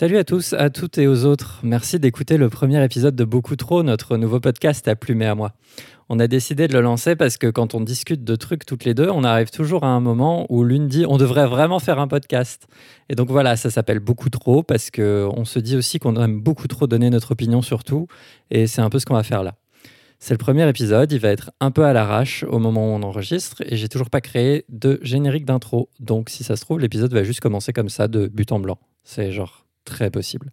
Salut 0.00 0.16
à 0.16 0.24
tous, 0.24 0.54
à 0.54 0.70
toutes 0.70 0.96
et 0.96 1.06
aux 1.06 1.26
autres. 1.26 1.60
Merci 1.62 2.00
d'écouter 2.00 2.38
le 2.38 2.48
premier 2.48 2.82
épisode 2.82 3.14
de 3.14 3.24
Beaucoup 3.24 3.54
Trop, 3.54 3.82
notre 3.82 4.16
nouveau 4.16 4.40
podcast 4.40 4.88
à 4.88 4.96
Plumer 4.96 5.26
à 5.26 5.34
moi. 5.34 5.52
On 6.08 6.18
a 6.18 6.26
décidé 6.26 6.68
de 6.68 6.72
le 6.72 6.80
lancer 6.80 7.16
parce 7.16 7.36
que 7.36 7.48
quand 7.48 7.74
on 7.74 7.82
discute 7.82 8.24
de 8.24 8.34
trucs 8.34 8.64
toutes 8.64 8.86
les 8.86 8.94
deux, 8.94 9.10
on 9.10 9.24
arrive 9.24 9.50
toujours 9.50 9.84
à 9.84 9.88
un 9.88 10.00
moment 10.00 10.46
où 10.48 10.64
l'une 10.64 10.88
dit 10.88 11.04
on 11.06 11.18
devrait 11.18 11.46
vraiment 11.46 11.80
faire 11.80 11.98
un 11.98 12.08
podcast. 12.08 12.66
Et 13.10 13.14
donc 13.14 13.28
voilà, 13.28 13.56
ça 13.56 13.68
s'appelle 13.68 13.98
Beaucoup 13.98 14.30
Trop 14.30 14.62
parce 14.62 14.90
qu'on 14.90 15.44
se 15.44 15.58
dit 15.58 15.76
aussi 15.76 15.98
qu'on 15.98 16.16
aime 16.16 16.40
beaucoup 16.40 16.66
trop 16.66 16.86
donner 16.86 17.10
notre 17.10 17.32
opinion 17.32 17.60
sur 17.60 17.84
tout. 17.84 18.06
Et 18.50 18.66
c'est 18.66 18.80
un 18.80 18.88
peu 18.88 19.00
ce 19.00 19.04
qu'on 19.04 19.12
va 19.12 19.22
faire 19.22 19.42
là. 19.42 19.56
C'est 20.18 20.32
le 20.32 20.38
premier 20.38 20.66
épisode, 20.66 21.12
il 21.12 21.20
va 21.20 21.28
être 21.28 21.50
un 21.60 21.70
peu 21.70 21.84
à 21.84 21.92
l'arrache 21.92 22.42
au 22.48 22.58
moment 22.58 22.86
où 22.86 22.96
on 22.96 23.02
enregistre 23.02 23.62
et 23.66 23.76
j'ai 23.76 23.90
toujours 23.90 24.08
pas 24.08 24.22
créé 24.22 24.64
de 24.70 24.98
générique 25.02 25.44
d'intro. 25.44 25.90
Donc 26.00 26.30
si 26.30 26.42
ça 26.42 26.56
se 26.56 26.62
trouve, 26.62 26.80
l'épisode 26.80 27.12
va 27.12 27.22
juste 27.22 27.40
commencer 27.40 27.74
comme 27.74 27.90
ça 27.90 28.08
de 28.08 28.28
but 28.28 28.50
en 28.50 28.60
blanc. 28.60 28.78
C'est 29.04 29.30
genre 29.30 29.66
très 29.90 30.10
possible. 30.10 30.50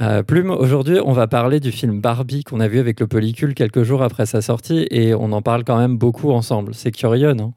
Euh, 0.00 0.22
Plume, 0.22 0.50
aujourd'hui, 0.50 0.98
on 1.04 1.12
va 1.12 1.26
parler 1.26 1.60
du 1.60 1.72
film 1.72 2.00
Barbie 2.00 2.44
qu'on 2.44 2.60
a 2.60 2.68
vu 2.68 2.78
avec 2.78 3.00
le 3.00 3.06
Polycule 3.06 3.54
quelques 3.54 3.82
jours 3.82 4.02
après 4.02 4.26
sa 4.26 4.40
sortie 4.40 4.86
et 4.90 5.14
on 5.14 5.32
en 5.32 5.42
parle 5.42 5.64
quand 5.64 5.78
même 5.78 5.98
beaucoup 5.98 6.30
ensemble. 6.30 6.74
C'est 6.74 6.92
curieux, 6.92 7.32
non? 7.32 7.52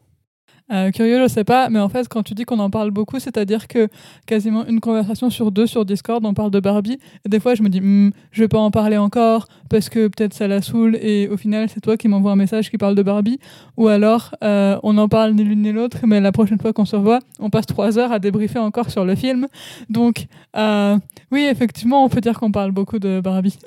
Euh, 0.71 0.91
curieux, 0.91 1.21
je 1.21 1.27
sais 1.27 1.43
pas, 1.43 1.69
mais 1.69 1.79
en 1.79 1.89
fait, 1.89 2.07
quand 2.07 2.23
tu 2.23 2.33
dis 2.33 2.45
qu'on 2.45 2.59
en 2.59 2.69
parle 2.69 2.91
beaucoup, 2.91 3.19
c'est-à-dire 3.19 3.67
que 3.67 3.87
quasiment 4.25 4.65
une 4.65 4.79
conversation 4.79 5.29
sur 5.29 5.51
deux 5.51 5.67
sur 5.67 5.85
Discord, 5.85 6.25
on 6.25 6.33
parle 6.33 6.51
de 6.51 6.59
Barbie. 6.59 6.99
Et 7.25 7.29
des 7.29 7.39
fois, 7.39 7.55
je 7.55 7.63
me 7.63 7.69
dis, 7.69 7.81
hmm, 7.81 8.11
je 8.31 8.41
vais 8.43 8.47
pas 8.47 8.59
en 8.59 8.71
parler 8.71 8.97
encore 8.97 9.47
parce 9.69 9.89
que 9.89 10.07
peut-être 10.07 10.33
ça 10.33 10.47
la 10.47 10.61
saoule. 10.61 10.97
Et 11.01 11.27
au 11.27 11.37
final, 11.37 11.69
c'est 11.69 11.81
toi 11.81 11.97
qui 11.97 12.07
m'envoie 12.07 12.31
un 12.31 12.35
message 12.35 12.69
qui 12.69 12.77
parle 12.77 12.95
de 12.95 13.03
Barbie. 13.03 13.39
Ou 13.77 13.87
alors, 13.87 14.35
euh, 14.43 14.79
on 14.83 14.93
n'en 14.93 15.09
parle 15.09 15.33
ni 15.33 15.43
l'une 15.43 15.61
ni 15.61 15.71
l'autre, 15.71 15.97
mais 16.05 16.21
la 16.21 16.31
prochaine 16.31 16.59
fois 16.59 16.73
qu'on 16.73 16.85
se 16.85 16.95
revoit, 16.95 17.19
on 17.39 17.49
passe 17.49 17.65
trois 17.65 17.97
heures 17.99 18.11
à 18.11 18.19
débriefer 18.19 18.59
encore 18.59 18.89
sur 18.89 19.05
le 19.05 19.15
film. 19.15 19.47
Donc, 19.89 20.27
euh, 20.55 20.97
oui, 21.31 21.47
effectivement, 21.49 22.03
on 22.05 22.09
peut 22.09 22.21
dire 22.21 22.39
qu'on 22.39 22.51
parle 22.51 22.71
beaucoup 22.71 22.99
de 22.99 23.19
Barbie. 23.21 23.57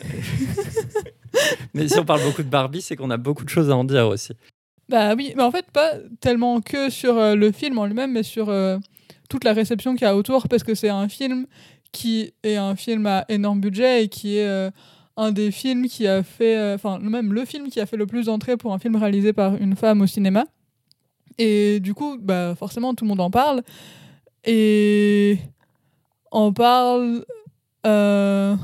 mais 1.74 1.88
si 1.88 1.98
on 1.98 2.04
parle 2.04 2.22
beaucoup 2.22 2.42
de 2.42 2.48
Barbie, 2.48 2.82
c'est 2.82 2.96
qu'on 2.96 3.10
a 3.10 3.16
beaucoup 3.16 3.44
de 3.44 3.50
choses 3.50 3.70
à 3.70 3.76
en 3.76 3.84
dire 3.84 4.08
aussi. 4.08 4.32
Bah 4.94 5.14
oui, 5.16 5.32
mais 5.36 5.42
en 5.42 5.50
fait, 5.50 5.68
pas 5.72 5.94
tellement 6.20 6.60
que 6.60 6.88
sur 6.88 7.18
euh, 7.18 7.34
le 7.34 7.50
film 7.50 7.78
en 7.78 7.86
lui-même, 7.86 8.12
mais 8.12 8.22
sur 8.22 8.48
euh, 8.48 8.78
toute 9.28 9.42
la 9.42 9.52
réception 9.52 9.96
qu'il 9.96 10.02
y 10.02 10.08
a 10.08 10.14
autour, 10.14 10.46
parce 10.46 10.62
que 10.62 10.76
c'est 10.76 10.88
un 10.88 11.08
film 11.08 11.48
qui 11.90 12.32
est 12.44 12.54
un 12.54 12.76
film 12.76 13.04
à 13.06 13.24
énorme 13.28 13.60
budget 13.60 14.04
et 14.04 14.08
qui 14.08 14.36
est 14.36 14.46
euh, 14.46 14.70
un 15.16 15.32
des 15.32 15.50
films 15.50 15.88
qui 15.88 16.06
a 16.06 16.22
fait, 16.22 16.74
enfin, 16.74 17.00
même 17.00 17.32
le 17.32 17.44
film 17.44 17.70
qui 17.70 17.80
a 17.80 17.86
fait 17.86 17.96
le 17.96 18.06
plus 18.06 18.26
d'entrées 18.26 18.56
pour 18.56 18.72
un 18.72 18.78
film 18.78 18.94
réalisé 18.94 19.32
par 19.32 19.56
une 19.56 19.74
femme 19.74 20.00
au 20.00 20.06
cinéma. 20.06 20.44
Et 21.38 21.80
du 21.80 21.92
coup, 21.92 22.16
bah, 22.16 22.54
forcément, 22.56 22.94
tout 22.94 23.04
le 23.04 23.08
monde 23.08 23.20
en 23.20 23.32
parle. 23.32 23.64
Et 24.44 25.38
en 26.30 26.52
parle 26.52 27.24
de 27.84 28.56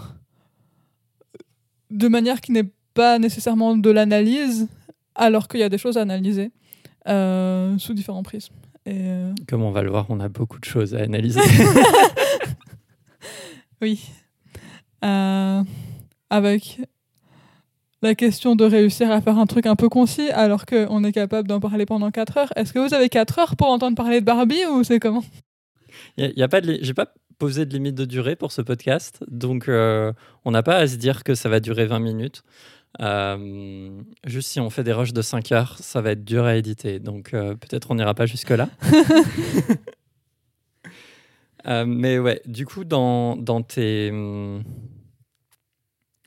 manière 1.91 2.41
qui 2.41 2.53
n'est 2.53 2.71
pas 2.95 3.19
nécessairement 3.19 3.77
de 3.77 3.91
l'analyse, 3.91 4.69
alors 5.15 5.49
qu'il 5.49 5.61
y 5.61 5.63
a 5.63 5.69
des 5.69 5.79
choses 5.79 5.97
à 5.97 6.03
analyser 6.03 6.51
euh, 7.09 7.79
sous 7.79 7.95
différents 7.95 8.23
prismes. 8.23 8.55
Et 8.87 8.97
euh, 8.97 9.33
Comme 9.49 9.63
on 9.63 9.71
va 9.71 9.83
le 9.83 9.91
voir, 9.91 10.07
on 10.09 10.21
a 10.21 10.29
beaucoup 10.29 10.59
de 10.59 10.65
choses 10.65 10.95
à 10.95 11.01
analyser. 11.01 11.41
oui. 13.83 14.09
Euh, 15.05 15.63
avec 16.29 16.81
la 18.03 18.15
question 18.15 18.57
de 18.57 18.65
réussir 18.65 19.11
à 19.11 19.21
faire 19.21 19.39
un 19.39 19.47
truc 19.47 19.67
un 19.67 19.77
peu 19.77 19.89
concis 19.89 20.31
alors 20.31 20.67
qu'on 20.67 21.05
est 21.05 21.13
capable 21.13 21.49
d'en 21.49 21.61
parler 21.61 21.87
pendant 21.87 22.11
4 22.11 22.39
heures. 22.39 22.53
Est-ce 22.57 22.73
que 22.73 22.79
vous 22.79 22.95
avez 22.95 23.09
4 23.09 23.39
heures 23.39 23.57
pour 23.57 23.69
entendre 23.69 23.97
parler 23.97 24.21
de 24.21 24.27
Barbie 24.27 24.65
ou 24.67 24.85
c'est 24.85 25.01
comment? 25.01 25.25
Il 26.17 26.33
y, 26.37 26.43
a, 26.43 26.49
pas 26.49 26.61
de, 26.61 26.79
j'ai 26.81 26.95
pas 26.95 27.13
posé 27.39 27.67
de 27.67 27.73
limite 27.73 27.95
de 27.95 28.05
durée 28.05 28.37
pour 28.37 28.53
ce 28.53 28.63
podcast, 28.63 29.25
donc 29.29 29.69
on 29.69 30.51
n'a 30.51 30.63
pas 30.63 30.77
à 30.77 30.87
se 30.87 30.97
dire 30.97 31.25
que 31.25 31.35
ça 31.35 31.49
va 31.49 31.61
durer 31.61 31.87
20 31.87 31.99
minutes. 31.99 32.43
Euh, 33.01 34.03
juste 34.27 34.51
si 34.51 34.61
on 34.61 34.69
fait 34.69 34.83
des 34.83 34.93
rushs 34.93 35.13
de 35.13 35.23
5 35.23 35.53
heures, 35.53 35.79
ça 35.79 36.01
va 36.01 36.11
être 36.13 36.25
dur 36.25 36.45
à 36.45 36.57
éditer. 36.57 36.99
Donc 36.99 37.35
euh, 37.35 37.55
peut-être 37.55 37.91
on 37.91 37.95
n'ira 37.95 38.15
pas 38.15 38.27
jusque-là. 38.27 38.69
Euh, 41.67 41.85
mais 41.85 42.19
ouais, 42.19 42.41
du 42.47 42.65
coup, 42.65 42.85
dans, 42.85 43.37
dans 43.37 43.61
tes. 43.61 44.11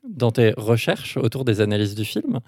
Dans 0.06 0.30
tes 0.30 0.52
recherches 0.58 1.16
autour 1.16 1.46
des 1.46 1.62
analyses 1.62 1.94
du 1.94 2.04
film, 2.04 2.40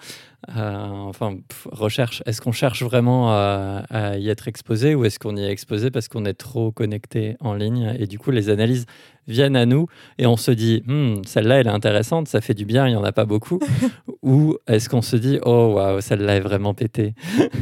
euh, 0.51 0.89
enfin, 0.91 1.39
recherche, 1.73 2.23
est-ce 2.27 2.43
qu'on 2.43 2.53
cherche 2.53 2.83
vraiment 2.83 3.31
à, 3.31 4.19
y 4.19 4.29
être 4.29 4.47
exposé 4.47 4.95
ou 4.95 5.07
est-ce 5.07 5.19
qu'on 5.19 5.37
y 5.39 5.43
est 5.43 5.51
exposé 5.51 5.91
parce 5.91 6.09
qu'on 6.09 6.27
est 6.27 6.35
trop 6.35 6.71
connecté 6.71 7.37
en 7.41 7.55
ligne 7.55 7.97
et 7.99 8.07
du 8.07 8.19
coup 8.19 8.31
les 8.31 8.51
analyses 8.51 8.85
viennent 9.27 9.57
à 9.57 9.65
nous 9.65 9.87
et 10.19 10.27
on 10.27 10.37
se 10.37 10.51
dit, 10.51 10.83
hmm, 10.87 11.23
celle-là 11.25 11.61
elle 11.61 11.67
est 11.67 11.71
intéressante, 11.71 12.29
ça 12.29 12.43
fait 12.43 12.53
du 12.53 12.67
bien, 12.67 12.87
il 12.89 12.91
n'y 12.91 12.97
en 12.97 13.05
a 13.05 13.13
pas 13.13 13.25
beaucoup. 13.25 13.59
Ou 14.23 14.57
est-ce 14.67 14.91
qu'on 14.91 15.03
se 15.03 15.17
dit, 15.17 15.39
oh 15.43 15.73
waouh, 15.77 16.03
celle-là 16.03 16.37
est 16.37 16.41
vraiment 16.41 16.75
pétée. 16.75 17.15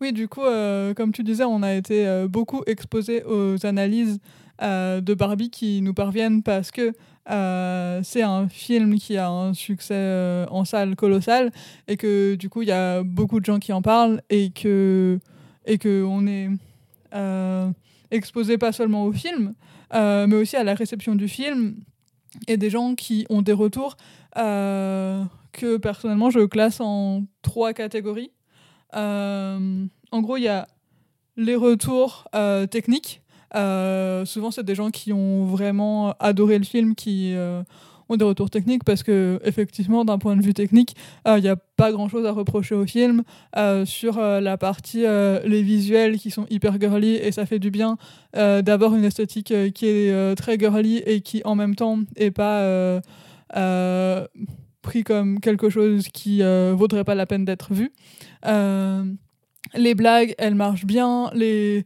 Oui, 0.00 0.12
du 0.12 0.26
coup, 0.26 0.42
euh, 0.42 0.94
comme 0.94 1.12
tu 1.12 1.22
disais, 1.22 1.44
on 1.44 1.62
a 1.62 1.74
été 1.74 2.08
euh, 2.08 2.26
beaucoup 2.26 2.64
exposé 2.66 3.22
aux 3.22 3.64
analyses 3.64 4.18
de 4.60 5.14
Barbie 5.14 5.50
qui 5.50 5.80
nous 5.80 5.94
parviennent 5.94 6.42
parce 6.42 6.72
que 6.72 6.92
euh, 7.30 8.00
c'est 8.02 8.22
un 8.22 8.48
film 8.48 8.98
qui 8.98 9.16
a 9.16 9.28
un 9.28 9.54
succès 9.54 9.94
euh, 9.94 10.44
en 10.50 10.64
salle 10.64 10.96
colossal 10.96 11.52
et 11.86 11.96
que 11.96 12.34
du 12.34 12.48
coup 12.48 12.62
il 12.62 12.68
y 12.68 12.72
a 12.72 13.04
beaucoup 13.04 13.38
de 13.38 13.44
gens 13.44 13.60
qui 13.60 13.72
en 13.72 13.80
parlent 13.80 14.22
et 14.28 14.50
que 14.50 15.20
et 15.64 15.78
que 15.78 16.02
on 16.02 16.26
est 16.26 16.48
euh, 17.14 17.70
exposé 18.10 18.58
pas 18.58 18.72
seulement 18.72 19.04
au 19.04 19.12
film 19.12 19.54
mais 19.94 20.34
aussi 20.34 20.56
à 20.56 20.64
la 20.64 20.74
réception 20.74 21.14
du 21.14 21.28
film 21.28 21.76
et 22.48 22.56
des 22.56 22.70
gens 22.70 22.94
qui 22.94 23.26
ont 23.28 23.42
des 23.42 23.52
retours 23.52 23.96
que 24.34 25.76
personnellement 25.76 26.30
je 26.30 26.40
classe 26.40 26.80
en 26.80 27.24
trois 27.42 27.74
catégories. 27.74 28.32
en 28.94 29.88
gros 30.12 30.38
il 30.38 30.44
y 30.44 30.48
a 30.48 30.66
les 31.36 31.56
retours 31.56 32.26
techniques 32.70 33.21
euh, 33.54 34.24
souvent, 34.24 34.50
c'est 34.50 34.64
des 34.64 34.74
gens 34.74 34.90
qui 34.90 35.12
ont 35.12 35.44
vraiment 35.44 36.14
adoré 36.18 36.58
le 36.58 36.64
film, 36.64 36.94
qui 36.94 37.34
euh, 37.34 37.62
ont 38.08 38.16
des 38.16 38.24
retours 38.24 38.50
techniques, 38.50 38.84
parce 38.84 39.02
que 39.02 39.40
effectivement, 39.44 40.04
d'un 40.04 40.18
point 40.18 40.36
de 40.36 40.42
vue 40.42 40.54
technique, 40.54 40.94
il 41.26 41.30
euh, 41.30 41.40
n'y 41.40 41.48
a 41.48 41.56
pas 41.56 41.92
grand-chose 41.92 42.26
à 42.26 42.32
reprocher 42.32 42.74
au 42.74 42.86
film. 42.86 43.22
sur 43.84 44.18
la 44.18 44.56
partie, 44.56 45.02
les 45.02 45.62
visuels 45.62 46.18
qui 46.18 46.30
sont 46.30 46.46
hyper 46.50 46.80
girly, 46.80 47.16
et 47.16 47.32
ça 47.32 47.46
fait 47.46 47.58
du 47.58 47.70
bien 47.70 47.96
d'avoir 48.34 48.94
une 48.94 49.04
esthétique 49.04 49.52
qui 49.74 49.86
est 49.86 50.34
très 50.36 50.58
girly 50.58 50.98
et 50.98 51.20
qui, 51.20 51.42
en 51.44 51.54
même 51.54 51.74
temps, 51.74 51.98
n'est 52.18 52.30
pas 52.30 53.00
pris 54.82 55.04
comme 55.04 55.40
quelque 55.40 55.68
chose 55.70 56.08
qui 56.08 56.42
vaudrait 56.72 57.04
pas 57.04 57.14
la 57.14 57.26
peine 57.26 57.44
d'être 57.44 57.74
vu. 57.74 57.92
les 59.74 59.94
blagues, 59.94 60.34
elles 60.38 60.54
marchent 60.54 60.86
bien. 60.86 61.30
Les, 61.34 61.84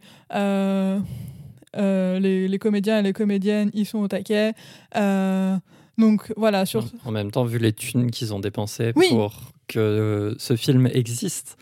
les, 1.75 2.59
comédiens 2.60 3.00
et 3.00 3.03
les 3.03 3.12
comédiennes, 3.12 3.71
ils 3.75 3.87
sont 3.87 3.99
au 3.99 4.09
taquet. 4.09 4.53
Euh, 4.97 5.56
donc 5.99 6.32
voilà. 6.37 6.66
Sur... 6.66 6.84
En 7.04 7.10
même 7.10 7.31
temps, 7.31 7.44
vu 7.44 7.59
les 7.59 7.72
thunes 7.72 8.10
qu'ils 8.10 8.34
ont 8.34 8.41
dépensées 8.41 8.93
pour 8.93 9.34
que 9.69 10.34
ce 10.38 10.56
film 10.56 10.88
existe, 10.93 11.56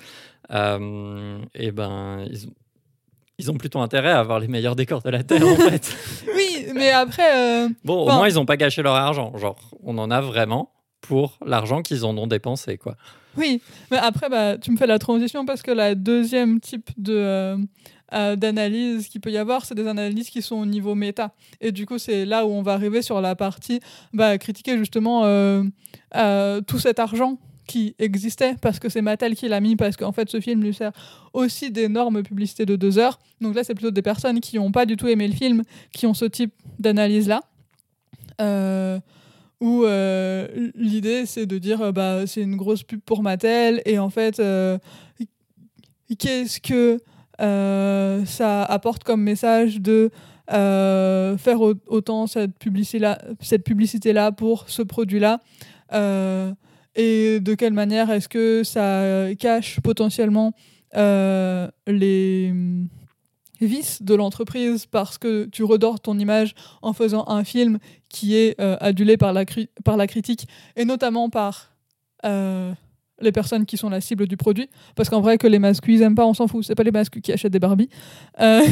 euh, 0.52 1.38
et 1.54 1.66
eh 1.66 1.70
ben 1.72 2.26
ils 3.38 3.50
ont, 3.50 3.54
plutôt 3.54 3.80
intérêt 3.80 4.10
à 4.10 4.20
avoir 4.20 4.38
les 4.38 4.46
meilleurs 4.46 4.76
décors 4.76 5.02
de 5.02 5.10
la 5.10 5.24
Terre, 5.24 5.44
en 5.44 5.56
fait. 5.56 5.96
oui, 6.36 6.66
mais 6.72 6.90
après. 6.90 7.68
Bon, 7.82 8.04
au 8.04 8.12
moins, 8.12 8.28
ils 8.28 8.34
n'ont 8.34 8.46
pas 8.46 8.56
gâché 8.56 8.80
leur 8.82 8.94
argent. 8.94 9.36
Genre, 9.36 9.58
on 9.82 9.98
en 9.98 10.10
a 10.10 10.20
vraiment 10.20 10.70
pour 11.00 11.38
l'argent 11.44 11.82
qu'ils 11.82 12.04
en 12.04 12.16
ont 12.16 12.28
dépensé, 12.28 12.78
quoi. 12.78 12.96
Oui, 13.36 13.60
mais 13.90 13.96
après, 13.96 14.28
bah, 14.28 14.58
tu 14.58 14.70
me 14.70 14.76
fais 14.76 14.86
la 14.86 14.98
transition 14.98 15.44
parce 15.44 15.62
que 15.62 15.70
la 15.70 15.94
deuxième 15.94 16.60
type 16.60 16.90
de, 16.96 17.14
euh, 17.16 17.56
d'analyse 18.12 19.08
qu'il 19.08 19.20
peut 19.20 19.30
y 19.30 19.38
avoir, 19.38 19.64
c'est 19.64 19.74
des 19.74 19.86
analyses 19.86 20.30
qui 20.30 20.42
sont 20.42 20.56
au 20.56 20.66
niveau 20.66 20.94
méta. 20.94 21.34
Et 21.60 21.72
du 21.72 21.86
coup, 21.86 21.98
c'est 21.98 22.24
là 22.24 22.46
où 22.46 22.50
on 22.50 22.62
va 22.62 22.74
arriver 22.74 23.02
sur 23.02 23.20
la 23.20 23.34
partie 23.34 23.80
bah, 24.12 24.38
critiquer 24.38 24.78
justement 24.78 25.24
euh, 25.24 25.64
euh, 26.16 26.60
tout 26.60 26.78
cet 26.78 26.98
argent 26.98 27.38
qui 27.66 27.94
existait 27.98 28.56
parce 28.60 28.78
que 28.78 28.88
c'est 28.90 29.00
Mattel 29.00 29.34
qui 29.34 29.48
l'a 29.48 29.58
mis 29.58 29.74
parce 29.74 29.96
qu'en 29.96 30.12
fait 30.12 30.28
ce 30.28 30.38
film 30.38 30.62
lui 30.62 30.74
sert 30.74 30.92
aussi 31.32 31.70
d'énormes 31.70 32.22
publicités 32.22 32.66
de 32.66 32.76
deux 32.76 32.98
heures 32.98 33.18
donc 33.40 33.54
là 33.54 33.64
c'est 33.64 33.74
plutôt 33.74 33.90
des 33.90 34.02
personnes 34.02 34.40
qui 34.40 34.56
n'ont 34.56 34.70
pas 34.70 34.84
du 34.84 34.96
tout 34.96 35.08
aimé 35.08 35.26
le 35.26 35.32
film 35.32 35.62
qui 35.90 36.06
ont 36.06 36.12
ce 36.12 36.26
type 36.26 36.52
d'analyse 36.78 37.26
là 37.26 37.40
où 39.62 39.86
l'idée 40.74 41.24
c'est 41.24 41.46
de 41.46 41.56
dire 41.56 41.90
bah 41.94 42.26
c'est 42.26 42.42
une 42.42 42.56
grosse 42.56 42.82
pub 42.82 43.00
pour 43.00 43.22
Mattel 43.22 43.80
et 43.86 43.98
en 43.98 44.10
fait 44.10 44.42
qu'est-ce 46.18 46.60
que 46.60 46.74
euh, 46.74 46.98
ça 47.38 48.64
apporte 48.64 49.04
comme 49.04 49.22
message 49.22 49.80
de 49.80 50.10
euh, 50.52 51.38
faire 51.38 51.60
autant 51.62 52.26
cette 52.26 52.58
publicité-là 52.58 53.18
cette 53.40 53.64
publicité 53.64 54.12
-là 54.12 54.30
pour 54.30 54.68
ce 54.68 54.82
produit-là. 54.82 55.40
Euh, 55.94 56.52
et 56.94 57.40
de 57.40 57.54
quelle 57.54 57.72
manière 57.72 58.10
est-ce 58.10 58.28
que 58.28 58.62
ça 58.62 59.34
cache 59.38 59.80
potentiellement 59.80 60.52
les 60.94 62.52
vice 63.60 64.02
de 64.02 64.14
l'entreprise 64.14 64.86
parce 64.86 65.16
que 65.16 65.46
tu 65.46 65.64
redors 65.64 65.98
ton 66.00 66.18
image 66.18 66.54
en 66.82 66.92
faisant 66.92 67.24
un 67.28 67.42
film 67.42 67.78
qui 68.10 68.36
est 68.36 68.60
adulé 68.60 69.16
par 69.16 69.32
la 69.32 70.06
critique 70.06 70.46
et 70.76 70.84
notamment 70.84 71.30
par 71.30 71.74
les 73.24 73.32
personnes 73.32 73.66
qui 73.66 73.76
sont 73.76 73.90
la 73.90 74.00
cible 74.00 74.26
du 74.26 74.36
produit. 74.36 74.68
Parce 74.94 75.08
qu'en 75.08 75.20
vrai, 75.20 75.38
que 75.38 75.46
les 75.46 75.58
masculins 75.58 76.06
aiment 76.06 76.14
pas, 76.14 76.26
on 76.26 76.34
s'en 76.34 76.46
fout. 76.46 76.64
C'est 76.64 76.74
pas 76.74 76.82
les 76.82 76.90
masculins 76.90 77.22
qui 77.22 77.32
achètent 77.32 77.52
des 77.52 77.58
Barbies. 77.58 77.88
Euh, 78.40 78.62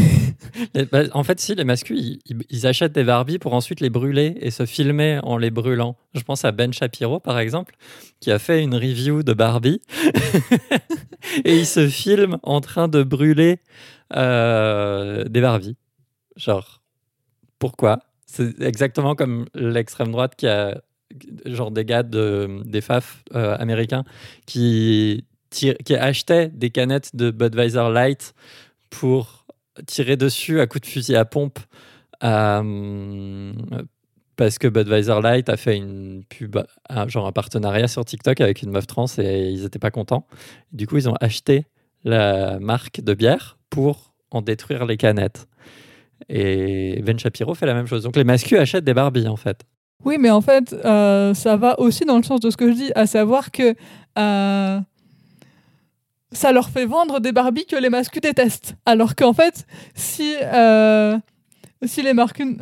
en 1.13 1.25
fait, 1.25 1.41
si, 1.41 1.55
les 1.55 1.65
masculins, 1.65 2.17
ils, 2.51 2.67
achètent 2.67 2.93
des 2.93 3.05
Barbies 3.05 3.39
pour 3.39 3.55
ensuite 3.55 3.81
les 3.81 3.91
brûler 3.91 4.37
et 4.41 4.51
se 4.51 4.67
filmer 4.67 5.19
en 5.23 5.37
les 5.37 5.51
brûlant. 5.51 5.97
Je 6.15 6.23
pense 6.23 6.45
à 6.45 6.53
Ben 6.53 6.73
Shapiro, 6.73 7.21
par 7.21 7.39
exemple, 7.39 7.75
qui 8.21 8.31
a 8.31 8.39
fait 8.39 8.63
une 8.63 8.75
review 8.75 9.23
de 9.23 9.33
Barbie. 9.33 9.81
et 11.45 11.57
il 11.57 11.67
se 11.67 11.89
filme 11.89 12.39
en 12.43 12.61
train 12.61 12.89
de 12.89 13.03
brûler 13.03 13.61
euh, 14.15 15.25
des 15.25 15.41
Barbies. 15.41 15.77
Genre, 16.37 16.83
pourquoi? 17.59 18.01
C'est 18.27 18.61
exactement 18.63 19.15
comme 19.15 19.47
l'extrême 19.55 20.11
droite 20.11 20.35
qui 20.37 20.47
a 20.47 20.81
genre 21.47 21.71
des 21.71 21.85
gars 21.85 22.03
de, 22.03 22.63
des 22.65 22.81
FAF 22.81 23.25
euh, 23.35 23.57
américains 23.59 24.05
qui, 24.47 25.25
qui 25.51 25.95
achetaient 25.95 26.49
des 26.49 26.71
canettes 26.71 27.15
de 27.15 27.31
Budweiser 27.31 27.91
Light 27.93 28.35
pour 28.91 29.47
tirer 29.87 30.17
dessus 30.17 30.61
à 30.61 30.67
coups 30.67 30.83
de 30.83 30.87
fusil 30.87 31.17
à 31.17 31.25
pompe 31.25 31.59
euh, 32.25 33.53
parce 34.37 34.59
que 34.59 34.69
Budweiser 34.69 35.21
Light 35.23 35.49
a 35.49 35.57
fait 35.57 35.77
une 35.77 36.25
pub, 36.29 36.57
un, 36.89 37.09
genre 37.09 37.27
un 37.27 37.33
partenariat 37.33 37.89
sur 37.89 38.05
TikTok 38.05 38.41
avec 38.41 38.63
une 38.63 38.71
meuf 38.71 38.87
trans 38.87 39.07
et 39.19 39.51
ils 39.51 39.63
n'étaient 39.63 39.79
pas 39.79 39.91
contents. 39.91 40.27
Du 40.73 40.87
coup, 40.87 40.97
ils 40.97 41.09
ont 41.09 41.17
acheté 41.21 41.67
la 42.05 42.59
marque 42.59 43.01
de 43.01 43.15
bière 43.15 43.59
pour 43.71 44.15
en 44.31 44.43
détruire 44.43 44.87
les 44.87 44.97
canettes. 44.97 45.47
Et 46.29 47.03
Ben 47.03 47.19
Shapiro 47.19 47.55
fait 47.55 47.67
la 47.67 47.75
même 47.75 47.87
chose. 47.87 48.03
Donc 48.05 48.17
les 48.17 48.25
masculins 48.25 48.63
achètent 48.63 48.85
des 48.85 48.95
Barbies 48.95 49.29
en 49.29 49.37
fait. 49.37 49.65
Oui, 50.05 50.17
mais 50.19 50.31
en 50.31 50.41
fait, 50.41 50.73
euh, 50.73 51.33
ça 51.35 51.57
va 51.57 51.79
aussi 51.79 52.05
dans 52.05 52.17
le 52.17 52.23
sens 52.23 52.41
de 52.41 52.51
ce 52.51 52.57
que 52.57 52.69
je 52.69 52.75
dis, 52.75 52.93
à 52.95 53.07
savoir 53.07 53.51
que 53.51 53.75
euh, 54.19 54.81
ça 56.33 56.53
leur 56.53 56.69
fait 56.71 56.87
vendre 56.87 57.21
des 57.21 57.33
Barbies 57.33 57.67
que 57.67 57.77
les 57.77 57.91
masculins 57.91 58.31
détestent. 58.31 58.75
Alors 58.85 59.15
qu'en 59.15 59.33
fait, 59.33 59.67
si 59.95 60.35
euh, 60.43 61.17
si 61.85 62.03
les, 62.03 62.13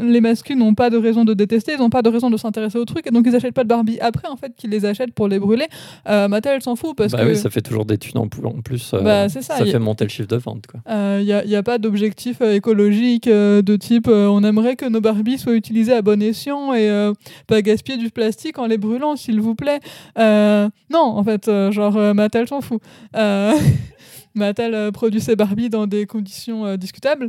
les 0.00 0.20
masculins 0.20 0.58
n'ont 0.58 0.74
pas 0.74 0.90
de 0.90 0.96
raison 0.96 1.24
de 1.24 1.34
détester, 1.34 1.72
ils 1.74 1.78
n'ont 1.78 1.90
pas 1.90 2.02
de 2.02 2.08
raison 2.08 2.30
de 2.30 2.36
s'intéresser 2.36 2.78
au 2.78 2.84
truc, 2.84 3.06
et 3.06 3.10
donc 3.10 3.24
ils 3.26 3.32
n'achètent 3.32 3.54
pas 3.54 3.64
de 3.64 3.68
Barbie. 3.68 3.98
Après, 4.00 4.28
en 4.28 4.36
fait, 4.36 4.54
qu'ils 4.56 4.70
les 4.70 4.84
achètent 4.84 5.12
pour 5.12 5.28
les 5.28 5.38
brûler, 5.38 5.66
euh, 6.08 6.28
Mattel 6.28 6.62
s'en 6.62 6.76
fout 6.76 6.96
parce 6.96 7.12
bah 7.12 7.22
que. 7.22 7.28
oui, 7.28 7.36
ça 7.36 7.50
fait 7.50 7.60
toujours 7.60 7.84
des 7.84 7.98
thunes 7.98 8.18
en 8.18 8.28
plus. 8.28 8.94
Euh, 8.94 9.00
bah, 9.00 9.28
ça, 9.28 9.42
ça 9.42 9.64
fait 9.64 9.78
monter 9.78 10.04
le 10.04 10.10
chiffre 10.10 10.28
de 10.28 10.36
vente. 10.36 10.64
Il 10.86 11.24
n'y 11.24 11.32
euh, 11.32 11.56
a, 11.56 11.58
a, 11.58 11.62
pas 11.62 11.78
d'objectif 11.78 12.38
euh, 12.40 12.54
écologique 12.54 13.28
de 13.28 13.76
type 13.76 14.08
on 14.08 14.42
aimerait 14.44 14.76
que 14.76 14.86
nos 14.86 15.00
Barbies 15.00 15.38
soient 15.38 15.54
utilisées 15.54 15.92
à 15.92 16.02
bon 16.02 16.22
escient 16.22 16.74
et 16.74 17.12
pas 17.46 17.62
gaspiller 17.62 17.98
du 17.98 18.10
plastique 18.10 18.58
en 18.58 18.66
les 18.66 18.78
brûlant, 18.78 19.16
s'il 19.16 19.40
vous 19.40 19.54
plaît. 19.54 19.80
non, 20.16 21.00
en 21.00 21.24
fait, 21.24 21.50
genre, 21.70 22.14
Mattel 22.14 22.48
s'en 22.48 22.60
fout. 22.60 22.80
Mattel 24.34 24.92
produit 24.92 25.20
ses 25.20 25.34
Barbies 25.36 25.70
dans 25.70 25.86
des 25.86 26.06
conditions 26.06 26.76
discutables. 26.76 27.28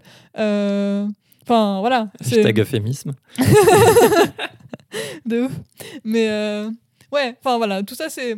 Enfin, 1.43 1.79
voilà. 1.79 2.09
Hashtag 2.19 2.59
euphémisme. 2.59 3.13
de 5.25 5.41
ouf. 5.41 5.51
Mais 6.03 6.29
euh, 6.29 6.69
ouais, 7.11 7.35
enfin 7.39 7.57
voilà, 7.57 7.83
tout 7.83 7.95
ça 7.95 8.09
c'est 8.09 8.35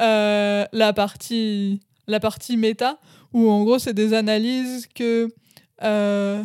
euh, 0.00 0.64
la 0.72 0.92
partie 0.92 1.80
la 2.06 2.20
partie 2.20 2.56
méta 2.56 2.98
où 3.32 3.50
en 3.50 3.64
gros 3.64 3.78
c'est 3.78 3.94
des 3.94 4.14
analyses 4.14 4.86
que 4.94 5.28
euh, 5.82 6.42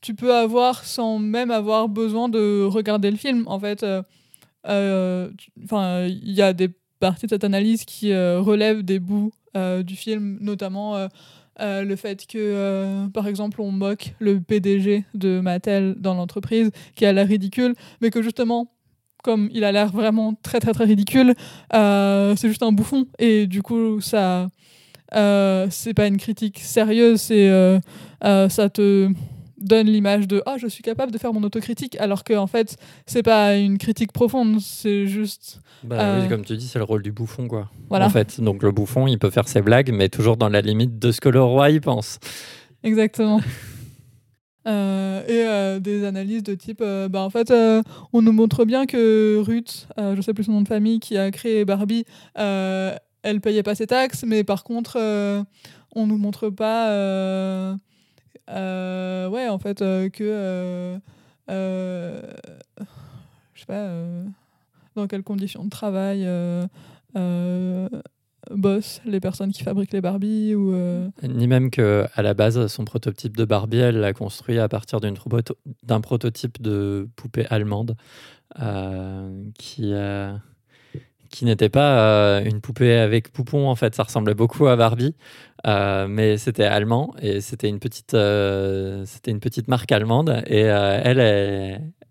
tu 0.00 0.14
peux 0.14 0.34
avoir 0.34 0.84
sans 0.84 1.18
même 1.18 1.50
avoir 1.50 1.88
besoin 1.88 2.28
de 2.28 2.64
regarder 2.64 3.10
le 3.10 3.16
film. 3.16 3.44
En 3.46 3.58
fait, 3.58 3.84
enfin 4.64 6.06
il 6.06 6.32
y 6.32 6.42
a 6.42 6.52
des 6.52 6.70
parties 7.00 7.26
de 7.26 7.30
cette 7.30 7.44
analyse 7.44 7.84
qui 7.84 8.14
relèvent 8.14 8.82
des 8.82 8.98
bouts 8.98 9.32
du 9.54 9.96
film, 9.96 10.38
notamment 10.40 11.08
euh, 11.60 11.84
le 11.84 11.96
fait 11.96 12.26
que, 12.26 12.38
euh, 12.38 13.06
par 13.08 13.26
exemple, 13.28 13.60
on 13.60 13.70
moque 13.70 14.14
le 14.18 14.40
PDG 14.40 15.04
de 15.14 15.40
Mattel 15.40 15.94
dans 15.98 16.14
l'entreprise, 16.14 16.70
qui 16.94 17.06
a 17.06 17.12
l'air 17.12 17.28
ridicule, 17.28 17.74
mais 18.00 18.10
que 18.10 18.22
justement, 18.22 18.72
comme 19.22 19.48
il 19.52 19.64
a 19.64 19.72
l'air 19.72 19.90
vraiment 19.90 20.34
très 20.34 20.60
très 20.60 20.72
très 20.72 20.84
ridicule, 20.84 21.34
euh, 21.74 22.34
c'est 22.36 22.48
juste 22.48 22.62
un 22.62 22.72
bouffon. 22.72 23.06
Et 23.18 23.46
du 23.46 23.62
coup, 23.62 24.00
ça, 24.00 24.48
c'est 25.12 25.94
pas 25.94 26.06
une 26.06 26.18
critique 26.18 26.58
sérieuse, 26.58 27.20
c'est 27.20 27.80
ça 28.22 28.68
te 28.68 29.10
donne 29.64 29.86
l'image 29.86 30.28
de 30.28 30.42
ah 30.46 30.56
je 30.58 30.66
suis 30.66 30.82
capable 30.82 31.10
de 31.10 31.18
faire 31.18 31.32
mon 31.32 31.42
autocritique 31.42 31.96
alors 31.98 32.22
que 32.22 32.34
en 32.34 32.46
fait 32.46 32.76
c'est 33.06 33.22
pas 33.22 33.56
une 33.56 33.78
critique 33.78 34.12
profonde 34.12 34.60
c'est 34.60 35.06
juste 35.06 35.60
bah, 35.82 35.96
oui, 35.96 36.26
euh, 36.26 36.28
comme 36.28 36.44
tu 36.44 36.56
dis 36.56 36.68
c'est 36.68 36.78
le 36.78 36.84
rôle 36.84 37.02
du 37.02 37.12
bouffon 37.12 37.48
quoi. 37.48 37.70
Voilà. 37.88 38.06
en 38.06 38.10
fait 38.10 38.40
donc 38.40 38.62
le 38.62 38.70
bouffon 38.70 39.06
il 39.06 39.18
peut 39.18 39.30
faire 39.30 39.48
ses 39.48 39.62
blagues 39.62 39.90
mais 39.92 40.08
toujours 40.08 40.36
dans 40.36 40.48
la 40.50 40.60
limite 40.60 40.98
de 40.98 41.10
ce 41.10 41.20
que 41.20 41.28
le 41.28 41.42
roi 41.42 41.70
y 41.70 41.80
pense. 41.80 42.18
Exactement. 42.82 43.40
Euh, 44.66 45.22
et 45.26 45.46
euh, 45.46 45.78
des 45.78 46.06
analyses 46.06 46.42
de 46.42 46.54
type 46.54 46.82
bah 46.82 47.20
en 47.20 47.28
fait 47.28 47.52
on 48.14 48.22
nous 48.22 48.32
montre 48.32 48.64
bien 48.64 48.86
que 48.86 49.42
Ruth 49.44 49.86
je 49.98 50.18
sais 50.22 50.32
plus 50.32 50.44
son 50.44 50.52
nom 50.52 50.62
de 50.62 50.68
famille 50.68 51.00
qui 51.00 51.18
a 51.18 51.30
créé 51.30 51.66
Barbie 51.66 52.06
elle 52.34 53.40
payait 53.42 53.62
pas 53.62 53.74
ses 53.74 53.86
taxes 53.86 54.24
mais 54.26 54.42
par 54.42 54.64
contre 54.64 54.96
on 55.94 56.06
nous 56.06 56.16
montre 56.16 56.48
pas 56.48 57.76
ouais, 58.48 59.48
en 59.48 59.58
fait, 59.58 59.82
euh, 59.82 60.08
que. 60.08 60.98
Euh, 61.50 62.22
je 63.54 63.60
sais 63.60 63.66
pas. 63.66 63.88
dans 64.96 65.06
quelles 65.06 65.22
conditions 65.22 65.64
de 65.64 65.70
travail 65.70 66.26
bossent 68.50 69.00
les 69.06 69.20
personnes 69.20 69.52
qui 69.52 69.62
fabriquent 69.62 69.92
les 69.92 70.00
Barbie 70.00 70.54
ou 70.54 70.74
ni 71.22 71.46
même 71.46 71.70
que 71.70 72.06
à 72.14 72.22
la 72.22 72.34
base 72.34 72.66
son 72.66 72.84
prototype 72.84 73.36
de 73.36 73.44
Barbie 73.44 73.78
elle 73.78 74.00
l'a 74.00 74.12
construit 74.12 74.58
à 74.58 74.68
partir 74.68 75.00
d'un 75.00 76.00
prototype 76.00 76.60
de 76.60 77.08
poupée 77.16 77.46
allemande 77.50 77.96
qui 79.58 79.92
qui 81.30 81.44
n'était 81.44 81.68
pas 81.68 82.40
une 82.42 82.60
poupée 82.60 82.96
avec 82.96 83.32
poupon 83.32 83.68
en 83.68 83.74
fait 83.76 83.94
ça 83.94 84.04
ressemblait 84.04 84.34
beaucoup 84.34 84.66
à 84.66 84.76
Barbie 84.76 85.14
euh, 85.66 86.06
mais 86.08 86.36
c'était 86.36 86.64
allemand 86.64 87.14
et 87.22 87.40
c'était 87.40 87.70
une 87.70 87.78
petite 87.78 88.12
euh, 88.12 89.04
c'était 89.06 89.30
une 89.30 89.40
petite 89.40 89.66
marque 89.66 89.90
allemande 89.92 90.42
et 90.46 90.64
euh, 90.64 91.00
elle, 91.02 91.20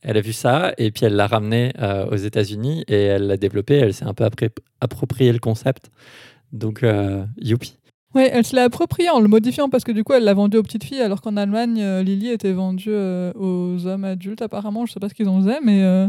elle, 0.01 0.17
a 0.17 0.21
vu 0.21 0.33
ça 0.33 0.73
et 0.79 0.89
puis 0.89 1.05
elle 1.05 1.15
l'a 1.15 1.27
ramené 1.27 1.71
aux 2.09 2.15
États-Unis 2.15 2.83
et 2.87 3.03
elle 3.03 3.27
l'a 3.27 3.37
développé 3.37 3.75
elle 3.75 3.93
s'est 3.93 4.05
un 4.05 4.15
peu 4.15 4.27
approprié 4.81 5.31
le 5.31 5.37
concept 5.39 5.91
donc 6.51 6.83
youpi 7.37 7.77
oui, 8.15 8.27
elle 8.31 8.45
se 8.45 8.55
l'a 8.55 8.63
approprié 8.63 9.09
en 9.09 9.19
le 9.19 9.27
modifiant 9.27 9.69
parce 9.69 9.83
que 9.83 9.91
du 9.91 10.03
coup, 10.03 10.13
elle 10.13 10.23
l'a 10.23 10.35
vendu 10.35 10.57
aux 10.57 10.61
petites 10.61 10.83
filles, 10.83 11.01
alors 11.01 11.19
qu'en 11.19 11.35
Allemagne, 11.35 11.83
Lily 12.01 12.29
était 12.29 12.51
vendue 12.51 12.93
aux 12.93 13.87
hommes 13.87 14.03
adultes, 14.03 14.43
apparemment. 14.43 14.85
Je 14.85 14.93
sais 14.93 14.99
pas 14.99 15.09
ce 15.09 15.15
qu'ils 15.15 15.27
en 15.27 15.41
faisaient, 15.41 15.61
mais. 15.63 16.07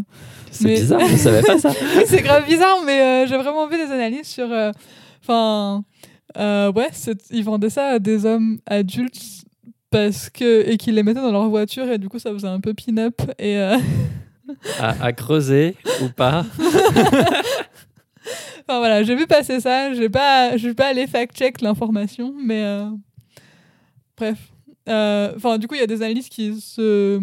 c'est 0.50 0.68
bizarre, 0.68 1.00
je 1.00 1.16
savais 1.16 1.40
pas 1.40 1.58
ça. 1.58 1.70
c'est 2.04 2.20
grave 2.20 2.44
bizarre, 2.46 2.82
mais 2.84 3.26
j'ai 3.26 3.38
vraiment 3.38 3.66
vu 3.68 3.78
des 3.78 3.90
analyses 3.90 4.28
sur. 4.28 4.48
Enfin. 5.22 5.82
Euh, 6.36 6.72
ouais, 6.72 6.90
ils 7.30 7.44
vendaient 7.44 7.70
ça 7.70 7.90
à 7.90 7.98
des 7.98 8.26
hommes 8.26 8.58
adultes 8.66 9.44
parce 9.90 10.30
que 10.30 10.68
et 10.68 10.76
qu'ils 10.76 10.94
les 10.94 11.02
mettaient 11.02 11.20
dans 11.20 11.30
leur 11.30 11.48
voiture 11.48 11.88
et 11.90 11.98
du 11.98 12.08
coup 12.08 12.18
ça 12.18 12.32
faisait 12.32 12.48
un 12.48 12.60
peu 12.60 12.74
pin-up 12.74 13.20
et 13.38 13.58
euh, 13.58 13.76
à, 14.80 15.12
creuser 15.12 15.76
ou 16.02 16.08
pas. 16.08 16.44
enfin 16.58 18.78
voilà, 18.78 19.04
j'ai 19.04 19.14
vu 19.14 19.26
passer 19.26 19.60
ça. 19.60 19.92
J'ai 19.94 20.08
pas, 20.08 20.56
je 20.56 20.68
vais 20.68 20.74
pas 20.74 20.88
aller 20.88 21.06
fact-check 21.06 21.60
l'information, 21.60 22.34
mais 22.42 22.64
euh, 22.64 22.88
bref. 24.16 24.38
Enfin 24.86 25.58
du 25.58 25.68
coup 25.68 25.74
il 25.74 25.80
y 25.80 25.84
a 25.84 25.86
des 25.86 26.02
analystes 26.02 26.32
qui 26.32 26.60
se 26.60 27.20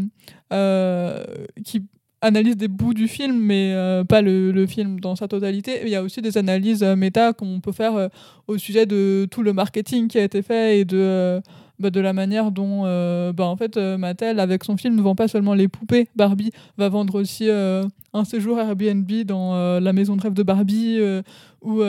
qui 1.63 1.85
analyse 2.21 2.55
des 2.55 2.67
bouts 2.67 2.93
du 2.93 3.07
film, 3.07 3.37
mais 3.37 3.73
euh, 3.73 4.03
pas 4.03 4.21
le, 4.21 4.65
film 4.67 4.99
dans 4.99 5.15
sa 5.15 5.27
totalité. 5.27 5.81
Il 5.83 5.89
y 5.89 5.95
a 5.95 6.03
aussi 6.03 6.21
des 6.21 6.37
analyses 6.37 6.83
euh, 6.83 6.95
méta 6.95 7.33
qu'on 7.33 7.59
peut 7.59 7.71
faire 7.71 7.95
euh, 7.95 8.07
au 8.47 8.57
sujet 8.57 8.85
de 8.85 9.27
tout 9.29 9.41
le 9.41 9.53
marketing 9.53 10.07
qui 10.07 10.19
a 10.19 10.23
été 10.23 10.43
fait 10.43 10.79
et 10.79 10.85
de, 10.85 11.41
bah, 11.79 11.89
de 11.89 11.99
la 11.99 12.13
manière 12.13 12.51
dont 12.51 12.83
bah, 13.33 13.45
en 13.45 13.55
fait, 13.55 13.77
Mattel, 13.77 14.39
avec 14.39 14.63
son 14.63 14.77
film, 14.77 14.95
ne 14.95 15.01
vend 15.01 15.15
pas 15.15 15.27
seulement 15.27 15.55
les 15.55 15.67
poupées. 15.67 16.07
Barbie 16.15 16.51
va 16.77 16.89
vendre 16.89 17.19
aussi 17.19 17.49
un 17.49 18.23
séjour 18.23 18.59
Airbnb 18.59 19.11
dans 19.25 19.79
la 19.79 19.93
maison 19.93 20.15
de 20.15 20.21
rêve 20.21 20.33
de 20.33 20.43
Barbie 20.43 20.99
ou 21.61 21.81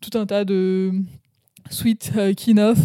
tout 0.00 0.18
un 0.18 0.26
tas 0.26 0.44
de 0.44 0.92
suite 1.70 2.12
Kinoff. 2.36 2.78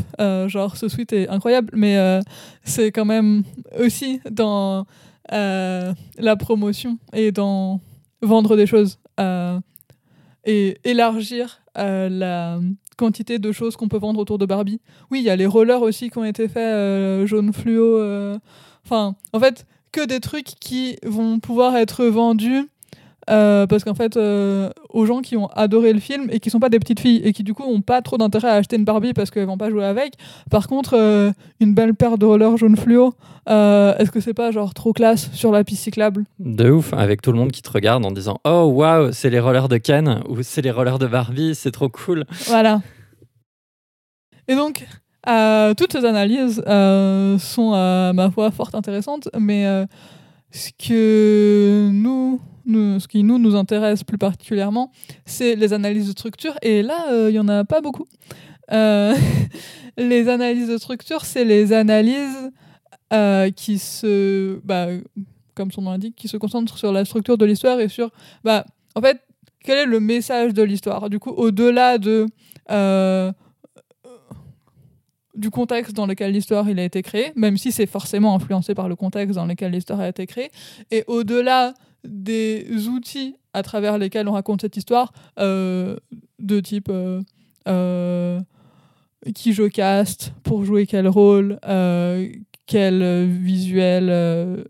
genre, 0.48 0.76
ce 0.76 0.90
suite 0.90 1.14
est 1.14 1.30
incroyable, 1.30 1.70
mais 1.74 2.20
c'est 2.64 2.92
quand 2.92 3.06
même 3.06 3.44
aussi 3.80 4.20
dans 4.30 4.86
euh, 5.32 5.94
la 6.18 6.36
promotion 6.36 6.98
et 7.14 7.32
dans 7.32 7.82
vendre 8.22 8.56
des 8.56 8.68
choses 8.68 9.00
euh, 9.20 9.60
et 10.46 10.78
élargir 10.84 11.62
euh, 11.78 12.10
la 12.10 12.60
quantité 12.98 13.40
de 13.40 13.52
choses 13.52 13.76
qu'on 13.76 13.88
peut 13.88 13.98
vendre 13.98 14.20
autour 14.20 14.38
de 14.38 14.46
Barbie. 14.46 14.80
Oui, 15.12 15.20
il 15.20 15.26
y 15.26 15.30
a 15.30 15.36
les 15.36 15.46
rollers 15.46 15.82
aussi 15.82 16.10
qui 16.10 16.18
ont 16.18 16.24
été 16.24 16.48
faits 16.48 17.26
jaune 17.26 17.52
fluo. 17.52 18.00
Enfin, 18.86 19.16
en 19.34 19.40
fait, 19.40 19.66
que 19.92 20.06
des 20.06 20.20
trucs 20.20 20.54
qui 20.60 20.98
vont 21.04 21.40
pouvoir 21.40 21.76
être 21.76 22.06
vendus. 22.06 22.70
Euh, 23.30 23.66
parce 23.66 23.84
qu'en 23.84 23.96
fait, 23.96 24.18
euh, 24.18 24.70
aux 24.90 25.06
gens 25.06 25.22
qui 25.22 25.36
ont 25.36 25.48
adoré 25.48 25.94
le 25.94 26.00
film 26.00 26.28
et 26.32 26.40
qui 26.40 26.50
sont 26.50 26.60
pas 26.60 26.70
des 26.70 26.80
petites 26.80 27.00
filles 27.00 27.22
et 27.24 27.34
qui 27.34 27.44
du 27.44 27.54
coup 27.54 27.64
ont 27.64 27.82
pas 27.82 28.02
trop 28.02 28.18
d'intérêt 28.18 28.50
à 28.50 28.54
acheter 28.54 28.76
une 28.76 28.86
Barbie 28.86 29.14
parce 29.14 29.32
qu'elles 29.32 29.48
vont 29.48 29.58
pas 29.58 29.70
jouer 29.70 29.86
avec. 29.86 30.14
Par 30.52 30.68
contre, 30.68 30.96
euh, 30.96 31.32
une 31.60 31.74
belle 31.74 31.96
paire 31.96 32.18
de 32.18 32.26
rollers 32.26 32.58
jaune 32.58 32.78
fluo, 32.78 33.14
est-ce 33.48 34.12
que 34.12 34.20
c'est 34.20 34.34
pas 34.34 34.52
genre 34.52 34.74
trop 34.74 34.94
classe 34.94 35.32
sur 35.34 35.52
la 35.52 35.64
piste 35.64 35.84
cyclable? 35.84 36.26
De 36.40 36.70
ouf, 36.70 36.94
avec 36.94 37.22
tout 37.22 37.32
le 37.32 37.38
monde 37.38 37.52
qui 37.52 37.62
te 37.62 37.72
regarde 37.72 38.06
en 38.06 38.12
disant 38.12 38.40
Oh 38.46 38.72
waouh, 38.74 39.12
c'est 39.12 39.30
les 39.30 39.40
rollers 39.40 39.70
de 39.70 39.78
Ken 39.78 40.22
ou 40.30 40.42
c'est 40.44 40.62
les 40.62 40.72
rollers 40.72 41.00
de 41.00 41.08
Barbie, 41.08 41.56
c'est 41.56 41.72
trop 41.72 41.90
cool. 41.90 42.26
Voilà. 42.48 42.82
Et 44.48 44.56
donc, 44.56 44.86
toutes 45.78 45.94
ces 45.94 46.06
analyses 46.06 46.64
sont, 46.64 47.74
à 47.74 48.14
ma 48.14 48.30
foi, 48.30 48.52
fort 48.52 48.70
intéressantes, 48.74 49.30
mais 49.40 49.86
ce, 50.56 50.72
que 50.72 51.90
nous, 51.92 52.40
ce 52.66 53.08
qui 53.08 53.24
nous, 53.24 53.38
nous 53.38 53.56
intéresse 53.56 54.04
plus 54.04 54.18
particulièrement, 54.18 54.92
c'est 55.26 55.56
les 55.56 55.74
analyses 55.74 56.08
de 56.08 56.12
structure, 56.12 56.56
et 56.62 56.82
là, 56.82 57.08
euh, 57.12 57.30
il 57.30 57.36
y 57.36 57.40
en 57.40 57.48
a 57.48 57.66
pas 57.66 57.82
beaucoup. 57.82 58.08
Euh, 58.72 59.14
les 59.98 60.30
analyses 60.30 60.70
de 60.70 60.78
structure, 60.78 61.26
c'est 61.26 61.46
les 61.46 61.74
analyses 61.74 62.52
euh, 63.14 63.52
qui 63.52 63.78
se... 63.78 64.60
Bah, 64.64 64.88
comme 65.54 65.72
son 65.72 65.82
nom 65.82 65.92
l'indique, 65.92 66.16
qui 66.16 66.28
se 66.28 66.38
concentrent 66.38 66.78
sur 66.78 66.92
la 66.92 67.06
structure 67.06 67.38
de 67.38 67.46
l'histoire 67.46 67.80
et 67.80 67.90
sur... 67.90 68.12
Bah, 68.44 68.66
en 68.96 69.02
fait, 69.02 69.22
quel 69.64 69.78
est 69.78 69.86
le 69.86 70.00
message 70.00 70.54
de 70.54 70.64
l'histoire? 70.64 71.10
Du 71.10 71.20
coup, 71.20 71.32
au-delà 71.32 71.98
de... 71.98 72.28
du 75.36 75.50
contexte 75.50 75.94
dans 75.94 76.06
lequel 76.06 76.32
l'histoire 76.32 76.68
a 76.68 76.72
été 76.72 77.02
créé, 77.02 77.32
même 77.36 77.58
si 77.58 77.72
c'est 77.72 77.86
forcément 77.86 78.36
influencé 78.36 78.74
par 78.74 78.90
le 78.90 78.96
contexte 78.96 79.36
dans 79.36 79.46
lequel 79.46 79.72
l'histoire 79.72 80.00
a 80.00 80.08
été 80.08 80.26
créée, 80.26 80.52
et 80.92 81.04
au-delà 81.08 81.74
des 82.04 82.88
outils 82.88 83.36
à 83.54 83.64
travers 83.64 83.98
lesquels 83.98 84.28
on 84.28 84.34
raconte 84.34 84.62
cette 84.62 84.78
histoire, 84.78 85.14
euh, 85.40 85.96
de 86.40 86.60
type 86.60 86.90
euh, 86.90 87.22
euh, 87.68 88.40
qui 89.34 89.54
je 89.54 89.64
caste, 89.64 90.34
pour 90.44 90.66
jouer 90.66 90.86
quel 90.86 91.08
rôle, 91.08 91.60
quel 92.68 93.26
visuel 93.28 94.66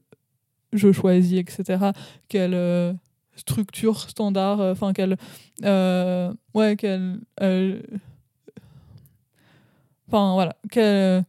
je 0.71 0.91
choisis, 0.91 1.39
etc. 1.39 1.91
Quelle 2.29 2.95
structure 3.35 4.09
standard, 4.09 4.61
enfin 4.61 4.93
quelle, 4.93 5.17
ouais, 6.53 6.75
quelle 6.77 7.19
Enfin 10.07 10.33
voilà, 10.33 10.55
que, 10.71 11.21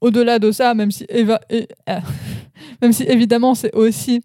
au-delà 0.00 0.38
de 0.38 0.50
ça, 0.50 0.74
même 0.74 0.90
si, 0.90 1.06
euh, 1.10 1.36
évidemment 3.06 3.54
c'est 3.54 3.74
aussi 3.74 4.22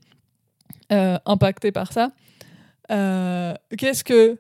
euh, 0.92 1.18
impacté 1.25 1.72
par 1.72 1.92
ça, 1.92 2.12
euh, 2.92 3.54
qu'est-ce 3.78 4.04
que 4.04 4.38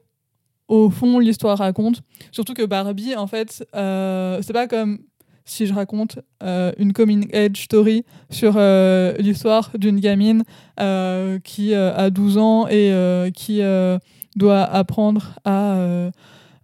au 0.67 0.89
fond 0.89 1.19
l'histoire 1.19 1.57
raconte? 1.57 2.01
Surtout 2.31 2.53
que 2.53 2.65
Barbie, 2.65 3.15
en 3.15 3.27
fait, 3.27 3.65
euh, 3.75 4.39
c'est 4.41 4.53
pas 4.53 4.67
comme 4.67 4.99
si 5.45 5.65
je 5.65 5.73
raconte 5.73 6.19
euh, 6.41 6.71
une 6.77 6.93
coming 6.93 7.29
age 7.35 7.63
story 7.63 8.05
sur 8.29 8.53
euh, 8.55 9.13
l'histoire 9.17 9.71
d'une 9.77 9.99
gamine 9.99 10.43
euh, 10.79 11.39
qui 11.39 11.73
euh, 11.73 11.93
a 11.95 12.09
12 12.09 12.37
ans 12.37 12.67
et 12.67 12.93
euh, 12.93 13.29
qui 13.29 13.61
euh, 13.61 13.97
doit 14.35 14.63
apprendre 14.63 15.33
à 15.43 15.73
euh, 15.73 15.83
euh, 16.03 16.11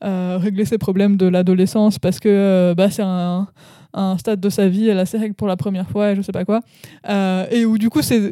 régler 0.01 0.65
ses 0.65 0.77
problèmes 0.77 1.17
de 1.17 1.27
l'adolescence 1.27 1.99
parce 1.99 2.19
que 2.19 2.29
euh, 2.29 2.73
bah, 2.75 2.89
c'est 2.89 3.03
un, 3.03 3.47
un 3.93 4.17
stade 4.17 4.39
de 4.39 4.49
sa 4.49 4.67
vie, 4.67 4.87
elle 4.87 4.99
a 4.99 5.05
ses 5.05 5.17
règles 5.17 5.35
pour 5.35 5.47
la 5.47 5.57
première 5.57 5.89
fois 5.89 6.11
et 6.11 6.15
je 6.15 6.21
sais 6.21 6.31
pas 6.31 6.45
quoi. 6.45 6.61
Euh, 7.09 7.45
et 7.51 7.65
où 7.65 7.77
du 7.77 7.89
coup, 7.89 8.01
c'est, 8.01 8.31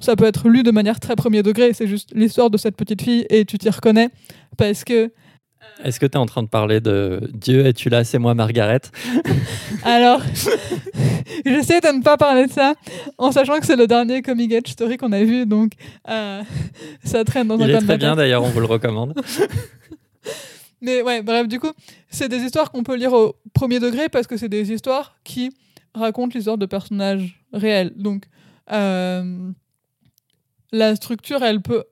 ça 0.00 0.16
peut 0.16 0.24
être 0.24 0.48
lu 0.48 0.62
de 0.62 0.70
manière 0.70 1.00
très 1.00 1.16
premier 1.16 1.42
degré, 1.42 1.72
c'est 1.72 1.86
juste 1.86 2.10
l'histoire 2.14 2.50
de 2.50 2.56
cette 2.56 2.76
petite 2.76 3.02
fille 3.02 3.26
et 3.30 3.44
tu 3.44 3.58
t'y 3.58 3.70
reconnais 3.70 4.10
parce 4.56 4.84
que. 4.84 5.12
Est-ce 5.84 6.00
que 6.00 6.06
tu 6.06 6.12
es 6.12 6.16
en 6.16 6.26
train 6.26 6.42
de 6.42 6.48
parler 6.48 6.80
de 6.80 7.30
Dieu, 7.34 7.66
es-tu 7.66 7.88
là, 7.88 8.02
c'est 8.02 8.18
moi 8.18 8.34
Margaret? 8.34 8.80
Alors, 9.84 10.22
j'essaie 11.46 11.80
de 11.80 11.96
ne 11.98 12.02
pas 12.02 12.16
parler 12.16 12.46
de 12.46 12.52
ça 12.52 12.74
en 13.18 13.30
sachant 13.32 13.58
que 13.58 13.66
c'est 13.66 13.76
le 13.76 13.86
dernier 13.86 14.22
coming 14.22 14.54
age 14.54 14.72
story 14.72 14.96
qu'on 14.96 15.12
a 15.12 15.22
vu, 15.22 15.46
donc 15.46 15.72
euh, 16.08 16.42
ça 17.04 17.22
traîne 17.24 17.48
dans 17.48 17.56
un 17.56 17.64
Il 17.64 17.70
est 17.70 17.72
coin 17.72 17.80
de 17.82 17.86
très 17.86 17.98
bien 17.98 18.16
d'ailleurs, 18.16 18.42
on 18.42 18.48
vous 18.48 18.60
le 18.60 18.66
recommande. 18.66 19.14
Mais 20.80 21.02
ouais, 21.02 21.22
bref, 21.22 21.48
du 21.48 21.58
coup, 21.58 21.72
c'est 22.08 22.28
des 22.28 22.38
histoires 22.38 22.70
qu'on 22.70 22.84
peut 22.84 22.96
lire 22.96 23.12
au 23.12 23.34
premier 23.52 23.80
degré 23.80 24.08
parce 24.08 24.26
que 24.26 24.36
c'est 24.36 24.48
des 24.48 24.72
histoires 24.72 25.16
qui 25.24 25.50
racontent 25.94 26.32
l'histoire 26.34 26.58
de 26.58 26.66
personnages 26.66 27.44
réels. 27.52 27.92
Donc, 27.96 28.26
euh, 28.70 29.50
la 30.70 30.94
structure, 30.96 31.42
elle 31.42 31.62
peut 31.62 31.84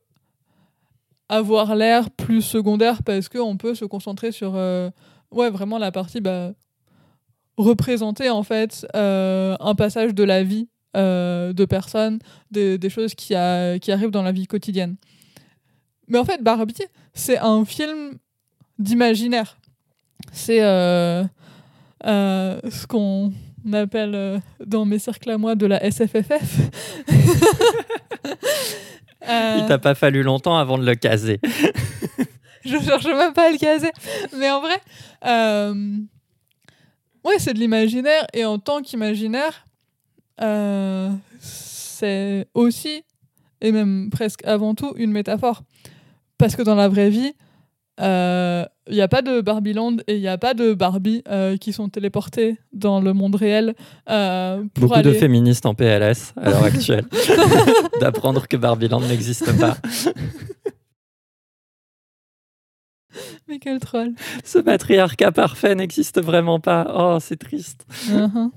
avoir 1.28 1.74
l'air 1.74 2.10
plus 2.10 2.42
secondaire 2.42 3.02
parce 3.02 3.28
qu'on 3.28 3.56
peut 3.56 3.74
se 3.74 3.84
concentrer 3.84 4.30
sur 4.30 4.54
euh, 4.54 4.90
ouais, 5.32 5.50
vraiment 5.50 5.78
la 5.78 5.90
partie 5.90 6.20
bah, 6.20 6.52
représenter 7.56 8.30
en 8.30 8.42
fait 8.44 8.86
euh, 8.94 9.56
un 9.58 9.74
passage 9.74 10.14
de 10.14 10.22
la 10.22 10.42
vie 10.44 10.68
de 10.94 11.64
personnes, 11.66 12.20
des, 12.50 12.78
des 12.78 12.88
choses 12.88 13.14
qui, 13.14 13.34
a- 13.34 13.78
qui 13.78 13.92
arrivent 13.92 14.10
dans 14.10 14.22
la 14.22 14.32
vie 14.32 14.46
quotidienne. 14.46 14.96
Mais 16.08 16.16
en 16.16 16.24
fait, 16.24 16.42
Barbie, 16.42 16.72
c'est 17.12 17.36
un 17.36 17.66
film 17.66 18.16
d'imaginaire. 18.78 19.58
C'est 20.32 20.62
euh, 20.62 21.24
euh, 22.04 22.60
ce 22.70 22.86
qu'on 22.86 23.32
appelle 23.72 24.14
euh, 24.14 24.38
dans 24.64 24.84
mes 24.84 24.98
cercles 24.98 25.30
à 25.30 25.38
moi 25.38 25.54
de 25.54 25.66
la 25.66 25.90
SFFF. 25.90 26.60
Il 29.28 29.64
t'a 29.66 29.78
pas 29.78 29.94
fallu 29.94 30.22
longtemps 30.22 30.56
avant 30.56 30.78
de 30.78 30.86
le 30.86 30.94
caser. 30.94 31.40
je 32.64 32.78
cherche 32.78 33.06
même 33.06 33.32
pas 33.32 33.48
à 33.48 33.50
le 33.50 33.58
caser. 33.58 33.90
Mais 34.36 34.50
en 34.50 34.60
vrai, 34.60 34.80
ouais, 37.24 37.38
c'est 37.38 37.54
de 37.54 37.58
l'imaginaire. 37.58 38.24
Et 38.32 38.44
en 38.44 38.58
tant 38.58 38.82
qu'imaginaire, 38.82 39.64
c'est 41.40 42.46
aussi, 42.54 43.02
et 43.60 43.72
même 43.72 44.10
presque 44.10 44.44
avant 44.44 44.76
tout, 44.76 44.92
une 44.96 45.10
métaphore. 45.10 45.62
Parce 46.38 46.54
que 46.54 46.62
dans 46.62 46.76
la 46.76 46.88
vraie 46.88 47.10
vie, 47.10 47.32
il 47.98 48.94
n'y 48.94 49.00
a 49.00 49.08
pas 49.08 49.22
de 49.22 49.40
Barbieland 49.40 49.96
et 50.06 50.14
il 50.16 50.20
n'y 50.20 50.28
a 50.28 50.38
pas 50.38 50.54
de 50.54 50.74
Barbie 50.74 51.22
euh, 51.28 51.56
qui 51.56 51.72
sont 51.72 51.88
téléportés 51.88 52.58
dans 52.72 53.00
le 53.00 53.12
monde 53.12 53.34
réel 53.34 53.74
euh, 54.08 54.62
pour 54.74 54.88
Beaucoup 54.88 54.94
aller... 54.94 55.12
de 55.12 55.14
féministes 55.14 55.66
en 55.66 55.74
PLS 55.74 56.32
à 56.36 56.50
l'heure 56.50 56.64
actuelle 56.72 57.06
d'apprendre 58.00 58.46
que 58.46 58.56
Barbieland 58.56 59.00
n'existe 59.00 59.58
pas. 59.58 59.76
Mais 63.48 63.58
quel 63.58 63.80
troll 63.80 64.12
Ce 64.44 64.58
patriarcat 64.58 65.32
parfait 65.32 65.74
n'existe 65.74 66.22
vraiment 66.22 66.60
pas. 66.60 66.86
Oh, 66.94 67.18
c'est 67.20 67.38
triste. 67.38 67.86
Uh-huh. 68.10 68.50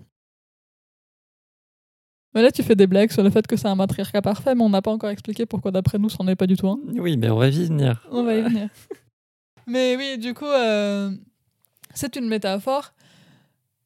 Mais 2.36 2.42
là, 2.42 2.52
tu 2.52 2.62
fais 2.62 2.76
des 2.76 2.88
blagues 2.88 3.12
sur 3.12 3.24
le 3.24 3.30
fait 3.30 3.48
que 3.48 3.56
c'est 3.56 3.68
un 3.68 3.76
matriarcat 3.76 4.22
parfait, 4.22 4.54
mais 4.56 4.64
on 4.64 4.70
n'a 4.70 4.82
pas 4.82 4.92
encore 4.92 5.10
expliqué 5.10 5.46
pourquoi, 5.46 5.72
d'après 5.72 5.98
nous, 5.98 6.10
c'en 6.10 6.28
est 6.28 6.36
pas 6.36 6.46
du 6.46 6.58
tout 6.58 6.68
un. 6.68 6.80
Oui, 6.98 7.16
mais 7.18 7.30
on 7.30 7.38
va 7.38 7.48
y 7.48 7.66
venir. 7.66 8.06
On 8.12 8.24
va 8.24 8.36
y 8.36 8.42
venir. 8.42 8.68
Mais 9.70 9.96
oui, 9.96 10.18
du 10.18 10.34
coup, 10.34 10.46
euh, 10.46 11.12
c'est 11.94 12.16
une 12.16 12.28
métaphore. 12.28 12.94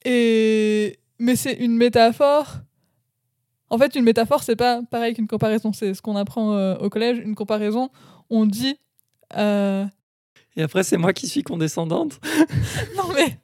Et... 0.06 1.00
Mais 1.20 1.36
c'est 1.36 1.54
une 1.54 1.76
métaphore. 1.78 2.58
En 3.70 3.78
fait, 3.78 3.96
une 3.96 4.04
métaphore, 4.04 4.44
c'est 4.44 4.56
pas 4.56 4.82
pareil 4.90 5.14
qu'une 5.14 5.28
comparaison. 5.28 5.72
C'est 5.74 5.94
ce 5.94 6.02
qu'on 6.02 6.16
apprend 6.16 6.54
euh, 6.54 6.76
au 6.78 6.90
collège. 6.90 7.20
Une 7.20 7.36
comparaison, 7.36 7.90
on 8.30 8.46
dit. 8.46 8.78
euh, 9.38 9.86
Et 10.56 10.64
après, 10.64 10.84
c'est 10.84 10.98
moi 10.98 11.14
qui 11.14 11.28
suis 11.28 11.44
condescendante. 11.44 12.20
Non, 12.98 13.14
mais. 13.16 13.40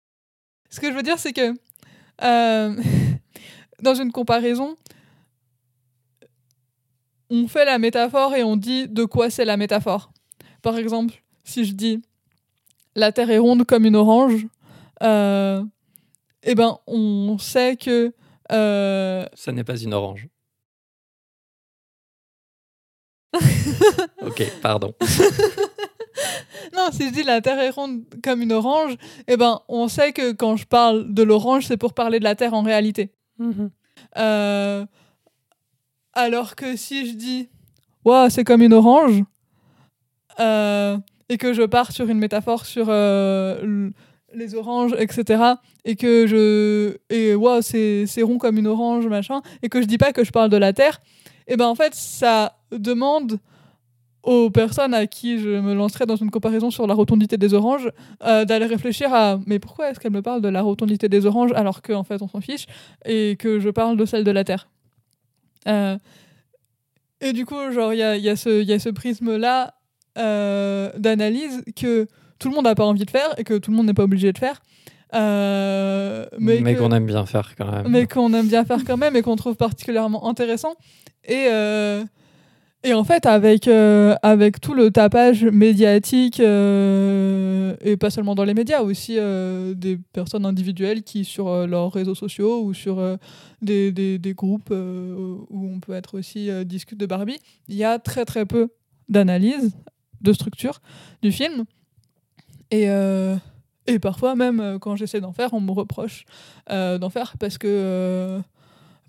Ce 0.70 0.80
que 0.80 0.90
je 0.90 0.96
veux 0.96 1.02
dire, 1.02 1.18
c'est 1.18 1.32
que. 1.32 1.54
dans 3.82 3.94
une 3.94 4.10
comparaison, 4.12 4.76
on 7.30 7.46
fait 7.46 7.64
la 7.64 7.78
métaphore 7.78 8.34
et 8.34 8.42
on 8.42 8.56
dit 8.56 8.88
de 8.88 9.04
quoi 9.04 9.30
c'est 9.30 9.44
la 9.44 9.56
métaphore. 9.56 10.10
Par 10.62 10.76
exemple, 10.76 11.22
si 11.48 11.64
je 11.64 11.72
dis 11.72 12.02
la 12.94 13.10
Terre 13.12 13.30
est 13.30 13.38
ronde 13.38 13.64
comme 13.64 13.84
une 13.84 13.96
orange, 13.96 14.46
euh, 15.02 15.64
eh 16.42 16.54
ben, 16.54 16.78
on 16.86 17.38
sait 17.38 17.76
que. 17.76 18.12
euh, 18.52 19.26
Ça 19.34 19.52
n'est 19.52 19.64
pas 19.64 19.76
une 19.78 19.94
orange. 19.94 20.28
ok, 24.22 24.42
pardon. 24.62 24.94
Non, 26.74 26.88
si 26.92 27.08
je 27.08 27.12
dis 27.12 27.22
la 27.22 27.40
Terre 27.40 27.60
est 27.60 27.70
ronde 27.70 28.02
comme 28.22 28.42
une 28.42 28.52
orange, 28.52 28.96
eh 29.26 29.36
ben, 29.36 29.60
on 29.68 29.88
sait 29.88 30.12
que 30.12 30.32
quand 30.32 30.56
je 30.56 30.66
parle 30.66 31.12
de 31.12 31.22
l'orange, 31.22 31.66
c'est 31.66 31.76
pour 31.76 31.94
parler 31.94 32.18
de 32.18 32.24
la 32.24 32.34
Terre 32.34 32.54
en 32.54 32.62
réalité. 32.62 33.12
Euh, 34.16 34.84
alors 36.12 36.56
que 36.56 36.76
si 36.76 37.06
je 37.06 37.14
dis 37.14 37.48
Waouh, 38.04 38.30
c'est 38.30 38.44
comme 38.44 38.62
une 38.62 38.72
orange, 38.72 39.22
euh, 40.40 40.98
et 41.28 41.38
que 41.38 41.52
je 41.52 41.62
pars 41.62 41.92
sur 41.92 42.08
une 42.08 42.18
métaphore 42.18 42.66
sur 42.66 42.86
euh, 42.88 43.90
les 44.34 44.54
oranges, 44.54 44.94
etc. 44.98 45.42
Et 45.84 45.96
que 45.96 46.26
je. 46.26 46.96
Et 47.14 47.34
wow, 47.34 47.60
c'est 47.62 48.22
rond 48.22 48.38
comme 48.38 48.58
une 48.58 48.66
orange, 48.66 49.06
machin. 49.06 49.42
Et 49.62 49.68
que 49.68 49.80
je 49.80 49.86
dis 49.86 49.98
pas 49.98 50.12
que 50.12 50.24
je 50.24 50.32
parle 50.32 50.50
de 50.50 50.56
la 50.56 50.72
Terre. 50.72 51.00
Et 51.46 51.56
ben 51.56 51.66
en 51.66 51.74
fait, 51.74 51.94
ça 51.94 52.58
demande 52.70 53.38
aux 54.22 54.50
personnes 54.50 54.92
à 54.92 55.06
qui 55.06 55.38
je 55.38 55.48
me 55.48 55.74
lancerais 55.74 56.04
dans 56.04 56.16
une 56.16 56.30
comparaison 56.30 56.70
sur 56.70 56.86
la 56.86 56.92
rotondité 56.92 57.38
des 57.38 57.54
oranges, 57.54 57.90
euh, 58.24 58.44
d'aller 58.44 58.66
réfléchir 58.66 59.14
à 59.14 59.38
mais 59.46 59.58
pourquoi 59.58 59.90
est-ce 59.90 60.00
qu'elle 60.00 60.12
me 60.12 60.20
parle 60.20 60.42
de 60.42 60.48
la 60.48 60.60
rotondité 60.60 61.08
des 61.08 61.24
oranges 61.24 61.52
alors 61.54 61.80
qu'en 61.80 62.04
fait 62.04 62.20
on 62.20 62.28
s'en 62.28 62.40
fiche 62.40 62.66
et 63.06 63.36
que 63.38 63.58
je 63.58 63.70
parle 63.70 63.96
de 63.96 64.04
celle 64.04 64.24
de 64.24 64.30
la 64.30 64.44
Terre. 64.44 64.68
Euh, 65.66 65.96
et 67.20 67.32
du 67.32 67.46
coup, 67.46 67.56
genre, 67.72 67.92
il 67.92 67.98
y 67.98 68.02
a, 68.02 68.16
y, 68.16 68.28
a 68.28 68.32
y 68.32 68.72
a, 68.72 68.78
ce 68.78 68.88
prisme-là 68.90 69.74
d'analyse 70.18 71.62
que 71.76 72.06
tout 72.38 72.50
le 72.50 72.54
monde 72.54 72.64
n'a 72.64 72.74
pas 72.74 72.84
envie 72.84 73.04
de 73.04 73.10
faire 73.10 73.34
et 73.38 73.44
que 73.44 73.58
tout 73.58 73.70
le 73.70 73.76
monde 73.76 73.86
n'est 73.86 73.94
pas 73.94 74.04
obligé 74.04 74.32
de 74.32 74.38
faire. 74.38 74.60
mais, 75.12 76.60
mais 76.60 76.74
qu'on 76.74 76.92
aime 76.92 77.06
bien 77.06 77.24
faire 77.26 77.54
quand 77.56 77.70
même. 77.70 77.88
Mais 77.88 78.06
qu'on 78.06 78.32
aime 78.34 78.48
bien 78.48 78.64
faire 78.64 78.84
quand 78.84 78.96
même 78.96 79.16
et 79.16 79.22
qu'on 79.22 79.36
trouve 79.36 79.56
particulièrement 79.56 80.28
intéressant. 80.28 80.74
Et, 81.24 81.48
et 82.84 82.94
en 82.94 83.02
fait, 83.02 83.26
avec, 83.26 83.66
euh, 83.66 84.14
avec 84.22 84.60
tout 84.60 84.72
le 84.72 84.92
tapage 84.92 85.44
médiatique, 85.44 86.38
euh, 86.38 87.74
et 87.80 87.96
pas 87.96 88.10
seulement 88.10 88.36
dans 88.36 88.44
les 88.44 88.54
médias, 88.54 88.82
aussi 88.82 89.16
euh, 89.18 89.74
des 89.74 89.98
personnes 90.12 90.46
individuelles 90.46 91.02
qui, 91.02 91.24
sur 91.24 91.66
leurs 91.66 91.92
réseaux 91.92 92.14
sociaux 92.14 92.62
ou 92.62 92.74
sur 92.74 93.02
des, 93.62 93.90
des, 93.90 94.18
des, 94.18 94.34
groupes 94.34 94.70
où 94.70 95.70
on 95.74 95.80
peut 95.80 95.94
être 95.94 96.16
aussi 96.16 96.50
discute 96.64 96.98
de 96.98 97.06
Barbie, 97.06 97.40
il 97.66 97.74
y 97.74 97.84
a 97.84 97.98
très 97.98 98.24
très 98.24 98.46
peu 98.46 98.68
d'analyse, 99.08 99.72
de 100.20 100.32
structure 100.32 100.80
du 101.22 101.32
film. 101.32 101.64
Et, 102.70 102.86
et 103.86 103.98
parfois, 103.98 104.34
même 104.34 104.78
quand 104.80 104.96
j'essaie 104.96 105.20
d'en 105.20 105.32
faire, 105.32 105.54
on 105.54 105.60
me 105.60 105.72
reproche 105.72 106.24
d'en 106.68 107.10
faire 107.10 107.36
parce 107.38 107.56
que 107.56 108.42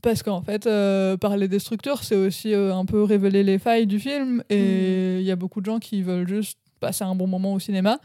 parce 0.01 0.23
qu'en 0.23 0.41
fait, 0.41 0.65
euh, 0.65 1.17
parler 1.17 1.47
des 1.47 1.59
structures, 1.59 2.03
c'est 2.03 2.15
aussi 2.15 2.53
euh, 2.53 2.73
un 2.73 2.85
peu 2.85 3.03
révéler 3.03 3.43
les 3.43 3.59
failles 3.59 3.87
du 3.87 3.99
film. 3.99 4.43
Et 4.49 5.17
mm. 5.17 5.19
il 5.19 5.25
y 5.25 5.31
a 5.31 5.35
beaucoup 5.35 5.61
de 5.61 5.65
gens 5.65 5.79
qui 5.79 6.01
veulent 6.01 6.27
juste 6.27 6.57
passer 6.79 7.03
un 7.03 7.15
bon 7.15 7.27
moment 7.27 7.53
au 7.53 7.59
cinéma. 7.59 7.99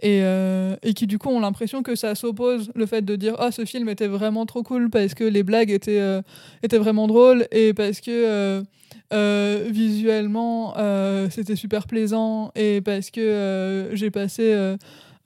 Et, 0.00 0.20
euh, 0.22 0.76
et 0.82 0.92
qui 0.92 1.06
du 1.06 1.18
coup 1.18 1.30
ont 1.30 1.40
l'impression 1.40 1.82
que 1.82 1.94
ça 1.94 2.14
s'oppose 2.14 2.70
le 2.74 2.84
fait 2.84 3.00
de 3.00 3.16
dire 3.16 3.34
oh 3.40 3.50
ce 3.50 3.64
film 3.64 3.88
était 3.88 4.08
vraiment 4.08 4.44
trop 4.44 4.62
cool 4.62 4.90
parce 4.90 5.14
que 5.14 5.24
les 5.24 5.42
blagues 5.42 5.70
étaient, 5.70 6.20
étaient 6.62 6.76
vraiment 6.76 7.06
drôles 7.06 7.46
et 7.50 7.72
parce 7.72 8.02
que 8.02 8.62
visuellement 9.10 10.74
c'était 11.30 11.56
super 11.56 11.86
plaisant 11.86 12.50
et 12.54 12.80
parce 12.80 13.10
que 13.10 13.90
j'ai 13.92 14.10
passé 14.10 14.76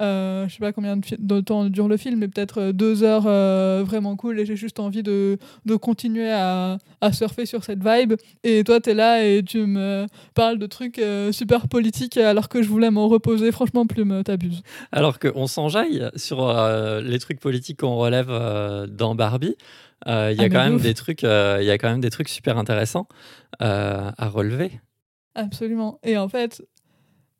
euh, 0.00 0.48
je 0.48 0.54
sais 0.54 0.60
pas 0.60 0.72
combien 0.72 0.96
de, 0.96 1.40
temps 1.40 1.66
dure 1.66 1.88
le 1.88 1.96
film, 1.96 2.20
mais 2.20 2.28
peut-être 2.28 2.60
euh, 2.60 2.72
deux 2.72 3.02
heures 3.02 3.26
euh, 3.26 3.82
vraiment 3.84 4.16
cool 4.16 4.40
et 4.40 4.46
j'ai 4.46 4.56
juste 4.56 4.80
envie 4.80 5.02
de, 5.02 5.36
de 5.66 5.76
continuer 5.76 6.30
à, 6.30 6.78
à, 7.02 7.12
surfer 7.12 7.44
sur 7.44 7.64
cette 7.64 7.84
vibe. 7.84 8.14
Et 8.42 8.64
toi, 8.64 8.80
tu 8.80 8.90
es 8.90 8.94
là 8.94 9.24
et 9.24 9.42
tu 9.42 9.66
me 9.66 10.06
parles 10.34 10.58
de 10.58 10.66
trucs 10.66 11.00
super 11.32 11.68
politiques 11.68 12.16
alors 12.16 12.48
que 12.48 12.62
je 12.62 12.68
voulais 12.68 12.90
m'en 12.90 13.08
reposer. 13.08 13.52
Franchement, 13.52 13.86
plume, 13.86 14.22
t'abuses. 14.24 14.62
Alors 14.92 15.18
qu'on 15.18 15.46
s'enjaille 15.46 16.08
sur 16.16 16.52
les 17.02 17.18
trucs 17.18 17.40
politiques 17.40 17.80
qu'on 17.80 17.96
relève 17.96 18.30
dans 18.88 19.14
Barbie. 19.14 19.56
Il 20.06 20.12
y, 20.12 20.14
a 20.14 20.44
ah, 20.44 20.48
quand 20.48 20.64
même 20.64 20.78
des 20.78 20.94
trucs, 20.94 21.22
il 21.22 21.26
y 21.62 21.70
a 21.70 21.78
quand 21.78 21.90
même 21.90 22.00
des 22.00 22.10
trucs 22.10 22.28
super 22.28 22.58
intéressants 22.58 23.06
à 23.58 24.28
relever. 24.28 24.80
Absolument. 25.34 25.98
Et 26.02 26.16
en 26.16 26.28
fait, 26.28 26.62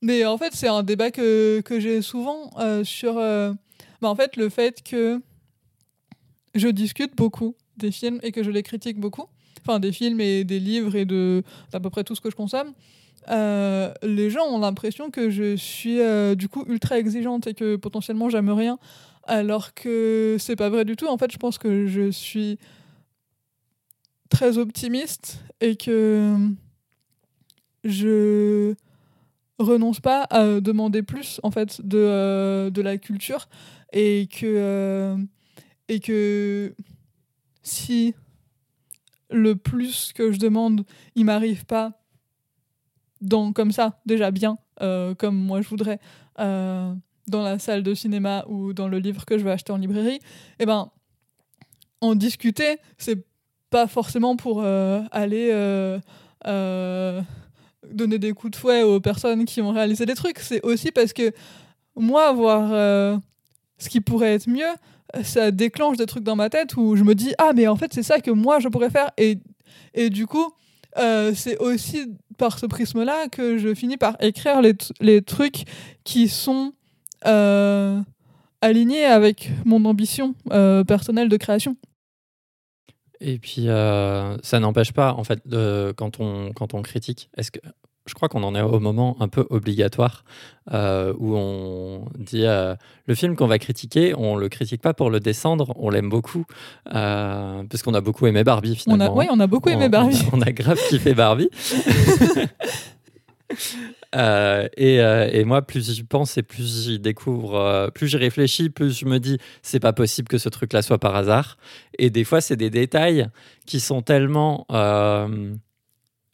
mais 0.03 0.25
en 0.25 0.39
fait, 0.39 0.55
c'est 0.55 0.69
un 0.69 0.83
débat 0.83 1.11
que, 1.11 1.61
que 1.61 1.79
j'ai 1.79 2.03
souvent 2.03 2.51
euh, 2.59 2.85
sur 2.85 3.19
euh, 3.19 3.53
bah, 4.01 4.09
en 4.09 4.15
fait, 4.15 4.37
le 4.37 4.49
fait 4.49 4.83
que 4.83 5.21
je 6.55 6.69
discute 6.69 7.17
beaucoup 7.17 7.55
des 7.77 7.91
films 7.91 8.19
et 8.23 8.33
que 8.33 8.43
je 8.43 8.51
les 8.51 8.63
critique 8.63 8.99
beaucoup. 8.99 9.27
Enfin, 9.61 9.79
des 9.79 9.93
films 9.93 10.21
et 10.21 10.45
des 10.45 10.59
livres 10.59 10.97
et 10.97 11.05
de 11.05 11.43
d'à 11.71 11.81
peu 11.81 11.91
près 11.91 12.03
tout 12.03 12.15
ce 12.15 12.21
que 12.21 12.31
je 12.31 12.37
consomme. 12.37 12.73
Euh, 13.31 13.93
les 14.03 14.31
gens 14.31 14.47
ont 14.47 14.59
l'impression 14.59 15.11
que 15.11 15.29
je 15.29 15.55
suis 15.55 15.99
du 16.37 16.49
coup 16.49 16.65
ultra 16.67 16.99
exigeante 16.99 17.47
et 17.47 17.55
que 17.55 17.77
potentiellement 17.77 18.31
j'aime 18.31 18.49
rien, 18.49 18.79
alors 19.25 19.75
que 19.75 20.37
c'est 20.39 20.57
pas 20.57 20.69
vrai 20.69 20.85
du 20.85 20.97
tout. 20.97 21.07
En 21.07 21.19
fait, 21.19 21.31
je 21.33 21.39
pense 21.39 21.59
que 21.59 21.87
je 21.87 22.11
suis 22.11 22.59
très 24.29 24.59
optimiste 24.59 25.43
et 25.61 25.77
que 25.77 26.37
je 27.85 28.75
renonce 29.59 30.01
pas 30.01 30.23
à 30.31 30.61
demander 30.61 31.03
plus 31.03 31.41
en 31.43 31.51
fait 31.51 31.87
de, 31.87 31.99
euh, 31.99 32.71
la 32.77 32.97
culture 32.97 33.49
et 33.93 34.29
que 34.33 34.47
euh, 34.47 35.17
et 35.89 36.01
que 36.01 36.75
si 37.63 38.15
le 39.31 39.57
plus 39.57 40.13
que 40.15 40.33
je 40.33 40.39
demande 40.39 40.85
il 41.15 41.27
m'arrive 41.27 41.67
pas 41.67 42.01
dans 43.21 43.53
comme 43.53 43.73
ça 43.73 44.01
déjà 44.07 44.31
bien 44.31 44.57
euh, 44.81 45.15
comme 45.15 45.37
moi 45.37 45.61
je 45.61 45.69
voudrais 45.69 45.99
dans 47.31 47.43
la 47.43 47.59
salle 47.59 47.83
de 47.83 47.95
cinéma 47.95 48.45
ou 48.49 48.73
dans 48.73 48.89
le 48.89 48.99
livre 48.99 49.25
que 49.25 49.39
je 49.39 49.45
vais 49.45 49.53
acheter 49.53 49.73
en 49.73 49.79
librairie 49.79 50.21
eh 50.59 50.67
ben 50.67 50.91
en 52.01 52.15
discuter 52.15 52.79
c'est 52.99 53.25
pas 53.71 53.87
forcément 53.87 54.37
pour 54.37 54.65
aller 54.65 55.53
donner 57.93 58.19
des 58.19 58.33
coups 58.33 58.53
de 58.53 58.57
fouet 58.57 58.83
aux 58.83 59.01
personnes 59.01 59.45
qui 59.45 59.61
ont 59.61 59.71
réalisé 59.71 60.07
des 60.07 60.15
trucs. 60.15 60.39
C'est 60.39 60.63
aussi 60.65 60.91
parce 60.91 61.13
que 61.13 61.33
moi, 61.97 62.33
voir 62.33 62.71
euh, 62.73 63.17
ce 63.79 63.89
qui 63.89 64.01
pourrait 64.01 64.35
être 64.35 64.49
mieux, 64.49 64.73
ça 65.23 65.51
déclenche 65.51 65.97
des 65.97 66.07
trucs 66.07 66.25
dans 66.25 66.37
ma 66.37 66.51
tête 66.51 66.77
où 66.77 66.97
je 66.97 67.03
me 67.03 67.15
dis 67.15 67.35
ah 67.39 67.51
mais 67.55 67.67
en 67.67 67.75
fait 67.75 67.93
c'est 67.93 68.05
ça 68.05 68.21
que 68.21 68.31
moi 68.31 68.61
je 68.61 68.69
pourrais 68.69 68.91
faire 68.91 69.11
et, 69.19 69.39
et 69.93 70.09
du 70.09 70.29
coup 70.29 70.53
euh, 70.99 71.33
c'est 71.35 71.59
aussi 71.59 72.15
par 72.39 72.61
ce 72.61 72.67
prisme 72.67 73.03
là 73.03 73.27
que 73.27 73.59
je 73.59 73.75
finis 73.75 73.97
par 73.97 74.17
écrire 74.21 74.63
les, 74.63 74.75
les 75.01 75.21
trucs 75.21 75.65
qui 76.05 76.29
sont 76.29 76.75
euh, 77.27 78.01
alignés 78.61 79.05
avec 79.05 79.51
mon 79.65 79.85
ambition 79.85 80.35
personnelle 80.87 81.29
de 81.29 81.37
création. 81.37 81.77
Et 83.21 83.39
puis, 83.39 83.69
euh, 83.69 84.37
ça 84.43 84.61
n'empêche 84.61 84.93
pas, 84.93 85.13
en 85.13 85.25
fait, 85.25 85.47
de, 85.47 85.93
quand, 85.97 86.21
on, 86.21 86.53
quand 86.55 86.75
on 86.75 86.83
critique, 86.83 87.29
est-ce 87.37 87.51
que 87.51 87.61
je 88.07 88.15
crois 88.15 88.29
qu'on 88.29 88.43
en 88.43 88.55
est 88.55 88.63
au 88.63 88.81
moment 88.81 89.17
un 89.21 89.29
peu 89.29 89.47
obligatoire 89.51 90.25
euh, 90.73 91.13
où 91.19 91.37
on 91.37 92.07
dit 92.19 92.45
euh, 92.45 92.75
le 93.07 93.15
film 93.15 93.37
qu'on 93.37 93.47
va 93.47 93.59
critiquer, 93.59 94.15
on 94.17 94.37
le 94.37 94.49
critique 94.49 94.81
pas 94.81 94.95
pour 94.95 95.11
le 95.11 95.21
descendre, 95.21 95.75
on 95.77 95.91
l'aime 95.91 96.09
beaucoup 96.09 96.45
parce 96.87 97.83
qu'on 97.85 97.95
a 97.95 98.01
beaucoup 98.01 98.27
aimé 98.27 98.43
Barbie 98.43 98.75
finalement. 98.75 99.17
oui, 99.17 99.27
on 99.31 99.39
a 99.39 99.47
beaucoup 99.47 99.69
aimé 99.69 99.89
Barbie. 99.89 100.19
On, 100.33 100.41
a 100.41 100.51
grave 100.51 100.81
kiffé 100.89 101.15
Barbie. 101.15 101.51
Euh, 104.17 104.69
euh, 104.81 105.29
et, 105.31 105.45
moi, 105.45 105.63
plus 105.63 105.95
j'y 105.95 106.03
pense 106.03 106.37
et 106.37 106.43
plus 106.43 106.83
j'y 106.83 106.99
découvre, 106.99 107.55
euh, 107.55 107.91
plus 107.91 108.09
j'y 108.09 108.17
réfléchis, 108.17 108.69
plus 108.69 108.99
je 108.99 109.05
me 109.05 109.21
dis 109.21 109.39
c'est 109.63 109.79
pas 109.79 109.93
possible 109.93 110.27
que 110.27 110.37
ce 110.37 110.49
truc-là 110.49 110.83
soit 110.83 110.99
par 110.99 111.15
hasard. 111.15 111.59
Et 111.97 112.11
des 112.11 112.25
fois, 112.25 112.41
c'est 112.41 112.57
des 112.57 112.71
détails 112.71 113.29
qui 113.67 113.79
sont 113.79 114.03
tellement. 114.03 114.67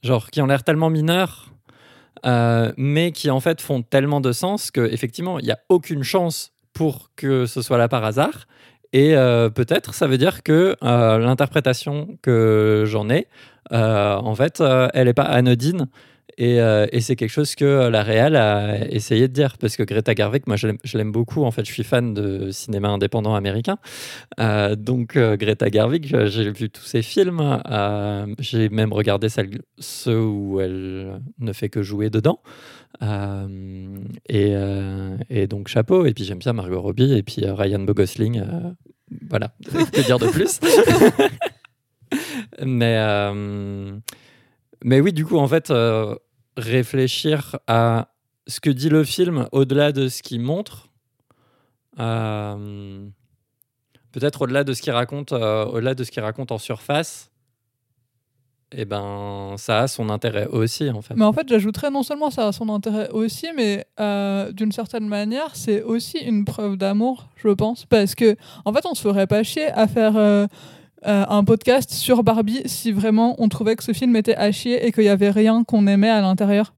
genre, 0.03 0.31
qui 0.31 0.41
ont 0.41 0.47
l'air 0.47 0.65
tellement 0.65 0.89
mineurs, 0.89 1.53
mais 2.25 3.13
qui 3.13 3.29
en 3.29 3.41
fait 3.41 3.61
font 3.61 3.83
tellement 3.83 4.23
de 4.23 4.33
sens 4.33 4.71
qu'effectivement, 4.71 5.39
il 5.39 5.45
n'y 5.45 5.53
a 5.53 5.59
aucune 5.69 6.03
chance 6.03 6.53
pour 6.73 7.11
que 7.15 7.45
ce 7.45 7.61
soit 7.61 7.77
là 7.77 7.89
par 7.89 8.05
hasard. 8.05 8.47
Et 8.95 9.11
peut-être, 9.55 9.93
ça 9.93 10.07
veut 10.07 10.17
dire 10.17 10.43
que 10.43 10.77
l'interprétation 10.81 12.17
que 12.23 12.85
j'en 12.87 13.11
ai, 13.11 13.27
en 13.71 14.35
fait, 14.35 14.63
elle 14.95 15.09
n'est 15.09 15.13
pas 15.13 15.25
anodine 15.25 15.89
euh, 16.41 16.87
et, 16.93 17.01
c'est 17.01 17.17
quelque 17.17 17.31
chose 17.31 17.55
que 17.55 17.89
la 17.89 18.03
Real 18.03 18.37
a 18.37 18.87
essayé 18.89 19.29
de 19.29 19.33
dire, 19.33 19.57
parce 19.59 19.77
que 19.77 19.83
Greta 19.83 20.15
Gerwig, 20.15 20.43
moi 20.47 20.57
je 20.57 20.99
l'aime 20.99 21.13
beaucoup, 21.13 21.45
en 21.45 21.51
fait 21.51 21.65
je 21.65 21.73
suis 21.73 21.85
fan 21.85 22.13
de 22.13 22.51
cinéma 22.51 22.89
indépendant 22.89 23.35
américain. 23.35 23.79
Euh, 24.39 24.77
donc 24.77 25.17
euh, 25.17 25.37
Greta 25.37 25.71
Gerwig, 25.71 26.15
j'ai 26.27 26.51
vu 26.51 26.69
tous 26.69 26.85
ses 26.85 27.03
films, 27.03 27.63
j'ai 28.39 28.69
même 28.69 28.93
regardé 28.93 29.29
ceux 29.79 30.21
où 30.21 30.61
elle 30.61 31.21
ne 31.39 31.53
fait 31.53 31.69
que 31.69 31.83
jouer 31.83 32.11
dedans. 32.11 32.41
Et, 34.29 34.55
et, 35.31 35.47
donc 35.47 35.69
chapeau, 35.69 36.07
et 36.07 36.13
puis 36.13 36.25
j'aime 36.25 36.39
bien 36.39 36.53
Margot 36.53 36.81
Robbie, 36.81 37.15
et 37.15 37.23
puis 37.23 37.45
Ryan 37.47 37.81
Bogosling, 37.81 38.43
voilà, 39.31 39.53
que 39.65 40.05
dire 40.05 40.19
de 40.19 40.29
plus? 40.29 40.61
Mais... 42.65 42.99
Mais 44.85 45.01
oui, 45.01 45.13
du 45.13 45.25
coup, 45.25 45.39
en 45.39 45.49
fait, 45.49 45.73
réfléchir 46.57 47.57
à 47.67 48.09
ce 48.47 48.61
que 48.61 48.71
dit 48.71 48.89
le 48.89 49.05
film 49.05 49.49
au-delà 49.53 49.93
de 49.93 50.09
ce 50.09 50.23
qu'il 50.23 50.41
montre. 50.41 50.89
Euh, 51.99 53.07
peut-être 54.13 54.43
au-delà 54.43 54.65
de 54.65 54.73
ce 54.73 54.83
qu'il 54.83 54.93
raconte, 54.93 55.33
euh, 55.33 55.65
au-delà 55.67 55.95
de 55.95 56.05
ce 56.05 56.21
raconte 56.21 56.53
en 56.53 56.59
surface. 56.59 57.31
eh 58.73 58.85
ben, 58.85 59.55
ça 59.59 59.81
a 59.81 59.89
son 59.89 60.11
intérêt 60.11 60.47
aussi, 60.49 60.91
en 60.91 61.01
fait. 61.01 61.15
Mais 61.15 61.25
en 61.25 61.33
fait, 61.33 61.49
j'ajouterais 61.49 61.91
non 61.91 62.03
seulement 62.03 62.31
ça 62.31 62.49
a 62.49 62.53
son 62.53 62.69
intérêt 62.69 63.09
aussi, 63.11 63.47
mais 63.57 63.87
euh, 64.01 64.51
d'une 64.53 64.73
certaine 64.73 65.07
manière, 65.07 65.55
c'est 65.55 65.83
aussi 65.83 66.19
une 66.19 66.45
preuve 66.45 66.77
d'amour, 66.77 67.29
je 67.37 67.49
pense. 67.49 67.85
Parce 67.87 68.15
que, 68.15 68.37
en 68.65 68.73
fait, 68.73 68.85
on 68.85 68.95
se 68.95 69.03
ferait 69.03 69.27
pas 69.27 69.43
chier 69.43 69.69
à 69.69 69.87
faire 69.87 70.49
euh, 71.07 71.23
euh, 71.23 71.25
un 71.29 71.45
podcast 71.45 71.91
sur 71.91 72.23
Barbie 72.23 72.63
si 72.67 72.93
vraiment 72.93 73.37
on 73.39 73.49
trouvait 73.49 73.77
que 73.77 73.85
ce 73.85 73.93
film 73.93 74.17
était 74.17 74.35
à 74.35 74.51
chier 74.53 74.87
et 74.87 74.93
qu'il 74.93 75.05
y 75.05 75.09
avait 75.09 75.31
rien 75.31 75.65
qu'on 75.65 75.87
aimait 75.87 76.11
à 76.11 76.21
l'intérieur. 76.21 76.75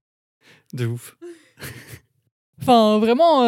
De 0.72 0.86
ouf. 0.86 1.16
enfin, 2.60 2.98
vraiment. 2.98 3.42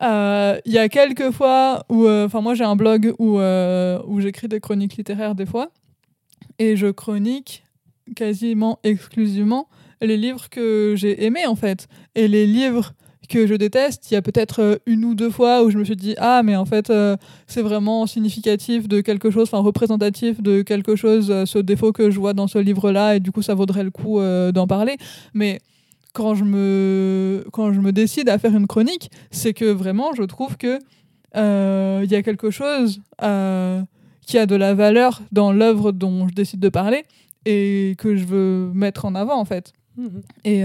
Il 0.00 0.72
y 0.72 0.78
a 0.78 0.88
quelques 0.88 1.30
fois 1.30 1.84
où, 1.88 2.08
enfin, 2.08 2.40
moi 2.40 2.54
j'ai 2.54 2.64
un 2.64 2.76
blog 2.76 3.14
où, 3.18 3.38
où 3.40 4.20
j'écris 4.20 4.48
des 4.48 4.60
chroniques 4.60 4.96
littéraires 4.96 5.34
des 5.34 5.46
fois 5.46 5.70
et 6.58 6.76
je 6.76 6.88
chronique 6.88 7.64
quasiment 8.16 8.78
exclusivement 8.82 9.68
les 10.00 10.16
livres 10.16 10.48
que 10.48 10.94
j'ai 10.96 11.24
aimés 11.24 11.46
en 11.46 11.56
fait. 11.56 11.88
Et 12.14 12.28
les 12.28 12.46
livres 12.46 12.92
que 13.28 13.46
je 13.46 13.54
déteste, 13.54 14.10
il 14.10 14.14
y 14.14 14.16
a 14.16 14.22
peut-être 14.22 14.60
euh, 14.60 14.76
une 14.86 15.04
ou 15.04 15.14
deux 15.14 15.30
fois 15.30 15.62
où 15.62 15.70
je 15.70 15.78
me 15.78 15.84
suis 15.84 15.96
dit 15.96 16.14
ah 16.18 16.42
mais 16.42 16.56
en 16.56 16.64
fait 16.64 16.90
euh, 16.90 17.16
c'est 17.46 17.62
vraiment 17.62 18.06
significatif 18.06 18.88
de 18.88 19.00
quelque 19.00 19.30
chose, 19.30 19.44
enfin 19.44 19.62
représentatif 19.62 20.42
de 20.42 20.62
quelque 20.62 20.96
chose, 20.96 21.30
euh, 21.30 21.46
ce 21.46 21.58
défaut 21.58 21.92
que 21.92 22.10
je 22.10 22.18
vois 22.18 22.32
dans 22.32 22.46
ce 22.46 22.58
livre-là 22.58 23.16
et 23.16 23.20
du 23.20 23.30
coup 23.30 23.42
ça 23.42 23.54
vaudrait 23.54 23.84
le 23.84 23.90
coup 23.90 24.20
d'en 24.52 24.66
parler. 24.66 24.96
Mais 25.34 25.60
quand 26.12 26.34
je 26.34 26.44
me 26.44 27.44
quand 27.52 27.72
je 27.72 27.80
me 27.80 27.92
décide 27.92 28.28
à 28.28 28.38
faire 28.38 28.56
une 28.56 28.66
chronique, 28.66 29.10
c'est 29.30 29.52
que 29.52 29.66
vraiment 29.66 30.14
je 30.14 30.22
trouve 30.22 30.56
que 30.56 30.78
il 31.34 32.10
y 32.10 32.14
a 32.14 32.22
quelque 32.22 32.50
chose 32.50 33.00
qui 33.20 34.38
a 34.38 34.46
de 34.46 34.56
la 34.56 34.74
valeur 34.74 35.22
dans 35.32 35.52
l'œuvre 35.52 35.92
dont 35.92 36.28
je 36.28 36.34
décide 36.34 36.60
de 36.60 36.68
parler 36.68 37.04
et 37.44 37.94
que 37.98 38.16
je 38.16 38.24
veux 38.24 38.70
mettre 38.74 39.04
en 39.04 39.14
avant 39.14 39.38
en 39.38 39.44
fait. 39.44 39.72
Mhm. 39.96 40.22
Et, 40.44 40.62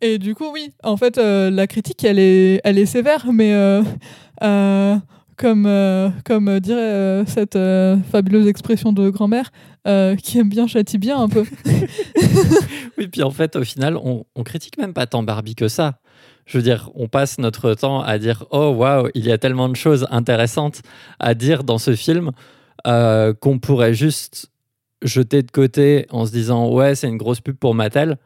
et 0.00 0.18
du 0.18 0.34
coup, 0.34 0.50
oui, 0.52 0.72
en 0.82 0.96
fait, 0.96 1.18
euh, 1.18 1.50
la 1.50 1.66
critique, 1.66 2.04
elle 2.04 2.18
est, 2.18 2.60
elle 2.64 2.78
est 2.78 2.86
sévère, 2.86 3.26
mais 3.32 3.52
euh, 3.52 4.96
comme, 5.36 6.12
comme 6.24 6.60
dirait 6.60 7.24
cette 7.26 7.58
fabuleuse 8.10 8.46
expression 8.46 8.92
de 8.92 9.10
grand-mère, 9.10 9.50
qui 10.22 10.38
aime 10.38 10.48
bien 10.48 10.66
châtie 10.66 10.98
bien 10.98 11.18
un 11.18 11.28
peu. 11.28 11.44
oui, 12.98 13.08
puis 13.08 13.22
en 13.22 13.30
fait, 13.30 13.56
au 13.56 13.64
final, 13.64 13.96
on, 13.96 14.24
on 14.34 14.42
critique 14.42 14.78
même 14.78 14.92
pas 14.92 15.06
tant 15.06 15.22
Barbie 15.22 15.54
que 15.54 15.68
ça. 15.68 16.00
Je 16.48 16.56
veux 16.56 16.62
dire, 16.62 16.90
on 16.94 17.08
passe 17.08 17.38
notre 17.38 17.74
temps 17.74 18.00
à 18.00 18.18
dire 18.18 18.46
Oh 18.50 18.70
waouh, 18.70 19.10
il 19.14 19.26
y 19.26 19.30
a 19.30 19.36
tellement 19.36 19.68
de 19.68 19.76
choses 19.76 20.06
intéressantes 20.10 20.80
à 21.18 21.34
dire 21.34 21.62
dans 21.62 21.76
ce 21.76 21.94
film 21.94 22.32
euh, 22.86 23.34
qu'on 23.34 23.58
pourrait 23.58 23.92
juste 23.92 24.50
jeter 25.02 25.42
de 25.42 25.50
côté 25.50 26.06
en 26.10 26.26
se 26.26 26.32
disant 26.32 26.70
ouais 26.70 26.94
c'est 26.94 27.06
une 27.06 27.18
grosse 27.18 27.40
pub 27.40 27.56
pour 27.56 27.74
Mattel 27.74 28.16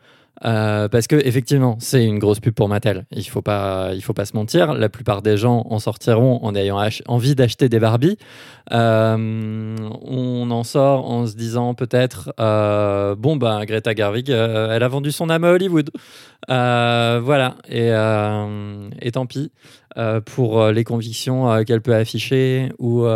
euh, 0.45 0.89
parce 0.89 1.07
que 1.07 1.17
effectivement 1.17 1.77
c'est 1.79 2.05
une 2.05 2.19
grosse 2.19 2.41
pub 2.41 2.55
pour 2.55 2.69
Mattel. 2.69 3.07
Il 3.11 3.25
faut 3.25 3.43
pas 3.43 3.91
il 3.95 4.03
faut 4.03 4.13
pas 4.13 4.25
se 4.25 4.37
mentir. 4.37 4.75
La 4.75 4.89
plupart 4.89 5.23
des 5.23 5.37
gens 5.37 5.67
en 5.71 5.79
sortiront 5.79 6.41
en 6.43 6.55
ayant 6.55 6.83
envie 7.07 7.35
d'acheter 7.35 7.69
des 7.69 7.79
Barbie 7.79 8.17
euh, 8.73 9.77
on 10.03 10.51
en 10.51 10.63
sort 10.65 11.11
en 11.11 11.27
se 11.27 11.35
disant 11.35 11.75
peut-être 11.75 12.33
bon 13.19 13.37
ben 13.37 13.65
Greta 13.65 13.95
Garvig 13.95 14.31
elle 14.31 14.83
a 14.83 14.89
vendu 14.89 15.13
son 15.13 15.31
âme 15.31 15.45
à 15.45 15.53
Hollywood. 15.53 15.91
Voilà. 16.49 17.57
Et, 17.69 19.11
tant 19.13 19.27
pis 19.27 19.53
pour 20.27 20.67
les 20.69 20.85
convictions 20.85 21.65
qu'elle 21.65 21.83
peut 21.83 21.95
afficher 21.95 22.73
ou 22.79 23.07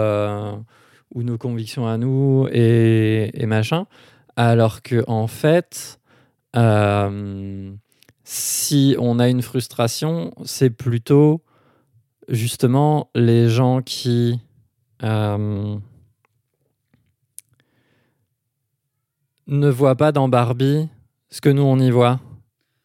ou 1.14 1.22
nos 1.22 1.38
convictions 1.38 1.86
à 1.86 1.96
nous 1.96 2.46
et, 2.52 3.30
machin. 3.46 3.86
Alors 4.36 4.82
que 4.82 5.02
en 5.08 5.26
fait, 5.26 5.98
euh, 6.54 7.72
si 8.24 8.96
on 8.98 9.18
a 9.18 9.28
une 9.28 9.42
frustration, 9.42 10.32
c'est 10.44 10.70
plutôt 10.70 11.42
justement 12.28 13.10
les 13.14 13.48
gens 13.48 13.82
qui 13.82 14.40
euh, 15.02 15.76
ne 19.46 19.68
voient 19.68 19.96
pas 19.96 20.12
dans 20.12 20.28
Barbie 20.28 20.88
ce 21.30 21.40
que 21.40 21.48
nous 21.48 21.62
on 21.62 21.78
y 21.78 21.90
voit, 21.90 22.20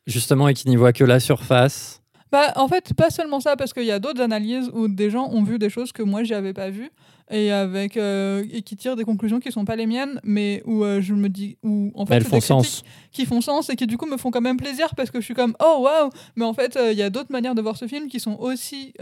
justement, 0.08 0.47
et 0.47 0.54
qui 0.54 0.67
n'y 0.67 0.76
voient 0.76 0.93
que 0.93 1.04
la 1.04 1.19
surface. 1.19 2.00
Bah, 2.32 2.54
en 2.56 2.67
fait, 2.67 2.94
pas 2.94 3.10
seulement 3.10 3.39
ça, 3.39 3.56
parce 3.58 3.74
qu'il 3.74 3.84
y 3.84 3.91
a 3.91 4.00
d'autres 4.00 4.22
analyses 4.22 4.70
où 4.74 4.88
des 4.88 5.10
gens 5.10 5.30
ont 5.32 5.44
vu 5.44 5.60
des 5.60 5.70
choses 5.70 5.91
que 5.91 6.04
moi, 6.04 6.24
j'avais 6.24 6.54
pas 6.54 6.70
vues 6.70 6.91
et 7.32 7.52
avec 7.52 7.98
euh, 7.98 8.44
et 8.52 8.62
qui 8.62 8.76
tirent 8.76 8.96
des 8.96 9.06
conclusions 9.06 9.39
qui 9.39 9.52
sont 9.52 9.63
pas 9.63 9.78
les 9.78 9.88
miennes 9.88 10.20
mais 10.24 10.62
où 10.65 10.84
euh, 10.84 11.02
je 11.02 11.13
me 11.13 11.30
dis 11.30 11.58
où 11.63 11.91
en 11.96 12.06
fait 12.06 12.15
elles 12.15 12.26
font 12.26 12.41
sens. 12.41 12.84
qui 13.12 13.26
font 13.26 13.39
sens 13.41 13.70
et 13.70 13.76
qui 13.76 13.88
du 13.88 13.98
coup 13.98 14.06
me 14.06 14.17
font 14.17 14.32
quand 14.32 14.41
même 14.41 14.58
plaisir 14.58 14.94
parce 14.96 15.10
que 15.10 15.22
je 15.22 15.26
suis 15.26 15.34
comme 15.34 15.56
oh 15.62 15.80
waouh! 15.80 16.10
Mais 16.36 16.44
en 16.46 16.54
fait 16.54 16.76
euh, 16.76 16.91
il 16.91 16.98
y 16.98 17.02
a 17.02 17.10
d'autres 17.10 17.32
manières 17.32 17.56
de 17.56 17.62
voir 17.62 17.78
ce 17.78 17.88
film 17.88 18.10
qui 18.10 18.20
sont 18.20 18.36
aussi 18.36 18.94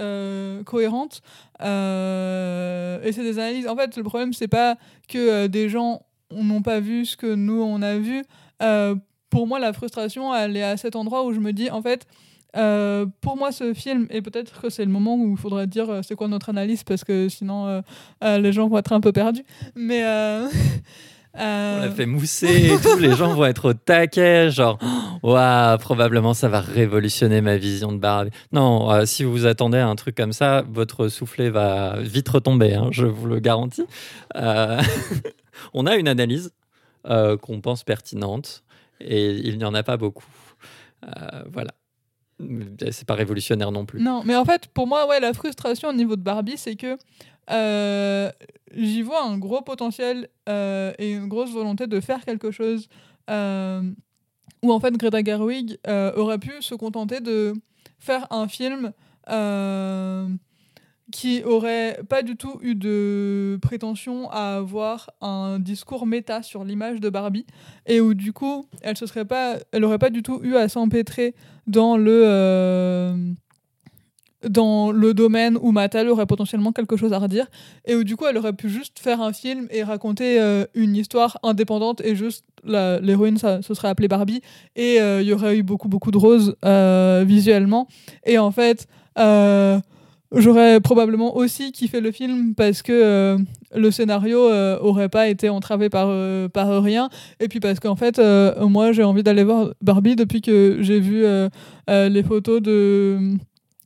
cohérentes 0.66 1.22
et 1.60 3.12
c'est 3.12 3.24
des 3.24 3.40
analyses. 3.40 3.68
En 3.68 3.76
fait 3.76 3.98
le 3.98 4.04
problème 4.04 4.34
c'est 4.34 4.48
pas 4.48 4.78
que 5.08 5.48
des 5.48 5.68
gens 5.68 6.04
n'ont 6.32 6.62
pas 6.62 6.80
vu 6.80 7.06
ce 7.06 7.18
que 7.18 7.34
nous 7.34 7.62
on 7.62 7.82
a 7.82 7.98
vu. 7.98 8.24
Pour 9.30 9.48
moi 9.48 9.60
la 9.60 9.74
frustration 9.74 10.34
elle 10.36 10.56
est 10.56 10.64
à 10.64 10.78
cet 10.78 10.96
endroit 10.96 11.26
où 11.26 11.34
je 11.34 11.40
me 11.40 11.52
dis 11.52 11.72
en 11.72 11.82
fait 11.82 12.06
euh, 12.58 13.06
pour 13.22 13.38
moi, 13.38 13.52
ce 13.52 13.74
film, 13.74 14.08
et 14.10 14.22
peut-être 14.22 14.62
que 14.62 14.70
c'est 14.70 14.86
le 14.86 14.92
moment 14.92 15.16
où 15.16 15.32
il 15.32 15.38
faudrait 15.38 15.68
dire 15.68 15.90
euh, 15.90 16.02
c'est 16.02 16.16
quoi 16.16 16.28
notre 16.28 16.50
analyse, 16.50 16.84
parce 16.84 17.04
que 17.04 17.30
sinon 17.30 17.84
euh, 18.24 18.38
les 18.40 18.52
gens 18.52 18.68
vont 18.68 18.78
être 18.78 18.94
un 18.94 19.02
peu 19.02 19.12
perdus. 19.12 19.46
Mais. 19.76 20.04
On 21.36 21.82
l'a 21.82 21.92
fait 21.92 22.08
mousser 22.08 22.74
et 22.74 22.78
tout, 22.82 22.98
les 22.98 23.16
gens 23.16 23.34
vont 23.36 23.46
être 23.46 23.70
au 23.70 23.74
taquet, 23.74 24.50
genre, 24.50 24.80
waouh, 25.24 25.78
probablement 25.78 26.34
ça 26.34 26.50
va 26.50 26.60
révolutionner 26.60 27.40
ma 27.40 27.56
vision 27.56 27.92
de 27.92 27.98
Barbie. 27.98 28.32
Non, 28.52 29.06
si 29.06 29.24
vous 29.24 29.32
vous 29.32 29.46
attendez 29.46 29.78
à 29.78 29.88
un 29.88 29.96
truc 29.96 30.16
comme 30.16 30.34
ça, 30.34 30.66
votre 30.68 31.08
soufflet 31.08 31.52
va 31.52 31.98
vite 32.00 32.28
retomber, 32.28 32.74
hein, 32.74 32.90
je 32.92 33.06
vous 33.06 33.28
le 33.28 33.40
garantis. 33.40 33.86
on 34.36 35.86
a 35.86 35.96
une 35.96 36.08
analyse 36.08 36.52
qu'on 37.06 37.62
pense 37.62 37.84
pertinente 37.84 38.64
et 39.00 39.30
il 39.30 39.60
n'y 39.60 39.66
en 39.66 39.76
a 39.76 39.84
pas 39.84 39.98
beaucoup. 39.98 40.26
voilà 41.54 41.79
c'est 42.92 43.06
pas 43.06 43.16
révolutionnaire 43.16 43.72
non 43.72 43.86
plus. 43.86 44.02
Non, 44.02 44.22
mais 44.26 44.36
en 44.36 44.46
fait, 44.46 44.68
pour 44.68 44.88
moi, 44.88 45.08
ouais, 45.08 45.20
la 45.20 45.34
frustration 45.34 45.90
au 45.90 45.94
niveau 45.94 46.16
de 46.16 46.22
Barbie, 46.22 46.58
c'est 46.58 46.76
que 46.76 46.98
euh, 47.52 48.32
j'y 48.76 49.02
vois 49.02 49.24
un 49.24 49.38
gros 49.38 49.62
potentiel 49.62 50.30
euh, 50.48 50.94
et 51.00 51.12
une 51.14 51.28
grosse 51.28 51.52
volonté 51.52 51.88
de 51.88 52.00
faire 52.00 52.24
quelque 52.24 52.52
chose 52.52 52.88
euh, 53.30 53.82
où 54.62 54.72
en 54.72 54.80
fait 54.80 54.96
Greta 54.96 55.24
Gerwig 55.24 55.78
aurait 55.88 56.38
pu 56.38 56.52
se 56.62 56.76
contenter 56.76 57.22
de 57.22 57.54
faire 57.98 58.28
un 58.32 58.48
film 58.48 58.92
qui 61.12 61.44
aurait 61.44 62.00
pas 62.08 62.22
du 62.22 62.36
tout 62.36 62.60
eu 62.62 62.76
de 62.76 63.58
prétention 63.62 64.30
à 64.30 64.58
avoir 64.58 65.10
un 65.22 65.60
discours 65.60 66.06
méta 66.06 66.44
sur 66.44 66.64
l'image 66.64 67.00
de 67.00 67.10
Barbie 67.10 67.46
et 67.86 68.00
où 68.02 68.14
du 68.14 68.34
coup 68.34 68.66
elle 68.82 68.98
se 68.98 69.06
serait 69.06 69.26
pas 69.26 69.58
elle 69.72 69.84
aurait 69.84 69.98
pas 69.98 70.10
du 70.10 70.22
tout 70.22 70.40
eu 70.44 70.56
à 70.56 70.70
s'empêtrer 70.70 71.34
dans 71.68 71.98
le 71.98 72.24
euh, 72.26 73.16
dans 74.48 74.92
le 74.92 75.14
domaine 75.14 75.58
où 75.62 75.72
Mattel 75.72 76.08
aurait 76.10 76.26
potentiellement 76.26 76.72
quelque 76.72 76.96
chose 76.96 77.12
à 77.12 77.18
redire 77.18 77.48
et 77.86 77.96
où 77.96 78.04
du 78.04 78.16
coup 78.16 78.26
elle 78.28 78.38
aurait 78.38 78.54
pu 78.54 78.70
juste 78.70 79.00
faire 79.00 79.22
un 79.22 79.34
film 79.34 79.68
et 79.72 79.84
raconter 79.84 80.40
euh, 80.40 80.66
une 80.76 80.96
histoire 80.96 81.40
indépendante 81.44 82.02
et 82.02 82.16
juste 82.16 82.46
l'héroïne 82.64 83.38
ça 83.38 83.62
se 83.62 83.74
serait 83.74 83.90
appelée 83.90 84.08
Barbie 84.08 84.42
et 84.76 85.02
euh, 85.02 85.22
il 85.22 85.28
y 85.28 85.34
aurait 85.34 85.58
eu 85.58 85.64
beaucoup 85.64 85.90
beaucoup 85.90 86.12
de 86.12 86.18
roses 86.18 86.56
visuellement. 87.26 87.88
Et 88.26 88.38
en 88.38 88.52
fait 88.52 88.88
J'aurais 90.36 90.80
probablement 90.80 91.36
aussi 91.36 91.72
kiffé 91.72 92.02
le 92.02 92.12
film 92.12 92.54
parce 92.54 92.84
que 92.84 92.92
euh, 92.94 93.38
le 93.76 93.90
scénario 93.90 94.48
euh, 94.48 94.78
aurait 94.80 95.10
pas 95.10 95.28
été 95.28 95.50
entravé 95.50 95.90
par, 95.90 96.06
euh, 96.10 96.48
par 96.48 96.84
rien. 96.84 97.10
Et 97.40 97.48
puis 97.48 97.60
parce 97.60 97.80
qu'en 97.80 97.96
fait, 97.96 98.22
moi, 98.60 98.92
j'ai 98.92 99.04
envie 99.04 99.24
d'aller 99.24 99.44
voir 99.44 99.70
Barbie 99.82 100.16
depuis 100.16 100.42
que 100.42 100.78
j'ai 100.82 101.00
vu 101.00 101.24
les 101.88 102.24
photos 102.24 102.62
de 102.62 103.18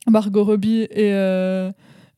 Margot 0.06 0.44
Robbie 0.44 0.86
et 0.90 1.12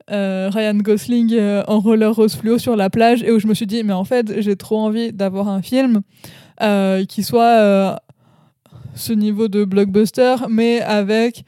Ryan 0.08 0.74
Gosling 0.74 1.38
en 1.68 1.78
roller 1.78 2.12
rose 2.12 2.34
fluo 2.34 2.58
sur 2.58 2.74
la 2.74 2.90
plage 2.90 3.22
et 3.22 3.30
où 3.30 3.38
je 3.38 3.46
me 3.46 3.54
suis 3.54 3.66
dit, 3.66 3.84
mais 3.84 3.92
en 3.92 4.04
fait, 4.04 4.40
j'ai 4.40 4.56
trop 4.56 4.78
envie 4.78 5.12
d'avoir 5.12 5.48
un 5.48 5.62
film 5.62 6.02
qui 7.08 7.22
soit 7.22 8.00
ce 8.96 9.12
niveau 9.12 9.46
de 9.46 9.64
blockbuster, 9.64 10.34
mais 10.48 10.80
avec 10.80 11.44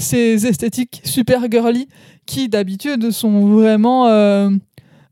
ces 0.00 0.46
esthétiques 0.46 1.00
super 1.04 1.50
girly 1.50 1.88
qui 2.26 2.48
d'habitude 2.48 3.10
sont 3.10 3.48
vraiment 3.56 4.08
euh, 4.08 4.50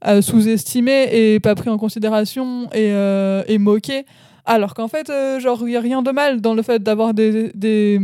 euh, 0.07 0.23
sous-estimées 0.23 1.09
et 1.13 1.41
pas 1.41 1.55
pris 1.55 1.69
en 1.69 1.79
considération 1.79 2.69
et, 2.73 2.93
euh, 2.93 3.43
et 3.47 3.59
moquées. 3.59 4.05
Alors 4.45 4.75
qu'en 4.75 4.89
fait, 4.89 5.13
genre, 5.41 5.61
il 5.63 5.71
n'y 5.71 5.77
a 5.77 5.81
rien 5.81 6.03
de 6.03 6.11
mal 6.11 6.41
dans 6.41 6.55
le 6.55 6.63
fait 6.63 6.83
d'avoir 6.83 7.13
des, 7.13 7.53
des, 7.55 8.01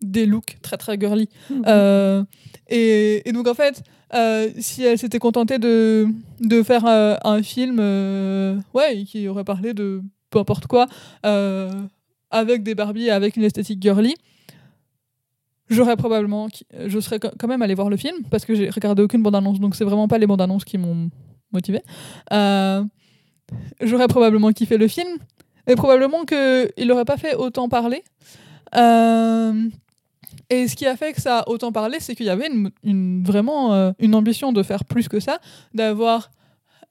des, 0.00 0.26
looks 0.26 0.58
très 0.62 0.76
très 0.76 0.98
girly. 0.98 1.28
Mhm. 1.50 2.26
et, 2.68 3.28
et, 3.28 3.32
donc 3.32 3.48
en 3.48 3.54
fait, 3.54 3.82
si 4.60 4.84
elle 4.84 4.98
s'était 4.98 5.18
contentée 5.18 5.58
de, 5.58 6.06
de 6.40 6.62
faire 6.62 6.86
un 6.86 7.42
film 7.42 7.80
ouais, 8.72 9.02
qui 9.04 9.26
aurait 9.26 9.42
parlé 9.42 9.74
de 9.74 10.00
peu 10.30 10.38
importe 10.38 10.68
quoi, 10.68 10.86
avec 12.30 12.62
des 12.62 12.76
Barbie, 12.76 13.10
avec 13.10 13.36
une 13.36 13.42
esthétique 13.42 13.82
girly, 13.82 14.14
j'aurais 15.72 15.96
probablement, 15.96 16.48
je 16.86 17.00
serais 17.00 17.18
quand 17.18 17.48
même 17.48 17.62
allé 17.62 17.74
voir 17.74 17.90
le 17.90 17.96
film 17.96 18.16
parce 18.30 18.44
que 18.44 18.54
j'ai 18.54 18.70
regardé 18.70 19.02
aucune 19.02 19.22
bande-annonce, 19.22 19.60
donc 19.60 19.74
c'est 19.74 19.84
vraiment 19.84 20.08
pas 20.08 20.18
les 20.18 20.26
bandes-annonces 20.26 20.64
qui 20.64 20.78
m'ont 20.78 21.10
motivé. 21.52 21.82
Euh, 22.32 22.84
j'aurais 23.80 24.08
probablement 24.08 24.52
kiffé 24.52 24.78
le 24.78 24.88
film 24.88 25.08
et 25.66 25.74
probablement 25.74 26.24
qu'il 26.24 26.86
n'aurait 26.86 27.04
pas 27.04 27.16
fait 27.16 27.34
autant 27.34 27.68
parler. 27.68 28.02
Euh, 28.74 29.68
et 30.50 30.68
ce 30.68 30.76
qui 30.76 30.86
a 30.86 30.96
fait 30.96 31.12
que 31.12 31.20
ça 31.20 31.40
a 31.40 31.48
autant 31.48 31.72
parlé, 31.72 31.98
c'est 32.00 32.14
qu'il 32.14 32.26
y 32.26 32.30
avait 32.30 32.48
une, 32.82 33.24
vraiment 33.24 33.72
euh, 33.74 33.92
une 33.98 34.14
ambition 34.14 34.52
de 34.52 34.62
faire 34.62 34.84
plus 34.84 35.08
que 35.08 35.20
ça, 35.20 35.38
d'avoir 35.74 36.30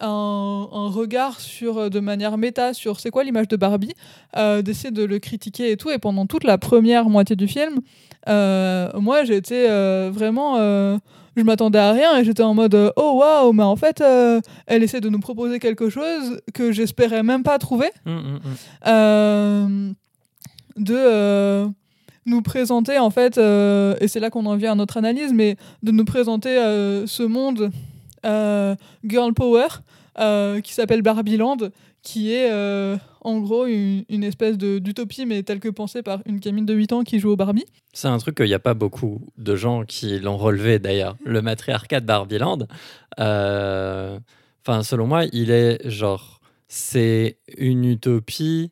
un, 0.02 0.90
regard 0.90 1.40
sur, 1.40 1.90
de 1.90 2.00
manière 2.00 2.38
méta 2.38 2.74
sur 2.74 3.00
c'est 3.00 3.12
quoi 3.12 3.24
l'image 3.24 3.48
de 3.48 3.56
Barbie, 3.56 3.94
d'essayer 4.36 4.92
de 4.92 5.04
le 5.04 5.20
critiquer 5.20 5.72
et 5.72 5.78
tout. 5.78 5.90
Et 5.90 6.00
pendant 6.00 6.26
toute 6.26 6.44
la 6.44 6.58
première 6.58 7.10
moitié 7.10 7.36
du 7.36 7.48
film, 7.48 7.82
euh, 8.28 8.90
moi, 9.00 9.24
j'étais 9.24 9.68
euh, 9.70 10.10
vraiment. 10.14 10.58
Euh, 10.58 10.98
je 11.38 11.44
m'attendais 11.44 11.80
à 11.80 11.94
rien 11.94 12.18
et 12.18 12.26
j'étais 12.26 12.44
en 12.44 12.54
mode 12.54 12.92
oh 12.98 13.14
waouh, 13.20 13.54
mais 13.54 13.64
en 13.64 13.78
fait, 13.78 14.04
elle 14.68 14.84
essaie 14.84 15.00
de 15.00 15.08
nous 15.08 15.20
proposer 15.20 15.60
quelque 15.60 15.90
chose 15.90 16.42
que 16.54 16.74
j'espérais 16.74 17.24
même 17.24 17.42
pas 17.42 17.58
trouver. 17.58 17.90
Mmh, 18.06 18.12
mmh, 18.12 18.90
mmh. 18.92 19.94
de 20.76 21.70
nous 22.26 22.42
présenter 22.42 23.00
en 23.00 23.10
fait, 23.12 23.38
et 23.38 24.08
c'est 24.10 24.20
là 24.20 24.30
qu'on 24.30 24.46
en 24.46 24.58
vient 24.58 24.74
à 24.74 24.76
notre 24.76 24.98
analyse, 24.98 25.32
mais 25.32 25.56
de 25.84 25.92
nous 25.94 26.04
présenter 26.04 26.54
ce 27.08 27.24
monde 27.24 27.72
girl 28.24 29.34
power 29.34 29.68
qui 30.62 30.74
s'appelle 30.74 31.02
Barbie 31.02 31.38
Land, 31.38 31.70
qui 32.04 32.34
est 32.34 32.50
en 33.22 33.40
gros 33.40 33.68
une, 33.68 34.24
espèce 34.24 34.58
d'utopie, 34.58 35.26
mais 35.26 35.44
telle 35.44 35.60
que 35.60 35.70
pensée 35.70 36.02
par 36.02 36.22
une 36.26 36.40
gamine 36.40 36.66
de 36.66 36.74
8 36.74 36.94
ans 36.94 37.04
qui 37.04 37.20
joue 37.20 37.30
au 37.30 37.36
Barbie. 37.36 37.66
C'est 37.94 38.08
un 38.08 38.18
truc 38.18 38.36
qu'il 38.36 38.48
n'y 38.48 38.54
a 38.54 38.60
pas 38.60 38.74
beaucoup 38.74 39.22
de 39.38 39.56
gens 39.56 39.84
qui 39.84 40.20
l'ont 40.20 40.38
relevé 40.38 40.80
d'ailleurs. 40.80 41.16
Le 41.24 41.42
matriarcat 41.42 42.00
de 42.00 42.06
Barbieland, 42.06 42.60
euh, 43.20 44.20
enfin, 44.66 44.82
selon 44.82 45.06
moi, 45.06 45.26
il 45.32 45.52
est 45.52 45.88
genre, 45.88 46.42
c'est 46.68 47.38
une 47.58 47.86
utopie. 47.86 48.72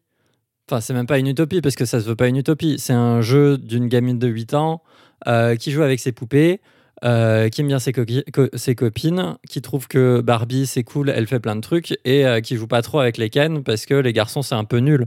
Enfin, 0.68 0.82
c'est 0.82 0.94
même 0.94 1.08
pas 1.08 1.20
une 1.20 1.28
utopie 1.28 1.62
parce 1.62 1.76
que 1.76 1.86
ça 1.86 2.00
se 2.00 2.08
veut 2.08 2.16
pas 2.16 2.28
une 2.28 2.38
utopie. 2.38 2.80
C'est 2.80 2.94
un 2.94 3.22
jeu 3.22 3.60
d'une 3.60 3.88
gamine 3.88 4.18
de 4.18 4.28
8 4.28 4.56
ans 4.56 4.82
euh, 5.28 5.56
qui 5.56 5.72
joue 5.72 5.84
avec 5.84 6.00
ses 6.00 6.12
poupées. 6.12 6.60
Euh, 7.06 7.48
qui 7.48 7.62
aime 7.62 7.68
bien 7.68 7.80
ses, 7.80 7.94
copines, 7.94 9.38
qui 9.50 9.62
trouve 9.62 9.88
que 9.88 10.20
Barbie 10.20 10.68
c'est 10.68 10.84
cool, 10.84 11.10
elle 11.10 11.28
fait 11.28 11.40
plein 11.40 11.56
de 11.56 11.62
trucs, 11.62 11.98
et 12.04 12.26
euh, 12.26 12.42
qui 12.42 12.58
joue 12.58 12.68
pas 12.68 12.82
trop 12.82 13.00
avec 13.00 13.18
les 13.18 13.30
Ken 13.30 13.64
parce 13.64 13.86
que 13.86 13.94
les 13.94 14.12
garçons 14.12 14.42
c'est 14.42 14.56
un 14.56 14.66
peu 14.66 14.80
nul. 14.80 15.06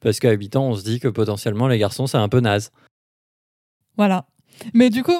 Parce 0.00 0.18
qu'à 0.18 0.32
8 0.32 0.56
ans, 0.56 0.68
on 0.68 0.76
se 0.76 0.82
dit 0.82 0.98
que 1.00 1.08
potentiellement 1.08 1.68
les 1.68 1.78
garçons 1.78 2.06
c'est 2.06 2.18
un 2.18 2.28
peu 2.28 2.40
naze. 2.40 2.70
Voilà. 3.96 4.26
Mais 4.74 4.90
du 4.90 5.02
coup, 5.02 5.18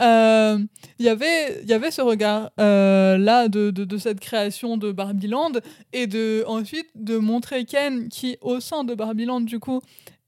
euh, 0.00 0.58
y 0.98 1.04
il 1.04 1.68
y 1.68 1.72
avait 1.72 1.90
ce 1.90 2.02
regard-là 2.02 3.48
de, 3.48 3.70
de, 3.70 3.84
de, 3.84 3.96
cette 3.96 4.20
création 4.20 4.76
de 4.76 4.92
Barbieland 4.92 5.52
et 5.94 6.06
de, 6.06 6.44
ensuite 6.46 6.88
de 6.94 7.16
montrer 7.16 7.64
Ken 7.64 8.10
qui, 8.10 8.36
au 8.42 8.60
sein 8.60 8.84
de 8.84 8.94
Barbieland, 8.94 9.40
du 9.40 9.58
coup, 9.58 9.80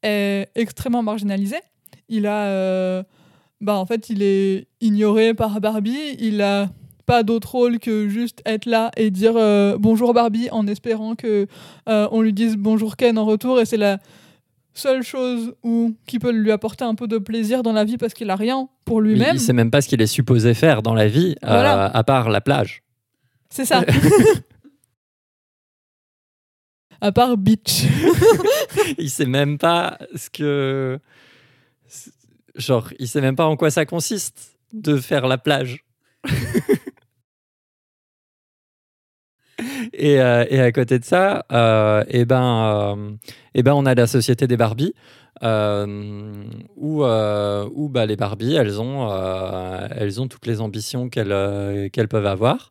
est 0.03 0.49
extrêmement 0.55 1.03
marginalisé. 1.03 1.57
Il 2.09 2.27
a 2.27 3.05
bah 3.65 3.77
en 3.77 3.87
fait 3.87 4.11
il 4.11 4.23
est 4.23 4.67
ignoré 4.81 5.35
par 5.35 5.61
Barbie, 5.61 6.17
il 6.19 6.43
a 6.43 6.69
pas 7.07 7.23
d'autre 7.23 7.53
rôle 7.53 7.79
que 7.79 8.09
juste 8.09 8.41
être 8.45 8.67
là 8.67 8.91
et 8.97 9.11
dire 9.11 9.35
euh, 9.37 9.77
bonjour 9.79 10.15
Barbie 10.15 10.49
en 10.53 10.67
espérant 10.67 11.15
que 11.15 11.47
euh, 11.89 12.09
on 12.13 12.21
lui 12.21 12.33
dise 12.33 12.57
bonjour 12.57 12.97
Ken 12.97 13.19
en 13.19 13.25
retour 13.25 13.61
et 13.61 13.65
c'est 13.65 13.79
la 13.79 13.99
seule 14.75 15.03
chose 15.03 15.55
où, 15.63 15.95
qui 16.07 16.19
peut 16.19 16.31
lui 16.31 16.51
apporter 16.51 16.85
un 16.85 16.95
peu 16.95 17.07
de 17.07 17.19
plaisir 17.19 17.63
dans 17.63 17.73
la 17.73 17.85
vie 17.85 17.97
parce 17.97 18.13
qu'il 18.13 18.29
a 18.29 18.37
rien 18.37 18.69
pour 18.85 19.01
lui-même. 19.01 19.37
Il 19.37 19.41
sait 19.41 19.53
même 19.53 19.71
pas 19.71 19.81
ce 19.81 19.89
qu'il 19.89 20.03
est 20.03 20.07
supposé 20.07 20.53
faire 20.53 20.83
dans 20.83 20.95
la 20.95 21.09
vie 21.09 21.37
euh, 21.45 21.89
à 21.93 22.05
part 22.05 22.29
la 22.29 22.41
plage. 22.41 22.83
C'est 23.49 23.65
ça. 23.65 23.85
à 27.01 27.13
part 27.13 27.37
beach. 27.37 27.85
il 28.99 29.09
sait 29.09 29.27
même 29.27 29.59
pas 29.59 29.99
ce 30.17 30.29
que 30.29 30.99
Genre, 32.55 32.89
il 32.99 33.09
sait 33.09 33.21
même 33.21 33.37
pas 33.37 33.47
en 33.47 33.57
quoi 33.57 33.71
ça 33.71 33.85
consiste 33.85 34.59
de 34.73 34.97
faire 34.97 35.27
la 35.27 35.39
plage. 35.39 35.85
et, 39.93 40.21
euh, 40.21 40.45
et, 40.49 40.61
à 40.61 40.73
côté 40.73 40.99
de 40.99 41.05
ça, 41.05 41.45
euh, 41.53 42.03
et 42.09 42.21
eh 42.21 42.25
ben, 42.25 42.95
euh, 42.97 43.11
eh 43.55 43.63
ben, 43.63 43.73
on 43.75 43.87
a 43.87 43.95
la 43.95 44.07
société 44.07 44.47
des 44.47 44.57
Barbies. 44.57 44.95
où, 45.43 47.05
où 47.05 47.89
bah, 47.89 48.07
les 48.07 48.17
Barbies, 48.17 48.55
elles 48.55 48.81
ont, 48.81 49.11
elles 49.91 50.21
ont 50.21 50.29
toutes 50.29 50.47
les 50.47 50.61
ambitions 50.61 51.09
qu'elles 51.09 51.91
qu'elles 51.91 52.09
peuvent 52.09 52.27
avoir, 52.27 52.71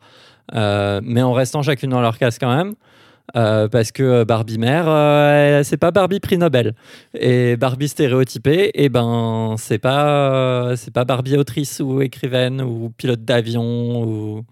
mais 0.54 1.22
en 1.22 1.34
restant 1.34 1.62
chacune 1.62 1.91
dans 1.91 2.02
leur 2.02 2.17
case 2.17 2.39
quand 2.39 2.56
même. 2.56 2.76
Euh, 3.36 3.68
parce 3.70 3.92
que 3.92 4.24
Barbie 4.26 4.58
mère, 4.58 4.86
euh, 4.88 5.64
c'est 5.64 5.78
pas 5.78 5.92
Barbie 5.92 6.20
prix 6.20 6.38
Nobel. 6.38 6.76
Et 7.18 7.56
Barbie 7.56 7.88
stéréotypée, 7.88 8.66
et 8.66 8.86
eh 8.86 8.90
ben 8.90 9.56
c'est 9.58 9.80
pas 9.80 10.76
c'est 10.76 10.94
pas 10.94 11.06
Barbie 11.06 11.38
autrice 11.38 11.80
ou 11.80 12.02
écrivaine 12.02 12.62
ou 12.62 12.90
pilote 12.90 13.24
d'avion 13.24 14.04
ou, 14.04 14.44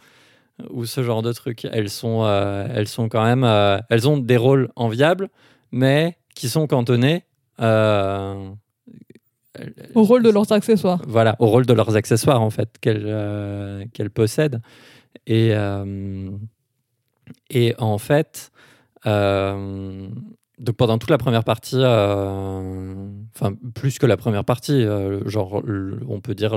ou 0.70 0.86
ce 0.86 1.04
genre 1.04 1.22
de 1.22 1.34
trucs. 1.34 1.66
Elles 1.66 1.90
sont 1.90 2.24
euh, 2.24 2.68
elles 2.74 2.88
sont 2.88 3.10
quand 3.10 3.24
même 3.24 3.44
elles 3.90 4.08
ont 4.08 4.18
des 4.18 4.38
rôles 4.38 4.70
enviables, 4.76 5.30
mais 5.72 6.18
qui 6.34 6.48
sont 6.48 6.66
cantonnés. 6.66 7.26
au 7.60 8.56
rôle 9.96 10.24
de 10.24 10.30
leurs 10.30 10.52
accessoires. 10.52 11.02
Voilà, 11.08 11.36
au 11.40 11.48
rôle 11.48 11.66
de 11.66 11.74
leurs 11.74 11.98
accessoires 11.98 12.42
en 12.42 12.50
fait 12.50 12.70
qu'elles 12.80 13.90
qu'elles 13.94 14.12
possèdent. 14.12 14.62
Et 15.28 15.54
et 17.50 17.76
en 17.78 17.98
fait, 17.98 18.51
euh, 18.51 18.51
donc 19.06 20.76
pendant 20.76 20.98
toute 21.00 21.10
la 21.10 21.18
première 21.18 21.44
partie, 21.44 21.80
euh, 21.80 22.94
enfin 23.36 23.54
plus 23.74 23.98
que 23.98 24.06
la 24.06 24.16
première 24.16 24.46
partie, 24.46 24.84
euh, 24.84 25.28
genre 25.28 25.64
on 26.08 26.22
peut 26.22 26.36
dire 26.36 26.52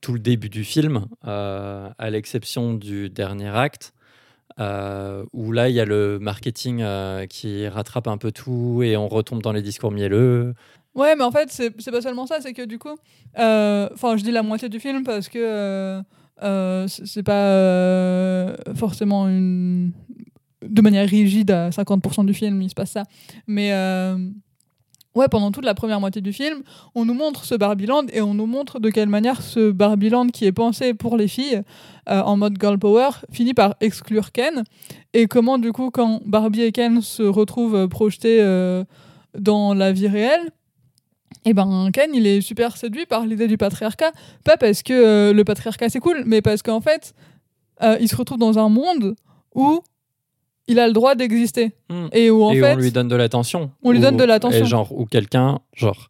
tout 0.00 0.12
le 0.12 0.18
début 0.18 0.48
du 0.48 0.64
film, 0.64 1.06
à 1.22 2.10
l'exception 2.10 2.74
du 2.74 3.08
dernier 3.08 3.48
acte, 3.48 3.92
où 4.58 5.52
là 5.52 5.68
il 5.68 5.74
y 5.74 5.80
a 5.80 5.84
le 5.84 6.18
marketing 6.18 6.84
qui 7.28 7.68
rattrape 7.68 8.08
un 8.08 8.18
peu 8.18 8.32
tout 8.32 8.82
et 8.82 8.96
on 8.96 9.08
retombe 9.08 9.42
dans 9.42 9.52
les 9.52 9.62
discours 9.62 9.92
mielleux. 9.92 10.54
Ouais, 10.94 11.14
mais 11.16 11.24
en 11.24 11.30
fait 11.30 11.50
c'est 11.50 11.90
pas 11.90 12.02
seulement 12.02 12.26
ça, 12.26 12.40
c'est 12.40 12.52
que 12.52 12.64
du 12.64 12.78
coup, 12.78 12.96
enfin 13.36 14.16
je 14.16 14.24
dis 14.24 14.32
la 14.32 14.42
moitié 14.42 14.68
du 14.68 14.80
film 14.80 15.04
parce 15.04 15.28
que 15.28 16.02
c'est 16.88 17.22
pas 17.22 18.56
forcément 18.74 19.28
une 19.28 19.92
de 20.72 20.80
manière 20.80 21.08
rigide 21.08 21.50
à 21.50 21.70
50% 21.70 22.24
du 22.24 22.34
film, 22.34 22.60
il 22.62 22.70
se 22.70 22.74
passe 22.74 22.92
ça. 22.92 23.04
Mais 23.46 23.72
euh, 23.72 24.16
ouais, 25.14 25.28
pendant 25.30 25.52
toute 25.52 25.66
la 25.66 25.74
première 25.74 26.00
moitié 26.00 26.22
du 26.22 26.32
film, 26.32 26.62
on 26.94 27.04
nous 27.04 27.14
montre 27.14 27.44
ce 27.44 27.54
Barbieland 27.54 28.06
et 28.12 28.22
on 28.22 28.32
nous 28.32 28.46
montre 28.46 28.80
de 28.80 28.88
quelle 28.88 29.10
manière 29.10 29.42
ce 29.42 29.70
Barbieland 29.70 30.28
qui 30.28 30.46
est 30.46 30.52
pensé 30.52 30.94
pour 30.94 31.18
les 31.18 31.28
filles 31.28 31.62
euh, 32.08 32.22
en 32.22 32.38
mode 32.38 32.56
girl 32.58 32.78
power 32.78 33.10
finit 33.30 33.52
par 33.52 33.76
exclure 33.80 34.32
Ken 34.32 34.64
et 35.12 35.26
comment 35.26 35.58
du 35.58 35.72
coup 35.72 35.90
quand 35.90 36.22
Barbie 36.24 36.62
et 36.62 36.72
Ken 36.72 37.02
se 37.02 37.22
retrouvent 37.22 37.86
projetés 37.88 38.40
euh, 38.40 38.82
dans 39.38 39.74
la 39.74 39.92
vie 39.92 40.08
réelle, 40.08 40.50
et 41.44 41.50
eh 41.50 41.54
ben 41.54 41.90
Ken 41.92 42.10
il 42.14 42.26
est 42.26 42.40
super 42.40 42.76
séduit 42.76 43.04
par 43.04 43.26
l'idée 43.26 43.46
du 43.46 43.58
patriarcat, 43.58 44.12
pas 44.44 44.56
parce 44.56 44.82
que 44.82 45.32
le 45.32 45.44
patriarcat 45.44 45.90
c'est 45.90 46.00
cool, 46.00 46.22
mais 46.24 46.40
parce 46.40 46.62
qu'en 46.62 46.80
fait 46.80 47.14
il 48.00 48.08
se 48.08 48.14
retrouve 48.14 48.38
dans 48.38 48.58
un 48.58 48.68
monde 48.68 49.16
où 49.54 49.82
il 50.68 50.78
a 50.78 50.86
le 50.86 50.92
droit 50.92 51.14
d'exister. 51.14 51.72
Hmm. 51.88 52.06
Et 52.12 52.30
où 52.30 52.44
en 52.44 52.52
fait, 52.52 52.74
on 52.74 52.76
lui 52.76 52.92
donne 52.92 53.08
de 53.08 53.16
l'attention. 53.16 53.70
On 53.82 53.90
lui 53.92 54.00
donne 54.00 54.16
de 54.16 54.24
l'attention. 54.24 54.64
Genre, 54.64 54.92
ou 54.92 55.06
quelqu'un, 55.06 55.60
genre, 55.74 56.08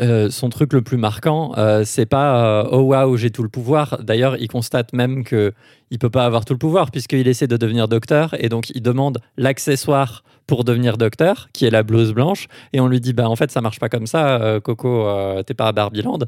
euh, 0.00 0.30
son 0.30 0.48
truc 0.48 0.72
le 0.72 0.82
plus 0.82 0.96
marquant, 0.96 1.52
euh, 1.58 1.82
c'est 1.84 2.06
pas 2.06 2.62
euh, 2.62 2.68
oh 2.70 2.80
waouh 2.80 3.16
j'ai 3.16 3.30
tout 3.30 3.42
le 3.42 3.48
pouvoir. 3.48 3.98
D'ailleurs, 4.02 4.36
il 4.38 4.48
constate 4.48 4.92
même 4.92 5.24
que 5.24 5.52
il 5.90 5.98
peut 5.98 6.10
pas 6.10 6.24
avoir 6.24 6.44
tout 6.44 6.54
le 6.54 6.58
pouvoir 6.58 6.90
puisqu'il 6.90 7.28
essaie 7.28 7.46
de 7.46 7.56
devenir 7.56 7.88
docteur 7.88 8.34
et 8.42 8.48
donc 8.48 8.70
il 8.70 8.82
demande 8.82 9.18
l'accessoire 9.36 10.24
pour 10.46 10.64
devenir 10.64 10.96
docteur, 10.96 11.48
qui 11.52 11.66
est 11.66 11.70
la 11.70 11.82
blouse 11.82 12.12
blanche, 12.12 12.48
et 12.72 12.80
on 12.80 12.88
lui 12.88 13.00
dit 13.00 13.12
bah 13.12 13.28
en 13.28 13.36
fait 13.36 13.50
ça 13.50 13.60
marche 13.60 13.78
pas 13.78 13.88
comme 13.88 14.06
ça, 14.06 14.58
Coco, 14.62 15.06
t'es 15.46 15.54
pas 15.54 15.68
à 15.68 15.72
Barbieland. 15.72 16.18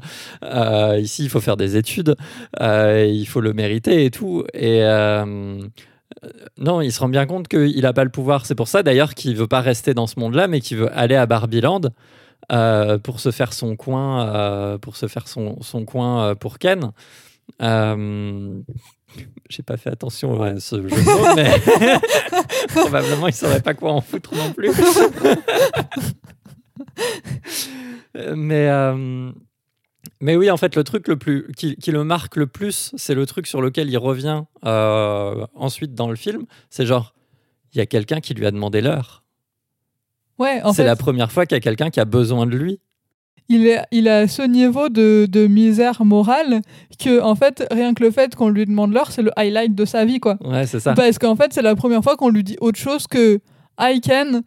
ici 0.97 1.23
il 1.23 1.29
faut 1.29 1.41
faire 1.41 1.57
des 1.57 1.75
études, 1.75 2.15
il 2.61 3.25
faut 3.27 3.41
le 3.41 3.53
mériter 3.53 4.05
et 4.05 4.11
tout. 4.11 4.45
Et 4.53 4.83
euh, 4.83 5.59
non, 6.57 6.81
il 6.81 6.91
se 6.91 6.99
rend 6.99 7.09
bien 7.09 7.25
compte 7.25 7.47
qu'il 7.47 7.81
n'a 7.81 7.93
pas 7.93 8.03
le 8.03 8.09
pouvoir. 8.09 8.45
C'est 8.45 8.55
pour 8.55 8.67
ça 8.67 8.83
d'ailleurs 8.83 9.13
qu'il 9.13 9.35
veut 9.35 9.47
pas 9.47 9.61
rester 9.61 9.93
dans 9.93 10.07
ce 10.07 10.19
monde-là, 10.19 10.47
mais 10.47 10.61
qu'il 10.61 10.77
veut 10.77 10.97
aller 10.97 11.15
à 11.15 11.25
Barbieland 11.25 11.81
euh, 12.51 12.97
pour 12.97 13.19
se 13.19 13.31
faire 13.31 13.53
son 13.53 13.75
coin, 13.75 14.27
euh, 14.27 14.77
pour 14.77 14.95
se 14.95 15.07
faire 15.07 15.27
son, 15.27 15.61
son 15.61 15.85
coin 15.85 16.35
pour 16.35 16.59
Ken. 16.59 16.91
Euh, 17.61 18.59
j'ai 19.49 19.63
pas 19.63 19.77
fait 19.77 19.89
attention 19.89 20.41
à 20.41 20.59
ce 20.59 20.81
jeu 20.81 20.89
de 20.89 20.95
mots, 20.95 21.35
mais 21.35 21.53
probablement 22.81 23.27
il 23.27 23.33
saurait 23.33 23.61
pas 23.61 23.73
quoi 23.73 23.91
en 23.93 24.01
foutre 24.01 24.35
non 24.35 24.51
plus. 24.51 24.71
mais 28.35 28.69
euh, 28.69 29.31
mais 30.21 30.35
oui, 30.35 30.49
en 30.49 30.57
fait, 30.57 30.75
le 30.75 30.83
truc 30.83 31.07
le 31.07 31.17
plus 31.17 31.47
qui, 31.57 31.75
qui 31.75 31.91
le 31.91 32.03
marque 32.03 32.35
le 32.37 32.47
plus, 32.47 32.91
c'est 32.95 33.15
le 33.15 33.25
truc 33.25 33.47
sur 33.47 33.61
lequel 33.61 33.89
il 33.89 33.97
revient 33.97 34.43
euh, 34.65 35.45
ensuite 35.55 35.93
dans 35.93 36.09
le 36.09 36.15
film. 36.15 36.45
C'est 36.69 36.85
genre, 36.85 37.13
il 37.73 37.77
y 37.77 37.81
a 37.81 37.85
quelqu'un 37.85 38.21
qui 38.21 38.33
lui 38.33 38.45
a 38.45 38.51
demandé 38.51 38.81
l'heure. 38.81 39.23
Ouais, 40.39 40.61
en 40.63 40.71
c'est 40.71 40.83
fait, 40.83 40.87
la 40.87 40.95
première 40.95 41.31
fois 41.31 41.45
qu'il 41.45 41.55
y 41.55 41.57
a 41.57 41.61
quelqu'un 41.61 41.89
qui 41.89 41.99
a 41.99 42.05
besoin 42.05 42.45
de 42.45 42.55
lui. 42.55 42.79
il 43.47 43.67
est, 43.67 43.81
il 43.91 44.07
a 44.09 44.27
ce 44.27 44.41
niveau 44.41 44.89
de, 44.89 45.27
de 45.29 45.47
misère 45.47 46.03
morale 46.03 46.61
que, 46.99 47.21
en 47.21 47.35
fait, 47.35 47.65
rien 47.71 47.93
que 47.93 48.03
le 48.03 48.11
fait 48.11 48.35
qu'on 48.35 48.49
lui 48.49 48.65
demande 48.65 48.93
l'heure, 48.93 49.11
c'est 49.11 49.21
le 49.21 49.31
highlight 49.37 49.75
de 49.75 49.85
sa 49.85 50.03
vie, 50.05 50.19
quoi. 50.19 50.37
Ouais, 50.43 50.65
c'est 50.65 50.79
ça. 50.79 50.93
Parce 50.93 51.19
qu'en 51.19 51.35
fait, 51.35 51.53
c'est 51.53 51.61
la 51.61 51.75
première 51.75 52.03
fois 52.03 52.17
qu'on 52.17 52.29
lui 52.29 52.43
dit 52.43 52.57
autre 52.59 52.79
chose 52.79 53.07
que 53.07 53.39
I 53.79 54.01
can. 54.01 54.41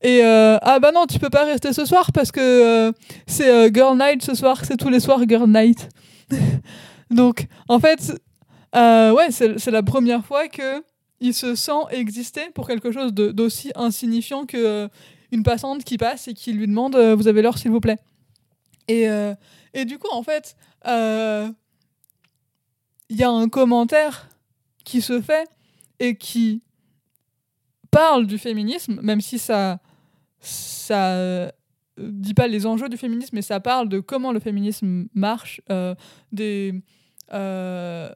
Et 0.00 0.22
euh, 0.22 0.58
ah 0.62 0.78
bah 0.78 0.92
non, 0.92 1.06
tu 1.06 1.18
peux 1.18 1.30
pas 1.30 1.44
rester 1.44 1.72
ce 1.72 1.84
soir 1.84 2.12
parce 2.12 2.30
que 2.30 2.40
euh, 2.40 2.92
c'est 3.26 3.50
euh, 3.50 3.68
Girl 3.72 3.98
Night 3.98 4.22
ce 4.22 4.34
soir, 4.34 4.64
c'est 4.64 4.76
tous 4.76 4.90
les 4.90 5.00
soirs 5.00 5.20
Girl 5.28 5.50
Night. 5.50 5.88
Donc, 7.10 7.46
en 7.68 7.80
fait, 7.80 8.12
euh, 8.76 9.12
ouais, 9.12 9.30
c'est 9.30 9.70
la 9.70 9.82
première 9.82 10.24
fois 10.24 10.48
que 10.48 10.84
il 11.20 11.34
se 11.34 11.56
sent 11.56 11.82
exister 11.90 12.50
pour 12.54 12.68
quelque 12.68 12.92
chose 12.92 13.12
d'aussi 13.12 13.72
insignifiant 13.74 14.46
que 14.46 14.56
euh, 14.56 14.88
une 15.32 15.42
passante 15.42 15.82
qui 15.82 15.98
passe 15.98 16.28
et 16.28 16.34
qui 16.34 16.52
lui 16.52 16.68
demande 16.68 16.94
euh, 16.94 17.16
Vous 17.16 17.26
avez 17.26 17.42
l'heure, 17.42 17.58
s'il 17.58 17.72
vous 17.72 17.80
plaît 17.80 17.98
et, 18.90 19.06
et 19.74 19.84
du 19.84 19.98
coup, 19.98 20.08
en 20.10 20.22
fait, 20.22 20.56
il 20.86 21.52
y 23.10 23.22
a 23.22 23.28
un 23.28 23.48
commentaire 23.50 24.30
qui 24.82 25.02
se 25.02 25.20
fait 25.20 25.46
et 25.98 26.16
qui 26.16 26.62
parle 27.90 28.26
du 28.26 28.38
féminisme, 28.38 28.98
même 29.02 29.20
si 29.20 29.38
ça 29.38 29.78
ça 30.40 31.12
euh, 31.14 31.50
dit 31.98 32.34
pas 32.34 32.46
les 32.46 32.64
enjeux 32.66 32.88
du 32.88 32.96
féminisme, 32.96 33.34
mais 33.34 33.42
ça 33.42 33.60
parle 33.60 33.88
de 33.88 34.00
comment 34.00 34.32
le 34.32 34.40
féminisme 34.40 35.06
marche, 35.14 35.60
euh, 35.70 35.94
des, 36.32 36.74
euh, 37.32 38.08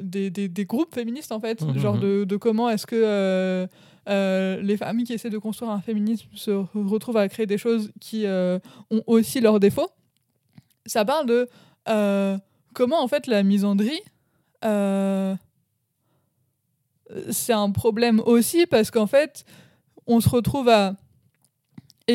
des, 0.00 0.30
des, 0.30 0.48
des 0.48 0.64
groupes 0.66 0.94
féministes 0.94 1.32
en 1.32 1.40
fait, 1.40 1.62
Mhm. 1.62 1.78
genre 1.78 1.98
de, 1.98 2.24
de 2.24 2.36
comment 2.36 2.68
est-ce 2.70 2.86
que 2.86 2.96
euh, 4.08 4.60
les 4.62 4.76
femmes 4.76 5.04
qui 5.04 5.12
essaient 5.12 5.30
de 5.30 5.38
construire 5.38 5.70
un 5.70 5.80
féminisme 5.80 6.28
se 6.34 6.50
re- 6.50 6.68
retrouvent 6.88 7.16
à 7.16 7.28
créer 7.28 7.46
des 7.46 7.58
choses 7.58 7.90
qui 8.00 8.24
ont 8.26 9.02
aussi 9.06 9.40
leurs 9.40 9.60
défauts. 9.60 9.90
Ça 10.86 11.04
parle 11.04 11.26
de 11.26 11.48
comment 12.74 13.02
en 13.02 13.08
fait 13.08 13.26
la 13.26 13.42
misandrie 13.42 14.00
c'est 17.30 17.52
un 17.52 17.70
problème 17.70 18.20
aussi 18.24 18.66
parce 18.66 18.90
qu'en 18.90 19.06
fait, 19.06 19.44
on 20.06 20.20
se 20.20 20.28
retrouve 20.28 20.68
à 20.68 20.96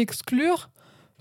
exclure 0.02 0.70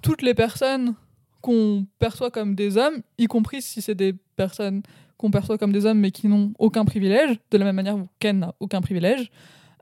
toutes 0.03 0.23
les 0.23 0.35
personnes 0.35 0.95
qu'on 1.41 1.87
perçoit 1.99 2.31
comme 2.31 2.55
des 2.55 2.77
hommes, 2.77 3.03
y 3.19 3.27
compris 3.27 3.63
si 3.63 3.81
c'est 3.81 3.95
des 3.95 4.15
personnes 4.37 4.83
qu'on 5.17 5.31
perçoit 5.31 5.59
comme 5.59 5.73
des 5.73 5.87
hommes 5.87 5.99
mais 5.99 6.11
qui 6.11 6.29
n'ont 6.29 6.53
aucun 6.59 6.85
privilège, 6.85 7.39
de 7.51 7.59
la 7.59 7.65
même 7.65 7.77
manière 7.77 7.97
où 7.97 8.09
Ken 8.19 8.39
n'a 8.39 8.55
aucun 8.61 8.81
privilège, 8.81 9.31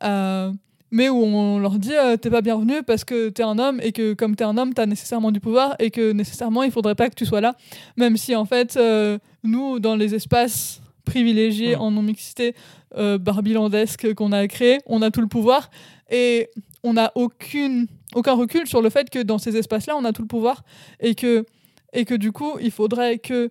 euh, 0.03 0.53
mais 0.91 1.09
où 1.09 1.25
on 1.25 1.59
leur 1.59 1.79
dit 1.79 1.95
euh, 1.95 2.17
t'es 2.17 2.31
pas 2.31 2.43
bienvenu 2.43 2.83
parce 2.83 3.05
que 3.05 3.29
t'es 3.31 3.43
un 3.43 3.59
homme 3.59 3.81
et 3.83 3.93
que 3.93 4.15
comme 4.15 4.37
t'es 4.37 4.45
un 4.45 4.57
homme 4.57 4.75
t'as 4.75 4.87
nécessairement 4.87 5.33
du 5.33 5.41
pouvoir 5.41 5.75
et 5.79 5.91
que 5.91 6.13
nécessairement 6.13 6.63
il 6.63 6.71
faudrait 6.71 6.95
pas 6.95 7.09
que 7.11 7.15
tu 7.15 7.27
sois 7.27 7.41
là, 7.41 7.57
même 7.97 8.17
si 8.17 8.37
en 8.37 8.45
fait 8.45 8.77
euh, 8.77 9.19
nous 9.43 9.81
dans 9.81 9.97
les 9.97 10.15
espaces 10.15 10.81
privilégiés 11.05 11.77
en 11.77 11.91
non-mixité 11.91 12.55
euh, 12.97 13.19
barbilandesque 13.19 14.15
qu'on 14.15 14.33
a 14.33 14.47
créé, 14.47 14.79
on 14.87 15.03
a 15.03 15.11
tout 15.11 15.21
le 15.21 15.27
pouvoir. 15.27 15.71
Et 16.11 16.51
on 16.85 16.93
n'a 16.93 17.11
aucun 17.17 17.87
recul 18.15 18.67
sur 18.69 18.83
le 18.83 18.91
fait 18.91 19.11
que 19.11 19.21
dans 19.23 19.39
ces 19.39 19.57
espaces-là, 19.57 19.97
on 19.97 20.05
a 20.05 20.13
tout 20.13 20.23
le 20.23 20.29
pouvoir 20.29 20.63
et 21.01 21.15
que, 21.15 21.45
et 21.93 22.05
que 22.05 22.15
du 22.15 22.31
coup, 22.31 22.59
il 22.61 22.71
faudrait 22.71 23.19
que 23.19 23.51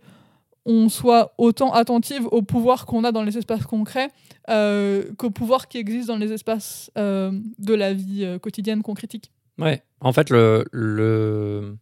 on 0.66 0.88
soit 0.88 1.34
autant 1.38 1.74
attentive 1.74 2.26
au 2.32 2.42
pouvoir 2.42 2.86
qu'on 2.86 3.04
a 3.04 3.12
dans 3.12 3.24
les 3.24 3.38
espaces 3.38 3.66
concrets 3.66 4.08
euh, 4.50 5.04
qu'au 5.18 5.30
pouvoir 5.30 5.68
qui 5.68 5.78
existe 5.78 6.08
dans 6.08 6.16
les 6.16 6.32
espaces 6.32 6.90
euh, 6.98 7.38
de 7.60 7.74
la 7.74 7.94
vie 7.94 8.24
euh, 8.24 8.40
quotidienne 8.40 8.82
qu'on 8.82 8.94
critique. 8.94 9.32
Ouais, 9.58 9.84
en 10.00 10.14
fait, 10.14 10.30
le, 10.30 10.64
le, 10.72 11.76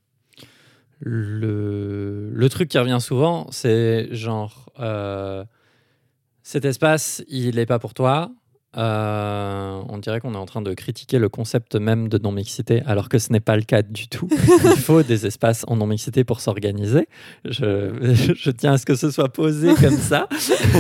le, 1.00 2.32
le 2.34 2.50
truc 2.50 2.70
qui 2.70 2.80
revient 2.80 2.98
souvent, 3.00 3.46
c'est 3.52 4.08
genre, 4.16 4.70
euh, 4.80 5.46
cet 6.42 6.66
espace, 6.66 7.24
il 7.28 7.56
n'est 7.56 7.68
pas 7.68 7.78
pour 7.78 7.94
toi. 7.94 8.32
Euh, 8.78 9.82
on 9.90 9.98
dirait 9.98 10.22
qu'on 10.22 10.34
est 10.34 10.38
en 10.38 10.46
train 10.46 10.62
de 10.62 10.74
critiquer 10.74 11.20
le 11.20 11.28
concept 11.28 11.76
même 11.76 12.08
de 12.08 12.18
non-mixité, 12.18 12.82
alors 12.86 13.10
que 13.10 13.20
ce 13.20 13.32
n'est 13.32 13.42
pas 13.42 13.56
le 13.56 13.64
cas 13.64 13.82
du 13.82 14.08
tout. 14.08 14.28
Il 14.32 14.78
faut 14.78 15.04
des 15.04 15.26
espaces 15.26 15.66
en 15.68 15.76
non-mixité 15.76 16.24
pour 16.24 16.40
s'organiser. 16.40 17.08
Je, 17.44 18.34
je 18.36 18.52
tiens 18.52 18.74
à 18.74 18.78
ce 18.78 18.86
que 18.86 18.96
ce 18.96 19.12
soit 19.12 19.30
posé 19.30 19.74
comme 19.76 19.98
ça. 19.98 20.30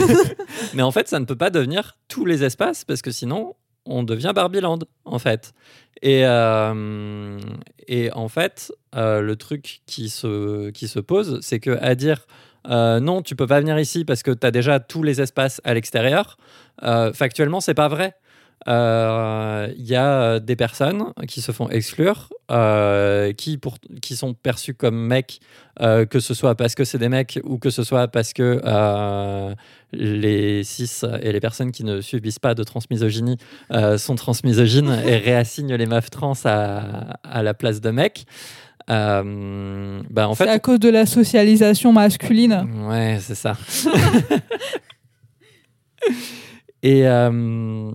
Mais 0.74 0.84
en 0.84 0.92
fait, 0.92 1.08
ça 1.08 1.20
ne 1.20 1.26
peut 1.26 1.36
pas 1.36 1.50
devenir 1.50 1.98
tous 2.08 2.26
les 2.26 2.44
espaces, 2.44 2.86
parce 2.86 3.02
que 3.02 3.12
sinon, 3.12 3.56
on 3.86 4.04
devient 4.04 4.32
Barbieland, 4.34 4.80
en 5.06 5.20
fait. 5.20 5.54
Et, 6.02 6.26
euh, 6.26 7.40
et 7.88 8.12
en 8.14 8.28
fait, 8.28 8.72
euh, 8.96 9.22
le 9.22 9.36
truc 9.36 9.82
qui 9.86 10.10
se, 10.10 10.70
qui 10.70 10.88
se 10.88 11.00
pose, 11.00 11.40
c'est 11.42 11.60
que 11.60 11.78
à 11.82 11.96
dire 11.96 12.26
euh, 12.70 13.00
non, 13.00 13.22
tu 13.22 13.36
peux 13.36 13.48
pas 13.48 13.60
venir 13.60 13.80
ici 13.80 14.06
parce 14.06 14.24
que 14.24 14.32
tu 14.32 14.46
as 14.46 14.52
déjà 14.52 14.80
tous 14.80 15.04
les 15.04 15.22
espaces 15.22 15.62
à 15.64 15.74
l'extérieur, 15.74 16.38
euh, 16.84 17.14
factuellement, 17.14 17.60
c'est 17.62 17.74
pas 17.74 17.88
vrai. 17.88 18.16
Euh, 18.68 19.70
Il 19.76 19.88
y 19.88 19.96
a 19.96 20.40
des 20.40 20.56
personnes 20.56 21.14
qui 21.28 21.42
se 21.42 21.52
font 21.52 21.68
exclure, 21.70 22.30
euh, 22.52 23.34
qui, 23.34 23.58
pour, 23.58 23.78
qui 24.02 24.16
sont 24.16 24.36
perçues 24.36 24.76
comme 24.76 24.96
mecs, 25.08 25.40
euh, 25.82 26.06
que 26.06 26.20
ce 26.20 26.36
soit 26.36 26.54
parce 26.56 26.76
que 26.76 26.84
c'est 26.84 27.00
des 27.00 27.10
mecs 27.10 27.40
ou 27.44 27.58
que 27.58 27.72
ce 27.72 27.84
soit 27.84 28.08
parce 28.08 28.34
que 28.34 28.62
euh, 28.64 29.56
les 29.94 30.64
cis 30.64 30.90
et 31.22 31.32
les 31.32 31.40
personnes 31.40 31.72
qui 31.72 31.84
ne 31.84 32.02
subissent 32.02 32.40
pas 32.40 32.54
de 32.54 32.64
transmisogynie 32.64 33.38
euh, 33.72 33.98
sont 33.98 34.16
transmisogynes 34.16 34.96
et 35.06 35.18
réassignent 35.30 35.76
les 35.76 35.88
meufs 35.88 36.12
trans 36.12 36.34
à, 36.46 37.18
à 37.24 37.42
la 37.42 37.56
place 37.56 37.82
de 37.82 37.90
mecs. 37.90 38.26
Euh, 38.92 40.02
bah 40.10 40.28
en 40.28 40.36
C'est 40.36 40.50
à 40.50 40.60
cause 40.60 40.80
de 40.80 40.90
la 40.90 41.06
socialisation 41.06 41.94
masculine. 41.94 42.68
ouais, 42.88 43.20
c'est 43.22 43.36
ça. 43.36 43.56
et, 46.84 47.08
euh, 47.08 47.92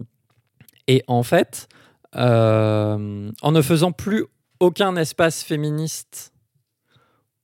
et 0.87 1.03
en 1.07 1.23
fait, 1.23 1.69
euh, 2.17 3.31
en 3.43 3.53
ne 3.53 3.61
faisant 3.61 3.93
plus 3.93 4.25
aucun 4.59 4.97
espace 4.97 5.43
féministe 5.43 6.33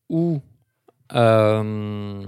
où 0.09 0.41
bah, 1.11 2.23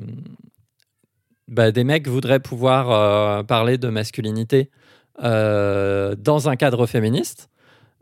des 1.72 1.84
mecs 1.84 2.06
voudraient 2.06 2.40
pouvoir 2.40 3.46
parler 3.46 3.78
de 3.78 3.88
masculinité 3.88 4.70
dans 5.18 6.48
un 6.48 6.56
cadre 6.56 6.86
féministe, 6.86 7.48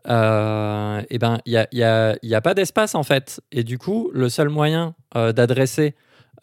euh, 0.08 1.02
et 1.10 1.18
ben 1.18 1.38
il 1.46 1.52
n'y 1.52 1.82
a, 1.82 2.16
y 2.20 2.28
y 2.28 2.34
a 2.34 2.40
pas 2.40 2.54
d'espace 2.54 2.94
en 2.94 3.02
fait. 3.02 3.40
Et 3.52 3.64
du 3.64 3.78
coup, 3.78 4.10
le 4.12 4.28
seul 4.28 4.48
moyen 4.48 4.94
euh, 5.16 5.32
d'adresser 5.32 5.94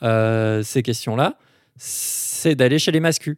euh, 0.03 0.63
ces 0.63 0.83
questions-là, 0.83 1.37
c'est 1.77 2.55
d'aller 2.55 2.79
chez 2.79 2.91
les 2.91 2.99
mascus. 2.99 3.37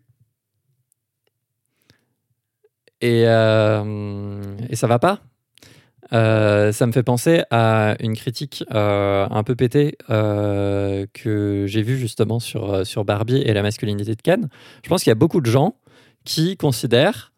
Et, 3.03 3.21
et 3.23 4.75
ça 4.75 4.87
va 4.87 4.99
pas. 4.99 5.21
Ça 6.11 6.85
me 6.85 6.91
fait 6.91 7.01
penser 7.01 7.41
à 7.49 7.95
une 7.99 8.15
critique 8.15 8.63
un 8.69 9.43
peu 9.43 9.55
pétée 9.55 9.97
que 10.07 11.65
j'ai 11.67 11.81
vue 11.81 11.97
justement 11.97 12.39
sur, 12.39 12.85
sur 12.85 13.03
Barbie 13.03 13.41
et 13.41 13.53
la 13.53 13.63
masculinité 13.63 14.15
de 14.15 14.21
Ken. 14.21 14.49
Je 14.83 14.89
pense 14.89 15.03
qu'il 15.03 15.09
y 15.09 15.13
a 15.13 15.15
beaucoup 15.15 15.41
de 15.41 15.49
gens 15.49 15.77
qui 16.25 16.57
considèrent 16.57 17.33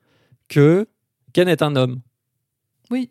que 0.50 0.88
Ken 1.32 1.48
est 1.48 1.62
un 1.62 1.78
homme. 1.78 2.02
Oui. 2.94 3.10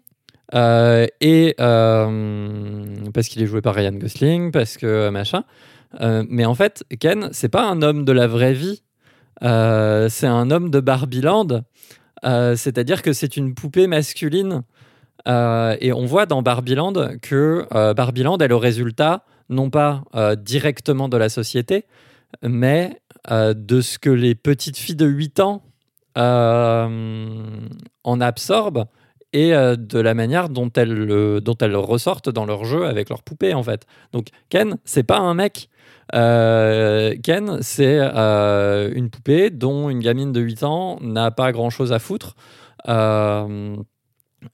Euh, 0.54 1.08
et 1.20 1.56
euh, 1.58 3.10
parce 3.12 3.26
qu'il 3.26 3.42
est 3.42 3.46
joué 3.46 3.62
par 3.62 3.74
Ryan 3.74 3.94
Gosling, 3.94 4.52
parce 4.52 4.76
que 4.76 4.86
euh, 4.86 5.10
machin. 5.10 5.42
Mais 6.00 6.44
en 6.44 6.54
fait, 6.54 6.84
Ken, 7.00 7.30
c'est 7.32 7.48
pas 7.48 7.68
un 7.68 7.82
homme 7.82 8.04
de 8.04 8.12
la 8.12 8.28
vraie 8.28 8.54
vie. 8.54 8.84
C'est 9.40 10.26
un 10.26 10.50
homme 10.52 10.70
de 10.70 10.78
Barbieland. 10.78 11.64
C'est-à-dire 12.22 13.02
que 13.02 13.12
c'est 13.12 13.36
une 13.36 13.54
poupée 13.54 13.88
masculine. 13.88 14.62
Et 15.26 15.92
on 15.92 16.06
voit 16.06 16.26
dans 16.26 16.42
Barbieland 16.42 16.94
que 17.20 17.66
Barbieland 17.92 18.38
est 18.38 18.48
le 18.48 18.56
résultat, 18.56 19.24
non 19.50 19.68
pas 19.68 20.02
directement 20.38 21.10
de 21.10 21.18
la 21.18 21.28
société, 21.28 21.84
mais 22.42 22.98
de 23.30 23.80
ce 23.82 23.98
que 23.98 24.08
les 24.08 24.34
petites 24.34 24.78
filles 24.78 24.96
de 24.96 25.06
8 25.06 25.40
ans 25.40 25.62
en 26.16 28.20
absorbent 28.20 28.86
et 29.32 29.54
euh, 29.54 29.76
de 29.76 29.98
la 29.98 30.14
manière 30.14 30.48
dont 30.48 30.70
elles, 30.76 30.92
le- 30.92 31.40
dont 31.40 31.56
elles 31.60 31.76
ressortent 31.76 32.28
dans 32.30 32.44
leur 32.46 32.64
jeu 32.64 32.84
avec 32.86 33.08
leurs 33.08 33.22
poupées 33.22 33.54
en 33.54 33.62
fait. 33.62 33.86
Donc 34.12 34.28
Ken, 34.48 34.76
c'est 34.84 35.02
pas 35.02 35.18
un 35.18 35.34
mec. 35.34 35.68
Ken, 36.12 37.58
c'est 37.62 37.98
une 38.00 39.08
poupée 39.10 39.50
dont 39.50 39.88
une 39.88 40.00
gamine 40.00 40.32
de 40.32 40.40
8 40.40 40.62
ans 40.62 40.98
n'a 41.00 41.30
pas 41.30 41.52
grand-chose 41.52 41.92
à 41.92 41.98
foutre. 41.98 42.34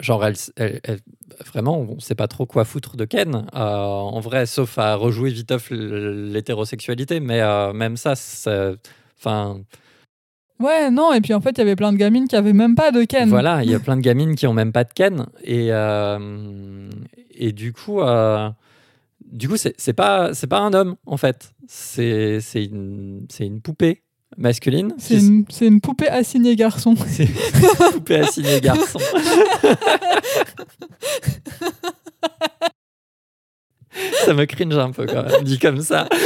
genre, 0.00 0.24
elle, 0.24 0.36
vraiment, 1.46 1.78
on 1.80 1.94
ne 1.96 2.00
sait 2.00 2.14
pas 2.14 2.28
trop 2.28 2.46
quoi 2.46 2.64
foutre 2.64 2.96
de 2.96 3.04
Ken. 3.04 3.46
en 3.52 4.20
vrai, 4.20 4.46
sauf 4.46 4.78
à 4.78 4.94
rejouer 4.94 5.30
viteuf 5.30 5.70
l'hétérosexualité, 5.70 7.20
mais 7.20 7.40
même 7.72 7.96
ça, 7.96 8.14
enfin 9.18 9.60
Ouais, 10.60 10.90
non, 10.90 11.12
et 11.12 11.20
puis 11.20 11.34
en 11.34 11.40
fait, 11.40 11.50
il 11.50 11.58
y 11.58 11.60
avait 11.62 11.76
plein 11.76 11.92
de 11.92 11.98
gamines 11.98 12.26
qui 12.26 12.36
avaient 12.36 12.52
même 12.52 12.74
pas 12.74 12.90
de 12.90 13.04
Ken. 13.04 13.28
Voilà, 13.28 13.62
il 13.62 13.70
y 13.70 13.74
a 13.74 13.80
plein 13.80 13.96
de 13.96 14.00
gamines 14.00 14.34
qui 14.34 14.46
ont 14.46 14.52
même 14.52 14.72
pas 14.72 14.84
de 14.84 14.92
Ken. 14.92 15.26
Et, 15.42 15.68
euh, 15.70 16.90
et 17.34 17.52
du 17.52 17.72
coup, 17.72 18.00
euh, 18.00 18.50
du 19.24 19.48
coup 19.48 19.56
c'est 19.56 19.92
pas, 19.92 20.32
pas 20.48 20.58
un 20.58 20.72
homme, 20.74 20.96
en 21.06 21.16
fait. 21.16 21.52
C'est 21.68 22.40
une, 22.54 23.26
une 23.38 23.60
poupée 23.60 24.02
masculine. 24.36 24.94
C'est 24.98 25.18
une, 25.18 25.44
une, 25.60 25.80
poupée 25.80 26.08
assignée 26.08 26.56
garçon. 26.56 26.94
C'est 27.06 27.24
une 27.24 27.92
poupée 27.92 28.16
assignée 28.16 28.60
garçon. 28.60 28.98
ça 34.24 34.34
me 34.34 34.44
cringe 34.44 34.76
un 34.76 34.90
peu 34.90 35.06
quand 35.06 35.24
même, 35.24 35.42
dit 35.44 35.58
comme 35.58 35.80
ça. 35.80 36.08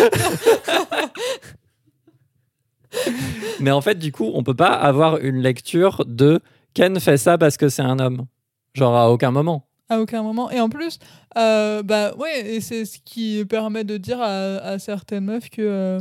Mais 3.61 3.71
en 3.71 3.81
fait, 3.81 3.99
du 3.99 4.13
coup, 4.13 4.31
on 4.35 4.43
peut 4.43 4.55
pas 4.55 4.73
avoir 4.73 5.19
une 5.19 5.41
lecture 5.41 6.05
de 6.07 6.41
Ken 6.75 6.99
fait 7.01 7.17
ça 7.17 7.39
parce 7.39 7.57
que 7.57 7.69
c'est 7.69 7.83
un 7.83 7.99
homme. 7.99 8.27
Genre 8.75 8.97
à 8.97 9.11
aucun 9.11 9.31
moment. 9.31 9.67
À 9.89 10.01
aucun 10.01 10.23
moment. 10.23 10.51
Et 10.51 10.61
en 10.61 10.69
plus, 10.69 10.99
euh, 11.37 11.83
bah 11.83 12.15
ouais, 12.17 12.55
et 12.55 12.61
c'est 12.61 12.85
ce 12.85 12.99
qui 13.05 13.45
permet 13.45 13.85
de 13.85 13.99
dire 13.99 14.21
à, 14.21 14.79
certaines 14.79 15.25
meufs 15.25 15.51
que 15.51 16.01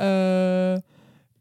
euh, 0.00 0.76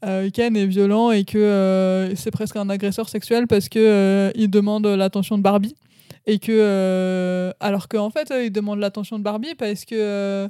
euh, 0.06 0.30
Ken 0.30 0.56
est 0.56 0.68
violent 0.68 1.12
et 1.12 1.26
que 1.26 2.14
c'est 2.16 2.32
presque 2.32 2.56
un 2.56 2.70
agresseur 2.70 3.10
sexuel 3.10 3.48
parce 3.48 3.68
que 3.68 4.32
il 4.36 4.50
demande 4.50 4.86
l'attention 4.86 5.38
de 5.38 5.44
Barbie 5.44 5.76
et 6.28 6.38
que 6.38 7.52
alors 7.60 7.88
qu'en 7.88 8.12
fait 8.12 8.32
il 8.44 8.52
demande 8.52 8.80
l'attention 8.80 9.18
de 9.18 9.24
Barbie 9.24 9.56
parce 9.56 9.86
que 9.86 10.48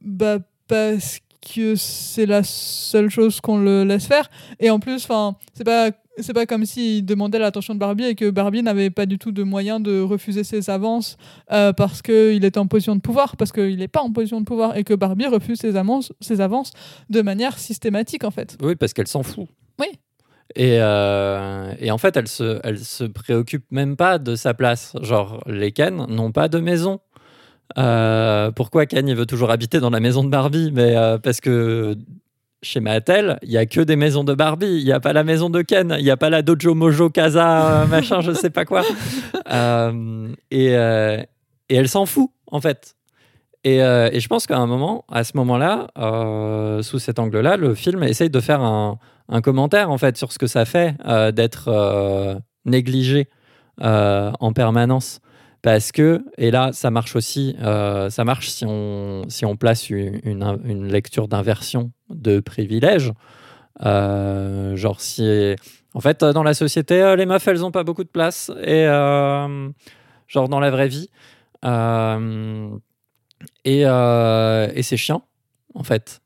bah 0.00 0.38
parce 0.66 1.20
que 1.44 1.74
c'est 1.76 2.26
la 2.26 2.42
seule 2.42 3.10
chose 3.10 3.40
qu'on 3.40 3.58
le 3.58 3.84
laisse 3.84 4.06
faire. 4.06 4.28
Et 4.60 4.70
en 4.70 4.78
plus, 4.78 5.04
enfin, 5.04 5.36
c'est 5.54 5.64
pas 5.64 5.90
c'est 6.18 6.32
pas 6.32 6.46
comme 6.46 6.64
s'il 6.64 7.04
demandait 7.04 7.38
l'attention 7.38 7.74
de 7.74 7.78
Barbie 7.78 8.04
et 8.04 8.14
que 8.14 8.30
Barbie 8.30 8.62
n'avait 8.62 8.90
pas 8.90 9.06
du 9.06 9.18
tout 9.18 9.32
de 9.32 9.42
moyen 9.42 9.80
de 9.80 10.00
refuser 10.00 10.44
ses 10.44 10.70
avances 10.70 11.16
euh, 11.50 11.72
parce 11.72 12.02
qu'il 12.02 12.44
était 12.44 12.58
en 12.58 12.66
position 12.66 12.94
de 12.94 13.00
pouvoir, 13.00 13.36
parce 13.36 13.52
qu'il 13.52 13.78
n'est 13.78 13.88
pas 13.88 14.00
en 14.00 14.12
position 14.12 14.40
de 14.40 14.46
pouvoir 14.46 14.76
et 14.76 14.84
que 14.84 14.94
Barbie 14.94 15.26
refuse 15.26 15.58
ses 15.58 15.76
avances, 15.76 16.12
ses 16.20 16.40
avances 16.40 16.72
de 17.10 17.22
manière 17.22 17.58
systématique 17.58 18.24
en 18.24 18.30
fait. 18.30 18.56
Oui, 18.62 18.76
parce 18.76 18.92
qu'elle 18.92 19.08
s'en 19.08 19.22
fout. 19.22 19.48
Oui. 19.80 19.88
Et, 20.56 20.76
euh, 20.80 21.72
et, 21.80 21.90
en 21.90 21.98
fait, 21.98 22.16
elle 22.16 22.28
se, 22.28 22.60
elle 22.62 22.78
se 22.78 23.04
préoccupe 23.04 23.64
même 23.70 23.96
pas 23.96 24.18
de 24.18 24.36
sa 24.36 24.54
place. 24.54 24.94
Genre, 25.00 25.42
les 25.46 25.72
Ken 25.72 26.06
n'ont 26.08 26.32
pas 26.32 26.48
de 26.48 26.60
maison. 26.60 27.00
Euh, 27.78 28.50
pourquoi 28.50 28.86
Ken 28.86 29.08
il 29.08 29.16
veut 29.16 29.26
toujours 29.26 29.50
habiter 29.50 29.80
dans 29.80 29.90
la 29.90 30.00
maison 30.00 30.24
de 30.24 30.28
Barbie? 30.28 30.70
Mais 30.72 30.96
euh, 30.96 31.18
parce 31.18 31.40
que 31.40 31.96
chez 32.62 32.80
Mattel, 32.80 33.38
il 33.42 33.50
y 33.50 33.58
a 33.58 33.66
que 33.66 33.80
des 33.80 33.96
maisons 33.96 34.24
de 34.24 34.34
Barbie. 34.34 34.78
Il 34.78 34.84
n'y 34.84 34.92
a 34.92 35.00
pas 35.00 35.12
la 35.12 35.24
maison 35.24 35.50
de 35.50 35.62
Ken. 35.62 35.94
Il 35.98 36.04
n'y 36.04 36.10
a 36.10 36.16
pas 36.16 36.30
la 36.30 36.42
Dojo 36.42 36.74
Mojo 36.74 37.10
Casa 37.10 37.82
euh, 37.82 37.86
machin, 37.86 38.20
je 38.20 38.32
sais 38.32 38.50
pas 38.50 38.64
quoi. 38.64 38.82
et, 40.50 40.66
et, 40.66 41.76
elle 41.76 41.88
s'en 41.88 42.06
fout 42.06 42.30
en 42.50 42.60
fait. 42.60 42.96
Et, 43.64 43.76
et 43.78 44.20
je 44.20 44.28
pense 44.28 44.46
qu'à 44.46 44.58
un 44.58 44.66
moment, 44.66 45.06
à 45.10 45.24
ce 45.24 45.36
moment-là, 45.38 45.88
sous 46.82 46.98
cet 46.98 47.18
angle-là, 47.18 47.56
le 47.56 47.74
film 47.74 48.02
essaye 48.02 48.30
de 48.30 48.40
faire 48.40 48.60
un, 48.60 48.98
un, 49.30 49.40
commentaire 49.40 49.90
en 49.90 49.96
fait 49.96 50.18
sur 50.18 50.32
ce 50.32 50.38
que 50.38 50.46
ça 50.46 50.66
fait 50.66 50.96
d'être 51.32 52.42
négligé 52.66 53.28
en 53.80 54.52
permanence. 54.54 55.20
Parce 55.64 55.92
que, 55.92 56.22
et 56.36 56.50
là, 56.50 56.72
ça 56.74 56.90
marche 56.90 57.16
aussi, 57.16 57.56
euh, 57.62 58.10
ça 58.10 58.24
marche 58.24 58.50
si 58.50 58.66
on, 58.66 59.22
si 59.30 59.46
on 59.46 59.56
place 59.56 59.88
une, 59.88 60.20
une, 60.22 60.86
lecture 60.92 61.26
d'inversion 61.26 61.90
de 62.10 62.38
privilèges. 62.40 63.14
Euh, 63.82 64.76
genre, 64.76 65.00
si. 65.00 65.56
En 65.94 66.00
fait, 66.00 66.22
dans 66.22 66.42
la 66.42 66.52
société, 66.52 67.00
euh, 67.00 67.16
les 67.16 67.24
meufs, 67.24 67.48
elles 67.48 67.60
n'ont 67.60 67.70
pas 67.70 67.82
beaucoup 67.82 68.04
de 68.04 68.10
place. 68.10 68.50
Et, 68.62 68.84
genre, 70.28 70.50
dans 70.50 70.60
la 70.60 70.70
vraie 70.70 70.88
vie. 70.88 71.08
et, 73.64 73.80
et 73.80 74.82
c'est 74.82 74.98
chiant, 74.98 75.26
en 75.74 75.82
fait. 75.82 76.20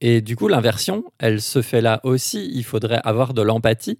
Et 0.00 0.22
du 0.22 0.34
coup, 0.34 0.48
l'inversion, 0.48 1.04
elle 1.20 1.40
se 1.40 1.62
fait 1.62 1.82
là 1.82 2.00
aussi. 2.02 2.50
Il 2.52 2.64
faudrait 2.64 3.00
avoir 3.04 3.32
de 3.32 3.42
l'empathie 3.42 3.98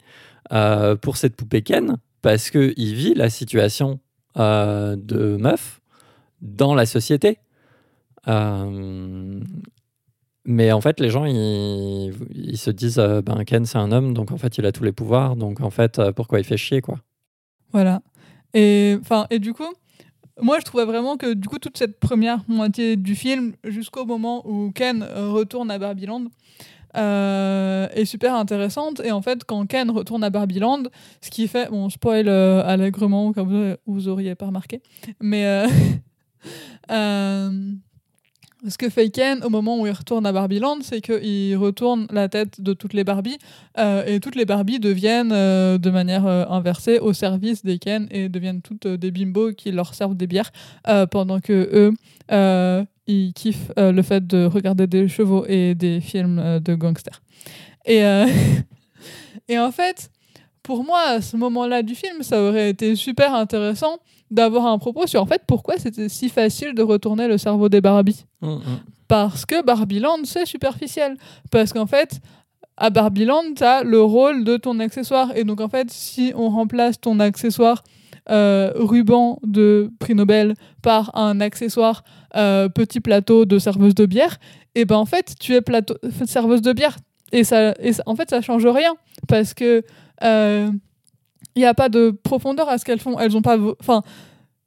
pour 0.50 1.18
cette 1.18 1.36
poupée 1.36 1.62
Ken, 1.62 1.98
parce 2.20 2.50
qu'il 2.50 2.94
vit 2.96 3.14
la 3.14 3.30
situation 3.30 4.00
euh, 4.38 4.96
de 4.96 5.36
meufs 5.36 5.80
dans 6.40 6.74
la 6.74 6.86
société. 6.86 7.38
Euh, 8.28 9.40
mais 10.44 10.72
en 10.72 10.80
fait, 10.80 11.00
les 11.00 11.10
gens, 11.10 11.24
ils, 11.24 12.56
se 12.56 12.70
disent, 12.70 12.98
euh, 12.98 13.22
ben 13.22 13.44
Ken, 13.44 13.64
c'est 13.64 13.78
un 13.78 13.92
homme, 13.92 14.14
donc 14.14 14.32
en 14.32 14.38
fait, 14.38 14.58
il 14.58 14.66
a 14.66 14.72
tous 14.72 14.84
les 14.84 14.92
pouvoirs, 14.92 15.36
donc 15.36 15.60
en 15.60 15.70
fait, 15.70 16.00
pourquoi 16.12 16.40
il 16.40 16.44
fait 16.44 16.56
chier, 16.56 16.80
quoi. 16.80 16.98
Voilà. 17.72 18.02
Et, 18.54 18.96
et 19.30 19.38
du 19.38 19.52
coup, 19.52 19.72
moi, 20.40 20.58
je 20.58 20.64
trouvais 20.64 20.84
vraiment 20.84 21.16
que 21.16 21.34
du 21.34 21.48
coup, 21.48 21.58
toute 21.58 21.78
cette 21.78 22.00
première 22.00 22.40
moitié 22.48 22.96
du 22.96 23.14
film, 23.14 23.52
jusqu'au 23.64 24.04
moment 24.04 24.46
où 24.48 24.72
Ken 24.72 25.04
retourne 25.04 25.70
à 25.70 25.78
Barbiland, 25.78 26.24
euh, 26.96 27.88
est 27.94 28.04
super 28.04 28.34
intéressante. 28.34 29.00
Et 29.00 29.12
en 29.12 29.22
fait, 29.22 29.44
quand 29.44 29.66
Ken 29.66 29.90
retourne 29.90 30.24
à 30.24 30.30
Barbieland, 30.30 30.84
ce 31.20 31.30
qui 31.30 31.48
fait, 31.48 31.70
bon, 31.70 31.88
spoil 31.88 32.28
euh, 32.28 32.62
allègrement, 32.64 33.32
comme 33.32 33.48
vous, 33.48 33.76
vous 33.86 34.08
auriez 34.08 34.34
pas 34.34 34.46
remarqué, 34.46 34.82
mais 35.20 35.46
euh, 35.46 35.66
euh, 36.90 37.50
ce 38.68 38.78
que 38.78 38.88
fait 38.88 39.10
Ken 39.10 39.42
au 39.44 39.50
moment 39.50 39.80
où 39.80 39.86
il 39.86 39.92
retourne 39.92 40.24
à 40.26 40.32
Barbieland, 40.32 40.78
c'est 40.82 41.00
qu'il 41.00 41.56
retourne 41.56 42.06
la 42.10 42.28
tête 42.28 42.60
de 42.60 42.72
toutes 42.72 42.92
les 42.94 43.04
Barbies 43.04 43.38
et 43.78 44.20
toutes 44.20 44.36
les 44.36 44.44
Barbies 44.44 44.78
deviennent 44.78 45.30
de 45.30 45.90
manière 45.90 46.26
inversée 46.26 46.98
au 46.98 47.12
service 47.12 47.64
des 47.64 47.78
Ken 47.78 48.06
et 48.10 48.28
deviennent 48.28 48.62
toutes 48.62 48.86
des 48.86 49.10
bimbos 49.10 49.52
qui 49.52 49.72
leur 49.72 49.94
servent 49.94 50.16
des 50.16 50.26
bières 50.26 50.52
pendant 51.10 51.40
que 51.40 51.68
eux 51.72 52.86
ils 53.06 53.32
kiffent 53.32 53.72
euh, 53.78 53.92
le 53.92 54.02
fait 54.02 54.26
de 54.26 54.44
regarder 54.44 54.86
des 54.86 55.08
chevaux 55.08 55.44
et 55.46 55.74
des 55.74 56.00
films 56.00 56.38
euh, 56.38 56.60
de 56.60 56.74
gangsters. 56.74 57.22
Et, 57.84 58.04
euh, 58.04 58.26
et 59.48 59.58
en 59.58 59.72
fait, 59.72 60.10
pour 60.62 60.84
moi, 60.84 61.00
à 61.00 61.20
ce 61.20 61.36
moment-là 61.36 61.82
du 61.82 61.94
film, 61.94 62.22
ça 62.22 62.42
aurait 62.42 62.70
été 62.70 62.94
super 62.96 63.34
intéressant 63.34 63.98
d'avoir 64.30 64.66
un 64.66 64.78
propos 64.78 65.06
sur 65.06 65.20
en 65.20 65.26
fait 65.26 65.42
pourquoi 65.46 65.76
c'était 65.76 66.08
si 66.08 66.28
facile 66.28 66.74
de 66.74 66.82
retourner 66.82 67.28
le 67.28 67.36
cerveau 67.38 67.68
des 67.68 67.80
Barbie. 67.80 68.24
Mm, 68.40 68.48
mm. 68.48 68.60
Parce 69.08 69.44
que 69.44 69.62
Barbieland, 69.62 70.24
c'est 70.24 70.46
superficiel. 70.46 71.16
Parce 71.50 71.72
qu'en 71.72 71.86
fait, 71.86 72.20
à 72.76 72.88
Barbieland, 72.88 73.54
tu 73.54 73.62
as 73.62 73.82
le 73.82 74.00
rôle 74.00 74.44
de 74.44 74.56
ton 74.56 74.80
accessoire. 74.80 75.36
Et 75.36 75.44
donc, 75.44 75.60
en 75.60 75.68
fait, 75.68 75.90
si 75.90 76.32
on 76.34 76.48
remplace 76.48 76.98
ton 76.98 77.20
accessoire 77.20 77.82
ruban 78.28 79.38
de 79.42 79.90
prix 79.98 80.14
Nobel 80.14 80.54
par 80.80 81.14
un 81.16 81.40
accessoire 81.40 82.04
euh, 82.36 82.68
petit 82.68 83.00
plateau 83.00 83.44
de 83.44 83.58
serveuse 83.58 83.94
de 83.94 84.06
bière, 84.06 84.38
et 84.74 84.84
ben 84.84 84.96
en 84.96 85.04
fait, 85.04 85.34
tu 85.38 85.54
es 85.54 85.60
plateau, 85.60 85.96
serveuse 86.24 86.62
de 86.62 86.72
bière. 86.72 86.96
Et, 87.32 87.44
ça, 87.44 87.72
et 87.80 87.92
en 88.06 88.14
fait, 88.14 88.30
ça 88.30 88.40
change 88.40 88.66
rien. 88.66 88.94
Parce 89.28 89.52
que 89.52 89.82
il 90.20 90.26
euh, 90.26 90.70
n'y 91.56 91.64
a 91.64 91.74
pas 91.74 91.88
de 91.88 92.10
profondeur 92.10 92.68
à 92.68 92.78
ce 92.78 92.84
qu'elles 92.84 93.00
font. 93.00 93.18
Elles 93.18 93.36
ont 93.36 93.42
pas. 93.42 93.58
Enfin, 93.80 94.02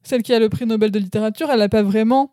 celle 0.02 0.22
qui 0.22 0.32
a 0.34 0.38
le 0.38 0.48
prix 0.48 0.66
Nobel 0.66 0.90
de 0.90 0.98
littérature, 0.98 1.48
elle 1.50 1.58
n'a 1.58 1.68
pas 1.68 1.82
vraiment 1.82 2.32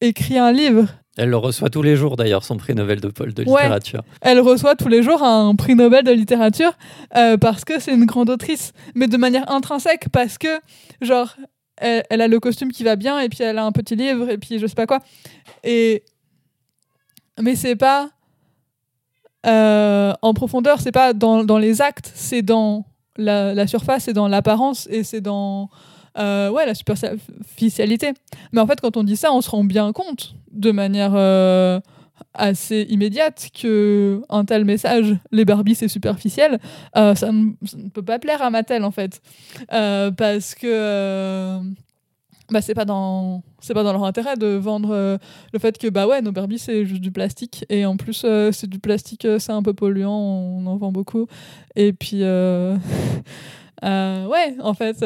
écrit 0.00 0.38
un 0.38 0.52
livre. 0.52 0.86
Elle 1.18 1.28
le 1.28 1.36
reçoit 1.36 1.68
tous 1.68 1.82
les 1.82 1.94
jours 1.94 2.16
d'ailleurs, 2.16 2.42
son 2.42 2.56
prix 2.56 2.74
Nobel 2.74 3.00
de, 3.00 3.08
de 3.08 3.42
littérature. 3.42 4.02
elle 4.22 4.40
reçoit 4.40 4.74
tous 4.76 4.88
les 4.88 5.02
jours 5.02 5.22
un 5.22 5.54
prix 5.54 5.74
Nobel 5.74 6.04
de 6.04 6.12
littérature 6.12 6.72
euh, 7.16 7.36
parce 7.36 7.66
que 7.66 7.78
c'est 7.80 7.92
une 7.92 8.06
grande 8.06 8.30
autrice, 8.30 8.72
mais 8.94 9.08
de 9.08 9.18
manière 9.18 9.50
intrinsèque 9.50 10.08
parce 10.10 10.38
que, 10.38 10.60
genre, 11.02 11.36
elle, 11.76 12.20
a 12.20 12.28
le 12.28 12.40
costume 12.40 12.72
qui 12.72 12.82
va 12.82 12.96
bien 12.96 13.20
et 13.20 13.28
puis 13.28 13.42
elle 13.42 13.58
a 13.58 13.64
un 13.64 13.72
petit 13.72 13.94
livre 13.94 14.30
et 14.30 14.38
puis 14.38 14.58
je 14.58 14.66
sais 14.66 14.74
pas 14.74 14.86
quoi. 14.86 15.00
Et 15.64 16.02
mais 17.40 17.56
c'est 17.56 17.76
pas 17.76 18.10
euh, 19.46 20.12
en 20.22 20.34
profondeur, 20.34 20.80
c'est 20.80 20.92
pas 20.92 21.12
dans, 21.12 21.44
dans, 21.44 21.58
les 21.58 21.80
actes, 21.80 22.12
c'est 22.14 22.42
dans 22.42 22.84
la, 23.16 23.54
la 23.54 23.66
surface, 23.66 24.04
c'est 24.04 24.12
dans 24.12 24.28
l'apparence 24.28 24.86
et 24.90 25.02
c'est 25.02 25.20
dans 25.20 25.68
euh, 26.18 26.50
ouais 26.50 26.66
la 26.66 26.74
superficialité. 26.74 28.12
Mais 28.52 28.60
en 28.60 28.66
fait, 28.66 28.80
quand 28.80 28.96
on 28.96 29.02
dit 29.02 29.16
ça, 29.16 29.32
on 29.32 29.40
se 29.40 29.50
rend 29.50 29.64
bien 29.64 29.92
compte 29.92 30.34
de 30.52 30.70
manière 30.70 31.12
euh, 31.14 31.80
assez 32.34 32.86
immédiate 32.88 33.48
que 33.60 34.22
un 34.28 34.44
tel 34.44 34.64
message, 34.64 35.16
les 35.32 35.44
Barbies 35.44 35.74
c'est 35.74 35.88
superficiel, 35.88 36.60
ça, 36.94 37.32
ne, 37.32 37.88
peut 37.92 38.04
pas 38.04 38.18
plaire 38.18 38.42
à 38.42 38.50
Mattel 38.50 38.84
en 38.84 38.92
fait, 38.92 39.20
parce 39.68 40.54
que 40.54 41.60
bah 42.52 42.62
c'est 42.62 42.74
pas 42.74 42.84
dans 42.84 43.42
c'est 43.60 43.74
pas 43.74 43.82
dans 43.82 43.92
leur 43.92 44.04
intérêt 44.04 44.36
de 44.36 44.46
vendre 44.46 44.90
euh, 44.92 45.18
le 45.52 45.58
fait 45.58 45.78
que 45.78 45.88
bah 45.88 46.06
ouais 46.06 46.22
nos 46.22 46.32
Barbie 46.32 46.58
c'est 46.58 46.84
juste 46.84 47.00
du 47.00 47.10
plastique. 47.10 47.64
Et 47.68 47.84
en 47.86 47.96
plus 47.96 48.22
euh, 48.24 48.52
c'est 48.52 48.68
du 48.68 48.78
plastique 48.78 49.24
euh, 49.24 49.38
c'est 49.38 49.52
un 49.52 49.62
peu 49.62 49.74
polluant 49.74 50.16
on 50.16 50.66
en 50.66 50.76
vend 50.76 50.92
beaucoup. 50.92 51.26
Et 51.74 51.92
puis 51.92 52.22
ouais 52.22 52.76
en 53.82 54.74
fait 54.74 55.04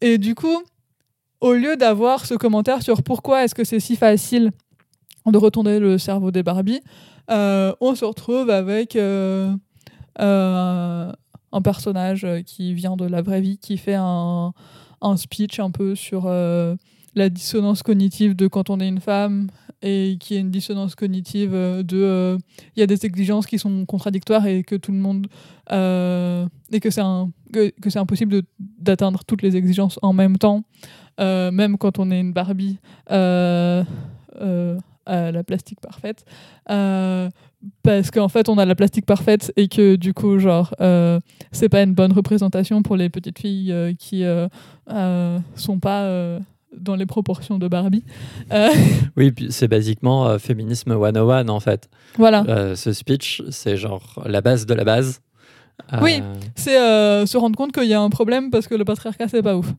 et 0.00 0.18
du 0.18 0.34
coup 0.34 0.62
au 1.40 1.52
lieu 1.52 1.76
d'avoir 1.76 2.26
ce 2.26 2.34
commentaire 2.34 2.82
sur 2.82 3.02
pourquoi 3.02 3.44
est-ce 3.44 3.54
que 3.54 3.64
c'est 3.64 3.80
si 3.80 3.94
facile 3.96 4.50
de 5.26 5.38
retourner 5.38 5.78
le 5.78 5.98
cerveau 5.98 6.30
des 6.30 6.42
Barbie 6.42 6.80
on 7.28 7.94
se 7.94 8.04
retrouve 8.04 8.50
avec 8.50 8.96
un 8.96 9.52
personnage 11.62 12.26
qui 12.46 12.74
vient 12.74 12.96
de 12.96 13.06
la 13.06 13.22
vraie 13.22 13.40
vie 13.40 13.58
qui 13.58 13.76
fait 13.76 13.96
un 13.98 14.52
un 15.00 15.16
speech 15.16 15.60
un 15.60 15.70
peu 15.70 15.94
sur 15.94 16.24
euh, 16.26 16.74
la 17.14 17.28
dissonance 17.28 17.82
cognitive 17.82 18.34
de 18.34 18.46
quand 18.46 18.70
on 18.70 18.80
est 18.80 18.88
une 18.88 19.00
femme 19.00 19.48
et 19.82 20.16
qui 20.18 20.34
est 20.36 20.40
une 20.40 20.50
dissonance 20.50 20.94
cognitive 20.94 21.54
euh, 21.54 21.82
de 21.82 21.98
euh, 22.02 22.38
il 22.76 22.80
y 22.80 22.82
a 22.82 22.86
des 22.86 23.04
exigences 23.04 23.46
qui 23.46 23.58
sont 23.58 23.84
contradictoires 23.86 24.46
et 24.46 24.62
que 24.62 24.74
tout 24.74 24.92
le 24.92 24.98
monde 24.98 25.26
et 25.70 26.80
que 26.80 26.90
c'est 26.90 27.02
que, 27.52 27.72
que 27.80 27.90
c'est 27.90 27.98
impossible 27.98 28.42
d'atteindre 28.58 29.24
toutes 29.24 29.42
les 29.42 29.56
exigences 29.56 29.98
en 30.02 30.12
même 30.12 30.38
temps 30.38 30.64
même 31.18 31.78
quand 31.78 31.98
on 31.98 32.10
est 32.10 32.20
une 32.20 32.32
Barbie 32.32 32.78
la 33.08 33.84
plastique 35.46 35.80
parfaite 35.80 36.24
parce 37.82 38.10
qu'en 38.10 38.28
fait 38.28 38.48
on 38.48 38.58
a 38.58 38.64
la 38.64 38.74
plastique 38.74 39.06
parfaite 39.06 39.52
et 39.56 39.68
que 39.68 39.96
du 39.96 40.14
coup 40.14 40.38
genre 40.38 40.74
euh, 40.80 41.20
c'est 41.52 41.68
pas 41.68 41.82
une 41.82 41.94
bonne 41.94 42.12
représentation 42.12 42.82
pour 42.82 42.96
les 42.96 43.08
petites 43.08 43.38
filles 43.38 43.72
euh, 43.72 43.92
qui 43.98 44.24
euh, 44.24 44.48
sont 45.54 45.78
pas 45.78 46.38
dans 46.76 46.94
les 46.94 47.06
proportions 47.06 47.58
de 47.58 47.68
Barbie. 47.68 48.04
Oui, 49.16 49.32
c'est 49.48 49.68
basiquement 49.68 50.38
féminisme 50.38 50.92
101 50.92 51.48
en 51.48 51.60
fait. 51.60 51.88
Voilà. 52.18 52.74
ce 52.76 52.92
speech, 52.92 53.42
c'est 53.50 53.76
genre 53.76 54.22
la 54.26 54.40
base 54.40 54.66
de 54.66 54.74
la 54.74 54.84
base. 54.84 55.20
Oui, 56.02 56.22
c'est 56.54 56.76
se 57.26 57.36
rendre 57.36 57.56
compte 57.56 57.72
qu'il 57.72 57.88
y 57.88 57.94
a 57.94 58.00
un 58.00 58.10
problème 58.10 58.50
parce 58.50 58.66
que 58.66 58.74
le 58.74 58.84
patriarcat 58.84 59.28
c'est 59.28 59.42
pas 59.42 59.56
ouf. 59.56 59.72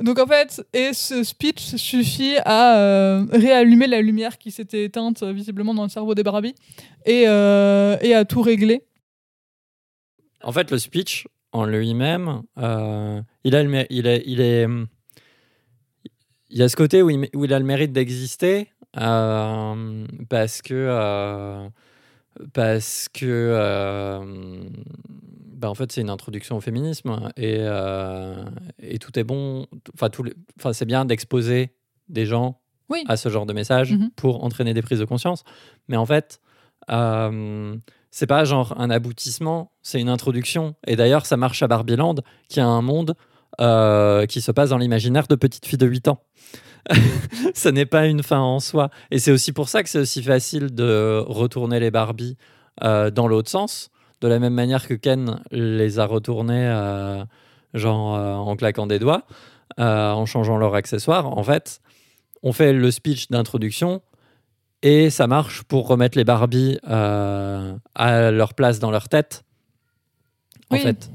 Donc 0.00 0.18
en 0.18 0.26
fait, 0.26 0.66
et 0.72 0.92
ce 0.94 1.22
speech 1.22 1.76
suffit 1.76 2.36
à 2.44 2.78
euh, 2.78 3.26
réallumer 3.30 3.86
la 3.86 4.00
lumière 4.00 4.38
qui 4.38 4.50
s'était 4.50 4.84
éteinte 4.84 5.22
euh, 5.22 5.32
visiblement 5.32 5.74
dans 5.74 5.82
le 5.82 5.90
cerveau 5.90 6.14
des 6.14 6.22
Barbie 6.22 6.54
et, 7.04 7.24
euh, 7.26 7.98
et 8.00 8.14
à 8.14 8.24
tout 8.24 8.40
régler. 8.40 8.82
En 10.42 10.52
fait, 10.52 10.70
le 10.70 10.78
speech 10.78 11.26
en 11.52 11.64
lui-même, 11.64 12.42
il 12.56 12.62
a 12.64 13.62
il 13.90 14.06
il 14.24 14.40
est, 14.40 14.66
il 16.48 16.58
y 16.58 16.62
a 16.62 16.68
ce 16.68 16.76
côté 16.76 17.02
où 17.02 17.10
il, 17.10 17.28
où 17.34 17.44
il 17.44 17.52
a 17.52 17.58
le 17.58 17.64
mérite 17.64 17.92
d'exister 17.92 18.68
parce 18.92 20.62
que 20.62 21.68
parce 22.54 23.08
que 23.12 24.20
bah, 25.60 25.68
en 25.68 25.74
fait, 25.74 25.92
c'est 25.92 26.00
une 26.00 26.10
introduction 26.10 26.56
au 26.56 26.60
féminisme 26.62 27.30
et, 27.36 27.56
euh, 27.58 28.42
et 28.78 28.98
tout 28.98 29.16
est 29.18 29.24
bon. 29.24 29.66
Enfin, 29.94 30.08
enfin, 30.58 30.72
c'est 30.72 30.86
bien 30.86 31.04
d'exposer 31.04 31.74
des 32.08 32.24
gens 32.24 32.60
à 33.06 33.18
ce 33.18 33.28
genre 33.28 33.44
de 33.44 33.52
message 33.52 33.92
mhm. 33.92 34.10
pour 34.16 34.42
entraîner 34.42 34.72
des 34.72 34.80
prises 34.80 34.98
de 34.98 35.04
conscience. 35.04 35.44
Mais 35.88 35.98
en 35.98 36.06
fait, 36.06 36.40
euh, 36.90 37.76
c'est 38.10 38.26
pas 38.26 38.44
genre 38.44 38.74
un 38.80 38.88
aboutissement, 38.88 39.72
c'est 39.82 40.00
une 40.00 40.08
introduction. 40.08 40.76
Et 40.86 40.96
d'ailleurs, 40.96 41.26
ça 41.26 41.36
marche 41.36 41.62
à 41.62 41.68
Barbieland, 41.68 42.16
qui 42.48 42.58
a 42.58 42.66
un 42.66 42.80
monde 42.80 43.14
euh, 43.60 44.24
qui 44.24 44.40
se 44.40 44.50
passe 44.52 44.70
dans 44.70 44.78
l'imaginaire 44.78 45.26
de 45.26 45.34
petites 45.34 45.66
filles 45.66 45.78
de 45.78 45.86
8 45.86 46.08
ans. 46.08 46.24
Ce 47.54 47.68
n'est 47.68 47.84
pas 47.84 48.06
une 48.06 48.22
fin 48.22 48.40
en 48.40 48.60
soi. 48.60 48.88
Et 49.10 49.18
c'est 49.18 49.30
aussi 49.30 49.52
pour 49.52 49.68
ça 49.68 49.82
que 49.82 49.90
c'est 49.90 49.98
aussi 50.00 50.22
facile 50.22 50.74
de 50.74 51.22
retourner 51.26 51.80
les 51.80 51.90
Barbies 51.90 52.38
euh, 52.82 53.10
dans 53.10 53.28
l'autre 53.28 53.50
sens 53.50 53.90
de 54.20 54.28
la 54.28 54.38
même 54.38 54.54
manière 54.54 54.86
que 54.86 54.94
Ken 54.94 55.40
les 55.50 55.98
a 55.98 56.04
retournés 56.04 56.66
euh, 56.66 57.24
genre 57.74 58.14
euh, 58.14 58.34
en 58.34 58.56
claquant 58.56 58.86
des 58.86 58.98
doigts, 58.98 59.24
euh, 59.78 60.10
en 60.10 60.26
changeant 60.26 60.58
leurs 60.58 60.74
accessoires. 60.74 61.26
En 61.26 61.42
fait, 61.42 61.80
on 62.42 62.52
fait 62.52 62.72
le 62.72 62.90
speech 62.90 63.28
d'introduction 63.28 64.02
et 64.82 65.10
ça 65.10 65.26
marche 65.26 65.62
pour 65.62 65.88
remettre 65.88 66.16
les 66.16 66.24
Barbies 66.24 66.78
à 66.84 68.30
leur 68.30 68.54
place 68.54 68.78
dans 68.78 68.90
leur 68.90 69.08
tête. 69.08 69.44
En 70.70 70.76
fait. 70.76 71.10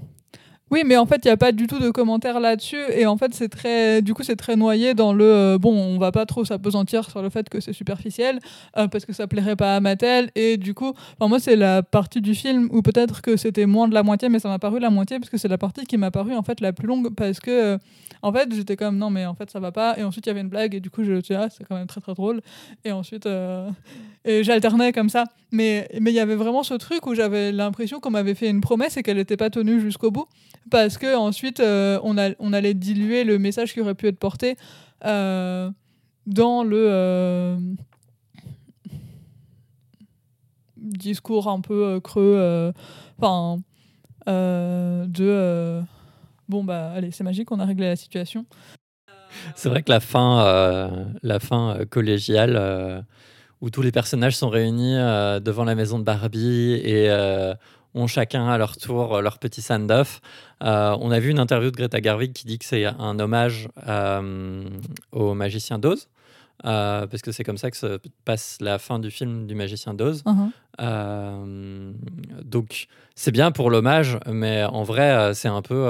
Oui, 0.71 0.81
mais 0.83 0.97
en 0.97 1.05
fait, 1.05 1.23
il 1.23 1.27
n'y 1.27 1.31
a 1.31 1.37
pas 1.37 1.51
du 1.51 1.67
tout 1.67 1.77
de 1.77 1.91
commentaires 1.91 2.39
là-dessus. 2.39 2.81
Et 2.89 3.05
en 3.05 3.17
fait, 3.17 3.35
c'est 3.35 3.49
très, 3.49 4.01
du 4.01 4.15
coup, 4.15 4.23
c'est 4.23 4.35
très 4.35 4.55
noyé 4.55 4.95
dans 4.95 5.13
le 5.13 5.23
euh, 5.23 5.57
bon, 5.59 5.71
on 5.71 5.99
va 5.99 6.11
pas 6.11 6.25
trop 6.25 6.43
s'apesantir 6.43 7.07
sur 7.07 7.21
le 7.21 7.29
fait 7.29 7.49
que 7.49 7.59
c'est 7.59 7.71
superficiel 7.71 8.39
euh, 8.75 8.87
parce 8.87 9.05
que 9.05 9.13
ça 9.13 9.27
plairait 9.27 9.55
pas 9.55 9.75
à 9.75 9.79
Mattel. 9.79 10.31
Et 10.33 10.57
du 10.57 10.73
coup, 10.73 10.93
moi, 11.21 11.39
c'est 11.39 11.55
la 11.55 11.83
partie 11.83 12.19
du 12.19 12.33
film 12.33 12.67
où 12.71 12.81
peut-être 12.81 13.21
que 13.21 13.37
c'était 13.37 13.67
moins 13.67 13.87
de 13.87 13.93
la 13.93 14.01
moitié, 14.01 14.27
mais 14.27 14.39
ça 14.39 14.49
m'a 14.49 14.57
paru 14.57 14.79
la 14.79 14.89
moitié 14.89 15.19
parce 15.19 15.29
que 15.29 15.37
c'est 15.37 15.47
la 15.47 15.59
partie 15.59 15.85
qui 15.85 15.97
m'a 15.97 16.09
paru 16.09 16.35
en 16.35 16.41
fait 16.41 16.59
la 16.61 16.73
plus 16.73 16.87
longue 16.87 17.13
parce 17.13 17.39
que 17.39 17.51
euh, 17.51 17.77
en 18.23 18.33
fait, 18.33 18.51
j'étais 18.51 18.75
comme 18.75 18.97
non, 18.97 19.11
mais 19.11 19.27
en 19.27 19.35
fait, 19.35 19.51
ça 19.51 19.59
va 19.59 19.71
pas. 19.71 19.99
Et 19.99 20.03
ensuite, 20.03 20.25
il 20.25 20.29
y 20.29 20.31
avait 20.31 20.41
une 20.41 20.49
blague 20.49 20.73
et 20.73 20.79
du 20.79 20.89
coup, 20.89 21.03
je 21.03 21.11
me 21.11 21.21
ah, 21.35 21.47
c'est 21.55 21.63
quand 21.63 21.75
même 21.75 21.85
très 21.85 22.01
très 22.01 22.15
drôle. 22.15 22.41
Et 22.83 22.91
ensuite, 22.91 23.27
et 24.25 24.43
j'alternais 24.43 24.93
comme 24.93 25.09
ça. 25.09 25.25
Mais 25.51 25.87
mais 26.01 26.11
il 26.11 26.15
y 26.15 26.19
avait 26.19 26.35
vraiment 26.35 26.63
ce 26.63 26.73
truc 26.73 27.05
où 27.05 27.13
j'avais 27.13 27.51
l'impression 27.51 27.99
qu'on 27.99 28.09
m'avait 28.09 28.33
fait 28.33 28.49
une 28.49 28.61
promesse 28.61 28.97
et 28.97 29.03
qu'elle 29.03 29.17
n'était 29.17 29.37
pas 29.37 29.51
tenue 29.51 29.79
jusqu'au 29.79 30.09
bout 30.09 30.25
parce 30.69 30.97
que 30.97 31.15
ensuite 31.15 31.59
euh, 31.59 31.99
on, 32.03 32.53
allait 32.53 32.73
diluer 32.73 33.23
le 33.23 33.37
message 33.37 33.73
qui 33.73 33.81
aurait 33.81 33.95
pu 33.95 34.07
être 34.07 34.17
porté 34.17 34.57
euh, 35.05 35.69
dans 36.25 36.63
le 36.63 36.85
euh, 36.89 37.57
discours 40.77 41.47
un 41.47 41.61
peu 41.61 41.99
creux 41.99 42.73
enfin 43.17 43.57
de 44.27 45.81
bon 46.49 46.63
bah 46.63 46.91
allez 46.95 47.11
c'est 47.11 47.23
magique 47.23 47.51
on 47.51 47.59
a 47.59 47.65
réglé 47.65 47.87
la 47.87 47.95
situation. 47.95 48.45
C'est 49.55 49.69
vrai 49.69 49.83
que 49.83 49.91
la 49.91 49.99
fin 49.99 51.05
la 51.21 51.39
fin 51.39 51.77
collégiale 51.89 53.05
où 53.61 53.69
tous 53.69 53.81
les 53.81 53.91
personnages 53.91 54.35
sont 54.35 54.49
réunis 54.49 54.95
devant 54.95 55.63
la 55.63 55.75
maison 55.75 55.99
de 55.99 56.03
Barbie 56.03 56.73
et 56.83 57.09
ont 57.95 58.07
chacun 58.07 58.47
à 58.47 58.57
leur 58.57 58.77
tour 58.77 59.15
euh, 59.15 59.21
leur 59.21 59.39
petit 59.39 59.61
send-off. 59.61 60.21
Euh, 60.63 60.95
on 60.99 61.11
a 61.11 61.19
vu 61.19 61.31
une 61.31 61.39
interview 61.39 61.71
de 61.71 61.75
Greta 61.75 62.01
Garvig 62.01 62.33
qui 62.33 62.45
dit 62.45 62.59
que 62.59 62.65
c'est 62.65 62.85
un 62.85 63.19
hommage 63.19 63.69
euh, 63.87 64.63
au 65.11 65.33
magicien 65.33 65.79
d'Oz. 65.79 66.09
parce 66.61 67.21
que 67.21 67.31
c'est 67.31 67.43
comme 67.43 67.57
ça 67.57 67.71
que 67.71 67.77
se 67.77 67.99
passe 68.25 68.57
la 68.61 68.77
fin 68.77 68.99
du 68.99 69.11
film 69.11 69.47
du 69.47 69.55
magicien 69.55 69.93
d'Oz. 69.93 70.23
Uh-huh. 70.25 71.93
donc 72.43 72.87
c'est 73.15 73.31
bien 73.31 73.51
pour 73.51 73.69
l'hommage, 73.69 74.17
mais 74.27 74.63
en 74.63 74.83
vrai 74.83 75.33
c'est 75.33 75.47
un 75.47 75.61
peu 75.61 75.85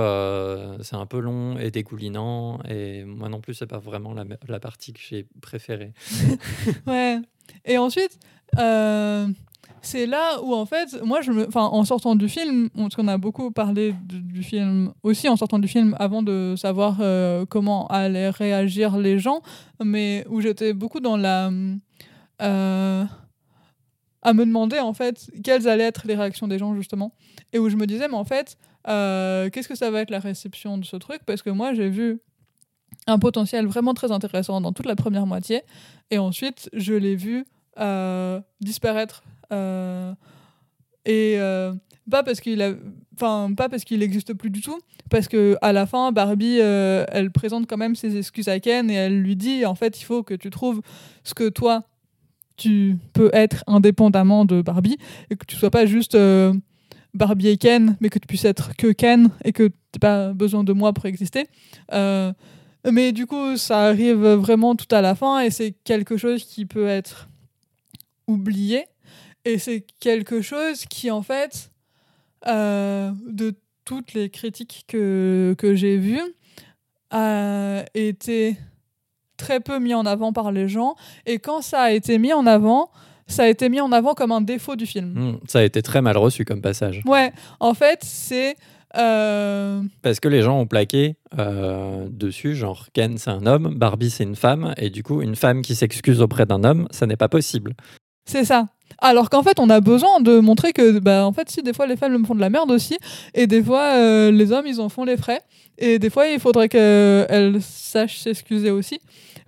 c'est 0.82 0.96
un 0.96 1.06
peu 1.06 1.20
long 1.20 1.58
et 1.58 1.72
dégoulinant 1.72 2.60
et 2.68 3.04
moi 3.04 3.30
non 3.30 3.40
plus 3.40 3.56
c'est 3.56 3.68
pas 3.68 3.80
vraiment 3.80 4.14
la, 4.14 4.26
la 4.48 4.60
partie 4.60 4.94
que 4.94 5.00
j'ai 5.02 5.28
préférée. 5.42 5.94
ouais. 6.88 7.20
Et 7.66 7.78
ensuite 7.78 8.20
c'est 9.86 10.06
là 10.06 10.42
où 10.42 10.54
en 10.54 10.66
fait, 10.66 11.02
moi, 11.04 11.22
je 11.22 11.32
me, 11.32 11.48
en 11.56 11.86
sortant 11.86 12.16
du 12.16 12.28
film, 12.28 12.70
parce 12.76 12.96
qu'on 12.96 13.08
a 13.08 13.18
beaucoup 13.18 13.52
parlé 13.52 13.94
du, 14.04 14.44
film 14.44 14.94
aussi 15.04 15.30
en 15.30 15.36
sortant 15.36 15.60
du 15.60 15.68
film 15.68 15.96
avant 16.00 16.22
de 16.22 16.56
savoir 16.58 16.98
euh, 17.00 17.46
comment 17.46 17.88
allaient 17.88 18.30
réagir 18.30 18.98
les 18.98 19.20
gens, 19.20 19.42
mais 19.84 20.26
où 20.30 20.42
j'étais 20.42 20.74
beaucoup 20.74 21.00
dans 21.00 21.18
la 21.18 21.52
euh, 22.42 23.06
à 24.22 24.34
me 24.34 24.46
demander 24.46 24.80
en 24.80 24.94
fait 24.94 25.32
quelles 25.44 25.68
allaient 25.68 25.86
être 25.86 26.06
les 26.06 26.16
réactions 26.16 26.48
des 26.48 26.58
gens 26.58 26.76
justement, 26.76 27.14
et 27.54 27.60
où 27.60 27.70
je 27.70 27.76
me 27.76 27.88
disais 27.88 28.08
mais 28.08 28.16
en 28.16 28.26
fait 28.26 28.58
euh, 28.88 29.50
qu'est-ce 29.50 29.68
que 29.68 29.76
ça 29.76 29.90
va 29.90 30.02
être 30.02 30.12
la 30.12 30.20
réception 30.20 30.78
de 30.78 30.86
ce 30.86 30.98
truc? 30.98 31.22
Parce 31.26 31.42
que 31.42 31.50
moi 31.50 31.74
j'ai 31.74 31.90
vu 31.90 32.20
un 33.08 33.20
potentiel 33.20 33.66
vraiment 33.68 33.94
très 33.94 34.12
intéressant 34.12 34.62
dans 34.62 34.74
toute 34.74 34.86
la 34.86 34.96
première 34.96 35.26
moitié, 35.26 35.62
et 36.12 36.18
ensuite 36.18 36.70
je 36.74 36.94
l'ai 36.94 37.16
vu 37.16 37.46
disparaître 38.62 39.24
et 41.06 41.36
euh, 41.38 41.74
pas 42.10 42.24
parce 42.24 42.40
qu'il 42.40 42.62
a 42.62 42.74
enfin 43.16 43.54
pas 43.56 43.70
parce 43.70 43.84
qu'il 43.84 44.00
n'existe 44.00 44.34
plus 44.34 44.50
du 44.50 44.62
tout 44.62 44.80
parce 45.10 45.28
que 45.28 45.56
à 45.62 45.72
la 45.72 45.86
fin 45.86 46.12
Barbie 46.12 46.58
euh, 46.60 47.06
elle 47.10 47.32
présente 47.32 47.68
quand 47.68 47.78
même 47.78 47.96
ses 47.96 48.18
excuses 48.18 48.48
à 48.48 48.60
Ken 48.60 48.90
et 48.90 48.96
elle 48.96 49.22
lui 49.22 49.36
dit 49.36 49.66
en 49.66 49.76
fait 49.76 50.00
il 50.02 50.04
faut 50.04 50.24
que 50.24 50.34
tu 50.34 50.50
trouves 50.50 50.82
ce 51.24 51.34
que 51.34 51.48
toi 51.48 51.84
tu 52.58 52.98
peux 53.14 53.30
être 53.34 53.64
indépendamment 53.68 54.46
de 54.46 54.62
Barbie 54.62 54.98
et 55.30 55.36
que 55.36 55.46
tu 55.46 55.56
sois 55.56 55.72
pas 55.72 55.86
juste 55.86 56.18
Barbie 57.14 57.50
et 57.50 57.58
Ken 57.58 57.98
mais 58.00 58.10
que 58.10 58.20
tu 58.20 58.28
puisses 58.28 58.46
être 58.46 58.76
que 58.76 58.92
Ken 58.92 59.30
et 59.44 59.52
que 59.52 59.68
tu 59.68 59.74
n'as 59.96 60.00
pas 60.00 60.34
besoin 60.34 60.64
de 60.64 60.74
moi 60.74 60.94
pour 60.94 61.06
exister. 61.06 61.48
Mais 61.92 63.12
du 63.12 63.26
coup 63.26 63.58
ça 63.58 63.88
arrive 63.88 64.26
vraiment 64.26 64.76
tout 64.76 64.94
à 64.94 65.02
la 65.02 65.16
fin 65.16 65.40
et 65.42 65.52
c'est 65.52 65.72
quelque 65.84 66.18
chose 66.18 66.44
qui 66.44 66.66
peut 66.66 66.88
être 66.88 67.30
oublié 68.28 68.86
et 69.46 69.58
c'est 69.60 69.86
quelque 70.00 70.42
chose 70.42 70.86
qui, 70.86 71.10
en 71.12 71.22
fait, 71.22 71.72
euh, 72.48 73.12
de 73.28 73.56
toutes 73.86 74.14
les 74.14 74.30
critiques 74.30 74.86
que, 74.88 75.56
que 75.58 75.76
j'ai 75.76 75.98
vues, 75.98 76.22
a 77.12 77.84
été 77.94 78.58
très 79.38 79.60
peu 79.60 79.80
mis 79.80 79.94
en 79.94 80.06
avant 80.06 80.34
par 80.34 80.52
les 80.52 80.68
gens. 80.68 80.96
Et 81.26 81.40
quand 81.40 81.62
ça 81.62 81.82
a 81.84 81.92
été 81.92 82.18
mis 82.18 82.34
en 82.34 82.46
avant, 82.48 82.90
ça 83.28 83.44
a 83.44 83.48
été 83.48 83.70
mis 83.70 83.80
en 83.82 83.92
avant 83.92 84.14
comme 84.14 84.32
un 84.32 84.42
défaut 84.42 84.76
du 84.76 84.86
film. 84.86 85.14
Hmm, 85.16 85.38
ça 85.48 85.60
a 85.60 85.64
été 85.64 85.82
très 85.82 86.02
mal 86.02 86.18
reçu 86.18 86.46
comme 86.46 86.62
passage. 86.62 87.02
Ouais, 87.06 87.32
en 87.60 87.74
fait, 87.74 88.00
c'est. 88.04 88.56
euh, 88.98 89.82
Parce 90.02 90.20
que 90.20 90.28
les 90.28 90.42
gens 90.42 90.60
ont 90.60 90.68
plaqué 90.68 91.16
euh, 91.38 92.08
dessus, 92.10 92.56
genre 92.56 92.88
Ken 92.94 93.18
c'est 93.18 93.30
un 93.32 93.46
homme, 93.46 93.76
Barbie 93.76 94.10
c'est 94.10 94.24
une 94.24 94.36
femme, 94.36 94.74
et 94.78 94.90
du 94.90 95.04
coup 95.04 95.22
une 95.22 95.36
femme 95.36 95.62
qui 95.62 95.76
s'excuse 95.76 96.22
auprès 96.22 96.46
d'un 96.46 96.64
homme, 96.64 96.88
ça 96.92 97.06
n'est 97.06 97.18
pas 97.18 97.28
possible. 97.30 97.74
C'est 98.26 98.46
ça. 98.46 98.68
Alors 99.00 99.30
qu'en 99.30 99.44
fait, 99.44 99.60
on 99.60 99.70
a 99.70 99.82
besoin 99.82 100.22
de 100.22 100.40
montrer 100.40 100.74
que, 100.74 101.00
bah, 101.00 101.26
en 101.26 101.34
fait, 101.34 101.50
si 101.50 101.62
des 101.62 101.74
fois 101.74 101.88
les 101.88 101.96
femmes 101.96 102.18
me 102.18 102.26
font 102.26 102.36
de 102.36 102.40
la 102.40 102.50
merde 102.50 102.72
aussi, 102.72 102.98
et 103.34 103.48
des 103.48 103.64
fois 103.64 103.96
euh, 103.96 104.32
les 104.32 104.52
hommes 104.52 104.68
ils 104.68 104.80
en 104.80 104.90
font 104.90 105.04
les 105.04 105.18
frais, 105.18 105.42
et 105.78 106.00
des 106.00 106.10
fois 106.10 106.28
il 106.28 106.40
faudrait 106.40 106.70
qu'elles 106.70 107.62
sachent 107.62 108.20
s'excuser 108.20 108.72
aussi, 108.72 109.00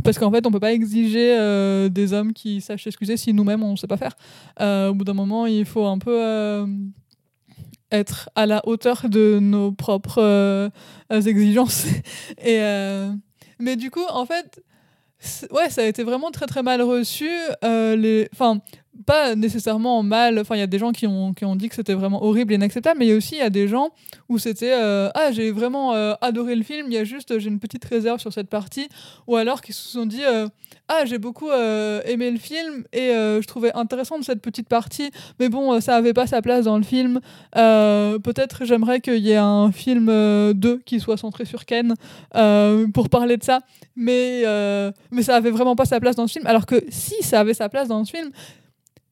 parce 0.04 0.20
qu'en 0.20 0.32
fait 0.32 0.46
on 0.46 0.52
peut 0.52 0.60
pas 0.60 0.74
exiger 0.74 1.36
euh, 1.38 1.90
des 1.90 2.14
hommes 2.14 2.34
qui 2.34 2.62
sachent 2.62 2.84
s'excuser 2.84 3.18
si 3.18 3.34
nous-mêmes 3.34 3.64
on 3.64 3.76
sait 3.76 3.88
pas 3.88 3.98
faire. 3.98 4.16
Euh, 4.60 4.90
au 4.90 4.94
bout 4.94 5.06
d'un 5.06 5.14
moment, 5.14 5.46
il 5.46 5.66
faut 5.66 5.86
un 5.86 5.98
peu 5.98 6.68
être 7.92 8.30
à 8.36 8.46
la 8.46 8.62
hauteur 8.68 9.08
de 9.08 9.40
nos 9.42 9.72
propres 9.72 10.72
exigences. 11.10 11.86
et 12.44 12.60
mais 13.60 13.76
du 13.76 13.90
coup, 13.90 14.06
en 14.10 14.26
fait, 14.26 14.62
ouais, 15.52 15.70
ça 15.70 15.82
a 15.82 15.86
été 15.86 16.04
vraiment 16.04 16.30
très 16.30 16.46
très 16.46 16.62
mal 16.62 16.82
reçu. 16.82 17.30
Les, 17.64 18.28
enfin, 18.34 18.60
pas 19.06 19.36
nécessairement 19.36 20.04
mal. 20.04 20.40
Enfin, 20.40 20.56
il 20.56 20.60
y 20.60 20.64
a 20.64 20.68
des 20.68 20.80
gens 20.80 20.92
qui 20.92 21.08
ont, 21.08 21.34
qui 21.34 21.46
ont 21.46 21.56
dit 21.56 21.70
que 21.70 21.76
c'était 21.76 21.94
vraiment 21.94 22.24
horrible 22.24 22.54
et 22.54 22.56
inacceptable, 22.56 23.00
mais 23.00 23.06
il 23.06 23.10
y 23.10 23.14
a 23.14 23.16
aussi 23.16 23.38
des 23.50 23.68
gens 23.68 23.92
où 24.30 24.38
c'était 24.38 24.74
euh, 24.74 25.10
ah 25.14 25.32
j'ai 25.32 25.52
vraiment 25.52 25.94
euh, 25.94 26.14
adoré 26.22 26.56
le 26.56 26.64
film. 26.64 26.88
Il 26.88 26.94
y 26.94 26.98
a 26.98 27.04
juste 27.04 27.38
j'ai 27.40 27.50
une 27.50 27.60
petite 27.60 27.86
réserve 27.86 28.20
sur 28.20 28.34
cette 28.34 28.50
partie, 28.50 28.90
ou 29.28 29.36
alors 29.36 29.62
qui 29.62 29.74
se 29.74 29.88
sont 29.88 30.06
dit 30.06 30.24
euh, 30.24 30.48
ah 30.90 31.04
j'ai 31.06 31.18
beaucoup 31.18 31.52
aimé 31.52 32.32
le 32.32 32.38
film 32.38 32.86
et 32.94 33.10
je 33.10 33.46
trouvais 33.46 33.74
intéressante 33.74 34.24
cette 34.24 34.42
petite 34.42 34.70
partie, 34.70 35.12
mais 35.40 35.50
bon 35.50 35.80
ça 35.82 35.96
avait 35.96 36.14
pas 36.14 36.28
sa 36.28 36.42
place 36.42 36.66
dans 36.66 36.78
le 36.78 36.84
film. 36.84 37.20
Peut-être 37.54 38.66
j'aimerais 38.66 39.02
qu'il 39.02 39.20
y 39.20 39.32
ait 39.32 39.36
un 39.36 39.72
film 39.72 40.08
euh, 40.10 40.54
2 40.54 40.80
qui 40.86 41.00
soit 41.00 41.18
centré 41.18 41.46
sur 41.46 41.66
Ken 41.66 41.94
pour 42.94 43.10
parler 43.10 43.38
de 43.38 43.44
ça, 43.44 43.60
mais 43.96 44.44
mais 45.12 45.24
ça 45.24 45.36
avait 45.36 45.52
vraiment 45.52 45.76
pas 45.76 45.86
sa 45.86 46.00
place 46.00 46.16
dans 46.16 46.28
ce 46.28 46.34
film. 46.34 46.48
Alors 46.48 46.66
que 46.66 46.84
si 46.90 47.22
ça 47.22 47.42
avait 47.42 47.54
sa 47.54 47.70
place 47.70 47.88
dans 47.88 48.04
ce 48.06 48.12
film 48.12 48.32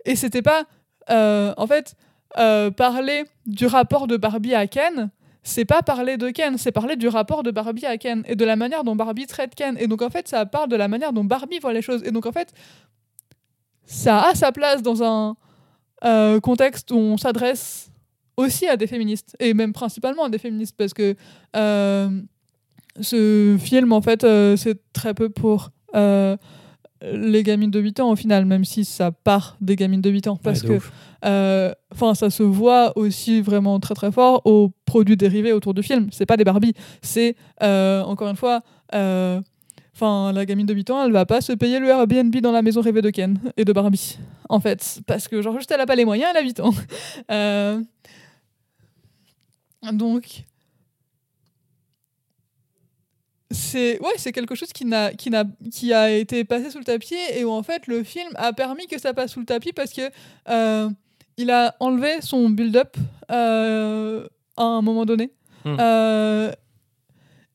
et 0.06 0.16
c'était 0.16 0.42
pas 0.42 0.66
euh, 1.10 1.54
en 1.58 1.68
fait 1.68 1.96
euh, 2.38 2.72
parler 2.72 3.26
du 3.46 3.66
rapport 3.66 4.08
de 4.08 4.18
Barbie 4.18 4.56
à 4.56 4.68
Ken 4.68 5.12
c'est 5.48 5.66
pas 5.66 5.84
parler 5.84 6.18
de 6.18 6.32
Ken, 6.32 6.58
c'est 6.58 6.72
parler 6.72 6.96
du 6.96 7.08
rapport 7.08 7.44
de 7.44 7.52
Barbie 7.52 7.86
à 7.86 7.98
Ken 7.98 8.24
et 8.28 8.36
de 8.36 8.44
la 8.44 8.56
manière 8.56 8.84
dont 8.84 8.96
Barbie 8.96 9.28
traite 9.28 9.54
Ken. 9.54 9.78
Et 9.80 9.86
donc 9.86 10.02
en 10.02 10.10
fait, 10.10 10.28
ça 10.28 10.48
parle 10.48 10.70
de 10.70 10.76
la 10.76 10.88
manière 10.88 11.14
dont 11.14 11.24
Barbie 11.24 11.60
voit 11.60 11.72
les 11.72 11.84
choses. 11.84 12.02
Et 12.04 12.10
donc 12.10 12.26
en 12.26 12.32
fait, 12.32 12.52
ça 13.86 14.24
a 14.24 14.34
sa 14.34 14.52
place 14.52 14.82
dans 14.82 15.04
un 15.04 15.38
euh, 16.04 16.40
contexte 16.40 16.90
où 16.90 16.96
on 16.96 17.18
s'adresse 17.18 17.92
aussi 18.38 18.68
à 18.68 18.76
des 18.76 18.88
féministes 18.88 19.36
et 19.40 19.54
même 19.54 19.72
principalement 19.72 20.24
à 20.24 20.30
des 20.30 20.40
féministes 20.40 20.76
parce 20.76 20.96
que 20.96 21.16
ce 21.54 23.58
film 23.60 23.94
en 23.94 24.02
fait 24.02 24.26
c'est 24.58 24.82
très 24.94 25.14
peu 25.14 25.30
pour 25.30 25.70
les 27.14 27.44
gamines 27.44 27.72
de 27.72 27.80
8 27.80 28.00
ans 28.00 28.12
au 28.12 28.16
final 28.16 28.46
même 28.46 28.66
si 28.66 28.86
ça 28.86 29.12
part 29.12 29.58
des 29.62 29.76
gamines 29.76 30.02
de 30.02 30.10
8 30.10 30.28
ans 30.28 30.36
parce 30.38 30.62
Ouais, 30.64 30.80
que 30.80 30.84
euh, 31.26 31.74
ça 32.14 32.30
se 32.30 32.44
voit 32.44 32.98
aussi 32.98 33.42
vraiment 33.42 33.80
très 33.80 33.96
très 33.96 34.12
fort 34.12 34.42
aux 34.46 34.72
produits 34.86 35.18
dérivés 35.18 35.54
autour 35.54 35.74
du 35.74 35.84
film 35.84 36.08
c'est 36.12 36.26
pas 36.26 36.38
des 36.38 36.44
Barbie 36.44 36.74
c'est 37.02 37.36
euh, 37.64 38.02
encore 38.04 38.30
une 38.30 38.36
fois 38.36 38.62
euh, 38.94 39.42
Enfin, 39.98 40.34
la 40.34 40.46
gamine 40.46 40.66
de 40.66 40.74
8 40.74 40.90
ans, 40.90 41.06
elle 41.06 41.14
va 41.14 41.26
pas 41.26 41.40
se 41.40 41.54
payer 41.54 41.80
le 41.80 41.88
Airbnb 41.88 42.36
dans 42.42 42.52
la 42.52 42.62
maison 42.62 42.82
rêvée 42.82 43.02
de 43.02 43.10
Ken 43.12 43.40
et 43.56 43.64
de 43.64 43.72
Barbie, 43.72 44.18
en 44.50 44.60
fait. 44.60 45.00
Parce 45.08 45.30
que, 45.30 45.42
genre, 45.42 45.56
juste 45.56 45.72
elle 45.72 45.80
a 45.80 45.86
pas 45.86 45.96
les 45.96 46.04
moyens, 46.04 46.32
elle 46.32 46.42
a 46.42 46.44
8 46.44 46.60
ans. 46.60 46.74
Donc, 49.94 50.44
c'est 53.52 54.00
ouais, 54.02 54.14
c'est 54.18 54.32
quelque 54.32 54.56
chose 54.56 54.74
qui, 54.74 54.86
n'a, 54.86 55.14
qui, 55.14 55.30
n'a, 55.30 55.44
qui 55.72 55.94
a 55.94 56.12
été 56.12 56.44
passé 56.44 56.72
sous 56.72 56.80
le 56.80 56.84
tapis 56.84 57.18
et 57.34 57.46
où, 57.46 57.52
en 57.52 57.64
fait, 57.64 57.88
le 57.88 58.04
film 58.04 58.30
a 58.36 58.54
permis 58.54 58.88
que 58.88 59.00
ça 59.00 59.14
passe 59.14 59.32
sous 59.34 59.40
le 59.40 59.46
tapis 59.46 59.72
parce 59.72 59.94
que 59.94 60.10
euh, 60.50 60.90
il 61.38 61.52
a 61.52 61.76
enlevé 61.80 62.22
son 62.22 62.50
build-up 62.50 62.98
euh, 63.32 64.28
à 64.58 64.64
un 64.64 64.82
moment 64.82 65.06
donné. 65.06 65.32
Hmm. 65.64 65.78
Euh, 65.80 66.52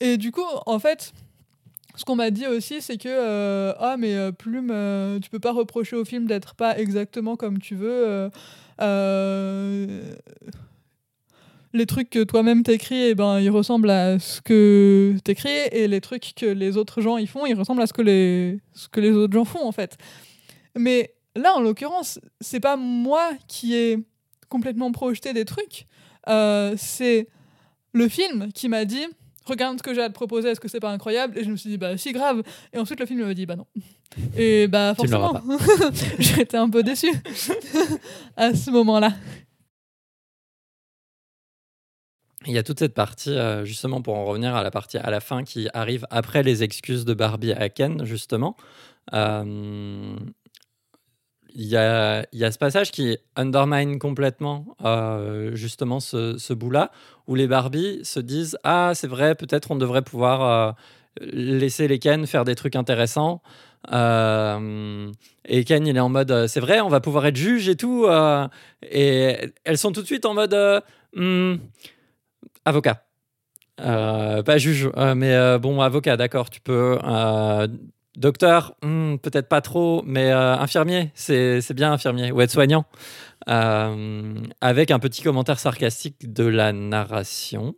et 0.01 0.17
du 0.17 0.31
coup, 0.31 0.47
en 0.67 0.79
fait, 0.79 1.13
ce 1.97 2.05
qu'on 2.05 2.17
m'a 2.17 2.31
dit 2.31 2.47
aussi, 2.47 2.81
c'est 2.81 2.97
que 2.97 3.75
ah 3.79 3.97
mais 3.99 4.33
Plume, 4.33 5.19
tu 5.21 5.29
peux 5.29 5.41
pas 5.41 5.53
reprocher 5.53 5.97
au 5.97 6.05
film 6.05 6.27
d'être 6.27 6.55
pas 6.55 6.79
exactement 6.79 7.37
comme 7.37 7.59
tu 7.59 7.75
veux. 7.75 8.31
Les 11.73 11.87
trucs 11.87 12.11
que 12.11 12.25
toi-même 12.25 12.63
t'écris, 12.63 13.11
eh 13.11 13.15
ben, 13.15 13.41
ils 13.41 13.51
ressemblent 13.51 13.91
à 13.91 14.19
ce 14.19 14.41
que 14.41 15.17
t'écris, 15.25 15.51
et 15.73 15.89
les 15.89 16.01
trucs 16.01 16.35
que 16.35 16.47
les 16.47 16.77
autres 16.77 17.01
gens 17.01 17.17
ils 17.17 17.29
font, 17.29 17.47
ils 17.47 17.55
ressemblent 17.55 17.83
à 17.83 17.87
ce 17.87 17.93
que 17.93 18.03
les, 18.03 18.59
ce 18.73 18.89
que 18.89 19.01
les 19.01 19.13
autres 19.13 19.33
gens 19.33 19.45
font 19.45 19.67
en 19.67 19.73
fait. 19.73 19.97
Mais 20.77 21.15
là, 21.37 21.55
en 21.55 21.61
l'occurrence, 21.61 22.21
c'est 22.41 22.61
pas 22.61 22.77
moi 22.77 23.31
qui 23.49 23.75
ai 23.75 23.99
complètement 24.49 24.91
projeté 24.91 25.33
des 25.33 25.45
trucs, 25.45 25.87
euh, 26.29 26.75
c'est 26.77 27.29
le 27.93 28.09
film 28.09 28.53
qui 28.53 28.69
m'a 28.69 28.85
dit 28.85 29.07
regarde 29.45 29.79
ce 29.79 29.83
que 29.83 29.95
j'ai 29.95 30.03
à 30.03 30.09
te 30.09 30.15
proposer, 30.15 30.51
est-ce 30.51 30.61
que 30.61 30.69
c'est 30.69 30.81
pas 30.81 30.91
incroyable? 30.91 31.37
Et 31.39 31.45
je 31.45 31.51
me 31.51 31.57
suis 31.57 31.71
dit 31.71 31.79
bah 31.79 31.97
si 31.97 32.13
grave. 32.13 32.43
Et 32.73 32.79
ensuite 32.79 33.01
le 33.01 33.07
film 33.07 33.25
m'a 33.25 33.35
dit 33.35 33.47
bah 33.47 33.57
non. 33.57 33.67
Et 34.37 34.67
bah 34.67 34.95
forcément, 34.95 35.41
j'étais 36.19 36.57
un 36.57 36.69
peu 36.69 36.83
déçue 36.83 37.13
à 38.37 38.55
ce 38.55 38.71
moment-là. 38.71 39.13
Il 42.51 42.55
y 42.55 42.59
a 42.59 42.65
toute 42.65 42.81
cette 42.81 42.95
partie, 42.95 43.31
euh, 43.31 43.65
justement, 43.65 44.03
pour 44.03 44.17
en 44.17 44.25
revenir 44.25 44.57
à 44.57 44.65
la 44.65 44.73
partie 44.73 44.99
à 44.99 45.09
la 45.11 45.21
fin 45.21 45.45
qui 45.45 45.69
arrive 45.73 46.05
après 46.11 46.43
les 46.43 46.65
excuses 46.65 47.05
de 47.05 47.15
Barbie 47.15 47.53
à 47.53 47.69
Ken, 47.69 48.05
justement. 48.05 48.57
Euh, 49.15 50.17
Il 51.55 51.67
y, 51.67 51.77
a, 51.77 52.27
y 52.33 52.45
a 52.45 52.51
ce 52.51 52.59
passage 52.59 52.91
qui 52.91 53.19
undermine 53.37 53.99
complètement 53.99 54.77
euh, 54.85 55.55
justement 55.55 56.01
ce, 56.01 56.39
ce 56.39 56.53
bout-là, 56.53 56.91
où 57.29 57.35
les 57.37 57.47
Barbies 57.47 58.01
se 58.05 58.21
disent 58.21 58.59
Ah, 58.65 58.93
c'est 58.95 59.09
vrai, 59.09 59.35
peut-être 59.37 59.71
on 59.71 59.77
devrait 59.77 60.03
pouvoir 60.03 60.77
laisser 61.21 61.87
les 61.89 61.99
Ken 62.01 62.27
faire 62.27 62.45
des 62.45 62.57
trucs 62.57 62.75
intéressants. 62.77 63.43
Et 63.93 65.65
Ken, 65.65 65.87
il 65.87 65.97
est 65.97 66.01
en 66.01 66.09
mode 66.09 66.47
C'est 66.49 66.61
vrai, 66.61 66.81
on 66.81 66.89
va 66.89 67.01
pouvoir 67.01 67.27
être 67.27 67.37
juge 67.37 67.69
et 67.69 67.77
tout. 67.77 68.07
et 68.83 69.37
elles 69.65 69.79
sont 69.79 69.93
tout 69.93 70.03
de 70.03 70.07
suite 70.07 70.27
en 70.27 70.35
mode 70.35 70.83
Hmm, 71.15 71.57
Avocat. 72.65 73.05
Euh, 73.81 74.43
pas 74.43 74.59
juge, 74.59 74.91
euh, 74.97 75.15
mais 75.15 75.35
euh, 75.35 75.59
bon, 75.59 75.81
avocat, 75.81 76.17
d'accord, 76.17 76.51
tu 76.51 76.61
peux. 76.61 76.99
Docteur, 78.17 78.75
hmm, 78.83 79.17
peut-être 79.17 79.49
pas 79.49 79.61
trop, 79.61 80.03
mais 80.05 80.31
infirmier, 80.31 81.11
c'est 81.15 81.73
bien 81.73 81.93
infirmier, 81.93 82.33
ou 82.33 82.41
aide-soignant. 82.41 82.85
Euh, 83.49 84.35
avec 84.61 84.91
un 84.91 84.99
petit 84.99 85.23
commentaire 85.23 85.59
sarcastique 85.59 86.31
de 86.31 86.45
la 86.45 86.73
narration. 86.73 87.75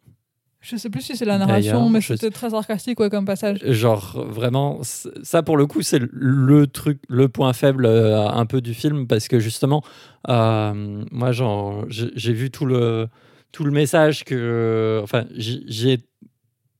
Je 0.61 0.77
sais 0.77 0.91
plus 0.91 1.03
si 1.03 1.17
c'est 1.17 1.25
la 1.25 1.39
narration, 1.39 1.89
mais 1.89 2.01
c'était 2.01 2.31
très 2.31 2.51
sarcastique 2.51 2.99
ouais, 2.99 3.11
comme 3.11 3.25
passage. 3.25 3.59
Genre, 3.65 4.25
vraiment, 4.29 4.81
ça 4.83 5.43
pour 5.43 5.57
le 5.57 5.67
coup, 5.67 5.83
c'est 5.83 6.01
le 6.01 6.67
truc, 6.67 7.01
le 7.09 7.29
point 7.29 7.53
faible 7.53 7.87
un 7.87 8.47
peu 8.47 8.61
du 8.61 8.75
film, 8.75 9.07
parce 9.07 9.29
que 9.29 9.39
justement, 9.39 9.83
moi, 10.27 11.31
j'ai 11.31 12.33
vu 12.33 12.51
tout 12.51 12.65
le, 12.65 13.09
tout 13.53 13.65
le 13.65 13.71
message 13.71 14.25
que. 14.25 15.01
Enfin, 15.03 15.25
j'y 15.37 15.65
j'y 15.69 15.91
ai. 15.91 15.99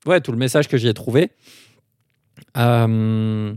Ouais, 0.07 0.21
tout 0.21 0.33
le 0.33 0.39
message 0.39 0.69
que 0.69 0.77
j'y 0.77 0.93
trouvé. 0.95 1.31
euh, 2.57 3.55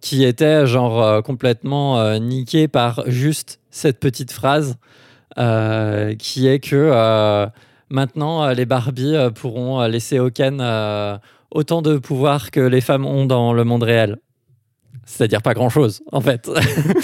qui 0.00 0.24
était 0.24 0.66
genre 0.66 1.02
euh, 1.02 1.22
complètement 1.22 2.00
euh, 2.00 2.18
niqué 2.18 2.68
par 2.68 3.02
juste 3.06 3.60
cette 3.70 4.00
petite 4.00 4.32
phrase 4.32 4.76
qui 6.18 6.46
est 6.46 6.60
que 6.60 7.46
maintenant 7.88 8.50
les 8.50 8.66
Barbies 8.66 9.16
pourront 9.34 9.80
laisser 9.86 10.18
au 10.18 10.30
Ken 10.30 10.60
autant 11.50 11.80
de 11.80 11.96
pouvoir 11.96 12.50
que 12.50 12.60
les 12.60 12.82
femmes 12.82 13.06
ont 13.06 13.24
dans 13.24 13.54
le 13.54 13.64
monde 13.64 13.82
réel. 13.82 14.18
C'est-à-dire 15.04 15.42
pas 15.42 15.52
grand-chose, 15.54 16.02
en 16.12 16.20
fait. 16.20 16.48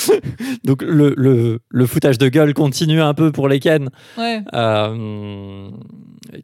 Donc 0.64 0.82
le, 0.82 1.14
le, 1.16 1.60
le 1.68 1.86
foutage 1.86 2.16
de 2.18 2.28
gueule 2.28 2.54
continue 2.54 3.00
un 3.00 3.12
peu 3.14 3.32
pour 3.32 3.48
les 3.48 3.58
Ken, 3.60 3.90
Ouais. 4.16 4.42
euh, 4.54 5.68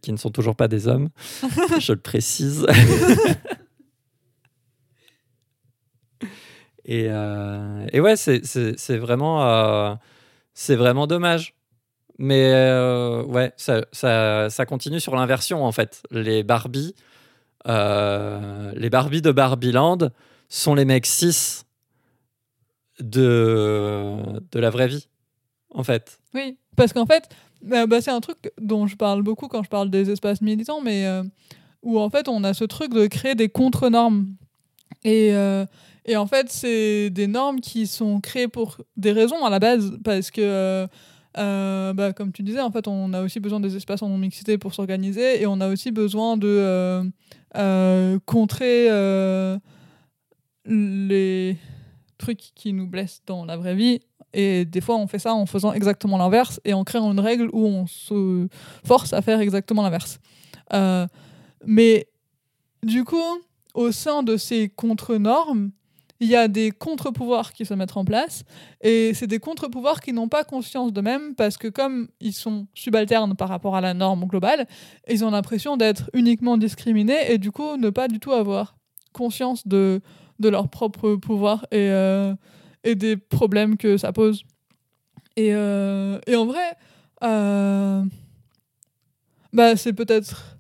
qui 0.03 0.11
ne 0.13 0.17
sont 0.17 0.31
toujours 0.31 0.57
pas 0.57 0.67
des 0.69 0.89
hommes, 0.89 1.09
je 1.81 1.93
le 1.93 2.01
précise. 2.01 2.67
et, 6.85 7.07
euh, 7.09 7.87
et 7.93 8.01
ouais, 8.01 8.17
c'est- 8.17 8.97
vraiment, 8.97 9.45
euh, 9.47 9.95
c'est 10.55 10.77
vraiment 10.77 11.07
dommage. 11.07 11.55
Mais 12.19 12.53
ouais, 13.27 13.53
ça, 13.57 13.85
ça, 13.93 14.49
ça 14.49 14.67
continue 14.67 15.01
sur 15.01 15.17
l'inversion 15.17 15.65
en 15.65 15.73
fait. 15.73 16.03
Les 16.13 16.43
Barbie 16.45 16.95
les 17.67 18.91
Barbies 18.91 19.23
de 19.23 19.33
Barbieland 19.33 19.99
sont 20.55 20.75
les 20.75 20.85
mecs 20.85 21.07
cis 21.07 21.65
de, 23.01 24.19
de 24.53 24.61
la 24.61 24.71
vraie 24.71 24.87
vie, 24.87 25.09
en 25.71 25.83
fait. 25.83 26.21
Oui, 26.33 26.57
parce 26.77 26.93
qu'en 26.93 27.07
fait, 27.07 27.29
bah, 27.61 27.87
bah, 27.87 28.01
c'est 28.01 28.13
un 28.13 28.21
truc 28.21 28.53
dont 28.61 28.87
je 28.87 28.97
parle 28.97 29.23
beaucoup 29.23 29.49
quand 29.49 29.65
je 29.65 29.69
parle 29.69 29.91
des 29.91 30.11
espaces 30.11 30.41
militants, 30.41 30.81
mais 30.81 31.07
euh, 31.07 31.25
où 31.83 31.99
en 31.99 32.09
fait 32.09 32.29
on 32.29 32.45
a 32.45 32.55
ce 32.55 32.65
truc 32.65 32.95
de 32.95 33.07
créer 33.09 33.35
des 33.35 33.49
contre-normes. 33.49 34.29
Et, 35.03 35.35
euh, 35.35 35.67
et 36.05 36.17
en 36.17 36.27
fait, 36.27 36.51
c'est 36.51 37.11
des 37.11 37.27
normes 37.27 37.61
qui 37.61 37.89
sont 37.89 38.21
créées 38.21 38.49
pour 38.49 38.79
des 38.97 39.11
raisons 39.11 39.45
à 39.45 39.51
la 39.51 39.59
base, 39.59 39.99
parce 40.05 40.31
que, 40.31 40.87
euh, 41.37 41.93
bah, 41.95 42.13
comme 42.13 42.31
tu 42.31 42.45
disais, 42.45 42.61
en 42.61 42.71
fait, 42.71 42.87
on 42.87 43.13
a 43.13 43.23
aussi 43.23 43.41
besoin 43.41 43.59
des 43.59 43.75
espaces 43.75 44.03
en 44.03 44.09
non-mixité 44.09 44.57
pour 44.57 44.73
s'organiser, 44.73 45.43
et 45.43 45.47
on 45.47 45.61
a 45.61 45.69
aussi 45.69 45.91
besoin 45.91 46.37
de 46.37 47.11
contrer 48.25 48.89
les 50.65 51.57
trucs 52.19 52.53
qui 52.55 52.73
nous 52.73 52.87
blessent 52.87 53.23
dans 53.27 53.45
la 53.45 53.57
vraie 53.57 53.75
vie. 53.75 54.01
Et 54.33 54.65
des 54.65 54.81
fois, 54.81 54.97
on 54.97 55.07
fait 55.07 55.19
ça 55.19 55.35
en 55.35 55.47
faisant 55.47 55.73
exactement 55.73 56.19
l'inverse 56.19 56.61
et 56.65 56.75
en 56.75 56.85
créant 56.85 57.11
une 57.13 57.21
règle 57.21 57.49
où 57.53 57.67
on 57.67 57.87
se 57.87 58.49
force 58.85 59.13
à 59.13 59.23
faire 59.23 59.41
exactement 59.41 59.83
l'inverse. 59.83 60.19
Euh, 60.73 61.07
mais 61.65 62.09
du 62.83 63.05
coup, 63.05 63.23
au 63.75 63.93
sein 63.93 64.23
de 64.23 64.37
ces 64.37 64.69
contre-normes, 64.69 65.71
il 66.21 66.29
y 66.29 66.37
a 66.37 66.49
des 66.49 66.71
contre-pouvoirs 66.71 67.53
qui 67.53 67.67
se 67.67 67.75
mettent 67.75 67.97
en 67.97 68.05
place. 68.05 68.45
Et 68.81 69.13
c'est 69.15 69.27
des 69.27 69.39
contre-pouvoirs 69.39 70.01
qui 70.01 70.13
n'ont 70.13 70.29
pas 70.29 70.45
conscience 70.45 70.93
d'eux-mêmes 70.93 71.35
parce 71.35 71.57
que 71.57 71.69
comme 71.69 72.09
ils 72.21 72.33
sont 72.33 72.67
subalternes 72.75 73.37
par 73.37 73.49
rapport 73.49 73.77
à 73.77 73.81
la 73.81 73.95
norme 73.95 74.25
globale, 74.25 74.67
ils 75.09 75.25
ont 75.25 75.31
l'impression 75.31 75.77
d'être 75.77 76.11
uniquement 76.15 76.57
discriminés 76.57 77.33
et 77.33 77.39
du 77.39 77.51
coup 77.51 77.77
ne 77.77 77.91
pas 77.91 78.09
du 78.09 78.21
tout 78.21 78.33
avoir 78.33 78.77
conscience 79.15 79.67
de 79.67 80.03
de 80.39 80.49
leur 80.49 80.69
propre 80.69 81.15
pouvoir 81.17 81.67
et, 81.71 81.91
euh, 81.91 82.35
et 82.83 82.95
des 82.95 83.17
problèmes 83.17 83.77
que 83.77 83.97
ça 83.97 84.13
pose. 84.13 84.45
Et, 85.37 85.55
euh, 85.55 86.19
et 86.27 86.37
en 86.37 86.47
vrai, 86.47 86.77
euh, 87.23 88.03
bah, 89.53 89.77
c'est 89.77 89.93
peut-être 89.93 90.51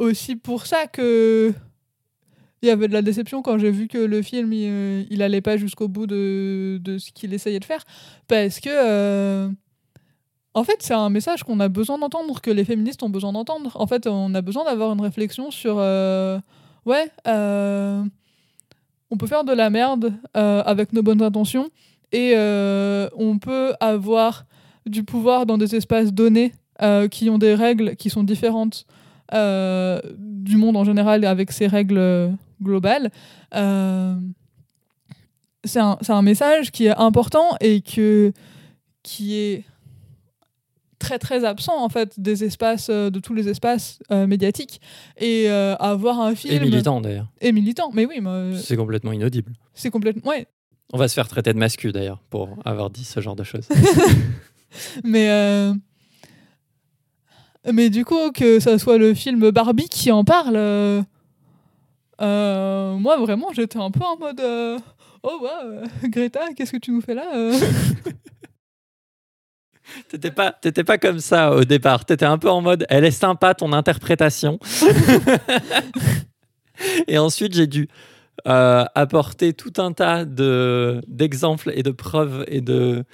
aussi 0.00 0.34
pour 0.34 0.66
ça 0.66 0.88
que 0.88 1.54
il 2.60 2.66
y 2.66 2.70
avait 2.70 2.88
de 2.88 2.92
la 2.92 3.02
déception 3.02 3.40
quand 3.40 3.56
j'ai 3.56 3.70
vu 3.70 3.86
que 3.86 3.98
le 3.98 4.20
film 4.20 4.52
il, 4.52 5.22
allait 5.22 5.42
pas 5.42 5.56
jusqu'au 5.56 5.86
bout 5.86 6.08
de, 6.08 6.80
de 6.82 6.98
ce 6.98 7.12
qu'il 7.12 7.32
essayait 7.32 7.60
de 7.60 7.64
faire 7.64 7.84
parce 8.26 8.58
que 8.58 9.48
en 10.54 10.64
fait 10.64 10.78
c'est 10.80 10.94
un 10.94 11.08
message 11.08 11.44
qu'on 11.44 11.60
a 11.60 11.68
besoin 11.68 11.98
d'entendre 11.98 12.40
que 12.40 12.50
les 12.50 12.64
féministes 12.64 13.04
ont 13.04 13.10
besoin 13.10 13.32
d'entendre 13.32 13.70
en 13.80 13.86
fait 13.86 14.08
on 14.08 14.34
a 14.34 14.42
besoin 14.42 14.64
d'avoir 14.64 14.92
une 14.92 15.02
réflexion 15.02 15.52
sur 15.52 15.78
ouais, 16.86 17.10
euh, 17.26 18.02
on 19.10 19.16
peut 19.16 19.26
faire 19.26 19.44
de 19.44 19.52
la 19.52 19.70
merde 19.70 20.12
euh, 20.36 20.62
avec 20.64 20.92
nos 20.92 21.02
bonnes 21.02 21.22
intentions 21.22 21.70
et 22.12 22.34
euh, 22.36 23.08
on 23.16 23.38
peut 23.38 23.74
avoir 23.80 24.44
du 24.86 25.02
pouvoir 25.04 25.46
dans 25.46 25.58
des 25.58 25.74
espaces 25.74 26.12
donnés 26.12 26.52
qui 27.10 27.30
ont 27.30 27.38
des 27.38 27.54
règles 27.54 27.94
qui 27.96 28.10
sont 28.10 28.24
différentes 28.24 28.84
du 29.32 30.56
monde 30.56 30.76
en 30.76 30.84
général 30.84 31.24
avec 31.24 31.52
ses 31.52 31.66
règles 31.66 32.32
globales. 32.62 33.10
c'est 33.52 33.60
un, 35.80 35.98
un, 36.08 36.22
message 36.22 36.72
qui 36.72 36.86
est 36.86 36.96
important 36.96 37.56
et 37.60 37.80
que, 37.80 38.32
qui 39.02 39.36
est 39.36 39.64
très 41.04 41.18
très 41.18 41.44
absent 41.44 41.76
en 41.76 41.90
fait 41.90 42.18
des 42.18 42.44
espaces 42.44 42.88
euh, 42.90 43.10
de 43.10 43.20
tous 43.20 43.34
les 43.34 43.48
espaces 43.48 43.98
euh, 44.10 44.26
médiatiques. 44.26 44.80
Et 45.18 45.50
euh, 45.50 45.76
avoir 45.76 46.20
un 46.20 46.34
film 46.34 46.54
et 46.54 46.60
militant 46.60 47.00
d'ailleurs. 47.00 47.30
Et 47.42 47.52
militant. 47.52 47.90
Mais 47.92 48.06
oui 48.06 48.20
c'est 48.56 48.76
complètement 48.76 49.12
inaudible. 49.12 49.52
c'est 49.74 49.90
complètement 49.90 50.30
ouais. 50.30 50.46
On 50.92 50.98
va 50.98 51.08
se 51.08 51.14
faire 51.14 51.28
traiter 51.28 51.52
de 51.52 51.58
mascu 51.58 51.92
d'ailleurs 51.92 52.20
pour 52.30 52.56
avoir 52.64 52.88
dit 52.88 53.04
ce 53.04 53.20
genre 53.20 53.36
de 53.36 53.44
choses. 53.44 53.68
Mais 55.04 55.72
mais 57.72 57.90
du 57.90 58.04
coup 58.04 58.32
que 58.32 58.58
ça 58.58 58.76
soit 58.76 58.98
le 58.98 59.14
film 59.14 59.50
Barbie 59.50 59.88
qui 59.88 60.10
en 60.10 60.24
parle 60.24 60.58
moi 62.18 63.16
vraiment 63.18 63.52
j'étais 63.54 63.78
un 63.78 63.92
peu 63.92 64.04
en 64.04 64.18
mode 64.18 64.42
oh 65.22 65.40
ouais 65.40 66.08
Greta 66.10 66.52
qu'est-ce 66.56 66.72
que 66.72 66.78
tu 66.78 66.90
nous 66.90 67.00
fais 67.00 67.14
là 67.14 67.24
T'étais 70.08 70.30
pas, 70.30 70.52
t'étais 70.52 70.84
pas 70.84 70.98
comme 70.98 71.18
ça 71.18 71.52
au 71.52 71.64
départ. 71.64 72.04
T'étais 72.04 72.24
un 72.24 72.38
peu 72.38 72.50
en 72.50 72.60
mode, 72.60 72.86
elle 72.88 73.04
est 73.04 73.10
sympa 73.10 73.54
ton 73.54 73.72
interprétation. 73.72 74.58
et 77.08 77.18
ensuite, 77.18 77.54
j'ai 77.54 77.66
dû 77.66 77.88
euh, 78.46 78.84
apporter 78.94 79.52
tout 79.52 79.72
un 79.78 79.92
tas 79.92 80.24
de 80.24 81.00
d'exemples 81.06 81.72
et 81.74 81.82
de 81.82 81.90
preuves 81.90 82.44
et 82.48 82.60
de 82.60 83.04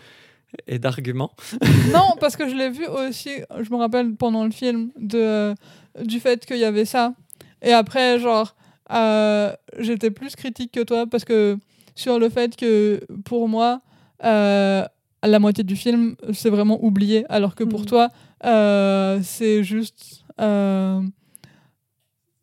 et 0.67 0.79
d'arguments. 0.79 1.33
non, 1.93 2.17
parce 2.21 2.37
que 2.37 2.49
je 2.49 2.55
l'ai 2.55 2.71
vu 2.71 2.87
aussi. 2.87 3.31
Je 3.61 3.71
me 3.71 3.77
rappelle 3.77 4.15
pendant 4.17 4.45
le 4.45 4.51
film 4.51 4.91
de 4.99 5.55
du 6.03 6.21
fait 6.21 6.45
qu'il 6.47 6.59
y 6.59 6.65
avait 6.65 6.85
ça. 6.85 7.15
Et 7.63 7.73
après, 7.73 8.19
genre, 8.19 8.57
euh, 8.93 9.53
j'étais 9.79 10.11
plus 10.11 10.35
critique 10.35 10.73
que 10.73 10.83
toi 10.83 11.07
parce 11.07 11.25
que 11.25 11.59
sur 11.95 12.19
le 12.19 12.29
fait 12.29 12.57
que 12.57 13.01
pour 13.25 13.49
moi. 13.49 13.83
Euh, 14.23 14.85
la 15.23 15.39
moitié 15.39 15.65
du 15.65 15.77
film, 15.77 16.17
c'est 16.33 16.51
vraiment 16.51 16.83
oublié, 16.83 17.25
alors 17.29 17.55
que 17.55 17.65
pour 17.65 17.83
mm. 17.83 17.87
toi, 17.87 18.09
euh, 18.45 19.21
c'est 19.23 19.63
juste 19.63 20.25
euh, 20.41 21.01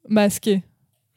masqué, 0.07 0.63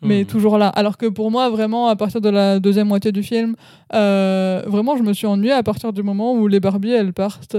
mais 0.01 0.23
mm. 0.23 0.27
toujours 0.27 0.59
là. 0.59 0.69
Alors 0.69 0.97
que 0.97 1.07
pour 1.07 1.31
moi, 1.31 1.51
vraiment, 1.51 1.89
à 1.89 1.97
partir 1.97 2.21
de 2.21 2.29
la 2.29 2.61
deuxième 2.61 2.89
moitié 2.89 3.13
du 3.13 3.23
film, 3.23 3.57
euh, 3.95 4.63
vraiment, 4.67 4.97
je 4.97 5.03
me 5.03 5.13
suis 5.13 5.27
ennuyée 5.27 5.53
à 5.53 5.63
partir 5.63 5.93
du 5.93 6.03
moment 6.03 6.35
où 6.35 6.47
les 6.49 6.61
Barbies, 6.61 6.93
elles 6.93 7.13
partent 7.13 7.57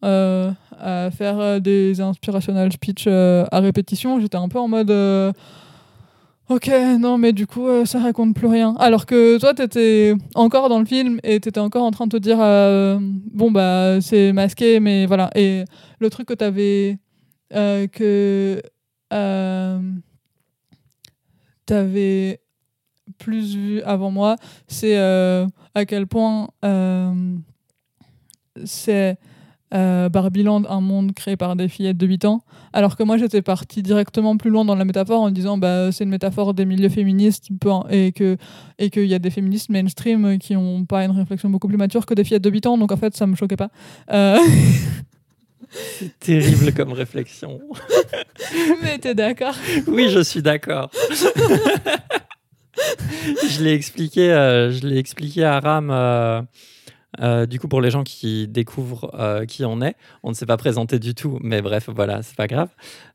à 0.00 1.10
faire 1.10 1.60
des 1.60 2.00
inspirational 2.00 2.72
speech 2.72 3.06
à 3.08 3.60
répétition. 3.60 4.20
J'étais 4.20 4.36
un 4.36 4.48
peu 4.48 4.58
en 4.58 4.68
mode 4.68 4.92
Ok, 6.48 6.68
non, 6.98 7.18
mais 7.18 7.34
du 7.34 7.46
coup, 7.46 7.68
euh, 7.68 7.84
ça 7.84 7.98
raconte 7.98 8.34
plus 8.34 8.46
rien. 8.46 8.74
Alors 8.78 9.04
que 9.04 9.38
toi, 9.38 9.52
t'étais 9.52 10.14
encore 10.34 10.70
dans 10.70 10.78
le 10.78 10.86
film 10.86 11.20
et 11.22 11.40
t'étais 11.40 11.60
encore 11.60 11.82
en 11.82 11.90
train 11.90 12.06
de 12.06 12.12
te 12.12 12.16
dire, 12.16 12.38
euh, 12.40 12.98
bon, 13.00 13.50
bah, 13.50 14.00
c'est 14.00 14.32
masqué, 14.32 14.80
mais 14.80 15.04
voilà. 15.04 15.30
Et 15.34 15.64
le 15.98 16.08
truc 16.08 16.28
que 16.28 16.34
t'avais. 16.34 16.98
Euh, 17.54 17.86
que. 17.86 18.62
t'avais 21.66 22.40
plus 23.18 23.54
vu 23.54 23.82
avant 23.82 24.10
moi, 24.10 24.36
c'est 24.68 24.96
à 24.96 25.84
quel 25.86 26.06
point 26.06 26.48
c'est 28.64 29.18
euh, 29.74 30.08
Barbieland, 30.08 30.62
un 30.68 30.80
monde 30.80 31.12
créé 31.12 31.36
par 31.36 31.56
des 31.56 31.68
fillettes 31.68 31.98
de 31.98 32.06
8 32.06 32.24
ans. 32.24 32.42
Alors 32.72 32.96
que 32.96 33.02
moi, 33.02 33.16
j'étais 33.18 33.42
partie 33.42 33.82
directement 33.82 34.36
plus 34.36 34.50
loin 34.50 34.64
dans 34.64 34.74
la 34.74 34.84
métaphore 34.84 35.20
en 35.20 35.30
disant 35.30 35.58
bah, 35.58 35.92
c'est 35.92 36.04
une 36.04 36.10
métaphore 36.10 36.54
des 36.54 36.64
milieux 36.64 36.88
féministes 36.88 37.48
et 37.90 38.12
qu'il 38.12 38.38
et 38.78 38.90
y 39.06 39.14
a 39.14 39.18
des 39.18 39.30
féministes 39.30 39.68
mainstream 39.68 40.38
qui 40.38 40.54
n'ont 40.54 40.84
pas 40.84 41.04
une 41.04 41.10
réflexion 41.10 41.50
beaucoup 41.50 41.68
plus 41.68 41.76
mature 41.76 42.06
que 42.06 42.14
des 42.14 42.24
fillettes 42.24 42.44
de 42.44 42.50
8 42.50 42.66
ans. 42.66 42.78
Donc 42.78 42.92
en 42.92 42.96
fait, 42.96 43.16
ça 43.16 43.26
me 43.26 43.36
choquait 43.36 43.56
pas. 43.56 43.70
Euh, 44.12 44.38
c'est 45.70 46.18
terrible 46.18 46.72
comme 46.72 46.92
réflexion. 46.92 47.60
Mais 48.82 48.98
t'es 48.98 49.14
d'accord 49.14 49.54
Oui, 49.86 50.08
je 50.08 50.20
suis 50.20 50.42
d'accord. 50.42 50.90
je 53.48 53.62
l'ai 53.62 53.74
expliqué, 53.74 54.32
euh, 54.32 54.70
je 54.70 54.86
l'ai 54.86 54.98
expliqué 54.98 55.44
à 55.44 55.60
Ram 55.60 56.46
euh, 57.20 57.38
euh, 57.38 57.46
du 57.46 57.58
coup, 57.58 57.68
pour 57.68 57.80
les 57.80 57.90
gens 57.90 58.04
qui 58.04 58.48
découvrent 58.48 59.10
euh, 59.14 59.44
qui 59.44 59.64
on 59.64 59.80
est, 59.80 59.96
on 60.22 60.30
ne 60.30 60.34
s'est 60.34 60.46
pas 60.46 60.56
présenté 60.56 60.98
du 60.98 61.14
tout, 61.14 61.38
mais 61.42 61.62
bref, 61.62 61.88
voilà, 61.94 62.22
c'est 62.22 62.36
pas 62.36 62.46
grave. 62.46 62.68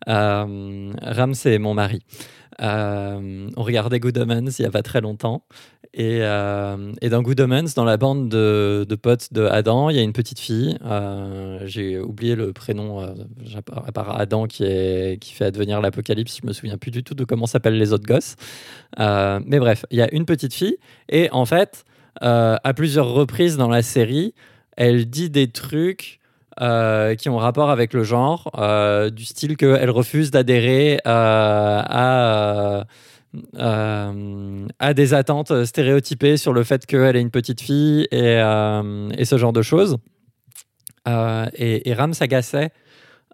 Euh, 0.08 0.92
Ram, 1.02 1.34
c'est 1.34 1.58
mon 1.58 1.74
mari. 1.74 2.02
on 2.60 3.64
regardait 3.64 4.00
Good 4.00 4.18
Omens 4.18 4.60
il 4.60 4.64
y 4.64 4.66
a 4.66 4.72
pas 4.72 4.84
très 4.84 5.02
longtemps. 5.02 5.44
Et, 5.96 6.20
dans 6.22 7.22
Good 7.22 7.40
Omens, 7.42 7.76
dans 7.76 7.86
la 7.86 7.98
bande 7.98 8.30
de, 8.30 8.96
potes 9.02 9.32
de 9.32 9.46
Adam, 9.46 9.90
il 9.90 9.96
y 9.96 10.00
a 10.00 10.02
une 10.02 10.14
petite 10.14 10.40
fille. 10.40 10.78
J'ai 11.66 12.00
oublié 12.00 12.36
le 12.36 12.52
prénom, 12.52 13.00
à 13.02 13.92
part 13.92 14.20
Adam 14.20 14.48
qui, 14.48 14.64
qui 15.20 15.34
fait 15.34 15.46
advenir 15.46 15.82
l'apocalypse. 15.82 16.40
Je 16.42 16.48
me 16.48 16.54
souviens 16.54 16.78
plus 16.78 16.92
du 16.92 17.04
tout 17.04 17.14
de 17.14 17.26
comment 17.26 17.46
s'appellent 17.46 17.78
les 17.78 17.94
autres 17.94 18.08
gosses. 18.08 18.36
mais 18.98 19.60
bref, 19.60 19.86
il 19.92 19.98
y 19.98 20.02
a 20.02 20.14
une 20.14 20.26
petite 20.26 20.54
fille. 20.54 20.78
Et 21.10 21.30
en 21.32 21.46
fait, 21.46 21.86
euh, 22.24 22.58
à 22.64 22.74
plusieurs 22.74 23.10
reprises 23.10 23.58
dans 23.58 23.68
la 23.70 23.82
série, 23.82 24.34
elle 24.78 25.10
dit 25.10 25.30
des 25.30 25.50
trucs 25.52 26.20
euh, 26.62 27.16
qui 27.16 27.30
ont 27.30 27.38
rapport 27.38 27.70
avec 27.70 27.94
le 27.94 28.04
genre, 28.04 28.52
euh, 28.58 29.10
du 29.10 29.26
style 29.26 29.58
qu'elle 29.58 29.90
refuse 29.90 30.32
d'adhérer 30.32 31.00
à, 31.04 32.86
à 34.80 34.94
des 34.94 35.14
attentes 35.14 35.66
stéréotypées 35.66 36.38
sur 36.38 36.54
le 36.54 36.64
fait 36.64 36.86
qu'elle 36.86 37.16
est 37.16 37.22
une 37.22 37.32
petite 37.32 37.62
fille 37.62 38.08
et, 38.12 38.42
et 39.18 39.26
ce 39.26 39.38
genre 39.38 39.54
de 39.54 39.62
choses. 39.62 39.98
et, 41.08 41.90
et 41.90 41.94
Ram 41.94 42.14
s'agaçait 42.14 42.72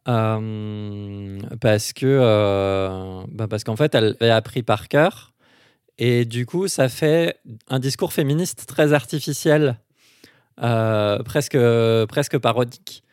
parce 0.06 1.94
que 1.94 3.26
bah 3.32 3.48
parce 3.48 3.64
qu'en 3.64 3.76
fait, 3.76 3.94
elle 3.94 4.16
avait 4.20 4.32
appris 4.32 4.64
par 4.64 4.88
cœur. 4.88 5.29
Et 6.00 6.26
du 6.26 6.48
coup, 6.48 6.68
ça 6.68 6.90
fait 6.90 7.40
un 7.68 7.80
discours 7.80 8.14
féministe 8.14 8.66
très 8.68 8.94
artificiel, 8.94 9.78
presque, 10.58 11.58
presque 12.08 12.38
parodique. 12.40 13.04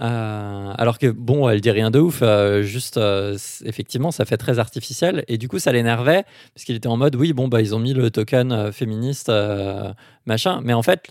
Euh, 0.00 0.72
alors 0.78 0.98
que 0.98 1.08
bon, 1.08 1.48
elle 1.48 1.60
dit 1.60 1.70
rien 1.70 1.90
de 1.90 1.98
ouf, 1.98 2.20
euh, 2.22 2.62
juste 2.62 2.96
euh, 2.96 3.36
effectivement, 3.64 4.10
ça 4.10 4.24
fait 4.24 4.36
très 4.36 4.58
artificiel. 4.58 5.24
Et 5.28 5.36
du 5.36 5.48
coup, 5.48 5.58
ça 5.58 5.72
l'énervait 5.72 6.24
parce 6.54 6.64
qu'il 6.64 6.76
était 6.76 6.88
en 6.88 6.96
mode 6.96 7.16
oui, 7.16 7.32
bon, 7.32 7.48
bah 7.48 7.60
ils 7.60 7.74
ont 7.74 7.78
mis 7.78 7.92
le 7.92 8.10
token 8.10 8.72
féministe, 8.72 9.30
machin. 10.26 10.60
Mais 10.64 10.72
en 10.72 10.82
fait, 10.82 11.08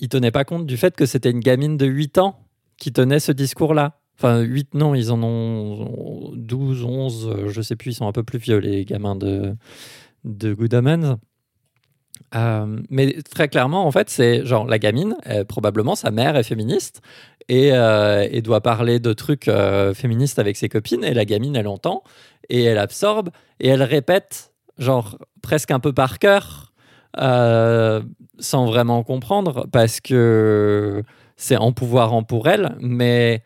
il 0.00 0.08
tenait 0.08 0.30
pas 0.30 0.44
compte 0.44 0.66
du 0.66 0.76
fait 0.76 0.96
que 0.96 1.06
c'était 1.06 1.30
une 1.30 1.40
gamine 1.40 1.76
de 1.76 1.86
8 1.86 2.18
ans 2.18 2.40
qui 2.78 2.92
tenait 2.92 3.20
ce 3.20 3.32
discours-là. 3.32 4.00
Enfin, 4.18 4.40
8, 4.40 4.74
non, 4.74 4.94
ils 4.94 5.12
en 5.12 5.22
ont 5.22 6.32
12, 6.34 6.84
11, 6.84 7.36
je 7.48 7.60
sais 7.60 7.76
plus, 7.76 7.90
ils 7.90 7.94
sont 7.94 8.08
un 8.08 8.12
peu 8.12 8.22
plus 8.22 8.38
vieux, 8.38 8.56
les 8.56 8.86
gamins 8.86 9.14
de, 9.14 9.54
de 10.26 10.52
Good 10.52 10.74
Omens. 10.74 11.16
mais 12.90 13.16
très 13.22 13.48
clairement, 13.48 13.86
en 13.86 13.90
fait, 13.90 14.10
c'est 14.10 14.44
genre 14.44 14.66
la 14.66 14.78
gamine, 14.78 15.16
probablement 15.48 15.94
sa 15.94 16.10
mère 16.10 16.36
est 16.36 16.42
féministe, 16.42 17.00
euh, 17.50 18.28
et, 18.30 18.42
doit 18.42 18.60
parler 18.60 18.98
de 18.98 19.12
trucs 19.12 19.46
euh, 19.46 19.94
féministes 19.94 20.38
avec 20.38 20.56
ses 20.56 20.68
copines. 20.68 21.04
Et 21.04 21.14
la 21.14 21.24
gamine, 21.24 21.54
elle 21.54 21.68
entend 21.68 22.02
et 22.48 22.64
elle 22.64 22.78
absorbe 22.78 23.30
et 23.60 23.68
elle 23.68 23.82
répète, 23.82 24.52
genre 24.78 25.18
presque 25.42 25.70
un 25.70 25.78
peu 25.80 25.92
par 25.92 26.18
cœur, 26.18 26.72
euh, 27.18 28.02
sans 28.38 28.66
vraiment 28.66 29.04
comprendre, 29.04 29.66
parce 29.70 30.00
que 30.00 31.02
c'est 31.36 31.56
en 31.56 31.72
pouvoir 31.72 32.12
en 32.14 32.22
pour 32.24 32.48
elle, 32.48 32.76
mais 32.80 33.42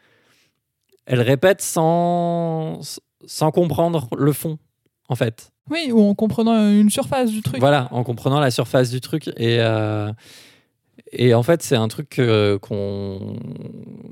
elle 1.07 1.21
répète 1.21 1.61
sans, 1.61 2.81
sans 3.27 3.51
comprendre 3.51 4.09
le 4.17 4.33
fond, 4.33 4.59
en 5.09 5.15
fait. 5.15 5.53
Oui, 5.71 5.91
ou 5.93 6.01
en 6.03 6.15
comprenant 6.15 6.71
une 6.71 6.91
surface 6.91 7.31
du 7.31 7.43
truc. 7.43 7.61
Voilà, 7.61 7.89
en 7.93 8.03
comprenant 8.03 8.41
la 8.41 8.51
surface 8.51 8.91
du 8.91 9.01
truc. 9.01 9.29
Et, 9.37 9.61
et 11.13 11.35
en 11.35 11.43
fait, 11.43 11.63
c'est 11.63 11.77
un 11.77 11.89
truc 11.89 12.21
qu'on, 12.61 13.37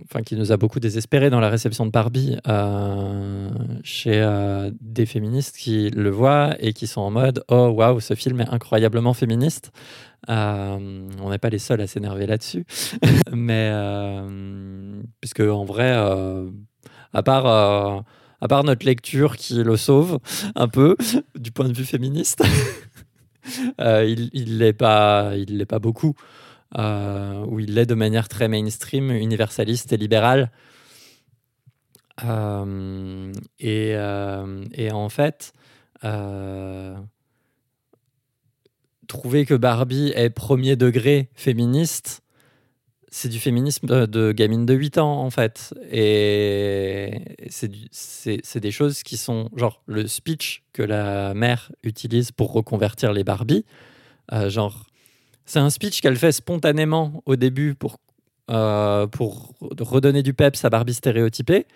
enfin, 0.04 0.22
qui 0.22 0.34
nous 0.34 0.50
a 0.52 0.56
beaucoup 0.56 0.80
désespéré 0.80 1.30
dans 1.30 1.38
la 1.38 1.48
réception 1.48 1.86
de 1.86 1.90
Barbie 1.90 2.36
euh, 2.48 3.50
chez 3.84 4.20
euh, 4.20 4.70
des 4.80 5.06
féministes 5.06 5.56
qui 5.56 5.90
le 5.90 6.10
voient 6.10 6.56
et 6.58 6.72
qui 6.72 6.86
sont 6.86 7.00
en 7.00 7.10
mode 7.10 7.44
Oh 7.48 7.68
waouh, 7.68 8.00
ce 8.00 8.14
film 8.14 8.40
est 8.40 8.48
incroyablement 8.48 9.14
féministe. 9.14 9.70
Euh, 10.28 11.08
on 11.22 11.30
n'est 11.30 11.38
pas 11.38 11.50
les 11.50 11.60
seuls 11.60 11.80
à 11.80 11.86
s'énerver 11.86 12.26
là-dessus. 12.26 12.64
Mais, 13.32 13.72
puisque 15.20 15.40
en 15.40 15.64
vrai, 15.64 15.92
à 17.12 17.22
part 17.22 18.04
à 18.40 18.48
part 18.48 18.64
notre 18.64 18.86
lecture 18.86 19.36
qui 19.36 19.54
le 19.62 19.76
sauve 19.76 20.18
un 20.54 20.68
peu 20.68 20.96
du 21.34 21.50
point 21.50 21.68
de 21.68 21.74
vue 21.74 21.84
féministe, 21.84 22.42
il 23.78 24.30
il 24.32 24.58
l'est 24.58 24.72
pas, 24.72 25.32
pas 25.68 25.78
beaucoup. 25.78 26.14
Euh, 26.76 27.46
où 27.46 27.60
il 27.60 27.74
l'est 27.74 27.86
de 27.86 27.94
manière 27.94 28.28
très 28.28 28.46
mainstream, 28.46 29.10
universaliste 29.10 29.92
et 29.94 29.96
libérale. 29.96 30.50
Euh, 32.24 33.32
euh, 33.64 34.64
et, 34.72 34.92
en 34.92 35.08
fait, 35.08 35.52
trouver 39.06 39.46
que 39.46 39.54
Barbie 39.54 40.12
est 40.14 40.28
premier 40.28 40.76
degré 40.76 41.30
féministe, 41.34 42.22
c'est 43.10 43.28
du 43.28 43.38
féminisme 43.38 43.86
de, 44.06 44.32
gamine 44.32 44.66
de 44.66 44.74
8 44.74 44.98
ans, 44.98 45.20
en 45.22 45.30
fait. 45.30 45.74
Et 45.90 47.20
c'est 47.48 48.60
des 48.60 48.70
choses 48.70 49.02
qui 49.02 49.16
sont, 49.16 49.48
genre, 49.56 49.82
le 49.86 50.06
speech 50.06 50.62
que 50.72 50.82
la 50.82 51.34
mère 51.34 51.72
utilise 51.82 52.32
pour 52.32 52.52
reconvertir 52.52 53.12
les 53.12 53.24
Barbies, 53.24 53.64
genre, 54.48 54.88
c'est 55.48 55.60
un 55.60 55.70
speech 55.70 56.02
qu'elle 56.02 56.16
fait 56.16 56.30
spontanément 56.30 57.22
au 57.24 57.34
début 57.34 57.74
pour, 57.74 57.96
euh, 58.50 59.06
pour 59.06 59.54
redonner 59.80 60.22
du 60.22 60.34
peps 60.34 60.62
à 60.62 60.68
Barbie 60.68 60.92
stéréotypée. 60.92 61.66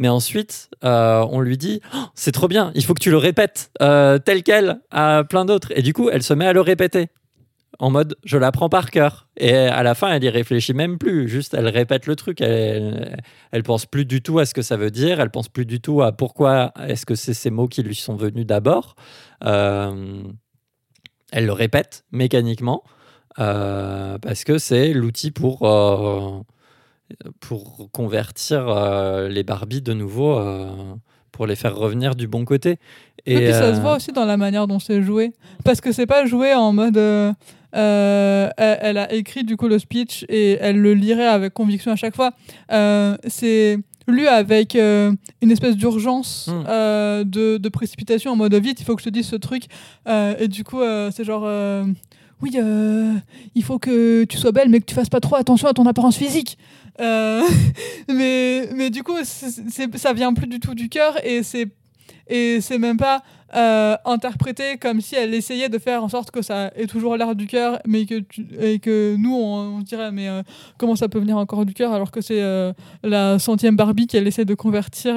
Mais 0.00 0.08
ensuite, 0.08 0.68
euh, 0.82 1.24
on 1.30 1.40
lui 1.40 1.56
dit 1.56 1.80
oh, 1.94 1.98
C'est 2.16 2.32
trop 2.32 2.48
bien, 2.48 2.72
il 2.74 2.84
faut 2.84 2.92
que 2.92 3.02
tu 3.02 3.10
le 3.10 3.18
répètes 3.18 3.70
euh, 3.82 4.18
tel 4.18 4.42
quel 4.42 4.80
à 4.90 5.22
plein 5.28 5.44
d'autres. 5.44 5.68
Et 5.76 5.82
du 5.82 5.92
coup, 5.92 6.10
elle 6.10 6.24
se 6.24 6.34
met 6.34 6.46
à 6.46 6.52
le 6.52 6.60
répéter 6.60 7.08
en 7.80 7.90
mode 7.90 8.16
Je 8.24 8.38
l'apprends 8.38 8.68
par 8.68 8.90
cœur. 8.90 9.26
Et 9.36 9.52
à 9.52 9.82
la 9.82 9.94
fin, 9.94 10.12
elle 10.12 10.22
y 10.22 10.28
réfléchit 10.28 10.74
même 10.74 10.98
plus. 10.98 11.28
Juste, 11.28 11.54
elle 11.54 11.66
répète 11.66 12.06
le 12.06 12.14
truc. 12.14 12.40
Elle, 12.40 13.20
elle 13.50 13.62
pense 13.64 13.86
plus 13.86 14.04
du 14.04 14.22
tout 14.22 14.38
à 14.38 14.46
ce 14.46 14.54
que 14.54 14.62
ça 14.62 14.76
veut 14.76 14.90
dire. 14.90 15.18
Elle 15.20 15.30
pense 15.30 15.48
plus 15.48 15.66
du 15.66 15.80
tout 15.80 16.02
à 16.02 16.12
pourquoi 16.12 16.72
est-ce 16.86 17.04
que 17.06 17.16
c'est 17.16 17.34
ces 17.34 17.50
mots 17.50 17.66
qui 17.66 17.82
lui 17.82 17.96
sont 17.96 18.14
venus 18.14 18.46
d'abord. 18.46 18.94
elle 19.42 20.36
le 21.34 21.52
répète 21.52 22.04
mécaniquement. 22.12 22.84
Euh, 23.38 24.18
parce 24.18 24.44
que 24.44 24.58
c'est 24.58 24.92
l'outil 24.92 25.30
pour, 25.30 25.62
euh, 25.62 26.40
pour 27.40 27.90
convertir 27.92 28.68
euh, 28.68 29.28
les 29.28 29.42
Barbies 29.44 29.82
de 29.82 29.94
nouveau, 29.94 30.40
pour 31.32 31.46
les 31.46 31.56
faire 31.56 31.76
revenir 31.76 32.14
du 32.14 32.26
bon 32.26 32.44
côté. 32.44 32.78
Et, 33.26 33.36
puis 33.36 33.52
ça 33.52 33.74
se 33.74 33.80
voit 33.80 33.96
aussi 33.96 34.12
dans 34.12 34.24
la 34.24 34.36
manière 34.36 34.66
dont 34.66 34.78
c'est 34.78 35.02
joué. 35.02 35.32
Parce 35.64 35.80
que 35.80 35.92
c'est 35.92 36.06
pas 36.06 36.26
joué 36.26 36.54
en 36.54 36.72
mode. 36.72 36.98
Elle, 37.72 38.98
a 38.98 39.12
écrit 39.12 39.44
du 39.44 39.56
coup 39.56 39.68
le 39.68 39.78
speech 39.78 40.24
et 40.28 40.58
elle 40.60 40.80
le 40.80 40.94
lirait 40.94 41.26
avec 41.26 41.54
conviction 41.54 41.92
à 41.92 41.96
chaque 41.96 42.16
fois. 42.16 42.32
c'est 43.26 43.78
lu 44.08 44.26
avec 44.26 44.74
une 44.74 45.50
espèce 45.50 45.76
d'urgence 45.76 46.48
hmm. 46.48 47.24
de, 47.24 47.58
de, 47.58 47.68
précipitation 47.68 48.32
en 48.32 48.36
mode 48.36 48.54
vite, 48.54 48.80
il 48.80 48.84
faut 48.84 48.96
que 48.96 49.02
je 49.02 49.08
te 49.08 49.14
dise 49.14 49.26
ce 49.26 49.36
truc. 49.36 49.64
et 50.08 50.48
du 50.48 50.64
coup, 50.64 50.80
c'est 51.12 51.24
genre 51.24 51.46
oui, 52.42 52.52
euh, 52.56 53.14
il 53.54 53.62
faut 53.62 53.78
que 53.78 54.24
tu 54.24 54.38
sois 54.38 54.52
belle, 54.52 54.70
mais 54.70 54.80
que 54.80 54.86
tu 54.86 54.94
fasses 54.94 55.10
pas 55.10 55.20
trop 55.20 55.36
attention 55.36 55.68
à 55.68 55.74
ton 55.74 55.86
apparence 55.86 56.16
physique. 56.16 56.56
Euh, 57.00 57.42
mais, 58.08 58.68
mais 58.74 58.90
du 58.90 59.02
coup, 59.02 59.16
ça 59.24 60.12
vient 60.12 60.32
plus 60.32 60.46
du 60.46 60.60
tout 60.60 60.74
du 60.74 60.88
cœur 60.88 61.14
et 61.24 61.42
c'est 61.42 61.68
et 62.32 62.60
c'est 62.60 62.78
même 62.78 62.96
pas 62.96 63.22
euh, 63.54 63.96
comme 64.80 65.00
si 65.00 65.16
elle 65.16 65.34
essayait 65.34 65.68
de 65.68 65.78
faire 65.78 66.04
en 66.04 66.08
sorte 66.08 66.30
que 66.30 66.42
ça 66.42 66.70
ait 66.76 66.86
toujours 66.86 67.16
l'air 67.16 67.34
du 67.34 67.46
cœur, 67.46 67.80
mais 67.86 68.06
que 68.06 68.22
et 68.60 68.78
que 68.78 69.16
nous 69.16 69.34
on, 69.34 69.80
dirait 69.80 70.12
mais 70.12 70.28
euh, 70.28 70.42
comment 70.78 70.96
ça 70.96 71.08
peut 71.08 71.18
venir 71.18 71.36
encore 71.36 71.64
du 71.66 71.74
cœur 71.74 71.92
alors 71.92 72.10
que 72.10 72.20
c'est 72.20 72.42
euh, 72.42 72.72
la 73.02 73.38
centième 73.38 73.76
Barbie 73.76 74.06
qu'elle 74.06 74.26
essaie 74.26 74.44
de 74.44 74.54
convertir 74.54 75.16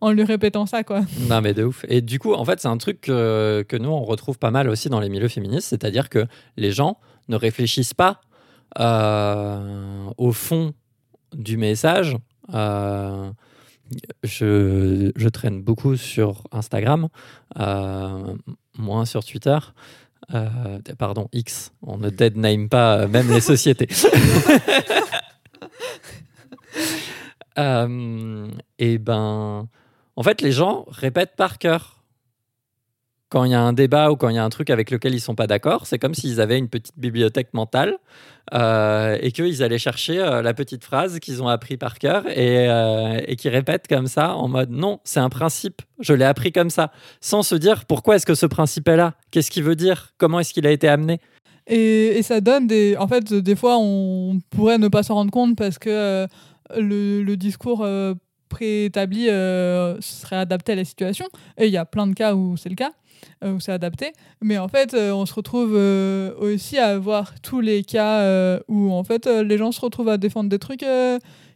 en 0.00 0.10
lui 0.10 0.24
répétant 0.24 0.66
ça 0.66 0.84
quoi. 0.84 1.02
Non 1.28 1.40
mais 1.40 1.54
de 1.54 1.64
ouf. 1.64 1.84
Et 1.88 2.00
du 2.00 2.18
coup 2.18 2.34
en 2.34 2.44
fait 2.44 2.60
c'est 2.60 2.68
un 2.68 2.78
truc 2.78 3.02
que, 3.02 3.64
que 3.68 3.76
nous 3.76 3.90
on 3.90 4.02
retrouve 4.02 4.38
pas 4.38 4.50
mal 4.50 4.68
aussi 4.68 4.88
dans 4.88 5.00
les 5.00 5.08
milieux 5.08 5.28
féministes, 5.28 5.68
c'est-à-dire 5.68 6.08
que 6.08 6.26
les 6.56 6.72
gens 6.72 6.98
ne 7.28 7.36
réfléchissent 7.36 7.94
pas 7.94 8.20
au 10.16 10.32
fond 10.32 10.72
du 11.34 11.56
message 11.56 12.16
je, 14.22 15.28
traîne 15.28 15.62
beaucoup 15.62 15.96
sur 15.96 16.42
Instagram, 16.52 17.08
euh, 17.58 18.34
moins 18.78 19.04
sur 19.04 19.24
Twitter. 19.24 19.58
Euh, 20.34 20.78
pardon, 20.98 21.28
X. 21.32 21.72
On 21.82 21.98
ne 21.98 22.08
dead 22.10 22.36
name 22.36 22.68
pas 22.68 22.98
euh, 22.98 23.08
même 23.08 23.28
les 23.30 23.40
sociétés. 23.40 23.88
et 28.78 28.98
ben, 28.98 29.68
en 30.16 30.22
fait, 30.22 30.40
les 30.40 30.52
gens 30.52 30.86
répètent 30.88 31.36
par 31.36 31.58
cœur 31.58 32.01
quand 33.32 33.44
il 33.44 33.52
y 33.52 33.54
a 33.54 33.62
un 33.62 33.72
débat 33.72 34.12
ou 34.12 34.16
quand 34.16 34.28
il 34.28 34.34
y 34.34 34.38
a 34.38 34.44
un 34.44 34.50
truc 34.50 34.68
avec 34.68 34.90
lequel 34.90 35.14
ils 35.14 35.20
sont 35.20 35.34
pas 35.34 35.46
d'accord, 35.46 35.86
c'est 35.86 35.98
comme 35.98 36.14
s'ils 36.14 36.38
avaient 36.38 36.58
une 36.58 36.68
petite 36.68 36.98
bibliothèque 36.98 37.54
mentale 37.54 37.96
euh, 38.52 39.16
et 39.22 39.32
qu'ils 39.32 39.62
allaient 39.62 39.78
chercher 39.78 40.18
euh, 40.18 40.42
la 40.42 40.52
petite 40.52 40.84
phrase 40.84 41.18
qu'ils 41.18 41.42
ont 41.42 41.48
appris 41.48 41.78
par 41.78 41.98
cœur 41.98 42.28
et, 42.28 42.68
euh, 42.68 43.22
et 43.26 43.36
qui 43.36 43.48
répètent 43.48 43.88
comme 43.88 44.06
ça 44.06 44.34
en 44.34 44.48
mode 44.48 44.68
non, 44.70 45.00
c'est 45.04 45.20
un 45.20 45.30
principe, 45.30 45.80
je 45.98 46.12
l'ai 46.12 46.26
appris 46.26 46.52
comme 46.52 46.68
ça, 46.68 46.92
sans 47.22 47.42
se 47.42 47.54
dire 47.54 47.86
pourquoi 47.86 48.16
est-ce 48.16 48.26
que 48.26 48.34
ce 48.34 48.44
principe 48.44 48.86
est 48.86 48.98
là, 48.98 49.14
qu'est-ce 49.30 49.50
qu'il 49.50 49.62
veut 49.62 49.76
dire, 49.76 50.12
comment 50.18 50.38
est-ce 50.38 50.52
qu'il 50.52 50.66
a 50.66 50.70
été 50.70 50.86
amené? 50.86 51.18
Et, 51.66 52.20
ça 52.22 52.42
donne 52.42 52.66
des. 52.66 52.96
En 52.98 53.08
fait, 53.08 53.32
des 53.32 53.56
fois, 53.56 53.78
on 53.78 54.40
pourrait 54.50 54.78
ne 54.78 54.88
pas 54.88 55.02
s'en 55.04 55.14
rendre 55.14 55.30
compte 55.30 55.56
parce 55.56 55.78
que 55.78 56.26
le, 56.76 57.22
le, 57.22 57.36
discours 57.36 57.86
préétabli 58.48 59.26
serait 59.26 60.36
adapté 60.36 60.72
à 60.72 60.74
la 60.74 60.84
situation. 60.84 61.26
Et 61.56 61.66
il 61.66 61.72
y 61.72 61.76
a 61.76 61.84
plein 61.84 62.08
de 62.08 62.14
cas 62.14 62.34
où 62.34 62.56
c'est 62.56 62.68
le 62.68 62.74
cas. 62.74 62.90
Euh, 63.44 63.54
où 63.54 63.60
c'est 63.60 63.72
adapté. 63.72 64.12
Mais 64.40 64.56
en 64.58 64.68
fait, 64.68 64.94
euh, 64.94 65.12
on 65.12 65.26
se 65.26 65.34
retrouve 65.34 65.72
euh, 65.74 66.32
aussi 66.38 66.78
à 66.78 66.96
voir 66.98 67.40
tous 67.40 67.60
les 67.60 67.82
cas 67.82 68.22
où 68.68 68.92
en 68.92 69.02
fait 69.04 69.26
les 69.26 69.58
gens 69.58 69.72
se 69.72 69.80
retrouvent 69.80 70.08
à 70.08 70.16
défendre 70.16 70.48
des 70.48 70.58
trucs 70.58 70.84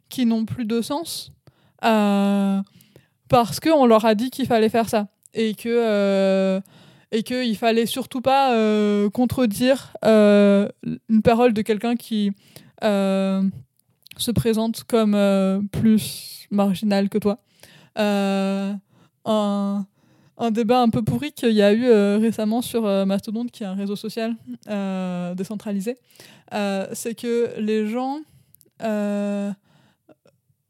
qui 0.09 0.27
n'ont 0.27 0.45
plus 0.45 0.65
de 0.65 0.81
sens 0.81 1.33
parce 1.81 3.61
qu'on 3.61 3.87
leur 3.87 4.05
a 4.05 4.15
dit 4.15 4.31
qu'il 4.31 4.47
fallait 4.47 4.69
faire 4.69 4.89
ça 4.89 5.09
et 5.35 5.55
que 5.55 6.61
et 7.13 7.23
qu'il 7.23 7.57
fallait 7.57 7.87
surtout 7.87 8.21
pas 8.21 8.53
contredire 9.13 9.93
une 10.03 11.23
parole 11.23 11.53
de 11.53 11.63
quelqu'un 11.63 11.95
qui 11.97 12.33
se 12.83 14.31
présente 14.35 14.85
comme 14.85 15.69
plus 15.73 16.47
marginal 16.51 17.09
que 17.09 17.19
toi. 17.19 17.39
un, 17.97 19.87
un, 20.39 20.51
débat 20.51 20.81
un 20.81 20.89
peu 20.89 21.03
pourri 21.03 21.33
qu'il 21.33 21.53
y 21.53 21.63
a 21.63 21.73
eu 21.73 21.91
récemment 22.19 22.63
sur 22.63 22.83
Mastodon, 23.07 23.47
qui 23.47 23.63
est 23.63 23.67
un 23.67 23.75
réseau 23.75 23.97
social 23.97 24.35
décentralisé. 25.37 25.97
c'est 26.51 27.15
que 27.15 27.59
les 27.59 27.87
gens 27.87 28.21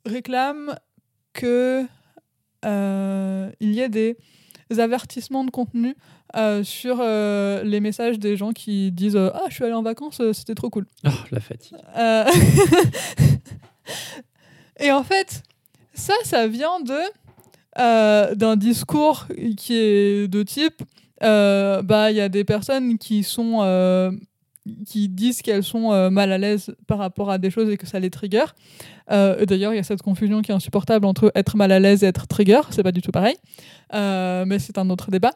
réclament 0.05 0.77
que 1.33 1.85
il 2.64 3.71
y 3.73 3.81
ait 3.81 3.89
des 3.89 4.17
avertissements 4.79 5.45
de 5.45 5.51
contenu 5.51 5.95
euh, 6.35 6.64
sur 6.64 6.99
euh, 7.01 7.62
les 7.62 7.81
messages 7.81 8.19
des 8.19 8.37
gens 8.37 8.53
qui 8.53 8.93
disent 8.93 9.17
euh, 9.17 9.31
Ah, 9.33 9.45
je 9.49 9.55
suis 9.55 9.64
allé 9.64 9.73
en 9.73 9.83
vacances, 9.83 10.21
c'était 10.33 10.55
trop 10.55 10.69
cool. 10.71 10.87
Oh, 11.07 11.11
la 11.31 11.41
fatigue. 11.41 11.79
Et 14.79 14.93
en 14.93 15.03
fait, 15.03 15.43
ça, 15.95 16.12
ça 16.25 16.47
vient 16.47 16.81
de 16.81 16.99
d'un 17.77 18.57
discours 18.57 19.27
qui 19.57 19.74
est 19.74 20.29
de 20.29 20.43
type 20.43 20.83
bah 21.20 22.11
il 22.11 22.16
y 22.16 22.20
a 22.20 22.29
des 22.29 22.45
personnes 22.45 22.99
qui 22.99 23.22
sont 23.22 24.16
qui 24.87 25.09
disent 25.09 25.43
qu'elles 25.43 25.62
sont 25.62 26.11
mal 26.11 26.33
à 26.33 26.39
l'aise 26.39 26.74
par 26.87 26.99
rapport 26.99 27.31
à 27.31 27.39
des 27.39 27.51
choses 27.51 27.70
et 27.70 27.77
que 27.77 27.87
ça 27.87 28.01
les 28.01 28.11
trigger. 28.11 28.45
D'ailleurs, 29.09 29.72
il 29.72 29.77
y 29.77 29.81
a 29.81 29.85
cette 29.85 30.03
confusion 30.03 30.43
qui 30.43 30.53
est 30.53 30.55
insupportable 30.55 31.07
entre 31.07 31.31
être 31.35 31.57
mal 31.57 31.70
à 31.70 31.79
l'aise 31.79 32.03
et 32.03 32.07
être 32.07 32.27
trigger. 32.27 32.61
C'est 32.70 32.83
pas 32.83 32.93
du 32.93 33.03
tout 33.03 33.12
pareil, 33.12 33.37
mais 33.93 34.59
c'est 34.59 34.79
un 34.79 34.89
autre 34.91 35.11
débat 35.11 35.33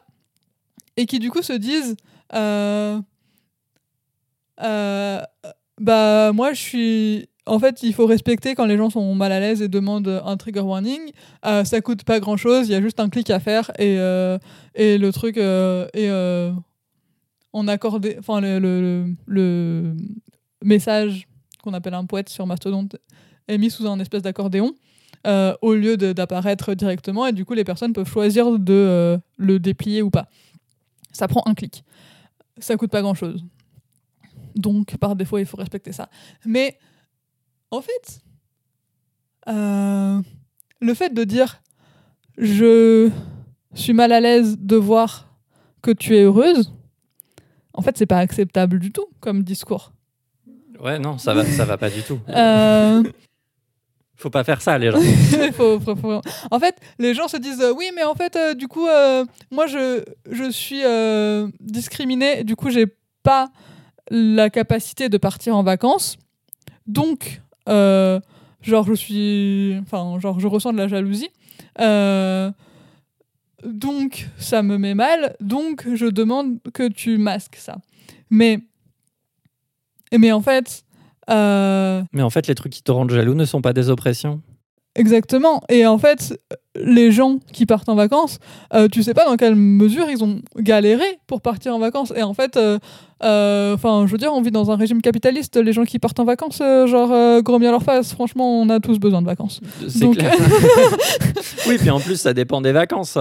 et 0.97 1.05
qui 1.05 1.19
du 1.19 1.29
coup 1.29 1.41
se 1.41 1.53
disent 1.53 1.95
euh, 2.33 2.99
euh, 4.61 5.21
bah 5.79 6.31
moi 6.33 6.53
je 6.53 6.61
suis 6.61 7.29
en 7.45 7.59
fait 7.59 7.83
il 7.83 7.93
faut 7.93 8.05
respecter 8.05 8.55
quand 8.55 8.65
les 8.65 8.77
gens 8.77 8.89
sont 8.89 9.15
mal 9.15 9.31
à 9.31 9.39
l'aise 9.39 9.61
et 9.61 9.67
demandent 9.67 10.21
un 10.23 10.37
trigger 10.37 10.61
warning 10.61 10.99
euh, 11.45 11.63
ça 11.63 11.81
coûte 11.81 12.03
pas 12.03 12.19
grand 12.19 12.37
chose 12.37 12.67
il 12.67 12.71
y 12.71 12.75
a 12.75 12.81
juste 12.81 12.99
un 12.99 13.09
clic 13.09 13.29
à 13.29 13.39
faire 13.39 13.71
et, 13.79 13.97
euh, 13.97 14.37
et 14.75 14.97
le 14.97 15.11
truc 15.11 15.37
et 15.37 16.09
on 17.53 17.67
accorde 17.67 18.07
enfin 18.19 18.41
le, 18.41 18.59
le, 18.59 19.15
le, 19.25 19.95
message 20.63 21.27
qu'on 21.63 21.73
appelle 21.73 21.95
un 21.95 22.05
poète 22.05 22.29
sur 22.29 22.45
Mastodon 22.45 22.87
est 23.47 23.57
mis 23.57 23.71
sous 23.71 23.87
un 23.87 23.99
espèce 23.99 24.21
d'accordéon 24.21 24.73
au 25.25 25.73
lieu 25.73 25.97
d'apparaître 25.97 26.73
directement 26.75 27.25
et 27.25 27.31
du 27.31 27.45
coup 27.45 27.53
les 27.53 27.63
personnes 27.63 27.93
peuvent 27.93 28.09
choisir 28.09 28.59
de 28.59 29.19
le 29.37 29.59
déplier 29.59 30.01
ou 30.01 30.09
pas 30.09 30.29
ça 31.11 31.27
prend 31.27 31.43
un 31.45 31.53
clic. 31.53 31.83
Ça 32.57 32.75
coûte 32.77 32.91
pas 32.91 33.01
grand 33.01 33.13
chose. 33.13 33.43
Donc, 34.55 34.97
par 34.97 35.15
défaut, 35.15 35.37
il 35.37 35.45
faut 35.45 35.57
respecter 35.57 35.91
ça. 35.91 36.09
Mais, 36.45 36.77
en 37.71 37.81
fait, 37.81 38.21
euh, 39.47 40.21
le 40.79 40.93
fait 40.93 41.13
de 41.13 41.23
dire 41.23 41.61
je 42.37 43.09
suis 43.73 43.93
mal 43.93 44.11
à 44.11 44.19
l'aise 44.19 44.57
de 44.59 44.75
voir 44.75 45.27
que 45.81 45.91
tu 45.91 46.15
es 46.15 46.21
heureuse, 46.23 46.73
en 47.73 47.81
fait, 47.81 47.97
c'est 47.97 48.05
pas 48.05 48.19
acceptable 48.19 48.79
du 48.79 48.91
tout 48.91 49.05
comme 49.19 49.43
discours. 49.43 49.93
Ouais, 50.79 50.99
non, 50.99 51.17
ça 51.17 51.33
va, 51.33 51.45
ça 51.45 51.65
va 51.65 51.77
pas 51.77 51.89
du 51.89 52.01
tout. 52.01 52.19
Euh, 52.29 53.03
faut 54.15 54.29
pas 54.29 54.43
faire 54.43 54.61
ça, 54.61 54.77
les 54.77 54.91
gens. 54.91 54.99
En 56.51 56.59
fait, 56.59 56.75
les 56.99 57.15
gens 57.15 57.27
se 57.27 57.37
disent 57.37 57.61
euh, 57.61 57.73
oui, 57.75 57.89
mais 57.95 58.03
en 58.03 58.13
fait, 58.13 58.35
euh, 58.35 58.53
du 58.53 58.67
coup, 58.67 58.87
moi, 59.49 59.65
je, 59.67 60.03
je 60.29 60.51
suis 60.51 60.83
discriminé, 61.59 62.43
du 62.43 62.55
coup, 62.55 62.69
j'ai 62.69 62.85
pas 63.23 63.49
la 64.09 64.49
capacité 64.49 65.09
de 65.09 65.17
partir 65.17 65.55
en 65.55 65.63
vacances. 65.63 66.17
Donc, 66.85 67.41
genre, 67.67 68.85
je 68.85 68.93
suis. 68.93 69.77
Enfin, 69.81 70.19
genre, 70.19 70.39
je 70.39 70.47
ressens 70.47 70.73
de 70.73 70.77
la 70.77 70.87
jalousie. 70.87 71.29
donc, 73.63 74.27
ça 74.37 74.63
me 74.63 74.77
met 74.77 74.95
mal. 74.95 75.35
Donc, 75.39 75.87
je 75.93 76.05
demande 76.05 76.59
que 76.73 76.87
tu 76.87 77.17
masques 77.17 77.57
ça. 77.57 77.77
Mais. 78.29 78.59
Mais 80.13 80.33
en 80.33 80.41
fait, 80.41 80.83
euh, 81.29 82.03
Mais 82.13 82.21
en 82.21 82.29
fait, 82.29 82.47
les 82.47 82.55
trucs 82.55 82.73
qui 82.73 82.83
te 82.83 82.91
rendent 82.91 83.11
jaloux 83.11 83.35
ne 83.35 83.45
sont 83.45 83.61
pas 83.61 83.73
des 83.73 83.89
oppressions. 83.89 84.41
Exactement. 85.01 85.63
Et 85.67 85.87
en 85.87 85.97
fait, 85.97 86.39
les 86.75 87.11
gens 87.11 87.39
qui 87.51 87.65
partent 87.65 87.89
en 87.89 87.95
vacances, 87.95 88.37
euh, 88.75 88.87
tu 88.87 89.01
sais 89.01 89.15
pas 89.15 89.25
dans 89.25 89.35
quelle 89.35 89.55
mesure 89.55 90.05
ils 90.11 90.23
ont 90.23 90.41
galéré 90.57 91.19
pour 91.25 91.41
partir 91.41 91.75
en 91.75 91.79
vacances. 91.79 92.13
Et 92.15 92.21
en 92.21 92.35
fait, 92.35 92.55
euh, 92.55 93.73
enfin, 93.73 94.05
je 94.05 94.11
veux 94.11 94.19
dire, 94.19 94.31
on 94.31 94.41
vit 94.43 94.51
dans 94.51 94.69
un 94.69 94.75
régime 94.75 95.01
capitaliste. 95.01 95.57
Les 95.57 95.73
gens 95.73 95.85
qui 95.85 95.97
partent 95.97 96.19
en 96.19 96.23
vacances, 96.23 96.59
genre, 96.59 97.41
gros 97.41 97.57
bien 97.57 97.71
leur 97.71 97.81
face. 97.81 98.13
Franchement, 98.13 98.61
on 98.61 98.69
a 98.69 98.79
tous 98.79 98.99
besoin 98.99 99.23
de 99.23 99.25
vacances. 99.25 99.59
C'est 99.87 100.07
clair. 100.11 100.35
oui, 101.67 101.77
puis 101.79 101.89
en 101.89 101.99
plus, 101.99 102.17
ça 102.21 102.35
dépend 102.35 102.61
des 102.61 102.71
vacances. 102.71 103.17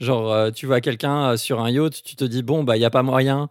genre, 0.00 0.52
tu 0.52 0.66
vois 0.66 0.80
quelqu'un 0.80 1.36
sur 1.36 1.60
un 1.60 1.70
yacht, 1.70 2.02
tu 2.02 2.16
te 2.16 2.24
dis, 2.24 2.42
bon, 2.42 2.64
bah, 2.64 2.76
il 2.76 2.80
n'y 2.80 2.86
a 2.86 2.90
pas 2.90 3.04
moyen 3.04 3.48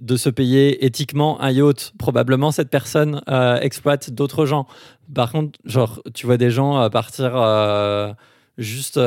de 0.00 0.16
se 0.16 0.28
payer 0.28 0.84
éthiquement 0.84 1.40
un 1.40 1.50
yacht. 1.50 1.92
Probablement, 1.98 2.50
cette 2.50 2.70
personne 2.70 3.22
euh, 3.28 3.58
exploite 3.60 4.10
d'autres 4.10 4.46
gens. 4.46 4.66
Par 5.14 5.32
contre, 5.32 5.58
genre, 5.64 6.00
tu 6.14 6.26
vois 6.26 6.36
des 6.36 6.50
gens 6.50 6.80
euh, 6.80 6.88
partir 6.88 7.32
euh, 7.34 8.12
juste 8.58 9.00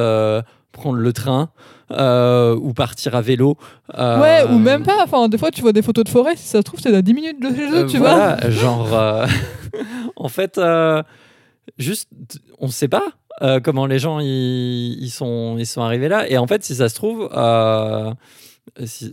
prendre 0.72 0.98
le 0.98 1.14
train 1.14 1.50
ou 1.90 2.74
partir 2.74 3.16
à 3.16 3.22
vélo. 3.22 3.58
Ouais, 3.98 4.44
ou 4.50 4.58
même 4.58 4.84
pas. 4.84 5.04
Enfin, 5.04 5.30
des 5.30 5.38
fois, 5.38 5.52
tu 5.52 5.62
vois 5.62 5.74
des 5.74 5.82
photos 5.82 6.04
de 6.04 6.10
forêt. 6.10 6.36
Si 6.36 6.48
ça 6.48 6.60
se 6.60 6.64
trouve, 6.64 6.80
c'est 6.80 6.96
à 6.96 7.02
10 7.02 7.14
minutes 7.14 7.42
de 7.42 7.56
chez 7.56 7.72
eux, 7.72 7.86
tu 7.88 7.98
vois. 7.98 8.38
Genre, 8.50 9.26
en 10.16 10.30
fait, 10.30 10.60
juste, 11.78 12.10
on 12.60 12.68
ne 12.68 12.72
sait 12.72 12.90
pas. 12.90 13.06
comment 13.64 13.86
les 13.86 14.00
gens 14.00 14.20
ils, 14.20 15.10
sont, 15.10 15.58
ils 15.58 15.68
sont 15.68 15.82
arrivés 15.82 16.10
là 16.10 16.28
et 16.30 16.38
en 16.38 16.48
fait 16.48 16.64
si 16.64 16.74
ça 16.74 16.90
se 16.90 16.96
trouve 16.96 17.30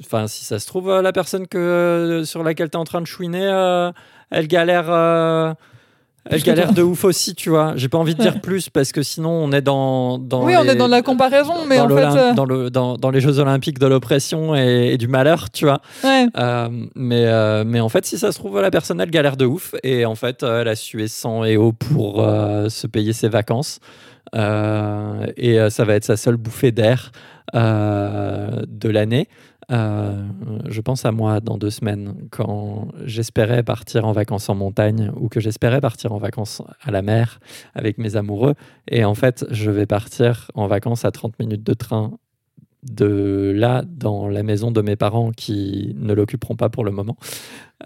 Enfin, 0.01 0.27
si, 0.27 0.45
ça 0.45 0.59
se 0.59 0.67
trouve, 0.67 0.91
euh, 0.91 1.03
la 1.03 1.13
personne 1.13 1.47
que, 1.47 1.59
euh, 1.59 2.25
sur 2.25 2.43
laquelle 2.43 2.71
tu 2.71 2.77
es 2.77 2.81
en 2.81 2.85
train 2.85 3.01
de 3.01 3.07
chouiner, 3.07 3.47
euh, 3.47 3.93
elle 4.31 4.49
galère. 4.49 5.55
Elle 6.31 6.43
galère 6.43 6.73
de 6.73 6.81
ouf 6.81 7.05
aussi, 7.05 7.35
tu 7.35 7.51
vois. 7.51 7.75
J'ai 7.77 7.91
pas 7.91 7.99
envie 7.99 8.15
de 8.15 8.23
dire 8.23 8.41
plus 8.41 8.71
parce 8.71 8.93
que 8.93 9.03
sinon 9.03 9.29
on 9.29 9.53
est 9.53 9.61
dans. 9.61 10.17
dans 10.17 10.43
oui, 10.43 10.57
on 10.57 10.65
est 10.65 10.75
dans 10.75 10.89
la 10.89 11.03
comparaison, 11.03 11.67
mais 11.69 11.79
en 11.79 11.89
fait. 11.91 12.35
Dans, 12.35 12.47
le, 12.47 12.71
dans, 12.71 12.97
dans, 12.97 13.11
les 13.11 13.21
Jeux 13.21 13.41
Olympiques 13.41 13.79
de 13.79 13.87
l'oppression 13.87 14.55
et, 14.55 14.97
du 14.97 15.07
malheur, 15.07 15.51
tu 15.51 15.67
vois. 15.67 15.83
Ouais. 16.03 16.27
mais, 16.95 17.65
mais 17.65 17.81
en 17.81 17.91
fait, 17.91 18.07
si 18.07 18.17
ça 18.17 18.33
se 18.33 18.39
trouve, 18.39 18.59
la 18.59 18.71
personne 18.71 19.03
elle 19.03 19.11
galère 19.11 19.37
de 19.37 19.45
ouf 19.45 19.75
et 19.83 20.07
en 20.07 20.15
fait, 20.15 20.43
elle 20.45 20.69
a 20.69 20.77
sué 20.77 21.09
sang 21.09 21.45
et 21.45 21.59
eau 21.59 21.73
pour 21.73 22.25
se 22.69 22.87
payer 22.87 23.13
ses 23.13 23.29
vacances. 23.29 23.81
et 24.35 25.59
ça 25.69 25.85
va 25.85 25.95
être 25.95 26.05
sa 26.05 26.17
seule 26.17 26.39
bouffée 26.39 26.73
d'air. 26.73 27.13
Euh, 27.55 28.63
de 28.67 28.89
l'année. 28.89 29.29
Euh, 29.71 30.27
je 30.69 30.81
pense 30.81 31.05
à 31.05 31.13
moi 31.13 31.39
dans 31.41 31.57
deux 31.57 31.71
semaines, 31.71 32.15
quand 32.31 32.89
j'espérais 33.05 33.63
partir 33.63 34.05
en 34.07 34.13
vacances 34.13 34.49
en 34.49 34.57
montagne 34.57 35.13
ou 35.17 35.29
que 35.29 35.39
j'espérais 35.39 35.81
partir 35.81 36.13
en 36.13 36.19
vacances 36.19 36.63
à 36.83 36.91
la 36.91 37.03
mer 37.03 37.39
avec 37.75 37.99
mes 37.99 38.17
amoureux. 38.17 38.55
Et 38.89 39.05
en 39.05 39.15
fait, 39.15 39.45
je 39.51 39.71
vais 39.71 39.87
partir 39.87 40.51
en 40.55 40.67
vacances 40.67 41.05
à 41.05 41.13
30 41.13 41.39
minutes 41.39 41.63
de 41.63 41.75
train 41.75 42.19
de 42.83 43.53
là 43.55 43.83
dans 43.87 44.29
la 44.29 44.43
maison 44.43 44.73
de 44.73 44.83
mes 44.83 44.97
parents 44.97 45.31
qui 45.31 45.95
ne 45.97 46.13
l'occuperont 46.13 46.57
pas 46.57 46.69
pour 46.69 46.85
le 46.85 46.91
moment. 46.91 47.17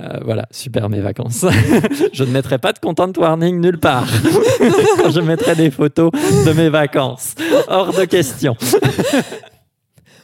Euh, 0.00 0.18
voilà, 0.24 0.46
super 0.50 0.88
mes 0.88 1.00
vacances. 1.00 1.44
je 2.14 2.24
ne 2.24 2.30
mettrai 2.30 2.58
pas 2.58 2.72
de 2.72 2.78
content 2.78 3.12
warning 3.16 3.60
nulle 3.60 3.78
part 3.78 4.08
je 5.10 5.20
mettrai 5.20 5.54
des 5.54 5.70
photos 5.70 6.10
de 6.12 6.52
mes 6.52 6.70
vacances. 6.70 7.34
Hors 7.68 7.92
de 7.92 8.06
question. 8.06 8.56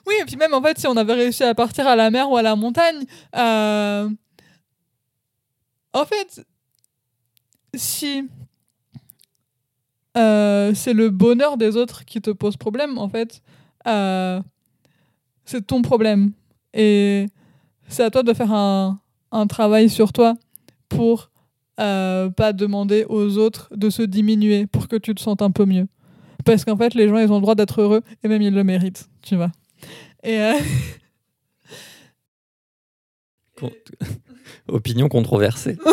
oui, 0.06 0.14
et 0.20 0.24
puis 0.24 0.36
même 0.36 0.54
en 0.54 0.62
fait, 0.62 0.78
si 0.78 0.86
on 0.86 0.96
avait 0.96 1.14
réussi 1.14 1.42
à 1.44 1.54
partir 1.54 1.86
à 1.86 1.96
la 1.96 2.10
mer 2.10 2.30
ou 2.30 2.36
à 2.36 2.42
la 2.42 2.56
montagne, 2.56 3.04
euh, 3.36 4.08
en 5.92 6.04
fait, 6.04 6.44
si 7.74 8.28
euh, 10.16 10.72
c'est 10.74 10.92
le 10.92 11.10
bonheur 11.10 11.56
des 11.56 11.76
autres 11.76 12.04
qui 12.04 12.20
te 12.20 12.30
pose 12.30 12.56
problème, 12.56 12.98
en 12.98 13.08
fait, 13.08 13.42
c'est 15.44 15.66
ton 15.66 15.82
problème. 15.82 16.32
Et 16.72 17.26
c'est 17.88 18.02
à 18.02 18.10
toi 18.10 18.22
de 18.22 18.32
faire 18.32 18.52
un, 18.52 19.00
un 19.30 19.46
travail 19.46 19.90
sur 19.90 20.12
toi 20.12 20.34
pour 20.88 21.30
euh, 21.80 22.30
pas 22.30 22.52
demander 22.52 23.04
aux 23.08 23.36
autres 23.36 23.68
de 23.74 23.90
se 23.90 24.02
diminuer 24.02 24.66
pour 24.66 24.86
que 24.86 24.94
tu 24.96 25.14
te 25.14 25.20
sentes 25.20 25.42
un 25.42 25.50
peu 25.50 25.64
mieux. 25.64 25.88
Parce 26.44 26.64
qu'en 26.64 26.76
fait, 26.76 26.94
les 26.94 27.08
gens, 27.08 27.18
ils 27.18 27.30
ont 27.32 27.36
le 27.36 27.40
droit 27.40 27.56
d'être 27.56 27.80
heureux 27.80 28.02
et 28.22 28.28
même 28.28 28.42
ils 28.42 28.54
le 28.54 28.62
méritent, 28.62 29.08
tu 29.22 29.34
vois. 29.34 29.50
Et. 30.24 30.40
Euh, 30.40 30.58
Opinion 34.68 35.08
controversée. 35.08 35.78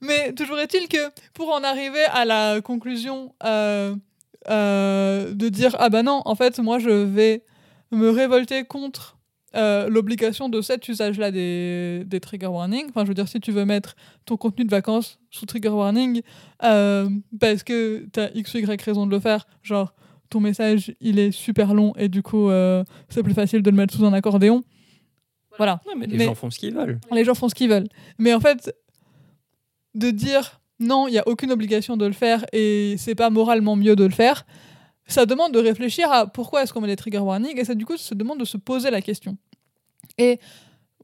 Mais 0.00 0.32
toujours 0.34 0.58
est-il 0.60 0.88
que 0.88 1.10
pour 1.32 1.48
en 1.50 1.64
arriver 1.64 2.04
à 2.12 2.24
la 2.24 2.60
conclusion 2.60 3.34
euh, 3.42 3.96
de 4.46 5.48
dire 5.48 5.74
ah 5.78 5.88
bah 5.88 6.02
non, 6.02 6.20
en 6.26 6.34
fait, 6.34 6.58
moi 6.58 6.78
je 6.78 6.90
vais 6.90 7.42
me 7.90 8.10
révolter 8.10 8.64
contre 8.64 9.16
euh, 9.56 9.88
l'obligation 9.88 10.48
de 10.48 10.60
cet 10.60 10.88
usage-là 10.88 11.30
des, 11.30 12.02
des, 12.06 12.18
trigger 12.18 12.48
warnings. 12.48 12.88
Enfin, 12.88 13.04
je 13.04 13.08
veux 13.08 13.14
dire, 13.14 13.28
si 13.28 13.38
tu 13.38 13.52
veux 13.52 13.64
mettre 13.64 13.94
ton 14.24 14.36
contenu 14.36 14.64
de 14.64 14.70
vacances 14.70 15.20
sous 15.30 15.46
trigger 15.46 15.68
warning, 15.68 16.22
euh, 16.64 17.08
parce 17.38 17.62
que 17.62 18.04
tu 18.12 18.18
as 18.18 18.30
X 18.34 18.54
ou 18.54 18.58
Y 18.58 18.82
raison 18.82 19.06
de 19.06 19.12
le 19.12 19.20
faire, 19.20 19.46
genre 19.62 19.94
ton 20.34 20.40
message 20.40 20.92
il 21.00 21.20
est 21.20 21.30
super 21.30 21.74
long 21.74 21.92
et 21.96 22.08
du 22.08 22.20
coup 22.20 22.50
euh, 22.50 22.82
c'est 23.08 23.22
plus 23.22 23.34
facile 23.34 23.62
de 23.62 23.70
le 23.70 23.76
mettre 23.76 23.94
sous 23.94 24.04
un 24.04 24.12
accordéon. 24.12 24.64
Voilà. 25.56 25.80
mais 25.96 26.08
les 26.08 26.24
gens 26.24 26.34
font 26.34 26.50
ce 26.50 26.58
qu'ils 26.58 26.74
veulent. 26.74 26.98
Les 27.12 27.24
gens 27.24 27.36
font 27.36 27.48
ce 27.48 27.54
qu'ils 27.54 27.68
veulent. 27.68 27.86
Mais 28.18 28.34
en 28.34 28.40
fait, 28.40 28.74
de 29.94 30.10
dire 30.10 30.60
non, 30.80 31.06
il 31.06 31.12
n'y 31.12 31.18
a 31.18 31.28
aucune 31.28 31.52
obligation 31.52 31.96
de 31.96 32.04
le 32.04 32.12
faire 32.12 32.44
et 32.52 32.96
c'est 32.98 33.14
pas 33.14 33.30
moralement 33.30 33.76
mieux 33.76 33.94
de 33.94 34.02
le 34.02 34.10
faire, 34.10 34.44
ça 35.06 35.24
demande 35.24 35.52
de 35.52 35.60
réfléchir 35.60 36.10
à 36.10 36.26
pourquoi 36.26 36.64
est-ce 36.64 36.72
qu'on 36.72 36.80
met 36.80 36.88
des 36.88 36.96
trigger 36.96 37.18
warnings 37.18 37.56
et 37.56 37.64
ça 37.64 37.76
du 37.76 37.86
coup 37.86 37.96
ça 37.96 38.16
demande 38.16 38.40
de 38.40 38.44
se 38.44 38.56
poser 38.56 38.90
la 38.90 39.00
question. 39.00 39.36
Et 40.18 40.40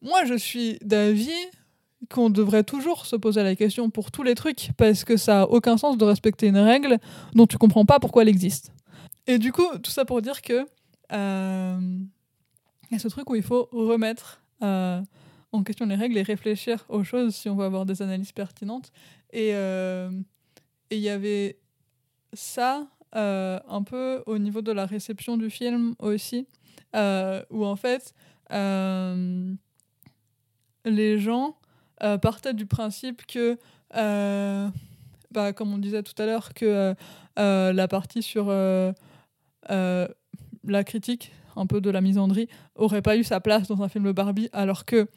moi 0.03 0.25
je 0.25 0.35
suis 0.35 0.79
d'avis 0.83 1.31
qu'on 2.13 2.31
devrait 2.31 2.65
toujours 2.65 3.07
se 3.07 3.15
poser 3.15 3.45
la 3.45 3.55
question 3.55 3.91
pour 3.91 4.11
tous 4.11 4.25
les 4.25 4.35
trucs 4.35 4.71
parce 4.77 5.05
que 5.05 5.17
ça 5.17 5.43
a 5.43 5.45
aucun 5.45 5.77
sens 5.77 5.97
de 5.97 6.05
respecter 6.05 6.49
une 6.49 6.59
règle 6.59 6.99
dont 7.35 7.47
tu 7.47 7.59
comprends 7.59 7.85
pas 7.85 8.01
pourquoi 8.01 8.23
elle 8.23 8.29
existe. 8.29 8.73
Et 9.27 9.39
du 9.39 9.53
coup 9.53 9.67
tout 9.83 9.91
ça 9.91 10.05
pour 10.05 10.23
dire 10.23 10.43
que 10.43 10.67
euh, 11.13 11.81
il 12.91 12.93
y 12.93 12.97
a 12.97 12.99
ce 12.99 13.09
truc 13.09 13.29
où 13.31 13.35
il 13.35 13.43
faut 13.43 13.69
remettre 13.73 14.43
euh, 14.63 15.01
en 15.53 15.63
question 15.63 15.87
les 15.87 15.95
règles 15.95 16.17
et 16.19 16.23
réfléchir 16.23 16.85
aux 16.89 17.05
choses 17.05 17.35
si 17.35 17.49
on 17.49 17.57
veut 17.57 17.65
avoir 17.65 17.87
des 17.87 18.03
analyses 18.03 18.33
pertinentes. 18.33 18.91
Et 19.33 19.55
euh, 19.55 20.11
il 20.91 20.99
y 20.99 21.09
avait 21.09 21.59
ça 22.33 22.89
euh, 23.17 23.59
un 23.69 23.83
peu 23.83 24.23
au 24.27 24.39
niveau 24.39 24.63
de 24.63 24.71
la 24.71 24.87
réception 24.87 25.37
du 25.37 25.51
film 25.51 25.95
aussi, 25.99 26.47
euh, 26.95 27.43
où 27.51 27.65
en 27.65 27.75
fait, 27.77 28.15
euh, 28.53 29.53
les 30.85 31.19
gens 31.19 31.57
partaient 32.23 32.55
du 32.55 32.65
principe 32.65 33.27
que, 33.27 33.59
bah, 33.93 35.53
comme 35.53 35.75
on 35.75 35.79
disait 35.79 36.03
tout 36.03 36.15
à 36.23 36.25
l'heure, 36.25 36.55
que 36.55 36.95
la 37.37 37.89
partie 37.89 38.23
sur 38.23 38.47
la 39.69 40.85
critique 40.85 41.33
un 41.57 41.67
peu 41.67 41.81
de 41.81 41.91
la 41.91 42.01
misandrie 42.01 42.49
aurait 42.75 43.03
pas 43.03 43.17
eu 43.17 43.25
sa 43.25 43.41
place 43.41 43.69
dans 43.69 43.83
un 43.83 43.89
film 43.89 44.13
Barbie, 44.13 44.49
alors 44.53 44.85
que 44.85 45.09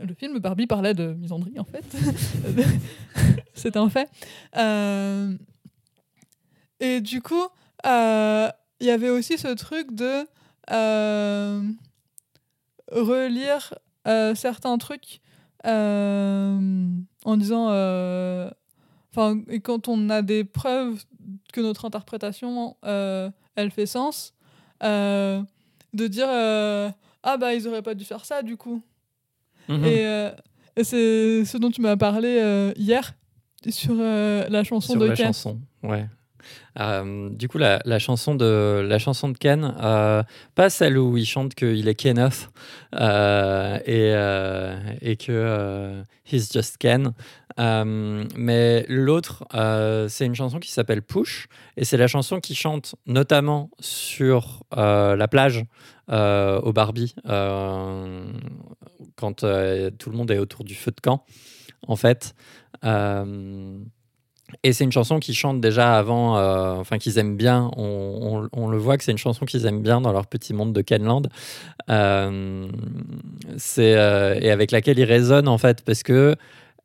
le 0.00 0.14
film 0.14 0.38
Barbie 0.38 0.66
parlait 0.66 0.94
de 0.94 1.14
misandrie 1.14 1.58
en 1.58 1.64
fait. 1.64 1.84
C'est 3.54 3.76
un 3.76 3.90
fait. 3.90 4.08
Et 6.80 7.00
du 7.00 7.20
coup, 7.20 7.46
euh, 7.86 8.48
il 8.80 8.86
y 8.86 8.90
avait 8.90 9.10
aussi 9.10 9.38
ce 9.38 9.48
truc 9.48 9.94
de 9.94 10.26
euh, 10.70 11.62
relire 12.90 13.74
euh, 14.08 14.34
certains 14.34 14.78
trucs 14.78 15.20
en 15.64 17.36
disant. 17.36 17.66
Enfin, 19.12 19.42
quand 19.64 19.88
on 19.88 20.08
a 20.08 20.22
des 20.22 20.44
preuves 20.44 21.04
que 21.52 21.60
notre 21.60 21.84
interprétation, 21.84 22.76
elle 23.56 23.70
fait 23.70 23.86
sens, 23.86 24.34
de 24.82 25.44
dire 25.92 26.28
Ah, 26.28 27.36
bah, 27.38 27.54
ils 27.54 27.66
auraient 27.68 27.82
pas 27.82 27.94
dû 27.94 28.04
faire 28.04 28.24
ça, 28.24 28.42
du 28.42 28.56
coup. 28.56 28.82
Mhm. 29.68 29.84
Et, 29.84 30.30
c'est 30.82 31.44
ce 31.44 31.58
dont 31.58 31.70
tu 31.70 31.80
m'as 31.80 31.96
parlé 31.96 32.72
hier 32.76 33.14
sur 33.68 33.94
la 33.94 34.64
chanson 34.64 34.92
sur 34.92 35.00
de 35.00 35.06
la 35.06 35.16
chanson, 35.16 35.60
ouais. 35.82 36.06
Euh, 36.78 37.30
du 37.30 37.48
coup, 37.48 37.58
la, 37.58 37.98
chanson 37.98 38.34
de, 38.34 38.84
la 38.86 38.98
chanson 38.98 39.28
de 39.28 39.36
Ken, 39.36 39.74
euh, 39.80 40.22
pas 40.54 40.70
celle 40.70 40.98
où 40.98 41.16
il 41.16 41.26
chante 41.26 41.54
qu'il 41.54 41.88
est 41.88 41.94
Kenneth 41.94 42.50
euh, 42.94 43.78
et, 43.86 45.10
et 45.10 45.16
que 45.16 46.02
he's 46.30 46.52
just 46.52 46.78
Ken, 46.78 47.12
mais 47.58 48.86
l'autre, 48.88 49.44
c'est 50.08 50.26
une 50.26 50.34
chanson 50.34 50.58
qui 50.58 50.70
s'appelle 50.70 51.02
Push 51.02 51.48
et 51.76 51.84
c'est 51.84 51.96
la 51.96 52.06
chanson 52.06 52.40
qui 52.40 52.54
chante 52.54 52.94
notamment 53.06 53.70
sur 53.80 54.64
la 54.72 55.28
plage 55.28 55.64
au 56.08 56.72
Barbie 56.72 57.14
quand 59.16 59.34
tout 59.34 60.10
le 60.10 60.16
monde 60.16 60.30
est 60.30 60.38
autour 60.38 60.64
du 60.64 60.74
feu 60.74 60.92
de 60.92 61.00
camp, 61.00 61.24
en 61.86 61.96
fait. 61.96 62.34
Et 64.62 64.72
c'est 64.72 64.84
une 64.84 64.92
chanson 64.92 65.18
qu'ils 65.18 65.34
chantent 65.34 65.60
déjà 65.60 65.96
avant, 65.96 66.36
euh, 66.36 66.74
enfin 66.74 66.98
qu'ils 66.98 67.18
aiment 67.18 67.36
bien. 67.36 67.70
On, 67.76 68.68
le 68.68 68.78
voit 68.78 68.96
que 68.96 69.04
c'est 69.04 69.12
une 69.12 69.18
chanson 69.18 69.46
qu'ils 69.46 69.66
aiment 69.66 69.82
bien 69.82 70.00
dans 70.00 70.12
leur 70.12 70.26
petit 70.26 70.54
monde 70.54 70.72
de 70.72 70.80
Kenland. 70.80 71.28
Euh, 71.88 72.68
c'est 73.56 73.96
euh, 73.96 74.38
et 74.40 74.50
avec 74.50 74.70
laquelle 74.70 74.98
ils 74.98 75.04
résonnent 75.04 75.48
en 75.48 75.58
fait 75.58 75.82
parce 75.84 76.02
que 76.02 76.36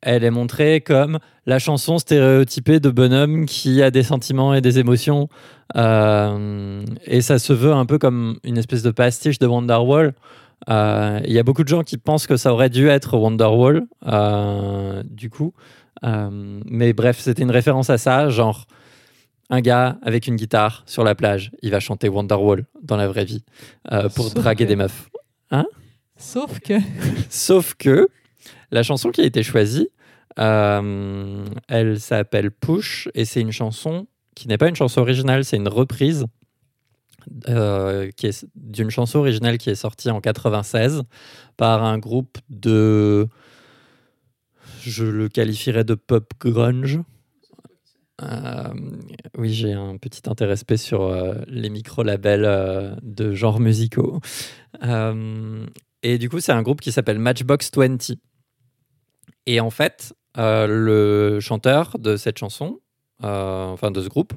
elle 0.02 0.24
est 0.24 0.30
montrée 0.30 0.80
comme 0.80 1.18
la 1.46 1.58
chanson 1.58 1.98
stéréotypée 1.98 2.80
de 2.80 2.90
bonhomme 2.90 3.46
qui 3.46 3.82
a 3.82 3.90
des 3.90 4.02
sentiments 4.02 4.54
et 4.54 4.60
des 4.60 4.78
émotions. 4.78 5.28
et 5.74 7.20
ça 7.20 7.38
se 7.38 7.52
veut 7.52 7.72
un 7.72 7.86
peu 7.86 7.98
comme 7.98 8.38
une 8.44 8.58
espèce 8.58 8.82
de 8.82 8.90
pastiche 8.90 9.38
de 9.38 9.46
Wonderwall. 9.46 10.14
Il 10.68 11.32
y 11.32 11.38
a 11.38 11.42
beaucoup 11.42 11.62
de 11.62 11.68
gens 11.68 11.82
qui 11.82 11.96
pensent 11.98 12.26
que 12.26 12.36
ça 12.36 12.52
aurait 12.52 12.70
dû 12.70 12.88
être 12.88 13.16
Wonderwall, 13.16 13.86
du 15.04 15.30
coup. 15.30 15.54
Euh, 16.04 16.60
mais 16.66 16.92
bref, 16.92 17.18
c'était 17.18 17.42
une 17.42 17.50
référence 17.50 17.90
à 17.90 17.98
ça, 17.98 18.28
genre 18.28 18.66
un 19.48 19.60
gars 19.60 19.98
avec 20.02 20.26
une 20.26 20.36
guitare 20.36 20.82
sur 20.86 21.04
la 21.04 21.14
plage, 21.14 21.52
il 21.62 21.70
va 21.70 21.80
chanter 21.80 22.08
Wonderwall 22.08 22.64
dans 22.82 22.96
la 22.96 23.06
vraie 23.08 23.24
vie 23.24 23.44
euh, 23.92 24.08
pour 24.08 24.30
draguer 24.30 24.66
des 24.66 24.76
meufs. 24.76 25.08
Hein? 25.50 25.66
Sauf 26.16 26.58
que. 26.60 26.74
Sauf 27.30 27.74
que 27.74 28.08
la 28.70 28.82
chanson 28.82 29.10
qui 29.10 29.20
a 29.20 29.24
été 29.24 29.42
choisie, 29.42 29.88
euh, 30.38 31.44
elle 31.68 32.00
s'appelle 32.00 32.50
Push 32.50 33.08
et 33.14 33.24
c'est 33.24 33.40
une 33.40 33.52
chanson 33.52 34.06
qui 34.34 34.48
n'est 34.48 34.58
pas 34.58 34.68
une 34.68 34.76
chanson 34.76 35.00
originale, 35.00 35.44
c'est 35.44 35.56
une 35.56 35.68
reprise 35.68 36.26
qui 37.44 38.26
est 38.26 38.46
d'une 38.54 38.90
chanson 38.90 39.18
originale 39.18 39.58
qui 39.58 39.68
est 39.68 39.74
sortie 39.74 40.10
en 40.10 40.20
96 40.20 41.02
par 41.56 41.82
un 41.82 41.98
groupe 41.98 42.38
de 42.50 43.28
je 44.90 45.04
le 45.04 45.28
qualifierais 45.28 45.84
de 45.84 45.94
pop 45.94 46.32
grunge. 46.40 47.00
Euh, 48.22 48.72
oui, 49.36 49.52
j'ai 49.52 49.72
un 49.72 49.98
petit 49.98 50.22
intérêt 50.28 50.56
spé 50.56 50.76
sur 50.76 51.02
euh, 51.02 51.34
les 51.48 51.68
micro-labels 51.68 52.44
euh, 52.46 52.94
de 53.02 53.34
genres 53.34 53.60
musicaux. 53.60 54.20
et 56.02 56.18
du 56.18 56.28
coup, 56.28 56.40
c'est 56.40 56.52
un 56.52 56.62
groupe 56.62 56.80
qui 56.80 56.92
s'appelle 56.92 57.18
Matchbox 57.18 57.70
20. 57.74 58.14
Et 59.46 59.60
en 59.60 59.70
fait, 59.70 60.14
le 60.36 61.38
chanteur 61.40 61.98
de 61.98 62.16
cette 62.16 62.38
chanson, 62.38 62.80
enfin 63.20 63.90
de 63.90 64.02
ce 64.02 64.08
groupe, 64.08 64.32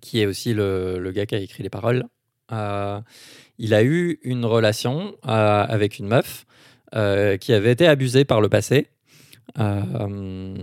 qui 0.00 0.20
est 0.20 0.26
aussi 0.26 0.54
le, 0.54 0.98
le, 0.98 1.12
gars 1.12 1.26
qui 1.26 1.34
a 1.34 1.38
écrit 1.38 1.62
les 1.62 1.70
paroles, 1.70 2.04
il 2.50 3.74
a 3.74 3.82
eu 3.82 4.18
une 4.22 4.44
relation 4.44 5.16
avec 5.22 5.98
une 5.98 6.06
meuf 6.06 6.46
qui 6.92 7.52
avait 7.52 7.72
été 7.72 7.86
abusée 7.86 8.24
par 8.24 8.40
le 8.40 8.48
passé. 8.48 8.88
Euh, 9.58 10.54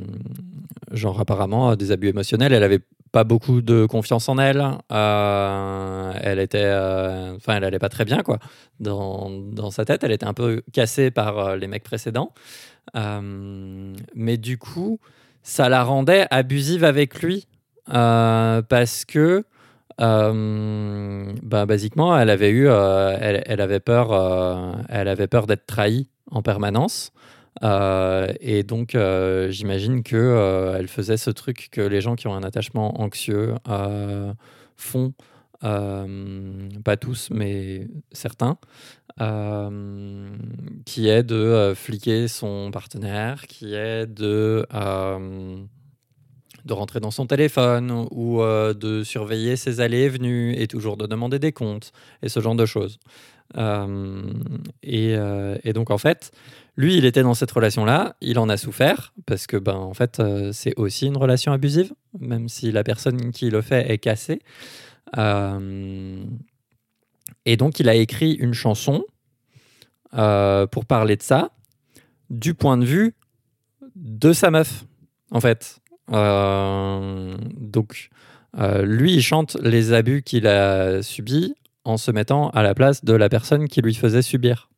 genre 0.92 1.20
apparemment 1.20 1.76
des 1.76 1.92
abus 1.92 2.08
émotionnels. 2.08 2.54
Elle 2.54 2.64
avait 2.64 2.82
pas 3.12 3.24
beaucoup 3.24 3.62
de 3.62 3.86
confiance 3.86 4.30
en 4.30 4.38
elle. 4.38 4.64
Euh, 4.92 6.14
elle 6.22 6.40
était, 6.40 6.60
elle 6.60 7.64
allait 7.64 7.80
pas 7.80 7.90
très 7.90 8.06
bien 8.06 8.22
quoi. 8.24 8.40
Dans, 8.80 9.30
dans, 9.30 9.72
sa 9.72 9.86
tête, 9.86 10.04
elle 10.04 10.12
était 10.12 10.26
un 10.26 10.34
peu 10.34 10.62
cassée 10.72 11.12
par 11.12 11.58
les 11.58 11.68
mecs 11.68 11.84
précédents. 11.84 12.34
mais 12.94 14.38
du 14.38 14.58
coup, 14.58 15.00
ça 15.44 15.70
la 15.70 15.84
rendait 15.84 16.28
abusive 16.32 16.84
avec 16.84 17.22
lui 17.22 17.48
parce 17.88 19.06
que 19.06 19.44
bah, 19.98 21.66
basiquement, 21.66 22.18
elle 22.18 22.30
avait 22.30 22.52
eu, 22.52 22.68
elle, 22.68 23.44
elle, 23.46 23.62
avait 23.62 23.80
peur, 23.80 24.84
elle 24.90 25.08
avait 25.08 25.28
peur 25.28 25.48
d'être 25.48 25.66
trahie 25.66 26.10
en 26.32 26.42
permanence. 26.42 27.12
Euh, 27.64 28.34
et 28.40 28.64
donc, 28.64 28.96
euh, 28.96 29.50
j'imagine 29.50 30.04
que 30.04 30.16
euh, 30.16 30.78
elle 30.78 30.88
faisait 30.88 31.18
ce 31.18 31.30
truc 31.30 31.70
que 31.72 31.82
les 31.82 32.02
gens 32.02 32.16
qui 32.16 32.28
ont 32.28 32.36
un 32.36 32.44
attachement 32.44 33.02
anxieux 33.02 33.56
font, 34.76 35.14
pas 35.62 36.98
tous, 37.00 37.30
mais 37.32 37.88
certains, 38.12 38.58
qui 40.86 41.08
est 41.08 41.24
de 41.24 41.74
fliquer 41.76 42.28
son 42.28 42.72
partenaire, 42.72 43.48
qui 43.48 43.74
est 43.74 44.06
de 44.06 44.66
de 46.66 46.74
rentrer 46.74 47.00
dans 47.00 47.12
son 47.12 47.28
téléphone 47.28 48.08
ou 48.12 48.42
de 48.42 49.04
surveiller 49.04 49.56
ses 49.56 49.80
allées 49.80 50.02
et 50.02 50.10
venues 50.10 50.56
et 50.58 50.68
toujours 50.68 50.98
de 50.98 51.06
demander 51.06 51.40
des 51.40 51.52
comptes 51.52 51.92
et 52.22 52.30
ce 52.30 52.40
genre 52.40 52.56
de 52.56 52.66
choses. 52.66 53.00
Euh, 53.58 54.24
euh, 54.86 55.58
et, 55.64 55.74
donc, 55.74 55.92
en 55.92 55.98
fait, 55.98 56.32
lui, 56.78 56.98
il 56.98 57.06
était 57.06 57.24
dans 57.24 57.34
cette 57.34 57.52
relation-là, 57.52 58.16
il 58.22 58.40
en 58.40 58.50
a 58.50 58.58
souffert, 58.58 59.14
parce 59.26 59.48
que, 59.48 59.58
ben, 59.58 59.76
en 59.76 59.94
fait, 59.94 60.20
euh, 60.20 60.52
c'est 60.52 60.74
aussi 60.78 61.08
une 61.08 61.18
relation 61.18 61.52
abusive, 61.52 61.94
même 62.20 62.50
si 62.50 62.72
la 62.72 62.84
personne 62.84 63.32
qui 63.32 63.50
le 63.50 63.62
fait 63.62 63.90
est 63.92 63.98
cassée. 63.98 64.40
Et 67.46 67.58
donc, 67.58 67.80
il 67.80 67.88
a 67.88 67.96
écrit 67.96 68.34
une 68.34 68.54
chanson 68.54 69.06
euh, 70.14 70.68
pour 70.68 70.86
parler 70.86 71.16
de 71.16 71.24
ça 71.24 71.52
du 72.30 72.54
point 72.54 72.78
de 72.78 72.86
vue 72.86 73.14
de 73.96 74.34
sa 74.34 74.50
meuf, 74.52 74.84
en 75.32 75.40
fait. 75.40 75.80
Euh, 76.12 77.36
donc, 77.58 78.10
euh, 78.58 78.84
lui, 78.84 79.14
il 79.14 79.22
chante 79.22 79.58
les 79.62 79.94
abus 79.94 80.22
qu'il 80.24 80.48
a 80.48 81.02
subis 81.02 81.56
en 81.84 81.98
se 81.98 82.12
mettant 82.12 82.50
à 82.50 82.64
la 82.64 82.74
place 82.74 83.04
de 83.04 83.14
la 83.14 83.30
personne 83.30 83.68
qui 83.68 83.82
lui 83.82 83.96
faisait 83.96 84.22
subir. 84.22 84.70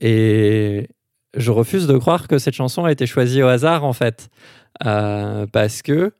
Et 0.00 0.88
je 1.36 1.50
refuse 1.50 1.86
de 1.86 1.96
croire 1.96 2.28
que 2.28 2.38
cette 2.38 2.54
chanson 2.54 2.84
a 2.84 2.92
été 2.92 3.06
choisie 3.06 3.42
au 3.42 3.48
hasard, 3.48 3.84
en 3.84 3.92
fait. 3.92 4.28
parce 4.80 5.82
que 5.82 6.12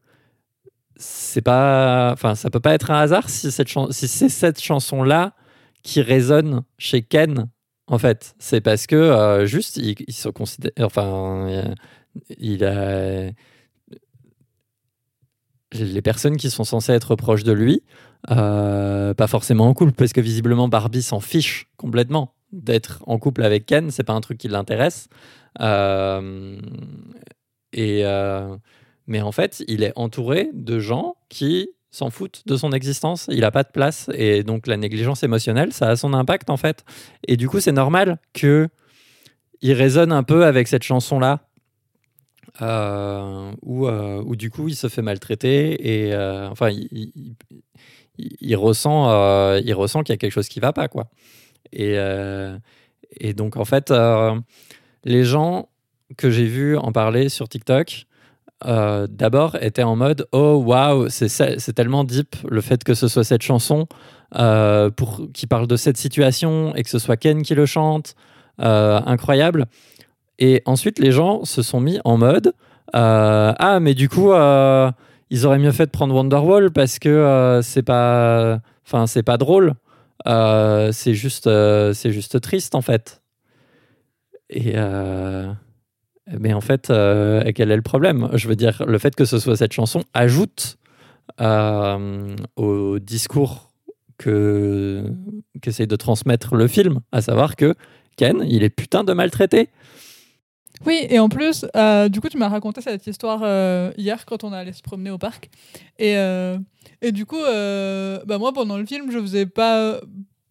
c'est 0.96 1.42
pas, 1.42 2.10
enfin, 2.12 2.34
ça 2.34 2.50
peut 2.50 2.60
pas 2.60 2.74
être 2.74 2.90
un 2.90 3.00
hasard 3.00 3.28
si, 3.28 3.50
cette 3.50 3.68
si 3.90 4.08
c'est 4.08 4.28
cette 4.28 4.60
chanson-là 4.60 5.34
qui 5.82 6.00
résonne 6.00 6.62
chez 6.78 7.02
Ken, 7.02 7.48
en 7.86 7.98
fait. 7.98 8.34
C'est 8.38 8.60
parce 8.60 8.86
que 8.86 8.96
euh, 8.96 9.46
juste, 9.46 9.76
il, 9.76 10.12
se 10.12 10.28
considère, 10.28 10.72
enfin, 10.80 11.74
il 12.38 12.64
a 12.64 13.30
les 15.74 16.02
personnes 16.02 16.36
qui 16.36 16.50
sont 16.50 16.64
censées 16.64 16.92
être 16.92 17.14
proches 17.16 17.44
de 17.44 17.52
lui, 17.52 17.82
euh, 18.30 19.14
pas 19.14 19.26
forcément 19.26 19.68
en 19.68 19.74
couple, 19.74 19.92
parce 19.92 20.12
que 20.12 20.20
visiblement 20.20 20.68
Barbie 20.68 21.02
s'en 21.02 21.20
fiche 21.20 21.68
complètement 21.76 22.34
d'être 22.52 23.02
en 23.06 23.18
couple 23.18 23.42
avec 23.42 23.66
Ken, 23.66 23.90
c'est 23.90 24.04
pas 24.04 24.12
un 24.12 24.20
truc 24.20 24.38
qui 24.38 24.48
l'intéresse. 24.48 25.08
Euh, 25.60 26.58
et 27.72 28.04
mais 29.06 29.20
en 29.20 29.32
fait, 29.32 29.64
il 29.66 29.82
est 29.82 29.92
entouré 29.96 30.48
de 30.52 30.78
gens 30.78 31.16
qui 31.28 31.70
s'en 31.90 32.10
foutent 32.10 32.42
de 32.46 32.56
son 32.56 32.72
existence, 32.72 33.28
il 33.30 33.40
n'a 33.40 33.50
pas 33.50 33.62
de 33.62 33.68
place, 33.68 34.08
et 34.14 34.42
donc 34.42 34.66
la 34.66 34.76
négligence 34.76 35.22
émotionnelle, 35.22 35.72
ça 35.72 35.90
a 35.90 35.96
son 35.96 36.14
impact 36.14 36.50
en 36.50 36.56
fait. 36.56 36.84
Et 37.28 37.36
du 37.36 37.48
coup, 37.48 37.60
c'est 37.60 37.72
normal 37.72 38.18
que 38.32 38.68
il 39.60 39.74
résonne 39.74 40.10
un 40.10 40.22
peu 40.22 40.44
avec 40.44 40.66
cette 40.66 40.82
chanson-là, 40.82 41.32
euh, 41.32 41.51
où, 42.60 43.86
euh, 43.86 44.22
où, 44.24 44.36
du 44.36 44.50
coup 44.50 44.68
il 44.68 44.76
se 44.76 44.88
fait 44.88 45.02
maltraiter, 45.02 46.06
et 46.06 46.14
euh, 46.14 46.48
enfin, 46.48 46.70
il, 46.70 48.56
ressent, 48.56 49.06
ressent 49.74 50.02
qu'il 50.02 50.12
y 50.12 50.16
a 50.16 50.18
quelque 50.18 50.32
chose 50.32 50.48
qui 50.48 50.60
va 50.60 50.72
pas, 50.72 50.88
quoi. 50.88 51.08
Et, 51.72 51.96
et 53.18 53.34
donc 53.34 53.56
en 53.56 53.64
fait, 53.64 53.92
les 55.04 55.24
gens 55.24 55.68
que 56.16 56.30
j'ai 56.30 56.46
vus 56.46 56.76
en 56.76 56.92
parler 56.92 57.28
sur 57.28 57.48
TikTok, 57.48 58.06
euh, 58.66 59.06
d'abord 59.10 59.56
était 59.60 59.82
en 59.82 59.96
mode 59.96 60.28
oh 60.30 60.62
waouh 60.64 61.08
c'est 61.08 61.72
tellement 61.74 62.04
deep 62.04 62.36
le 62.48 62.60
fait 62.60 62.84
que 62.84 62.94
ce 62.94 63.08
soit 63.08 63.24
cette 63.24 63.42
chanson 63.42 63.88
euh, 64.36 64.88
pour 64.88 65.20
qui 65.34 65.48
parle 65.48 65.66
de 65.66 65.74
cette 65.74 65.96
situation 65.96 66.72
et 66.76 66.84
que 66.84 66.90
ce 66.90 67.00
soit 67.00 67.16
Ken 67.16 67.42
qui 67.42 67.56
le 67.56 67.66
chante 67.66 68.14
euh, 68.60 69.00
incroyable 69.04 69.66
et 70.43 70.62
ensuite 70.66 70.98
les 70.98 71.12
gens 71.12 71.44
se 71.44 71.62
sont 71.62 71.81
mis 71.81 71.98
en 72.05 72.16
mode 72.16 72.52
ah 72.94 73.78
mais 73.81 73.94
du 73.94 74.09
coup 74.09 74.32
ils 75.31 75.47
auraient 75.47 75.59
mieux 75.59 75.73
fait 75.73 75.86
de 75.86 75.90
prendre 75.90 76.14
Wonderwall 76.14 76.70
parce 76.70 76.98
que 76.98 77.60
c'est 77.62 77.82
pas 77.82 78.60
enfin 78.86 79.06
c'est 79.06 79.23
pas 79.23 79.39
drôle. 79.39 79.74
C'est 80.27 81.14
juste 81.14 81.48
c'est 81.94 82.12
juste 82.12 82.40
triste 82.40 82.74
en 82.74 82.82
fait. 82.82 83.23
Et 84.51 84.77
mais 86.31 86.52
en 86.52 86.60
fait, 86.60 86.90
euh, 86.90 87.43
quel 87.55 87.70
est 87.70 87.77
le 87.77 87.82
problème? 87.82 88.28
Je 88.35 88.48
veux 88.48 88.56
dire, 88.56 88.82
le 88.86 88.98
fait 88.98 89.14
que 89.14 89.24
ce 89.24 89.39
soit 89.39 89.56
cette 89.56 89.73
chanson 89.73 90.05
ajoute 90.14 90.78
euh, 91.40 92.36
au 92.56 92.98
discours 92.98 93.70
que 94.19 95.05
qu'essaye 95.60 95.86
de 95.86 95.97
transmettre 95.97 96.55
le 96.55 96.69
film, 96.69 97.01
à 97.10 97.23
savoir 97.23 97.56
que 97.56 97.74
Ken, 98.16 98.44
il 98.47 98.62
est 98.62 98.70
putain 98.70 99.05
de 99.05 99.12
maltraité. 99.12 99.69
Oui, 100.86 101.06
et 101.09 101.18
en 101.18 101.28
plus, 101.28 101.64
euh, 101.76 102.09
du 102.09 102.20
coup, 102.20 102.28
tu 102.28 102.38
m'as 102.38 102.48
raconté 102.48 102.80
cette 102.80 103.06
histoire 103.06 103.40
hier 103.96 104.24
quand 104.26 104.44
on 104.44 104.52
allait 104.52 104.72
se 104.72 104.82
promener 104.82 105.10
au 105.10 105.18
parc. 105.18 105.50
Et, 105.98 106.14
et 107.02 107.12
du 107.12 107.26
coup, 107.26 107.40
bah 107.40 108.38
moi, 108.38 108.52
pendant 108.52 108.78
le 108.78 108.86
film, 108.86 109.10
je 109.10 109.18
faisais 109.20 109.46
pas 109.46 110.00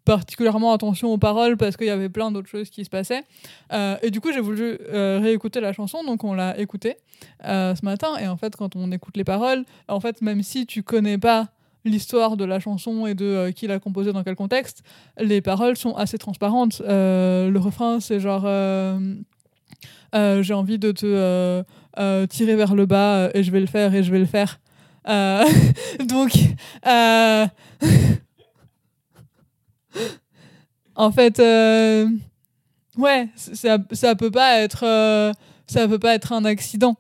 particulièrement 0.06 0.74
attention 0.74 1.14
aux 1.14 1.18
paroles 1.18 1.58
parce 1.58 1.78
qu'il 1.78 1.88
y 1.88 1.92
avait 1.92 2.10
plein 2.10 2.32
d'autres 2.32 2.50
choses 2.50 2.70
qui 2.70 2.84
se 2.84 2.90
passaient. 2.90 3.24
Euh, 3.72 3.98
et 4.02 4.12
du 4.12 4.22
coup, 4.22 4.32
j'ai 4.32 4.40
voulu 4.40 4.78
euh, 4.90 5.20
réécouter 5.22 5.60
la 5.60 5.74
chanson, 5.74 6.04
donc 6.04 6.24
on 6.24 6.34
l'a 6.34 6.60
écoutée 6.60 6.98
euh, 7.46 7.76
ce 7.76 7.86
matin. 7.86 8.18
Et 8.18 8.28
en 8.28 8.38
fait, 8.38 8.56
quand 8.56 8.76
on 8.76 8.92
écoute 8.92 9.18
les 9.18 9.24
paroles, 9.24 9.64
en 9.88 10.00
fait, 10.00 10.22
même 10.22 10.44
si 10.44 10.66
tu 10.66 10.84
connais 10.84 11.18
pas 11.18 11.50
l'histoire 11.84 12.38
de 12.38 12.46
la 12.46 12.60
chanson 12.60 13.08
et 13.08 13.16
de 13.16 13.50
qui 13.56 13.66
l'a 13.66 13.80
composée 13.80 14.14
dans 14.14 14.24
quel 14.24 14.36
contexte, 14.36 14.84
les 15.18 15.42
paroles 15.42 15.78
sont 15.78 15.96
assez 15.96 16.18
transparentes. 16.18 16.82
le 16.86 17.58
refrain, 17.58 18.00
c'est 18.00 18.20
genre 18.20 18.46
j'ai 20.14 20.54
envie 20.54 20.80
de 20.80 20.92
te 20.92 21.64
tirer 22.26 22.56
vers 22.56 22.76
le 22.76 22.86
bas 22.86 23.30
et 23.34 23.44
je 23.44 23.52
vais 23.52 23.60
le 23.60 23.68
faire 23.68 23.94
et 23.94 24.04
je 24.04 24.12
vais 24.12 24.20
le 24.20 24.26
faire. 24.26 24.60
donc 26.08 26.32
en 30.96 31.12
fait, 31.12 31.40
euh, 31.40 32.08
ouais, 32.98 33.30
ça, 33.36 33.78
ça 33.92 34.16
peut 34.16 34.32
pas 34.32 34.60
être, 34.60 34.86
euh, 34.86 35.34
ça 35.68 35.88
peut 35.88 36.00
pas 36.00 36.16
être 36.16 36.34
un 36.34 36.46
accident. 36.46 36.96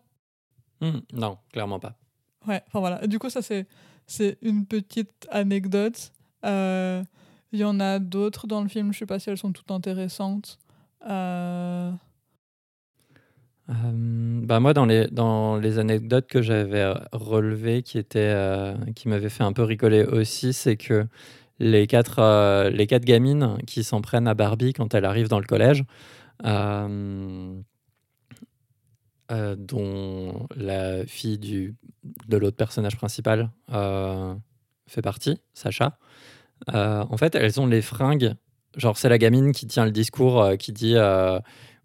Hmm, 0.82 0.99
non, 1.14 1.38
clairement 1.52 1.80
pas. 1.80 1.95
Ouais, 2.48 2.62
enfin 2.68 2.80
voilà. 2.80 3.06
Du 3.08 3.20
coup, 3.20 3.30
ça 3.30 3.41
c'est, 3.41 3.68
c'est 4.08 4.38
une 4.41 4.66
petite 4.66 5.28
anecdote. 5.30 6.12
Euh, 6.45 7.03
il 7.52 7.60
y 7.60 7.64
en 7.64 7.80
a 7.80 7.99
d'autres 7.99 8.48
dans 8.48 8.62
le 8.62 8.68
film. 8.68 8.94
Je 8.94 8.99
sais 8.99 9.06
pas 9.06 9.20
si 9.20 9.30
elles 9.30 9.38
sont 9.38 9.52
toutes 9.52 9.72
intéressantes. 9.72 10.58
Bah 13.68 14.60
moi, 14.60 14.74
dans 14.74 14.86
les, 14.86 15.08
dans 15.08 15.56
les 15.58 15.80
anecdotes 15.80 16.28
que 16.28 16.42
j'avais 16.42 16.94
relevées, 17.14 17.84
qui, 17.84 17.98
étaient, 17.98 18.74
qui 18.96 19.08
m'avaient 19.08 19.30
fait 19.30 19.44
un 19.44 19.54
peu 19.54 19.64
rigoler 19.64 20.04
aussi, 20.04 20.52
c'est 20.52 20.76
que 20.76 21.08
les 21.62 21.86
quatre, 21.86 22.20
euh, 22.20 22.70
les 22.72 22.88
quatre 22.88 23.06
gamines 23.06 23.58
qui 23.68 23.84
s'en 23.84 24.02
prennent 24.02 24.28
à 24.28 24.34
Barbie 24.34 24.74
quand 24.74 24.96
elle 24.96 25.06
arrive 25.06 25.28
dans 25.28 25.40
le 25.40 25.46
collège, 25.46 25.86
euh, 26.44 27.62
euh, 29.32 29.56
dont 29.56 30.48
la 30.56 31.06
fille 31.06 31.38
du, 31.38 31.76
de 32.28 32.38
l'autre 32.38 32.58
personnage 32.58 32.98
principal 32.98 33.52
fait 34.88 35.02
partie, 35.04 35.40
Sacha. 35.54 35.98
en 36.68 37.18
fait, 37.18 37.36
elles 37.36 37.62
ont 37.62 37.68
les 37.68 37.82
fringues. 37.82 38.34
Genre, 38.76 38.98
c'est 38.98 39.10
la 39.10 39.18
gamine 39.18 39.52
qui 39.52 39.68
tient 39.68 39.86
le 39.86 39.92
discours, 39.92 40.58
qui 40.58 40.74
dit 40.74 40.96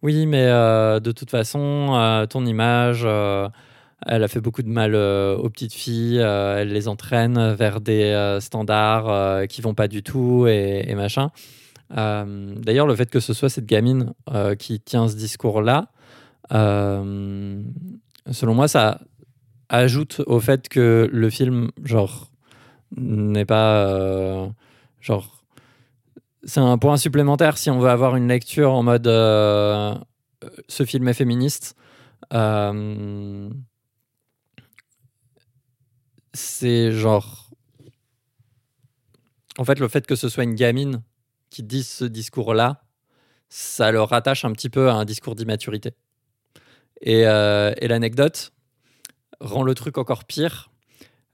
Oui, 0.02 0.26
mais 0.26 0.46
de 0.46 1.12
toute 1.12 1.30
façon, 1.30 2.26
ton 2.30 2.46
image 2.46 3.06
elle 4.04 4.22
a 4.22 4.28
fait 4.28 4.40
beaucoup 4.40 4.62
de 4.62 4.68
mal 4.68 4.94
euh, 4.94 5.36
aux 5.36 5.48
petites 5.48 5.72
filles. 5.72 6.20
Euh, 6.20 6.58
elle 6.60 6.72
les 6.72 6.88
entraîne 6.88 7.52
vers 7.54 7.80
des 7.80 8.04
euh, 8.04 8.40
standards 8.40 9.46
qui 9.48 9.62
vont 9.62 9.74
pas 9.74 9.88
du 9.88 10.02
tout 10.02 10.46
et, 10.46 10.94
machin. 10.94 11.30
D'ailleurs, 11.90 12.86
le 12.86 12.96
fait 12.96 13.08
que 13.10 13.20
ce 13.20 13.32
soit 13.32 13.48
cette 13.48 13.66
gamine 13.66 14.12
qui 14.58 14.80
tient 14.80 15.08
ce 15.08 15.14
discours-là, 15.14 15.86
selon 16.50 17.64
moi, 18.54 18.66
ça 18.66 19.00
ajoute 19.68 20.20
au 20.26 20.40
fait 20.40 20.68
que 20.68 21.08
le 21.12 21.30
film, 21.30 21.70
genre, 21.84 22.30
n'est 22.96 23.44
pas. 23.44 24.48
genre, 25.00 25.35
c'est 26.46 26.60
un 26.60 26.78
point 26.78 26.96
supplémentaire 26.96 27.58
si 27.58 27.68
on 27.68 27.78
veut 27.78 27.90
avoir 27.90 28.16
une 28.16 28.28
lecture 28.28 28.72
en 28.72 28.82
mode 28.82 29.06
ce 29.06 30.84
film 30.84 31.08
est 31.08 31.14
féministe 31.14 31.76
c'est 36.36 36.92
genre. 36.92 37.50
En 39.58 39.64
fait, 39.64 39.80
le 39.80 39.88
fait 39.88 40.06
que 40.06 40.14
ce 40.14 40.28
soit 40.28 40.44
une 40.44 40.54
gamine 40.54 41.02
qui 41.50 41.62
dise 41.62 41.88
ce 41.88 42.04
discours-là, 42.04 42.84
ça 43.48 43.90
le 43.90 44.02
rattache 44.02 44.44
un 44.44 44.52
petit 44.52 44.68
peu 44.68 44.90
à 44.90 44.94
un 44.94 45.04
discours 45.04 45.34
d'immaturité. 45.34 45.94
Et, 47.00 47.26
euh, 47.26 47.72
et 47.78 47.88
l'anecdote 47.88 48.52
rend 49.40 49.62
le 49.62 49.74
truc 49.74 49.98
encore 49.98 50.24
pire 50.24 50.70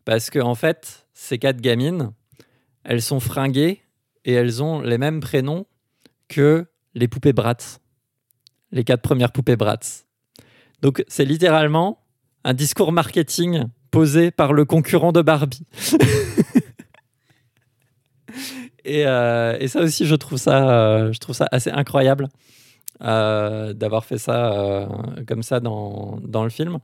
parce 0.05 0.31
que, 0.31 0.39
en 0.39 0.55
fait, 0.55 1.07
ces 1.15 1.39
quatre 1.39 1.61
gamines, 1.61 2.13
elles 2.85 3.03
sont 3.03 3.21
fringuées 3.21 3.83
et 4.25 4.33
elles 4.33 4.63
ont 4.63 4.81
les 4.81 4.99
mêmes 4.99 5.21
prénoms 5.21 5.67
que 6.29 6.67
les 6.95 7.09
poupées 7.09 7.33
Bratz, 7.33 7.81
les 8.71 8.85
quatre 8.85 9.03
premières 9.03 9.33
poupées 9.33 9.57
Bratz. 9.57 10.07
Donc, 10.81 11.05
c'est 11.09 11.25
littéralement 11.25 12.05
un 12.45 12.55
discours 12.55 12.93
marketing 12.93 13.65
posé 13.91 14.31
par 14.31 14.53
le 14.53 14.65
concurrent 14.65 15.13
de 15.13 15.23
Barbie. 15.23 15.67
Euh, 18.85 19.57
et, 19.61 19.69
ça 19.69 19.81
aussi, 19.83 20.07
je 20.07 20.15
trouve 20.17 20.39
ça, 20.39 20.69
euh, 20.69 21.13
je 21.13 21.21
trouve 21.21 21.37
ça 21.37 21.47
assez 21.53 21.71
incroyable 21.71 22.29
euh, 23.03 23.73
d'avoir 23.73 24.05
fait 24.05 24.19
ça 24.19 24.89
comme 25.29 25.45
ça 25.45 25.61
dans, 25.61 26.19
dans 26.23 26.43
le 26.43 26.51
film. 26.51 26.79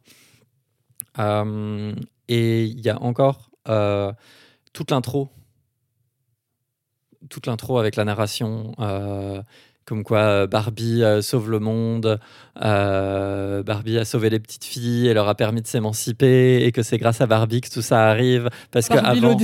et 1.19 2.65
il 2.65 2.81
y 2.81 2.89
a 2.89 3.03
encore 3.03 3.51
toute 4.73 4.91
l'intro 4.93 5.29
toute 7.29 7.47
l'intro 7.47 7.79
avec 7.79 7.97
la 7.97 8.05
narration, 8.05 8.73
comme 9.85 10.05
quoi 10.05 10.47
Barbie 10.47 11.03
sauve 11.21 11.51
le 11.51 11.59
monde, 11.59 12.21
Barbie 12.57 13.99
a 13.99 14.05
sauvé 14.05 14.31
les 14.31 14.39
petites 14.39 14.65
filles 14.65 15.09
et 15.09 15.15
leur 15.15 15.29
a 15.29 15.35
permis 15.35 15.63
de 15.63 15.67
s'émanciper, 15.67 16.65
et 16.65 16.73
que 16.73 16.83
c'est 16.83 16.99
grâce 16.99 17.21
à 17.21 17.27
Barbie 17.27 17.61
que 17.61 17.71
tout 17.71 17.83
ça 17.83 18.09
arrive, 18.09 18.51
parce 18.71 18.89
qu'avant, 18.89 19.37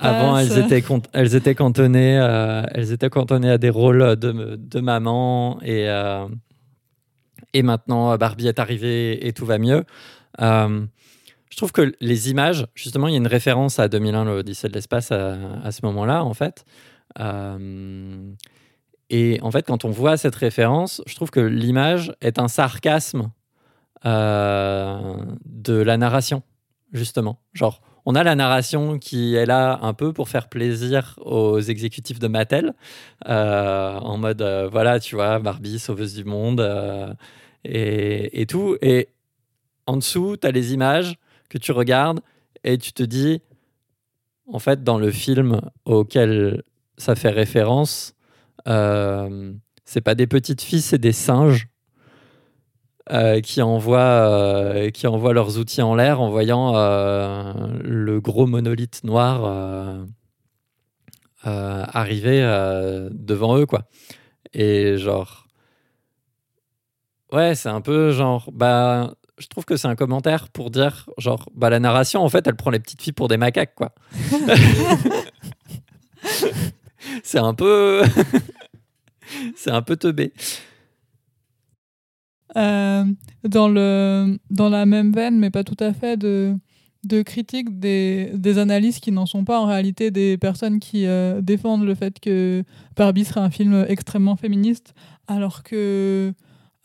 avant, 0.00 0.38
elles 0.38 0.58
étaient, 0.58 0.84
elles 1.12 1.34
étaient 1.34 1.54
cantonnées, 1.54 2.66
elles 2.72 2.92
étaient 2.92 3.10
cantonnées 3.10 3.50
à 3.50 3.58
des 3.58 3.70
rôles 3.70 4.16
de, 4.16 4.56
de 4.56 4.80
maman 4.80 5.58
et 5.62 5.88
et 7.52 7.62
maintenant 7.62 8.16
Barbie 8.16 8.48
est 8.48 8.58
arrivée 8.58 9.26
et 9.26 9.32
tout 9.32 9.46
va 9.46 9.58
mieux. 9.58 9.84
Je 11.56 11.56
trouve 11.56 11.72
que 11.72 11.94
les 12.00 12.30
images, 12.30 12.66
justement, 12.74 13.08
il 13.08 13.12
y 13.12 13.14
a 13.14 13.18
une 13.18 13.26
référence 13.26 13.78
à 13.78 13.88
2001, 13.88 14.24
l'Odyssée 14.24 14.68
de 14.68 14.74
l'espace 14.74 15.10
à, 15.10 15.70
ce 15.70 15.80
moment-là, 15.86 16.22
en 16.22 16.34
fait. 16.34 16.66
Euh, 17.20 18.32
et 19.10 19.38
en 19.42 19.50
fait, 19.50 19.66
quand 19.66 19.84
on 19.84 19.90
voit 19.90 20.16
cette 20.16 20.34
référence, 20.34 21.02
je 21.06 21.14
trouve 21.14 21.30
que 21.30 21.40
l'image 21.40 22.14
est 22.20 22.38
un 22.38 22.48
sarcasme 22.48 23.30
euh, 24.04 25.16
de 25.44 25.74
la 25.74 25.96
narration, 25.96 26.42
justement. 26.92 27.40
Genre, 27.52 27.80
on 28.04 28.14
a 28.14 28.22
la 28.22 28.34
narration 28.34 28.98
qui 28.98 29.34
est 29.34 29.46
là 29.46 29.78
un 29.82 29.94
peu 29.94 30.12
pour 30.12 30.28
faire 30.28 30.48
plaisir 30.48 31.18
aux 31.24 31.60
exécutifs 31.60 32.18
de 32.18 32.28
Mattel, 32.28 32.74
euh, 33.28 33.98
en 33.98 34.16
mode, 34.18 34.42
voilà, 34.70 35.00
tu 35.00 35.14
vois, 35.16 35.38
Barbie, 35.38 35.78
sauveuse 35.78 36.14
du 36.14 36.24
monde, 36.24 37.16
et, 37.64 38.40
et, 38.40 38.46
tout. 38.46 38.76
Et 38.80 39.08
en 39.86 39.96
dessous, 39.96 40.36
tu 40.36 40.46
as 40.46 40.52
les 40.52 40.72
images 40.72 41.16
que 41.48 41.58
tu 41.58 41.72
regardes 41.72 42.20
et 42.64 42.78
tu 42.78 42.92
te 42.92 43.02
dis, 43.02 43.40
en 44.52 44.58
fait, 44.58 44.84
dans 44.84 44.98
le 44.98 45.10
film 45.10 45.60
auquel 45.84 46.62
ça 46.98 47.14
fait 47.14 47.30
référence, 47.30 48.14
euh, 48.68 49.52
c'est 49.84 50.00
pas 50.00 50.14
des 50.14 50.26
petites 50.26 50.62
filles, 50.62 50.82
c'est 50.82 50.98
des 50.98 51.12
singes 51.12 51.68
euh, 53.12 53.40
qui, 53.40 53.62
envoient, 53.62 54.00
euh, 54.00 54.90
qui 54.90 55.06
envoient 55.06 55.32
leurs 55.32 55.58
outils 55.58 55.80
en 55.80 55.94
l'air 55.94 56.20
en 56.20 56.28
voyant 56.28 56.72
euh, 56.74 57.52
le 57.84 58.20
gros 58.20 58.48
monolithe 58.48 59.04
noir 59.04 60.04
arriver 61.44 62.40
devant 63.12 63.56
eux, 63.56 63.66
quoi. 63.66 63.82
Et 64.52 64.96
genre, 64.96 65.46
ouais, 67.32 67.54
c'est 67.54 67.68
un 67.68 67.80
peu 67.80 68.10
genre, 68.10 68.50
bah, 68.52 69.14
je 69.38 69.46
trouve 69.46 69.64
que 69.64 69.76
c'est 69.76 69.86
un 69.86 69.94
commentaire 69.94 70.48
pour 70.48 70.72
dire, 70.72 71.08
genre, 71.18 71.48
bah, 71.54 71.70
la 71.70 71.78
narration, 71.78 72.22
en 72.22 72.28
fait, 72.28 72.48
elle 72.48 72.56
prend 72.56 72.70
les 72.70 72.80
petites 72.80 73.00
filles 73.00 73.12
pour 73.12 73.28
des 73.28 73.36
macaques, 73.36 73.76
quoi. 73.76 73.94
c'est 77.22 77.38
un 77.38 77.54
peu. 77.54 78.02
c'est 79.56 79.70
un 79.70 79.82
peu 79.82 79.96
teubé. 79.96 80.32
Euh, 82.56 83.04
dans, 83.44 83.68
le, 83.68 84.38
dans 84.50 84.68
la 84.70 84.86
même 84.86 85.12
veine, 85.12 85.38
mais 85.38 85.50
pas 85.50 85.64
tout 85.64 85.76
à 85.78 85.92
fait, 85.92 86.16
de, 86.16 86.56
de 87.04 87.22
critique 87.22 87.78
des, 87.78 88.30
des 88.34 88.58
analyses 88.58 88.98
qui 88.98 89.12
n'en 89.12 89.26
sont 89.26 89.44
pas 89.44 89.60
en 89.60 89.66
réalité 89.66 90.10
des 90.10 90.38
personnes 90.38 90.80
qui 90.80 91.06
euh, 91.06 91.42
défendent 91.42 91.84
le 91.84 91.94
fait 91.94 92.18
que 92.18 92.64
Barbie 92.96 93.26
serait 93.26 93.40
un 93.40 93.50
film 93.50 93.84
extrêmement 93.88 94.36
féministe, 94.36 94.94
alors 95.26 95.62
que 95.62 96.32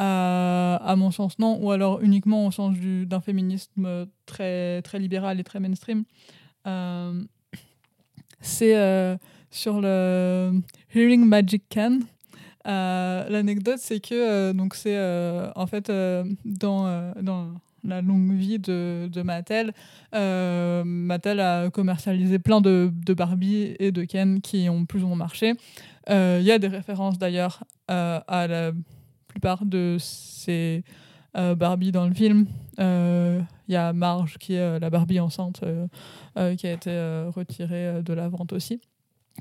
à, 0.03 0.95
mon 0.97 1.11
sens, 1.11 1.37
non, 1.37 1.59
ou 1.61 1.69
alors 1.69 2.01
uniquement 2.01 2.47
au 2.47 2.51
sens 2.51 2.75
d'un 2.79 3.21
féminisme 3.21 4.07
très, 4.25 4.81
très 4.81 4.97
libéral 4.97 5.39
et 5.39 5.43
très 5.43 5.59
mainstream. 5.59 6.05
Euh, 6.65 7.21
c'est 8.39 8.73
sur 9.51 9.81
le 9.81 10.53
Hearing 10.95 11.25
Magic 11.25 11.63
Can. 11.69 11.99
Euh, 12.67 13.29
l'anecdote, 13.29 13.77
c'est 13.79 13.99
que 13.99 14.51
donc 14.51 14.75
c'est 14.75 14.97
en 15.55 15.67
fait 15.67 15.91
dans, 16.45 17.13
dans 17.21 17.47
la 17.83 18.01
longue 18.01 18.33
vie 18.33 18.59
de, 18.59 19.09
de 19.11 19.21
Mattel, 19.21 19.73
Mattel 20.13 21.39
a 21.39 21.69
commercialisé 21.69 22.39
plein 22.39 22.61
de, 22.61 22.91
de, 23.05 23.13
Barbie 23.13 23.75
et 23.79 23.91
de 23.91 24.03
Ken 24.03 24.41
qui 24.41 24.69
ont 24.69 24.85
plus 24.85 25.03
ou 25.03 25.07
moins 25.07 25.17
marché. 25.17 25.53
Il 26.07 26.41
y 26.43 26.51
a 26.51 26.59
des 26.59 26.67
références 26.67 27.17
d'ailleurs 27.17 27.63
à 27.87 28.47
la 28.47 28.71
plupart 29.27 29.65
de 29.65 29.97
ces 29.99 30.83
euh, 31.37 31.55
Barbie 31.55 31.91
dans 31.91 32.07
le 32.07 32.13
film. 32.13 32.45
Il 32.77 32.83
euh, 32.83 33.41
y 33.69 33.75
a 33.75 33.93
Marge, 33.93 34.37
qui 34.37 34.55
est 34.55 34.59
euh, 34.59 34.79
la 34.79 34.89
Barbie 34.89 35.19
enceinte, 35.19 35.61
qui 36.57 36.67
a 36.67 36.71
été 36.71 36.91
retirée 37.33 38.01
de 38.03 38.13
la 38.13 38.27
vente 38.27 38.53
aussi. 38.53 38.81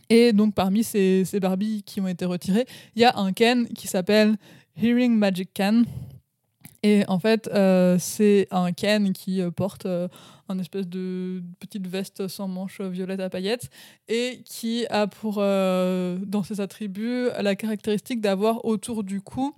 Et 0.09 0.33
donc, 0.33 0.55
parmi 0.55 0.83
ces, 0.83 1.25
ces 1.25 1.41
Barbies 1.41 1.83
qui 1.85 2.01
ont 2.01 2.09
été 2.09 2.25
retirées, 2.25 2.67
il 2.97 3.03
y 3.03 3.05
a 3.05 3.17
un 3.17 3.33
Ken 3.33 3.69
qui 3.69 3.87
s'appelle 3.87 4.37
Hearing 4.81 5.17
Magic 5.17 5.51
Ken. 5.55 5.85
Et 6.83 7.05
en 7.09 7.19
fait, 7.19 7.51
c'est 7.99 8.49
un 8.51 8.73
Ken 8.73 9.13
qui 9.13 9.43
porte 9.55 9.87
un 9.87 10.59
espèce 10.59 10.89
de 10.89 11.43
petite 11.61 11.87
veste 11.87 12.27
sans 12.27 12.49
manches 12.49 12.81
violette 12.81 13.21
à 13.21 13.29
paillettes 13.29 13.69
et 14.09 14.43
qui 14.45 14.87
a 14.89 15.07
pour, 15.07 15.37
dans 15.37 16.43
ses 16.43 16.61
attributs, 16.61 17.29
la 17.39 17.55
caractéristique 17.55 18.21
d'avoir 18.21 18.65
autour 18.65 19.05
du 19.05 19.21
cou 19.21 19.55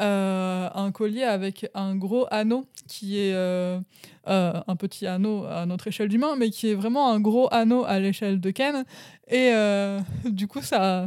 euh, 0.00 0.68
un 0.74 0.90
collier 0.90 1.22
avec 1.22 1.70
un 1.72 1.94
gros 1.94 2.26
anneau 2.32 2.66
qui 2.88 3.16
est 3.20 3.32
euh, 3.32 3.78
euh, 4.26 4.60
un 4.66 4.74
petit 4.74 5.06
anneau 5.06 5.44
à 5.44 5.66
notre 5.66 5.86
échelle 5.86 6.08
d'humain, 6.08 6.34
mais 6.36 6.50
qui 6.50 6.70
est 6.70 6.74
vraiment 6.74 7.12
un 7.12 7.20
gros 7.20 7.48
anneau 7.52 7.84
à 7.84 8.00
l'échelle 8.00 8.40
de 8.40 8.50
Ken. 8.50 8.84
Et 9.28 9.52
du 10.24 10.48
coup, 10.48 10.62
ça 10.62 11.06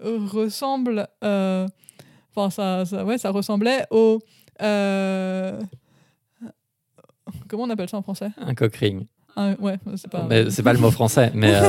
ressemble. 0.00 1.06
Enfin, 1.22 2.50
ça, 2.50 2.84
ça, 2.86 3.04
ouais, 3.04 3.18
ça 3.18 3.30
ressemblait 3.30 3.86
au. 3.90 4.20
Comment 7.48 7.64
on 7.64 7.70
appelle 7.70 7.88
ça 7.88 7.96
en 7.96 8.02
français? 8.02 8.30
Un 8.38 8.54
coq 8.54 8.74
ring. 8.76 9.06
ouais, 9.36 9.78
c'est 9.96 10.10
pas. 10.10 10.28
c'est 10.50 10.62
pas 10.62 10.72
le 10.72 10.78
mot 10.78 10.90
français, 10.90 11.30
mais. 11.34 11.52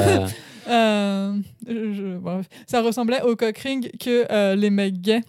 ça 2.68 2.82
ressemblait 2.82 3.22
au 3.22 3.36
cock 3.36 3.57
ring 3.57 3.91
que 3.99 4.56
les 4.56 4.70
mecs 4.70 5.02
gays 5.02 5.22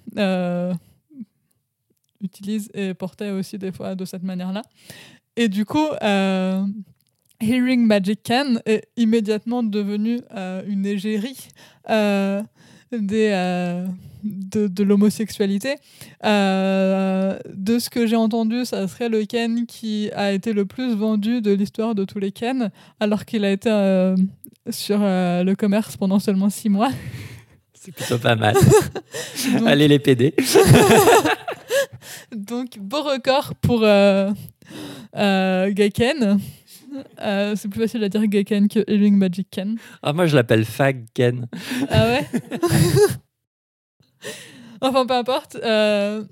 utilise 2.22 2.70
et 2.74 2.94
portait 2.94 3.30
aussi 3.30 3.58
des 3.58 3.72
fois 3.72 3.94
de 3.94 4.04
cette 4.04 4.22
manière-là. 4.22 4.62
Et 5.36 5.48
du 5.48 5.64
coup, 5.64 5.88
euh, 6.02 6.64
Hearing 7.40 7.86
Magic 7.86 8.22
Can 8.22 8.56
est 8.64 8.88
immédiatement 8.96 9.62
devenu 9.62 10.20
euh, 10.34 10.62
une 10.66 10.86
égérie 10.86 11.48
euh, 12.92 13.86
de, 14.24 14.66
de 14.66 14.82
l'homosexualité. 14.84 15.76
de 16.22 17.78
ce 17.78 17.90
que 17.90 18.06
j'ai 18.06 18.16
entendu, 18.16 18.64
ça 18.64 18.86
serait 18.88 19.08
le 19.08 19.24
Ken 19.24 19.66
qui 19.66 20.10
a 20.14 20.32
été 20.32 20.52
le 20.52 20.64
plus 20.66 20.94
vendu 20.94 21.40
de 21.40 21.52
l'histoire 21.52 21.94
de 21.94 22.04
tous 22.04 22.18
les 22.18 22.32
Ken, 22.32 22.70
alors 23.00 23.24
qu'il 23.24 23.44
a 23.44 23.50
été 23.50 23.70
sur 24.70 24.98
le 25.00 25.54
commerce 25.54 25.96
pendant 25.96 26.18
seulement 26.18 26.50
six 26.50 26.68
mois. 26.68 26.90
C'est 27.86 27.92
plutôt 27.92 28.18
pas 28.18 28.34
mal. 28.34 28.56
Allez 29.66 29.86
les 29.86 30.00
PD. 30.00 30.34
Donc, 32.32 32.78
beau 32.80 33.02
record 33.02 33.54
pour 33.54 33.82
euh, 33.84 34.32
euh. 36.98 37.52
Euh, 37.52 37.55
c'est 37.56 37.68
plus 37.68 37.81
facile 37.81 38.02
à 38.05 38.09
dire 38.09 38.27
Gayken 38.27 38.68
que 38.68 38.81
Ewing 38.90 39.16
Magic 39.16 39.48
Ken. 39.51 39.77
Ah, 40.02 40.12
moi, 40.12 40.27
je 40.27 40.35
l'appelle 40.35 40.64
Fag 40.64 41.06
Ken. 41.14 41.48
Ah 41.89 42.06
ouais? 42.06 42.27
Enfin, 44.81 45.06
peu 45.06 45.14
importe. 45.14 45.56
Euh, 45.56 46.24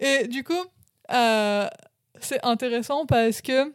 et 0.00 0.26
du 0.26 0.42
coup, 0.42 0.64
c'est 2.20 2.42
intéressant 2.42 3.06
parce 3.06 3.40
que 3.40 3.72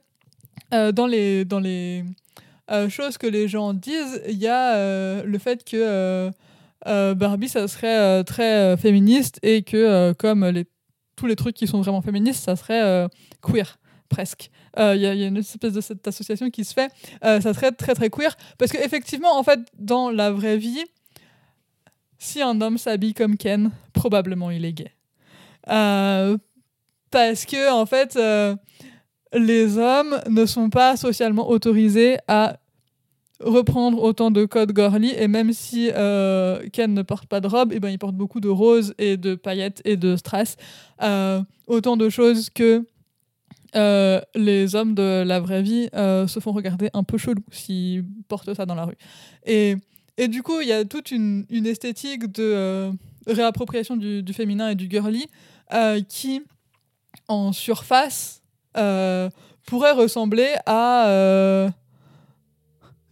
dans 0.91 1.07
les, 1.07 1.45
dans 1.45 1.59
les 1.59 2.03
choses 2.89 3.17
que 3.17 3.27
les 3.27 3.47
gens 3.47 3.73
disent, 3.73 4.21
il 4.27 4.37
y 4.37 4.47
a 4.47 5.23
le 5.23 5.37
fait 5.37 5.63
que 5.63 6.29
Barbie, 6.85 7.47
ça 7.49 7.67
serait 7.67 8.23
très 8.25 8.75
féministe 8.75 9.39
et 9.43 9.63
que, 9.63 10.11
comme 10.13 10.45
les 10.45 10.65
tous 11.17 11.25
les 11.27 11.35
trucs 11.35 11.55
qui 11.55 11.67
sont 11.67 11.81
vraiment 11.81 12.01
féministes, 12.01 12.45
ça 12.45 12.55
serait 12.55 12.81
euh, 12.81 13.07
queer, 13.41 13.77
presque. 14.07 14.49
Il 14.77 14.81
euh, 14.81 14.95
y, 14.95 15.05
a 15.05 15.27
une 15.27 15.37
espèce 15.37 15.73
de 15.73 15.81
cette 15.81 16.07
association 16.07 16.49
qui 16.49 16.63
se 16.63 16.73
fait. 16.73 16.91
Euh, 17.25 17.41
ça 17.41 17.53
serait 17.53 17.71
très, 17.71 17.93
très 17.93 18.09
queer. 18.09 18.35
Parce 18.57 18.71
qu'effectivement, 18.71 19.37
en 19.37 19.43
fait, 19.43 19.59
dans 19.77 20.11
la 20.11 20.31
vraie 20.31 20.57
vie, 20.57 20.83
si 22.17 22.41
un 22.41 22.61
homme 22.61 22.77
s'habille 22.77 23.13
comme 23.13 23.37
Ken, 23.37 23.71
probablement 23.93 24.51
il 24.51 24.65
est 24.65 24.73
gay. 24.73 24.91
parce 25.65 27.45
que, 27.45 27.71
en 27.71 27.85
fait, 27.85 28.17
les 29.33 29.77
hommes 29.77 30.19
ne 30.29 30.45
sont 30.45 30.69
pas 30.69 30.95
socialement 30.95 31.49
autorisés 31.49 32.17
à 32.27 32.57
reprendre 33.39 34.01
autant 34.01 34.31
de 34.31 34.45
codes 34.45 34.75
girly 34.75 35.13
et 35.17 35.27
même 35.27 35.53
si 35.53 35.91
euh, 35.93 36.59
Ken 36.73 36.93
ne 36.93 37.01
porte 37.03 37.27
pas 37.27 37.39
de 37.39 37.47
robe 37.47 37.71
et 37.71 37.75
eh 37.75 37.79
ben 37.79 37.89
il 37.89 37.99
porte 37.99 38.15
beaucoup 38.15 38.39
de 38.39 38.49
roses 38.49 38.93
et 38.97 39.15
de 39.15 39.35
paillettes 39.35 39.81
et 39.85 39.95
de 39.95 40.15
strass 40.15 40.55
euh, 41.03 41.41
autant 41.67 41.97
de 41.97 42.09
choses 42.09 42.49
que 42.49 42.83
euh, 43.75 44.21
les 44.35 44.75
hommes 44.75 44.93
de 44.95 45.23
la 45.23 45.39
vraie 45.39 45.61
vie 45.61 45.89
se 45.93 46.39
font 46.39 46.51
regarder 46.51 46.89
un 46.93 47.03
peu 47.03 47.17
chelou 47.17 47.43
s'ils 47.51 48.05
portent 48.27 48.53
ça 48.53 48.65
dans 48.65 48.75
la 48.75 48.85
rue. 48.85 48.97
Et 49.45 49.75
et 50.19 50.27
du 50.27 50.41
coup, 50.41 50.61
il 50.61 50.67
y 50.67 50.71
a 50.71 50.83
toute 50.83 51.11
une, 51.11 51.45
une 51.51 51.67
esthétique 51.67 52.31
de 52.31 52.89
réappropriation 53.27 53.95
du, 53.95 54.23
du, 54.23 54.33
féminin 54.33 54.69
et 54.69 54.75
du 54.75 54.89
girly 54.89 55.27
qui, 56.09 56.41
en 57.27 57.51
surface, 57.51 58.41
pourrait 58.73 59.91
ressembler 59.91 60.55
à 60.65 61.69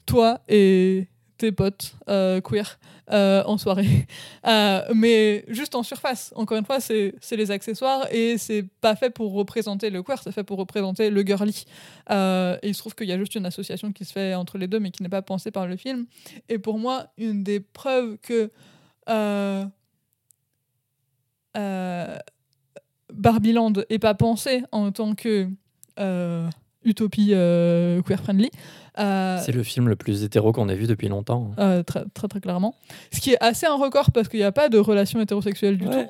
toi 0.06 0.40
et 0.48 1.08
tes 1.38 1.52
potes 1.52 1.96
queer 2.08 2.80
euh, 3.12 3.44
en 3.46 3.58
soirée. 3.58 3.86
Euh, 4.48 4.84
mais 4.94 5.44
juste 5.48 5.74
en 5.74 5.82
surface. 5.82 6.32
Encore 6.36 6.56
une 6.56 6.66
fois, 6.66 6.80
c'est 6.80 7.16
les 7.32 7.50
accessoires 7.50 8.06
et 8.12 8.38
c'est 8.38 8.64
pas 8.80 8.96
fait 8.96 9.10
pour 9.10 9.34
représenter 9.34 9.90
le 9.90 10.04
queer, 10.04 10.22
c'est 10.22 10.32
fait 10.32 10.44
pour 10.44 10.60
représenter 10.60 11.10
le 11.10 11.24
girly. 11.24 11.66
Euh, 12.12 12.56
et 12.62 12.68
il 12.70 12.76
se 12.76 12.80
trouve 12.80 12.94
qu'il 12.94 13.08
y 13.08 13.12
a 13.12 13.18
juste 13.18 13.34
une 13.34 13.48
association 13.48 13.92
qui 13.92 14.06
se 14.06 14.14
fait 14.14 14.36
entre 14.36 14.60
les 14.60 14.68
deux, 14.68 14.80
mais 14.80 14.92
qui 14.92 15.02
n'est 15.02 15.10
pas 15.10 15.24
pensée 15.24 15.50
par 15.50 15.66
le 15.66 15.78
film. 15.78 16.06
Et 16.48 16.60
pour 16.60 16.78
moi, 16.78 17.08
une 17.18 17.44
des 17.44 17.60
preuves 17.60 18.20
que 18.22 18.52
Barbieland 23.12 23.74
est 23.90 24.00
pas 24.00 24.14
pensé 24.14 24.62
en 24.72 24.92
tant 24.92 25.16
que 25.16 25.50
utopie 26.84 27.30
queer 27.30 28.20
friendly, 28.22 28.52
euh, 28.98 29.40
c'est 29.44 29.52
le 29.52 29.64
film 29.64 29.90
le 29.90 29.96
plus 29.96 30.24
hétéro 30.24 30.52
qu'on 30.52 30.70
ait 30.70 30.76
vu 30.76 30.88
depuis 30.88 31.08
longtemps. 31.08 31.52
Euh, 31.60 31.84
très, 31.84 32.06
très, 32.14 32.28
très 32.28 32.40
clairement. 32.40 32.76
Ce 33.12 33.20
qui 33.20 33.32
est 33.32 33.44
assez 33.44 33.66
un 33.66 33.76
record 33.76 34.12
parce 34.12 34.30
qu'il 34.30 34.40
n'y 34.40 34.46
a 34.46 34.52
pas 34.52 34.70
de 34.70 34.78
relation 34.78 35.20
hétérosexuelle 35.20 35.78
du 35.78 35.86
tout. 35.86 36.06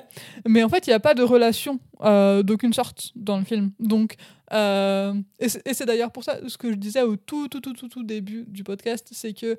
Mais 0.46 0.62
en 0.62 0.68
fait, 0.68 0.86
il 0.86 0.90
n'y 0.90 0.94
a 0.94 1.00
pas 1.00 1.14
de 1.14 1.22
relation 1.22 1.80
euh, 2.02 2.42
d'aucune 2.42 2.72
sorte 2.72 3.12
dans 3.16 3.38
le 3.38 3.44
film. 3.44 3.72
Donc, 3.80 4.16
et 4.52 5.48
c'est 5.48 5.86
d'ailleurs 5.86 6.12
pour 6.12 6.22
ça 6.22 6.38
ce 6.46 6.56
que 6.56 6.70
je 6.70 6.76
disais 6.76 7.02
au 7.02 7.16
tout, 7.16 7.48
tout, 7.48 7.60
tout, 7.60 7.72
tout, 7.72 7.88
tout 7.88 8.04
début 8.04 8.44
du 8.48 8.62
podcast, 8.62 9.08
c'est 9.12 9.32
que 9.32 9.56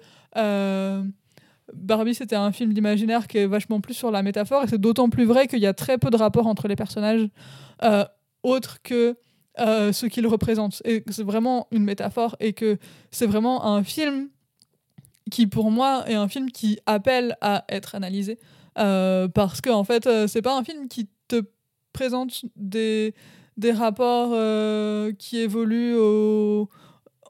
Barbie, 1.74 2.16
c'était 2.16 2.38
un 2.38 2.54
film 2.54 2.72
d'imaginaire 2.72 3.28
qui 3.28 3.40
est 3.40 3.46
vachement 3.46 3.82
plus 3.82 3.94
sur 3.94 4.10
la 4.10 4.24
métaphore, 4.24 4.64
et 4.64 4.68
c'est 4.68 4.80
d'autant 4.80 5.10
plus 5.10 5.26
vrai 5.26 5.48
qu'il 5.48 5.60
y 5.60 5.68
a 5.68 5.74
très 5.74 5.98
peu 5.98 6.10
de 6.10 6.16
rapports 6.16 6.48
entre 6.48 6.70
les 6.70 6.78
personnages, 6.78 7.28
autres 8.44 8.82
que 8.82 9.18
euh, 9.60 9.92
ce 9.92 10.06
qu'il 10.06 10.28
représente. 10.28 10.82
Et 10.86 11.04
c'est 11.10 11.24
vraiment 11.24 11.68
une 11.72 11.84
métaphore 11.84 12.36
et 12.40 12.54
que 12.54 12.78
c'est 13.12 13.26
vraiment 13.26 13.66
un 13.66 13.84
film 13.84 14.30
qui, 15.32 15.48
pour 15.48 15.72
moi, 15.72 16.04
est 16.08 16.16
un 16.16 16.28
film 16.28 16.52
qui 16.52 16.80
appelle 16.86 17.38
à 17.42 17.66
être 17.70 17.96
analysé. 17.96 18.40
Euh, 18.78 19.28
parce 19.28 19.62
qu'en 19.62 19.80
en 19.80 19.84
fait, 19.84 20.06
euh, 20.08 20.28
c'est 20.28 20.42
pas 20.42 20.58
un 20.58 20.64
film 20.64 20.88
qui 20.88 21.10
te 21.28 21.42
présente 21.92 22.46
des, 22.56 23.16
des 23.58 23.72
rapports 23.72 24.30
qui 25.18 25.40
évoluent 25.40 25.96
au, 25.96 26.70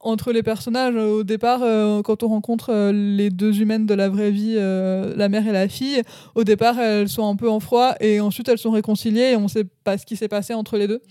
entre 0.07 0.31
les 0.31 0.43
personnages. 0.43 0.95
Au 0.95 1.23
départ, 1.23 1.59
quand 2.03 2.23
on 2.23 2.27
rencontre 2.27 2.91
les 2.91 3.29
deux 3.29 3.61
humaines 3.61 3.85
de 3.85 3.93
la 3.93 4.09
vraie 4.09 4.31
vie, 4.31 4.55
la 4.55 5.29
mère 5.29 5.47
et 5.47 5.51
la 5.51 5.67
fille, 5.67 6.01
au 6.35 6.43
départ, 6.43 6.79
elles 6.79 7.09
sont 7.09 7.27
un 7.27 7.35
peu 7.35 7.49
en 7.49 7.59
froid 7.59 7.95
et 7.99 8.19
ensuite 8.19 8.47
elles 8.47 8.57
sont 8.57 8.71
réconciliées 8.71 9.31
et 9.31 9.35
on 9.35 9.47
sait 9.47 9.65
pas 9.83 9.97
ce 9.97 10.05
qui 10.05 10.15
s'est 10.15 10.27
passé 10.27 10.53
entre 10.53 10.77
les 10.77 10.87
deux. 10.87 11.01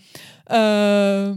Euh, 0.50 1.34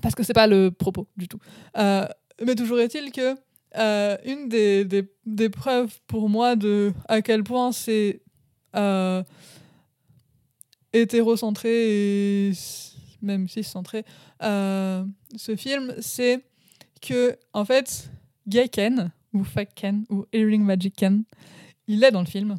parce 0.00 0.14
que 0.14 0.22
c'est 0.22 0.32
pas 0.32 0.46
le 0.46 0.70
propos 0.70 1.08
du 1.16 1.28
tout. 1.28 1.38
Euh, 1.76 2.06
mais 2.44 2.54
toujours 2.54 2.80
est-il 2.80 3.12
que 3.12 3.34
euh, 3.76 4.16
une 4.24 4.48
des, 4.48 4.84
des, 5.24 5.48
preuves 5.48 5.98
pour 6.06 6.28
moi 6.28 6.56
de 6.56 6.92
à 7.08 7.22
quel 7.22 7.42
point 7.42 7.72
c'est 7.72 8.20
hétérocentré 10.92 12.48
et 12.48 12.52
même 13.22 13.48
cis-centré 13.48 14.04
ce 14.40 15.56
film, 15.56 15.94
c'est 16.00 16.44
que 17.02 17.36
en 17.52 17.64
fait, 17.64 18.10
Gay 18.48 18.68
Ken 18.68 19.10
ou 19.34 19.44
Fake 19.44 19.74
Ken 19.74 20.04
ou 20.08 20.24
Earring 20.32 20.62
Magic 20.62 20.94
Ken, 20.96 21.24
il 21.86 22.02
est 22.04 22.10
dans 22.10 22.20
le 22.20 22.26
film 22.26 22.56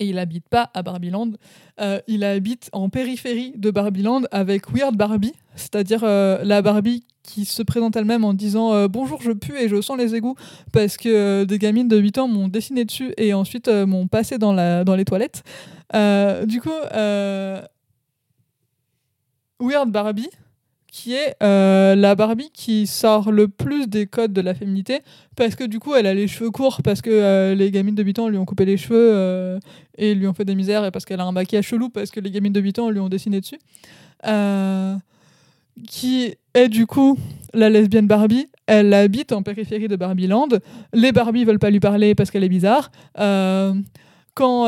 et 0.00 0.06
il 0.06 0.18
habite 0.18 0.48
pas 0.48 0.70
à 0.74 0.82
Barbieland. 0.82 1.32
Euh, 1.80 2.00
il 2.06 2.24
habite 2.24 2.68
en 2.72 2.88
périphérie 2.88 3.52
de 3.56 3.70
Barbieland 3.70 4.22
avec 4.30 4.70
Weird 4.70 4.96
Barbie, 4.96 5.34
c'est-à-dire 5.54 6.00
euh, 6.02 6.42
la 6.44 6.62
Barbie 6.62 7.04
qui 7.22 7.44
se 7.44 7.62
présente 7.62 7.96
elle-même 7.96 8.24
en 8.24 8.34
disant 8.34 8.74
euh, 8.74 8.86
bonjour 8.86 9.22
je 9.22 9.32
pue 9.32 9.56
et 9.56 9.68
je 9.68 9.80
sens 9.80 9.96
les 9.96 10.14
égouts 10.14 10.36
parce 10.72 10.98
que 10.98 11.44
des 11.44 11.58
gamines 11.58 11.88
de 11.88 11.96
8 11.96 12.18
ans 12.18 12.28
m'ont 12.28 12.48
dessiné 12.48 12.84
dessus 12.84 13.14
et 13.16 13.32
ensuite 13.32 13.68
m'ont 13.68 14.08
passé 14.08 14.36
dans, 14.36 14.52
la, 14.52 14.84
dans 14.84 14.94
les 14.94 15.04
toilettes. 15.04 15.42
du 15.92 16.60
coup, 16.60 16.70
Weird 19.60 19.90
Barbie, 19.90 20.28
qui 20.94 21.14
est 21.14 21.34
euh, 21.42 21.96
la 21.96 22.14
Barbie 22.14 22.50
qui 22.54 22.86
sort 22.86 23.32
le 23.32 23.48
plus 23.48 23.88
des 23.88 24.06
codes 24.06 24.32
de 24.32 24.40
la 24.40 24.54
féminité 24.54 25.00
parce 25.34 25.56
que 25.56 25.64
du 25.64 25.80
coup 25.80 25.92
elle 25.96 26.06
a 26.06 26.14
les 26.14 26.28
cheveux 26.28 26.52
courts 26.52 26.82
parce 26.84 27.02
que 27.02 27.10
euh, 27.10 27.56
les 27.56 27.72
gamines 27.72 27.96
de 27.96 28.02
8 28.04 28.20
ans 28.20 28.28
lui 28.28 28.38
ont 28.38 28.44
coupé 28.44 28.64
les 28.64 28.76
cheveux 28.76 29.10
euh, 29.12 29.58
et 29.98 30.14
lui 30.14 30.28
ont 30.28 30.34
fait 30.34 30.44
des 30.44 30.54
misères 30.54 30.84
et 30.84 30.92
parce 30.92 31.04
qu'elle 31.04 31.18
a 31.18 31.24
un 31.24 31.32
maquillage 31.32 31.66
chelou 31.66 31.88
parce 31.88 32.12
que 32.12 32.20
les 32.20 32.30
gamines 32.30 32.52
de 32.52 32.60
8 32.60 32.78
ans 32.78 32.90
lui 32.90 33.00
ont 33.00 33.08
dessiné 33.08 33.40
dessus. 33.40 33.58
Qui 35.88 36.36
est 36.54 36.68
du 36.68 36.86
coup 36.86 37.18
la 37.52 37.70
lesbienne 37.70 38.06
Barbie. 38.06 38.46
Elle 38.68 38.94
habite 38.94 39.32
en 39.32 39.42
périphérie 39.42 39.88
de 39.88 39.96
Barbieland. 39.96 40.46
Les 40.92 41.10
Barbies 41.10 41.44
veulent 41.44 41.58
pas 41.58 41.70
lui 41.70 41.80
parler 41.80 42.14
parce 42.14 42.30
qu'elle 42.30 42.44
est 42.44 42.48
bizarre. 42.48 42.92
Quand 44.34 44.66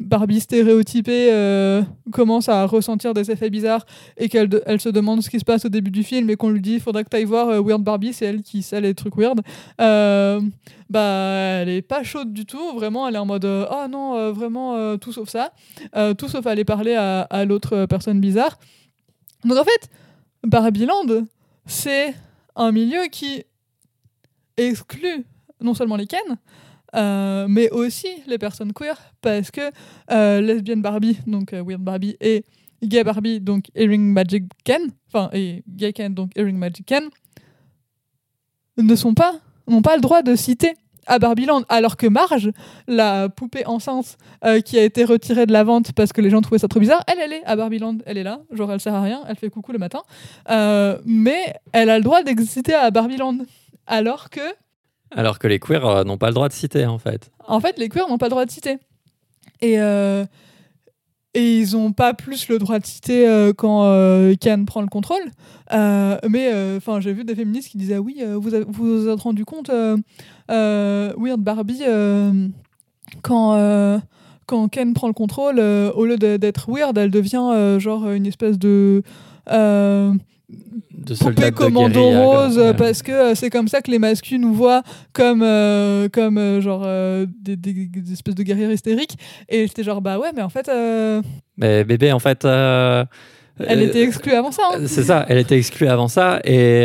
Barbie 0.00 0.40
stéréotypée 0.40 1.28
euh, 1.32 1.82
commence 2.12 2.48
à 2.48 2.66
ressentir 2.66 3.14
des 3.14 3.30
effets 3.30 3.50
bizarres 3.50 3.86
et 4.16 4.28
qu'elle 4.28 4.48
elle 4.66 4.80
se 4.80 4.88
demande 4.88 5.22
ce 5.22 5.30
qui 5.30 5.38
se 5.38 5.44
passe 5.44 5.64
au 5.64 5.68
début 5.68 5.90
du 5.90 6.02
film 6.02 6.30
et 6.30 6.36
qu'on 6.36 6.50
lui 6.50 6.60
dit 6.60 6.80
faudra 6.80 7.04
que 7.04 7.08
tu 7.08 7.16
ailles 7.16 7.24
voir 7.24 7.48
euh, 7.48 7.60
Weird 7.60 7.82
Barbie, 7.82 8.12
c'est 8.12 8.26
elle 8.26 8.42
qui 8.42 8.62
sait 8.62 8.80
les 8.80 8.94
trucs 8.94 9.16
weird, 9.16 9.40
bah 9.78 11.00
elle 11.00 11.68
est 11.68 11.82
pas 11.82 12.02
chaude 12.02 12.32
du 12.32 12.46
tout, 12.46 12.74
vraiment 12.74 13.08
elle 13.08 13.14
est 13.14 13.18
en 13.18 13.26
mode 13.26 13.44
ah 13.44 13.88
non, 13.88 14.32
vraiment 14.32 14.96
tout 14.98 15.12
sauf 15.12 15.28
ça, 15.28 15.52
tout 16.18 16.28
sauf 16.28 16.46
aller 16.46 16.64
parler 16.64 16.94
à, 16.94 17.22
à 17.22 17.44
l'autre 17.44 17.86
personne 17.86 18.20
bizarre. 18.20 18.58
Donc 19.44 19.58
en 19.58 19.64
fait, 19.64 19.90
Barbieland, 20.44 21.26
c'est 21.66 22.14
un 22.56 22.72
milieu 22.72 23.06
qui 23.10 23.44
exclut 24.56 25.24
non 25.60 25.74
seulement 25.74 25.96
les 25.96 26.06
Ken, 26.06 26.38
euh, 26.94 27.46
mais 27.48 27.70
aussi 27.70 28.08
les 28.26 28.38
personnes 28.38 28.72
queer, 28.72 28.96
parce 29.20 29.50
que 29.50 29.70
euh, 30.10 30.40
lesbienne 30.40 30.82
Barbie, 30.82 31.18
donc 31.26 31.52
euh, 31.52 31.62
Weird 31.62 31.82
Barbie, 31.82 32.16
et 32.20 32.44
gay 32.82 33.02
Barbie, 33.04 33.40
donc 33.40 33.66
Earring 33.74 34.12
Magic 34.12 34.44
Ken, 34.64 34.82
enfin, 35.08 35.30
et 35.32 35.64
gay 35.68 35.92
Ken, 35.92 36.14
donc 36.14 36.30
Earring 36.36 36.56
Magic 36.56 36.86
Ken, 36.86 37.04
ne 38.76 38.94
sont 38.94 39.14
pas, 39.14 39.34
n'ont 39.66 39.82
pas 39.82 39.96
le 39.96 40.02
droit 40.02 40.22
de 40.22 40.36
citer 40.36 40.74
à 41.06 41.18
Barbieland, 41.18 41.62
alors 41.68 41.96
que 41.96 42.06
Marge, 42.06 42.50
la 42.86 43.28
poupée 43.28 43.66
enceinte 43.66 44.16
qui 44.64 44.78
a 44.78 44.82
été 44.82 45.04
retirée 45.04 45.44
de 45.44 45.52
la 45.52 45.62
vente 45.62 45.92
parce 45.92 46.14
que 46.14 46.22
les 46.22 46.30
gens 46.30 46.40
trouvaient 46.40 46.58
ça 46.58 46.66
trop 46.66 46.80
bizarre, 46.80 47.04
elle, 47.06 47.18
elle 47.20 47.34
est 47.34 47.44
à 47.44 47.56
Barbieland, 47.56 47.98
elle 48.06 48.16
est 48.16 48.22
là, 48.22 48.40
genre 48.50 48.72
elle 48.72 48.80
sert 48.80 48.94
à 48.94 49.02
rien, 49.02 49.22
elle 49.28 49.36
fait 49.36 49.50
coucou 49.50 49.72
le 49.72 49.78
matin, 49.78 50.00
mais 51.04 51.54
elle 51.72 51.90
a 51.90 51.98
le 51.98 52.04
droit 52.04 52.22
d'exister 52.22 52.72
à 52.72 52.90
Barbieland, 52.90 53.36
alors 53.86 54.30
que 54.30 54.40
alors 55.10 55.38
que 55.38 55.46
les 55.46 55.58
queers 55.58 55.86
euh, 55.86 56.04
n'ont 56.04 56.18
pas 56.18 56.28
le 56.28 56.34
droit 56.34 56.48
de 56.48 56.52
citer, 56.52 56.86
en 56.86 56.98
fait. 56.98 57.30
En 57.46 57.60
fait, 57.60 57.78
les 57.78 57.88
queers 57.88 58.08
n'ont 58.08 58.18
pas 58.18 58.26
le 58.26 58.30
droit 58.30 58.44
de 58.44 58.50
citer. 58.50 58.78
Et, 59.60 59.80
euh, 59.80 60.24
et 61.34 61.60
ils 61.60 61.72
n'ont 61.72 61.92
pas 61.92 62.14
plus 62.14 62.48
le 62.48 62.58
droit 62.58 62.78
de 62.78 62.86
citer 62.86 63.28
euh, 63.28 63.52
quand 63.52 63.82
Ken 64.40 64.66
prend 64.66 64.80
le 64.80 64.88
contrôle. 64.88 65.24
mais 65.70 66.76
enfin, 66.76 67.00
j'ai 67.00 67.12
vu 67.12 67.24
des 67.24 67.34
féministes 67.34 67.70
qui 67.70 67.78
disaient 67.78 67.98
oui, 67.98 68.22
vous 68.24 68.50
vous, 68.68 69.02
vous 69.02 69.08
êtes 69.08 69.20
rendu 69.20 69.44
compte, 69.44 69.70
Weird 70.48 71.40
Barbie, 71.40 71.82
quand 73.22 74.00
quand 74.46 74.68
Ken 74.68 74.92
prend 74.92 75.06
le 75.06 75.14
contrôle, 75.14 75.58
au 75.58 76.04
lieu 76.04 76.18
d'être 76.18 76.70
weird, 76.70 76.96
elle 76.98 77.10
devient 77.10 77.78
genre 77.78 78.10
une 78.10 78.26
espèce 78.26 78.58
de 78.58 79.02
de 81.04 81.14
soldats 81.14 81.50
commando 81.50 82.02
rose 82.02 82.74
parce 82.76 83.02
que 83.02 83.12
euh, 83.12 83.34
c'est 83.34 83.50
comme 83.50 83.68
ça 83.68 83.80
que 83.82 83.90
les 83.90 83.98
masculins 83.98 84.40
nous 84.40 84.54
voient 84.54 84.82
comme 85.12 85.42
euh, 85.42 86.08
comme 86.08 86.38
euh, 86.38 86.60
genre 86.60 86.86
des, 87.26 87.56
des, 87.56 88.12
espèces 88.12 88.34
de 88.34 88.42
guerriers 88.42 88.72
hystériques. 88.72 89.16
Et 89.48 89.66
j'étais 89.66 89.82
genre 89.82 90.00
bah 90.00 90.18
ouais 90.18 90.32
mais 90.34 90.42
en 90.42 90.48
fait 90.48 90.70
mais 91.56 91.84
bébé 91.84 92.12
en 92.12 92.18
fait 92.18 92.44
elle 92.44 93.82
était 93.82 94.02
exclue 94.02 94.32
avant 94.32 94.50
ça 94.50 94.62
hein. 94.72 94.80
c'est 94.86 95.04
ça 95.04 95.24
elle 95.28 95.38
était 95.38 95.56
exclue 95.58 95.88
avant 95.88 96.08
ça. 96.08 96.40
Et 96.44 96.82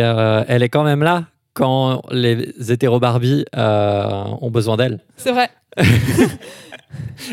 elle 0.47 0.63
est 0.63 0.69
quand 0.69 0.83
même 0.83 1.03
là 1.03 1.25
quand 1.53 2.01
les 2.11 2.53
hétéro 2.69 2.99
Barbie 2.99 3.45
ont 3.55 4.51
besoin 4.51 4.77
d'elle. 4.77 4.99
C'est 5.17 5.31
vrai. 5.31 5.49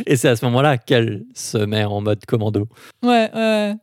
Et 0.06 0.16
c'est 0.16 0.28
à 0.28 0.36
ce 0.36 0.44
moment-là 0.46 0.76
qu'elle 0.76 1.24
se 1.34 1.58
met 1.58 1.84
en 1.84 2.00
mode 2.00 2.24
commando. 2.26 2.68
Ouais 3.02 3.30
ouais 3.34 3.74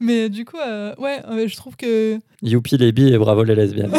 mais 0.00 0.28
du 0.28 0.44
coup, 0.44 0.58
euh, 0.58 0.94
ouais, 0.96 1.22
je 1.48 1.56
trouve 1.56 1.76
que. 1.76 2.18
Youpi 2.42 2.76
les 2.76 2.92
bi 2.92 3.08
et 3.08 3.18
bravo 3.18 3.44
les 3.44 3.54
lesbiennes. 3.54 3.92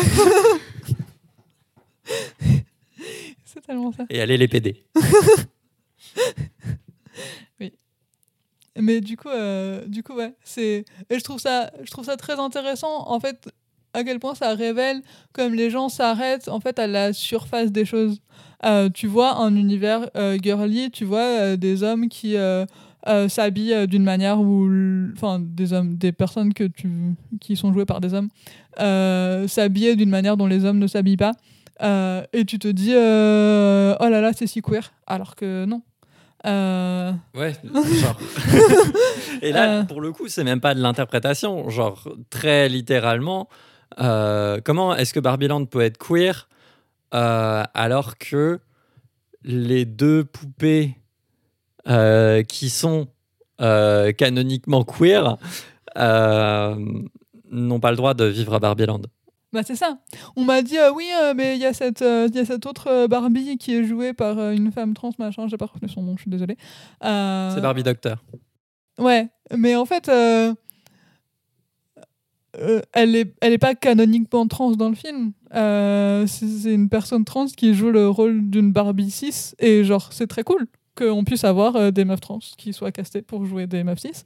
c'est 3.46 3.62
tellement 3.66 3.92
ça. 3.92 4.06
Et 4.10 4.22
allez 4.22 4.38
les 4.38 4.48
PD. 4.48 4.84
oui. 7.60 7.74
Mais 8.78 9.02
du 9.02 9.18
coup, 9.18 9.30
euh, 9.30 9.84
du 9.88 10.04
coup, 10.04 10.14
ouais, 10.14 10.36
c'est. 10.44 10.86
Et 11.10 11.18
je 11.18 11.24
trouve 11.24 11.40
ça, 11.40 11.72
je 11.84 11.90
trouve 11.92 12.06
ça 12.06 12.18
très 12.18 12.40
intéressant, 12.40 13.10
en 13.10 13.20
fait, 13.20 13.50
à 13.98 14.04
quel 14.04 14.20
point 14.20 14.36
ça 14.36 14.54
révèle 14.54 15.02
comme 15.34 15.54
les 15.54 15.70
gens 15.70 15.90
s'arrêtent 15.90 16.50
en 16.50 16.60
fait 16.60 16.80
à 16.80 16.88
la 16.88 17.14
surface 17.14 17.72
des 17.72 17.86
choses. 17.86 18.22
Euh, 18.66 18.90
tu 18.90 19.08
vois 19.08 19.38
un 19.38 19.56
univers 19.56 20.10
euh, 20.16 20.38
girly, 20.42 20.92
tu 20.92 21.06
vois 21.06 21.20
euh, 21.20 21.58
des 21.58 21.84
hommes 21.84 22.10
qui 22.10 22.36
s'habillent 23.28 23.88
d'une 23.88 24.04
manière 24.04 24.40
où, 24.40 24.70
enfin 25.14 25.40
des 25.40 25.74
hommes, 25.74 25.98
des 25.98 26.12
personnes 26.12 26.54
que 26.54 26.66
tu, 26.66 26.90
qui 27.40 27.56
sont 27.56 27.74
jouées 27.74 27.86
par 27.86 28.02
des 28.02 28.14
hommes, 28.14 28.30
s'habiller 29.48 29.96
d'une 29.96 30.10
manière 30.10 30.38
dont 30.38 30.48
les 30.48 30.66
hommes 30.66 30.80
ne 30.80 30.88
s'habillent 30.88 31.18
pas. 31.18 31.34
et 31.82 32.46
tu 32.46 32.60
te 32.60 32.68
dis 32.68 32.92
oh 32.92 34.10
là 34.10 34.22
là 34.22 34.32
c'est 34.34 34.48
si 34.48 34.62
queer 34.62 34.92
alors 35.06 35.36
que 35.36 35.66
non 35.66 35.82
Ouais, 36.46 37.54
genre. 37.74 38.18
et 39.42 39.52
là, 39.52 39.84
pour 39.84 40.00
le 40.00 40.14
coup, 40.14 40.30
c'est 40.30 40.46
même 40.46 40.62
pas 40.62 40.74
de 40.76 40.82
l'interprétation. 40.82 41.68
Genre, 41.70 42.08
très 42.30 42.70
littéralement, 42.70 43.50
comment 43.98 44.96
est-ce 44.96 45.14
que 45.14 45.20
Barbieland 45.20 45.66
peut 45.66 45.82
être 45.82 45.98
queer 45.98 46.48
euh, 47.14 47.64
alors 47.74 48.18
que 48.18 48.60
les 49.44 49.86
deux 49.86 50.26
poupées 50.26 50.98
euh, 51.88 52.44
qui 52.44 52.70
sont 52.70 53.08
euh, 53.62 54.12
canoniquement 54.12 54.84
queer 54.84 55.38
n'ont 57.50 57.80
pas 57.80 57.92
le 57.92 57.98
droit 57.98 58.14
de 58.14 58.26
vivre 58.26 58.54
à 58.54 58.60
Barbieland. 58.60 59.02
Bah 59.54 59.62
c'est 59.64 59.78
ça. 59.78 60.00
On 60.36 60.44
m'a 60.44 60.62
dit 60.62 60.76
oui, 60.94 61.08
mais 61.36 61.56
il 61.56 61.62
y 61.62 61.66
a 61.66 61.74
cette 61.74 62.02
y 62.02 62.40
a 62.40 62.46
cette 62.46 62.66
autre 62.66 63.08
Barbie 63.08 63.58
qui 63.58 63.74
est 63.74 63.86
jouée 63.86 64.14
par 64.14 64.38
une 64.52 64.72
femme 64.72 64.94
trans 64.94 65.12
machin. 65.18 65.48
J'ai 65.48 65.58
pas 65.58 65.66
retenu 65.66 65.88
son 65.88 66.04
nom, 66.04 66.18
je 66.18 66.24
suis 66.24 66.32
désolée. 66.32 66.58
C'est 67.02 67.62
Barbie 67.62 67.84
Docteur. 67.84 68.24
Ouais, 69.00 69.30
mais 69.56 69.76
en 69.76 69.86
fait, 69.86 70.10
euh, 72.60 72.82
elle 72.94 73.16
est 73.16 73.36
elle 73.42 73.54
est 73.54 73.58
pas 73.60 73.76
canoniquement 73.76 74.48
trans 74.48 74.72
dans 74.72 74.90
le 74.90 74.96
film. 74.96 75.34
Euh, 75.54 76.26
c'est 76.28 76.74
une 76.74 76.90
personne 76.90 77.24
trans 77.24 77.46
qui 77.46 77.74
joue 77.74 77.92
le 77.92 78.10
rôle 78.10 78.50
d'une 78.50 78.72
Barbie 78.72 79.12
6 79.12 79.56
et 79.60 79.84
genre 79.84 80.12
c'est 80.12 80.28
très 80.28 80.44
cool 80.44 80.68
qu'on 80.98 81.24
puisse 81.24 81.44
avoir 81.44 81.76
euh, 81.76 81.92
des 81.92 82.06
meufs 82.06 82.20
trans 82.20 82.40
qui 82.58 82.74
soient 82.74 82.92
castées 82.92 83.22
pour 83.22 83.46
jouer 83.46 83.68
des 83.68 83.84
meufs 83.84 84.00
6. 84.00 84.26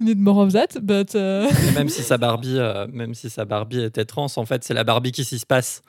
need 0.00 0.18
more 0.18 0.38
of 0.38 0.52
that, 0.52 0.80
but 0.82 1.14
même 1.74 1.88
si 1.88 2.02
sa 2.02 2.18
Barbie 2.18 2.58
même 2.92 3.14
si 3.14 3.30
sa 3.30 3.44
Barbie 3.44 3.82
était 3.82 4.04
trans, 4.04 4.26
en 4.36 4.44
fait 4.44 4.64
c'est 4.64 4.74
la 4.74 4.84
Barbie 4.84 5.12
qui 5.12 5.24
s'y 5.24 5.38
se 5.38 5.46
passe. 5.46 5.82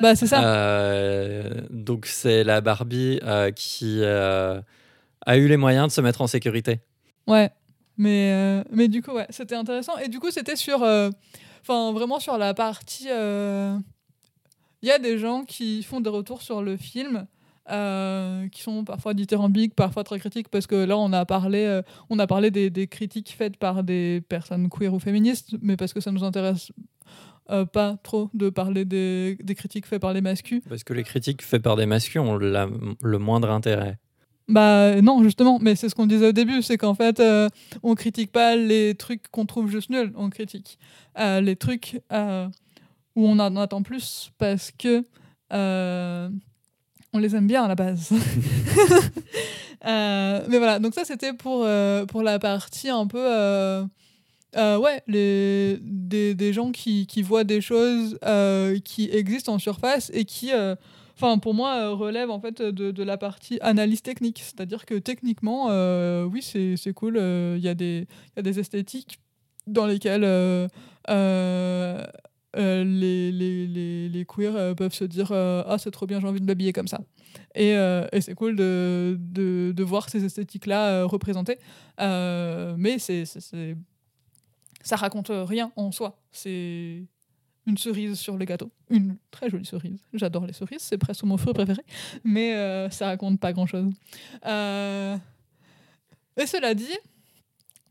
Bah 0.00 0.16
c'est 0.16 0.26
ça. 0.26 0.40
donc 1.70 2.06
c'est 2.06 2.42
la 2.42 2.60
Barbie 2.60 3.20
qui 3.54 4.02
a 4.04 5.36
eu 5.36 5.48
les 5.48 5.56
moyens 5.56 5.88
de 5.88 5.92
se 5.92 6.00
mettre 6.00 6.22
en 6.22 6.26
sécurité. 6.26 6.80
Ouais. 7.26 7.50
Mais, 8.00 8.32
euh, 8.32 8.64
mais 8.70 8.88
du 8.88 9.02
coup, 9.02 9.12
ouais, 9.12 9.26
c'était 9.28 9.54
intéressant. 9.54 9.98
Et 9.98 10.08
du 10.08 10.20
coup, 10.20 10.30
c'était 10.30 10.56
sur. 10.56 10.82
Euh, 10.82 11.10
enfin, 11.60 11.92
vraiment 11.92 12.18
sur 12.18 12.38
la 12.38 12.54
partie. 12.54 13.08
Euh, 13.10 13.76
il 14.80 14.88
y 14.88 14.90
a 14.90 14.98
des 14.98 15.18
gens 15.18 15.44
qui 15.44 15.82
font 15.82 16.00
des 16.00 16.08
retours 16.08 16.40
sur 16.40 16.62
le 16.62 16.78
film. 16.78 17.26
Qui 17.70 18.62
sont 18.62 18.84
parfois 18.84 19.14
dithyrambiques, 19.14 19.74
parfois 19.74 20.04
très 20.04 20.18
critiques, 20.18 20.48
parce 20.48 20.66
que 20.66 20.74
là, 20.74 20.98
on 20.98 21.12
a 21.12 21.24
parlé, 21.24 21.80
on 22.08 22.18
a 22.18 22.26
parlé 22.26 22.50
des, 22.50 22.70
des, 22.70 22.86
critiques 22.86 23.34
faites 23.36 23.56
par 23.56 23.84
des 23.84 24.22
personnes 24.28 24.68
queer 24.68 24.92
ou 24.92 24.98
féministes, 24.98 25.54
mais 25.62 25.76
parce 25.76 25.92
que 25.92 26.00
ça 26.00 26.10
nous 26.10 26.24
intéresse 26.24 26.72
pas 27.72 27.96
trop 28.02 28.30
de 28.34 28.50
parler 28.50 28.84
des, 28.84 29.36
des, 29.42 29.54
critiques 29.54 29.86
faites 29.86 30.02
par 30.02 30.12
les 30.12 30.20
masculins. 30.20 30.60
Parce 30.68 30.84
que 30.84 30.92
les 30.92 31.04
critiques 31.04 31.42
faites 31.42 31.62
par 31.62 31.76
des 31.76 31.86
masculins 31.86 32.24
ont 32.24 32.36
le 32.36 33.18
moindre 33.18 33.50
intérêt. 33.50 33.98
Bah 34.50 35.00
non, 35.00 35.22
justement, 35.22 35.60
mais 35.60 35.76
c'est 35.76 35.88
ce 35.88 35.94
qu'on 35.94 36.06
disait 36.06 36.26
au 36.26 36.32
début, 36.32 36.60
c'est 36.60 36.76
qu'en 36.76 36.96
fait, 36.96 37.20
euh, 37.20 37.48
on 37.84 37.94
critique 37.94 38.32
pas 38.32 38.56
les 38.56 38.96
trucs 38.96 39.28
qu'on 39.30 39.46
trouve 39.46 39.70
juste 39.70 39.90
nuls, 39.90 40.12
on 40.16 40.28
critique 40.28 40.76
euh, 41.20 41.40
les 41.40 41.54
trucs 41.54 42.00
euh, 42.12 42.48
où 43.14 43.28
on 43.28 43.38
en 43.38 43.54
attend 43.56 43.82
plus 43.82 44.32
parce 44.38 44.72
que 44.72 45.04
on 47.12 47.18
les 47.18 47.34
aime 47.34 47.46
bien 47.46 47.64
à 47.64 47.68
la 47.68 47.74
base. 47.74 48.10
mais 49.84 50.58
voilà, 50.58 50.78
donc 50.78 50.94
ça 50.94 51.04
c'était 51.04 51.32
pour, 51.32 51.66
pour 52.08 52.22
la 52.22 52.38
partie 52.38 52.88
un 52.88 53.06
peu... 53.06 53.82
ouais, 54.56 55.02
les, 55.06 55.78
des, 55.82 56.34
des 56.34 56.52
gens 56.52 56.72
qui, 56.72 57.06
qui, 57.06 57.22
voient 57.22 57.44
des 57.44 57.60
choses 57.60 58.18
qui 58.84 59.10
existent 59.10 59.54
en 59.54 59.58
surface 59.58 60.10
et 60.14 60.24
qui 60.24 60.52
enfin 61.20 61.38
pour 61.38 61.54
moi 61.54 61.76
euh, 61.76 61.92
relève 61.92 62.30
en 62.30 62.40
fait 62.40 62.62
de, 62.62 62.90
de 62.90 63.02
la 63.02 63.18
partie 63.18 63.58
analyse 63.60 64.02
technique 64.02 64.42
c'est 64.42 64.60
à 64.60 64.66
dire 64.66 64.86
que 64.86 64.94
techniquement 64.94 65.68
euh, 65.70 66.24
oui 66.24 66.42
c'est 66.42 66.92
cool 66.94 67.16
euh, 67.18 67.56
il 67.58 67.62
y, 67.62 67.66
y 67.66 67.68
a 68.38 68.42
des 68.42 68.58
esthétiques 68.58 69.20
dans 69.66 69.86
lesquelles 69.86 70.24
les, 72.56 73.32
les, 73.32 73.66
les, 73.66 74.08
les, 74.08 74.24
queers 74.24 74.74
peuvent 74.76 74.92
se 74.92 75.04
dire 75.04 75.32
ah 75.32 75.76
c'est 75.78 75.90
trop 75.90 76.06
bien 76.06 76.20
j'ai 76.20 76.26
envie 76.26 76.40
de 76.40 76.46
m'habiller 76.46 76.72
comme 76.72 76.88
ça 76.88 77.00
et, 77.54 77.70
et 77.70 78.20
c'est 78.20 78.34
cool 78.34 78.56
de, 78.56 79.16
de, 79.20 79.72
de, 79.74 79.84
voir 79.84 80.08
ces 80.08 80.24
esthétiques 80.24 80.66
là 80.66 81.04
représentées 81.04 81.58
mais 81.98 82.98
c'est 82.98 83.24
ça 84.82 84.96
raconte 84.96 85.30
rien 85.30 85.70
en 85.76 85.92
soi 85.92 86.18
c'est 86.32 87.04
une 87.66 87.78
cerise 87.78 88.18
sur 88.18 88.36
le 88.36 88.44
gâteau. 88.44 88.70
Une 88.90 89.16
très 89.30 89.48
jolie 89.48 89.64
cerise. 89.64 90.00
J'adore 90.12 90.46
les 90.46 90.52
cerises, 90.52 90.82
c'est 90.82 90.98
presque 90.98 91.24
mon 91.24 91.36
fruit 91.36 91.54
préféré. 91.54 91.82
Mais 92.24 92.54
euh, 92.54 92.90
ça 92.90 93.06
raconte 93.06 93.40
pas 93.40 93.52
grand-chose. 93.52 93.90
Euh, 94.46 95.16
et 96.36 96.46
cela 96.46 96.74
dit, 96.74 96.96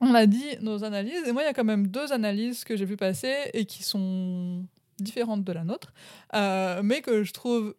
on 0.01 0.13
a 0.13 0.25
dit 0.25 0.57
nos 0.61 0.83
analyses. 0.83 1.27
Et 1.27 1.31
moi, 1.31 1.43
il 1.43 1.45
y 1.45 1.49
a 1.49 1.53
quand 1.53 1.63
même 1.63 1.87
deux 1.87 2.11
analyses 2.13 2.63
que 2.63 2.75
j'ai 2.75 2.85
vu 2.85 2.97
passer 2.97 3.49
et 3.53 3.65
qui 3.65 3.83
sont 3.83 4.65
différentes 4.99 5.43
de 5.43 5.53
la 5.53 5.63
nôtre, 5.63 5.93
euh, 6.35 6.81
mais 6.83 7.01
que 7.01 7.23
je 7.23 7.33
trouve 7.33 7.75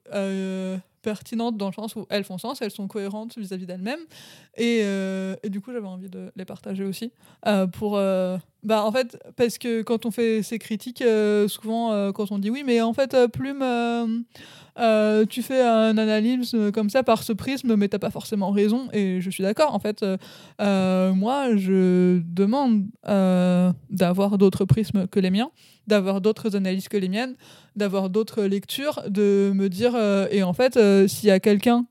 pertinentes 1.03 1.57
dans 1.57 1.69
le 1.69 1.73
sens 1.73 1.97
où 1.97 2.07
elles 2.11 2.25
font 2.25 2.39
sens, 2.39 2.61
elles 2.63 2.71
sont 2.71 2.89
cohérentes 2.89 3.39
vis-à-vis 3.39 3.67
d'elles-mêmes. 3.67 4.01
Et, 4.57 4.81
euh, 4.83 5.37
du 5.49 5.61
coup, 5.61 5.73
j'avais 5.73 5.87
envie 5.87 6.09
de 6.09 6.31
les 6.37 6.45
partager 6.45 6.85
aussi. 6.85 7.13
Euh, 7.47 7.67
pour, 7.67 7.97
euh, 7.97 8.37
bah, 8.63 8.85
en 8.85 8.93
fait, 8.93 9.19
parce 9.37 9.59
que 9.59 9.83
quand 9.83 10.07
on 10.07 10.11
fait 10.11 10.43
ces 10.43 10.59
critiques, 10.59 11.03
souvent, 11.49 12.13
quand 12.13 12.31
on 12.31 12.39
dit 12.39 12.51
oui, 12.51 12.63
mais 12.65 12.81
en 12.81 12.93
fait, 12.93 13.17
Plume, 13.33 13.65
tu 15.29 15.43
fais 15.43 15.63
une 15.63 15.99
analyse 15.99 16.57
comme 16.75 16.91
ça 16.91 17.03
par 17.03 17.23
ce 17.23 17.33
prisme, 17.33 17.75
mais 17.77 17.89
t'as 17.89 17.99
pas 17.99 18.11
forcément 18.11 18.51
raison. 18.51 18.89
Et 18.93 19.21
je 19.21 19.31
suis 19.31 19.43
d'accord. 19.43 19.75
En 19.75 19.79
fait, 19.79 20.05
moi, 20.59 21.57
je 21.57 22.21
demande 22.25 22.87
d'avoir 23.89 24.37
d'autres 24.37 24.65
prismes 24.67 25.07
que 25.07 25.21
les 25.21 25.31
miens 25.31 25.51
d'avoir 25.87 26.21
d'autres 26.21 26.55
analyses 26.55 26.89
que 26.89 26.97
les 26.97 27.09
miennes, 27.09 27.35
d'avoir 27.75 28.11
d'autres 28.11 28.43
lectures, 28.45 29.03
de 29.09 29.51
me 29.55 29.69
dire, 29.69 29.97
et 30.31 30.43
en 30.45 30.53
fait, 30.53 30.77
euh, 30.91 31.09
s'il 31.09 31.29
y 31.29 31.33
a 31.33 31.41
quelqu'un 31.41 31.87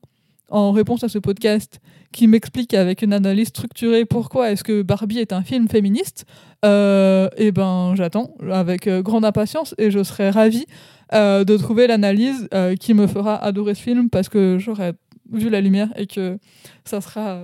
en 0.48 0.72
réponse 0.72 1.04
à 1.04 1.08
ce 1.08 1.18
podcast 1.18 1.80
qui 2.12 2.26
m'explique 2.26 2.74
avec 2.74 3.02
une 3.02 3.12
analyse 3.12 3.48
structurée 3.48 4.04
pourquoi 4.04 4.50
est-ce 4.50 4.64
que 4.64 4.82
Barbie 4.82 5.18
est 5.18 5.32
un 5.32 5.42
film 5.42 5.68
féministe, 5.68 6.24
euh, 6.64 7.28
et 7.36 7.52
ben 7.52 7.94
j'attends 7.96 8.34
avec 8.50 8.88
grande 8.88 9.24
impatience 9.24 9.74
et 9.78 9.90
je 9.92 10.02
serai 10.02 10.30
ravie 10.30 10.66
de 11.12 11.56
trouver 11.56 11.86
l'analyse 11.86 12.48
qui 12.78 12.94
me 12.94 13.06
fera 13.06 13.36
adorer 13.36 13.74
ce 13.74 13.82
film 13.82 14.10
parce 14.10 14.28
que 14.28 14.58
j'aurai 14.58 14.92
vu 15.32 15.50
la 15.50 15.60
lumière 15.60 15.88
et 15.96 16.06
que 16.06 16.38
ça 16.84 17.00
sera 17.00 17.40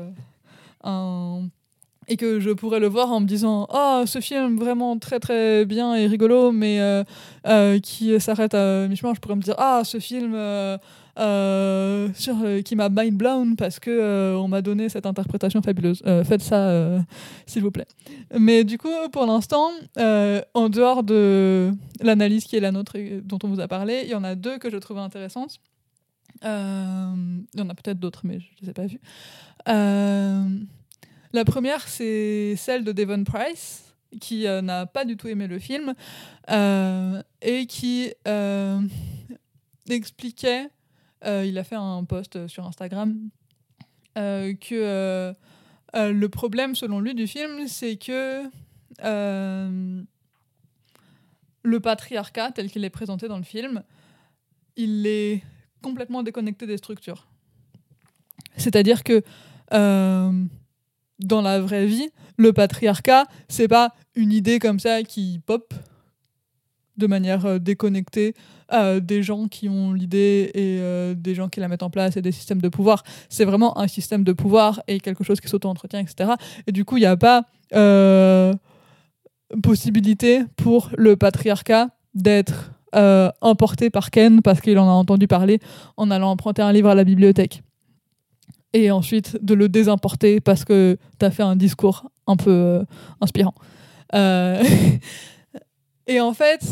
un 0.84 1.48
et 2.08 2.16
que 2.16 2.40
je 2.40 2.50
pourrais 2.50 2.80
le 2.80 2.86
voir 2.86 3.12
en 3.12 3.20
me 3.20 3.26
disant 3.26 3.66
oh 3.72 4.02
ce 4.06 4.20
film 4.20 4.56
vraiment 4.58 4.98
très 4.98 5.18
très 5.18 5.64
bien 5.64 5.94
et 5.94 6.06
rigolo 6.06 6.52
mais 6.52 6.80
euh, 6.80 7.04
euh, 7.46 7.78
qui 7.80 8.18
s'arrête 8.20 8.54
à 8.54 8.86
mi-chemin 8.88 9.14
je 9.14 9.20
pourrais 9.20 9.36
me 9.36 9.42
dire 9.42 9.56
ah 9.58 9.82
ce 9.84 9.98
film 9.98 10.34
euh, 11.18 12.08
sur, 12.14 12.36
qui 12.64 12.76
m'a 12.76 12.88
mind 12.88 13.16
blown 13.16 13.56
parce 13.56 13.80
que 13.80 14.36
on 14.36 14.48
m'a 14.48 14.62
donné 14.62 14.88
cette 14.88 15.06
interprétation 15.06 15.62
fabuleuse. 15.62 16.02
Faites 16.24 16.42
ça 16.42 17.04
s'il 17.46 17.62
vous 17.62 17.70
plaît. 17.70 17.86
Mais 18.38 18.64
du 18.64 18.78
coup 18.78 18.88
pour 19.12 19.26
l'instant 19.26 19.70
en 19.96 20.68
dehors 20.68 21.02
de 21.02 21.72
l'analyse 22.00 22.44
qui 22.44 22.56
est 22.56 22.60
la 22.60 22.72
nôtre 22.72 22.96
et 22.96 23.20
dont 23.22 23.38
on 23.42 23.48
vous 23.48 23.60
a 23.60 23.68
parlé 23.68 24.02
il 24.04 24.10
y 24.10 24.14
en 24.14 24.24
a 24.24 24.34
deux 24.34 24.58
que 24.58 24.70
je 24.70 24.76
trouvais 24.76 25.00
intéressantes. 25.00 25.60
Il 26.42 26.48
y 26.48 27.60
en 27.60 27.68
a 27.68 27.74
peut-être 27.74 27.98
d'autres 27.98 28.22
mais 28.24 28.40
je 28.40 28.46
ne 28.46 28.62
les 28.62 28.70
ai 28.70 28.72
pas 28.72 28.86
vues. 28.86 29.00
La 31.32 31.44
première, 31.44 31.86
c'est 31.86 32.54
celle 32.56 32.82
de 32.82 32.92
Devon 32.92 33.22
Price, 33.24 33.86
qui 34.20 34.46
euh, 34.46 34.62
n'a 34.62 34.86
pas 34.86 35.04
du 35.04 35.16
tout 35.16 35.28
aimé 35.28 35.46
le 35.46 35.58
film 35.58 35.94
euh, 36.50 37.22
et 37.42 37.66
qui 37.66 38.12
euh, 38.26 38.80
expliquait, 39.88 40.68
il 41.24 41.58
a 41.58 41.64
fait 41.64 41.76
un 41.76 42.04
post 42.04 42.46
sur 42.48 42.66
Instagram, 42.66 43.16
que 44.14 45.34
le 45.94 46.26
problème 46.26 46.74
selon 46.74 47.00
lui 47.00 47.14
du 47.14 47.26
film, 47.26 47.66
c'est 47.68 47.96
que 47.96 48.44
le 51.62 51.80
patriarcat 51.80 52.52
tel 52.52 52.70
qu'il 52.70 52.84
est 52.84 52.90
présenté 52.90 53.28
dans 53.28 53.38
le 53.38 53.44
film, 53.44 53.82
il 54.76 55.06
est 55.06 55.42
complètement 55.82 56.22
déconnecté 56.22 56.66
des 56.66 56.76
structures. 56.76 57.26
C'est-à-dire 58.56 59.02
que 59.04 59.22
dans 59.70 61.42
la 61.42 61.60
vraie 61.60 61.86
vie, 61.86 62.10
le 62.36 62.52
patriarcat, 62.52 63.24
c'est 63.48 63.68
pas 63.68 63.94
une 64.14 64.32
idée 64.32 64.58
comme 64.58 64.78
ça 64.78 65.02
qui 65.02 65.40
pop 65.44 65.72
de 66.96 67.06
manière 67.06 67.60
déconnectée 67.60 68.34
des 69.00 69.22
gens 69.22 69.46
qui 69.48 69.68
ont 69.68 69.92
l'idée 69.92 70.50
et 70.54 71.14
des 71.14 71.34
gens 71.34 71.48
qui 71.48 71.60
la 71.60 71.68
mettent 71.68 71.82
en 71.82 71.90
place 71.90 72.16
et 72.16 72.22
des 72.22 72.32
systèmes 72.32 72.60
de 72.60 72.68
pouvoir. 72.68 73.04
C'est 73.28 73.44
vraiment 73.44 73.78
un 73.78 73.86
système 73.86 74.24
de 74.24 74.32
pouvoir 74.32 74.82
et 74.88 74.98
quelque 74.98 75.22
chose 75.22 75.40
qui 75.40 75.48
s'auto-entretient, 75.48 76.00
etc. 76.00 76.32
Et 76.66 76.72
du 76.72 76.84
coup, 76.84 76.96
il 76.96 77.00
n'y 77.00 77.06
a 77.06 77.16
pas 77.16 77.44
possibilité 79.62 80.42
pour 80.56 80.90
le 80.96 81.16
patriarcat 81.16 81.90
d'être 82.14 82.72
importé 83.42 83.90
par 83.90 84.10
Ken 84.10 84.42
parce 84.42 84.60
qu'il 84.60 84.78
en 84.78 84.88
a 84.88 84.92
entendu 84.92 85.28
parler 85.28 85.60
en 85.96 86.10
allant 86.10 86.30
emprunter 86.30 86.62
un 86.62 86.72
livre 86.72 86.88
à 86.88 86.94
la 86.94 87.04
bibliothèque 87.04 87.62
et 88.76 88.90
ensuite 88.90 89.42
de 89.42 89.54
le 89.54 89.68
désimporter 89.68 90.40
parce 90.40 90.64
que 90.64 90.98
tu 91.18 91.24
as 91.24 91.30
fait 91.30 91.42
un 91.42 91.56
discours 91.56 92.10
un 92.26 92.36
peu 92.36 92.50
euh, 92.50 92.84
inspirant. 93.20 93.54
Et 96.06 96.20
en 96.20 96.32
fait, 96.34 96.62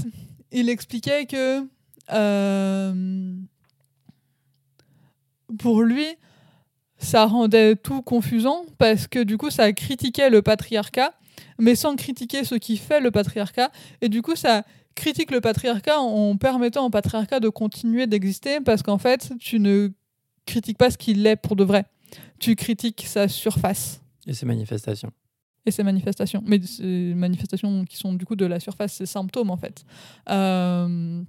il 0.52 0.68
expliquait 0.68 1.26
que 1.26 1.66
euh, 2.12 3.34
pour 5.58 5.82
lui, 5.82 6.06
ça 6.98 7.26
rendait 7.26 7.76
tout 7.76 8.02
confusant 8.02 8.64
parce 8.78 9.06
que 9.06 9.22
du 9.22 9.36
coup, 9.36 9.50
ça 9.50 9.72
critiquait 9.72 10.30
le 10.30 10.42
patriarcat, 10.42 11.12
mais 11.58 11.74
sans 11.74 11.96
critiquer 11.96 12.44
ce 12.44 12.54
qui 12.54 12.76
fait 12.76 13.00
le 13.00 13.10
patriarcat. 13.10 13.70
Et 14.00 14.08
du 14.08 14.22
coup, 14.22 14.36
ça 14.36 14.64
critique 14.94 15.30
le 15.30 15.40
patriarcat 15.40 15.98
en 15.98 16.36
permettant 16.36 16.86
au 16.86 16.90
patriarcat 16.90 17.40
de 17.40 17.48
continuer 17.48 18.06
d'exister 18.06 18.60
parce 18.60 18.82
qu'en 18.82 18.98
fait, 18.98 19.32
tu 19.40 19.58
ne 19.58 19.90
critiques 20.46 20.78
pas 20.78 20.90
ce 20.90 20.98
qu'il 20.98 21.26
est 21.26 21.36
pour 21.36 21.56
de 21.56 21.64
vrai 21.64 21.84
tu 22.38 22.56
critiques 22.56 23.04
sa 23.06 23.28
surface. 23.28 24.00
Et 24.26 24.34
ses 24.34 24.46
manifestations. 24.46 25.10
Et 25.66 25.70
ses 25.70 25.82
manifestations. 25.82 26.42
Mais 26.46 26.60
ces 26.60 27.14
manifestations 27.14 27.84
qui 27.84 27.96
sont 27.96 28.14
du 28.14 28.26
coup 28.26 28.36
de 28.36 28.46
la 28.46 28.60
surface, 28.60 28.94
ces 28.94 29.06
symptômes 29.06 29.50
en 29.50 29.56
fait. 29.56 29.84
Euh, 30.28 31.22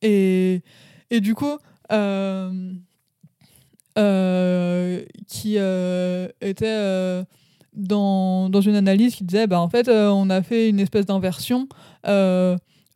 et, 0.00 0.62
et 1.10 1.20
du 1.20 1.34
coup, 1.34 1.58
euh, 1.92 2.72
euh, 3.98 5.04
qui 5.26 5.56
était 6.40 7.24
dans, 7.74 8.48
dans, 8.48 8.60
une 8.60 8.74
analyse 8.74 9.14
qui 9.14 9.24
disait 9.24 9.46
bah, 9.46 9.60
en 9.60 9.68
fait, 9.68 9.88
on 9.88 10.30
a 10.30 10.42
fait 10.42 10.68
une 10.68 10.80
espèce 10.80 11.06
d'inversion. 11.06 11.68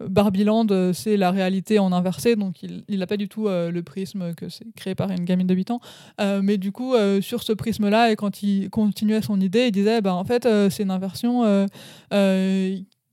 Barbieland, 0.00 0.66
euh, 0.70 0.92
c'est 0.92 1.16
la 1.16 1.30
réalité 1.30 1.78
en 1.78 1.92
inversé, 1.92 2.34
donc 2.36 2.62
il 2.62 2.98
n'a 2.98 3.06
pas 3.06 3.16
du 3.16 3.28
tout 3.28 3.46
euh, 3.46 3.70
le 3.70 3.82
prisme 3.82 4.34
que 4.34 4.48
c'est 4.48 4.66
créé 4.74 4.94
par 4.94 5.10
une 5.10 5.24
gamine 5.24 5.46
de 5.46 5.54
8 5.54 5.70
ans. 5.70 5.80
Euh, 6.20 6.40
mais 6.42 6.58
du 6.58 6.72
coup, 6.72 6.94
sur 7.20 7.42
ce 7.42 7.52
prisme-là, 7.52 8.10
et 8.10 8.16
quand 8.16 8.42
il 8.42 8.70
continuait 8.70 9.22
son 9.22 9.40
idée, 9.40 9.66
il 9.66 9.72
disait 9.72 10.00
bah, 10.00 10.14
en 10.14 10.24
fait, 10.24 10.48
c'est 10.70 10.82
une 10.82 10.90
inversion 10.90 11.66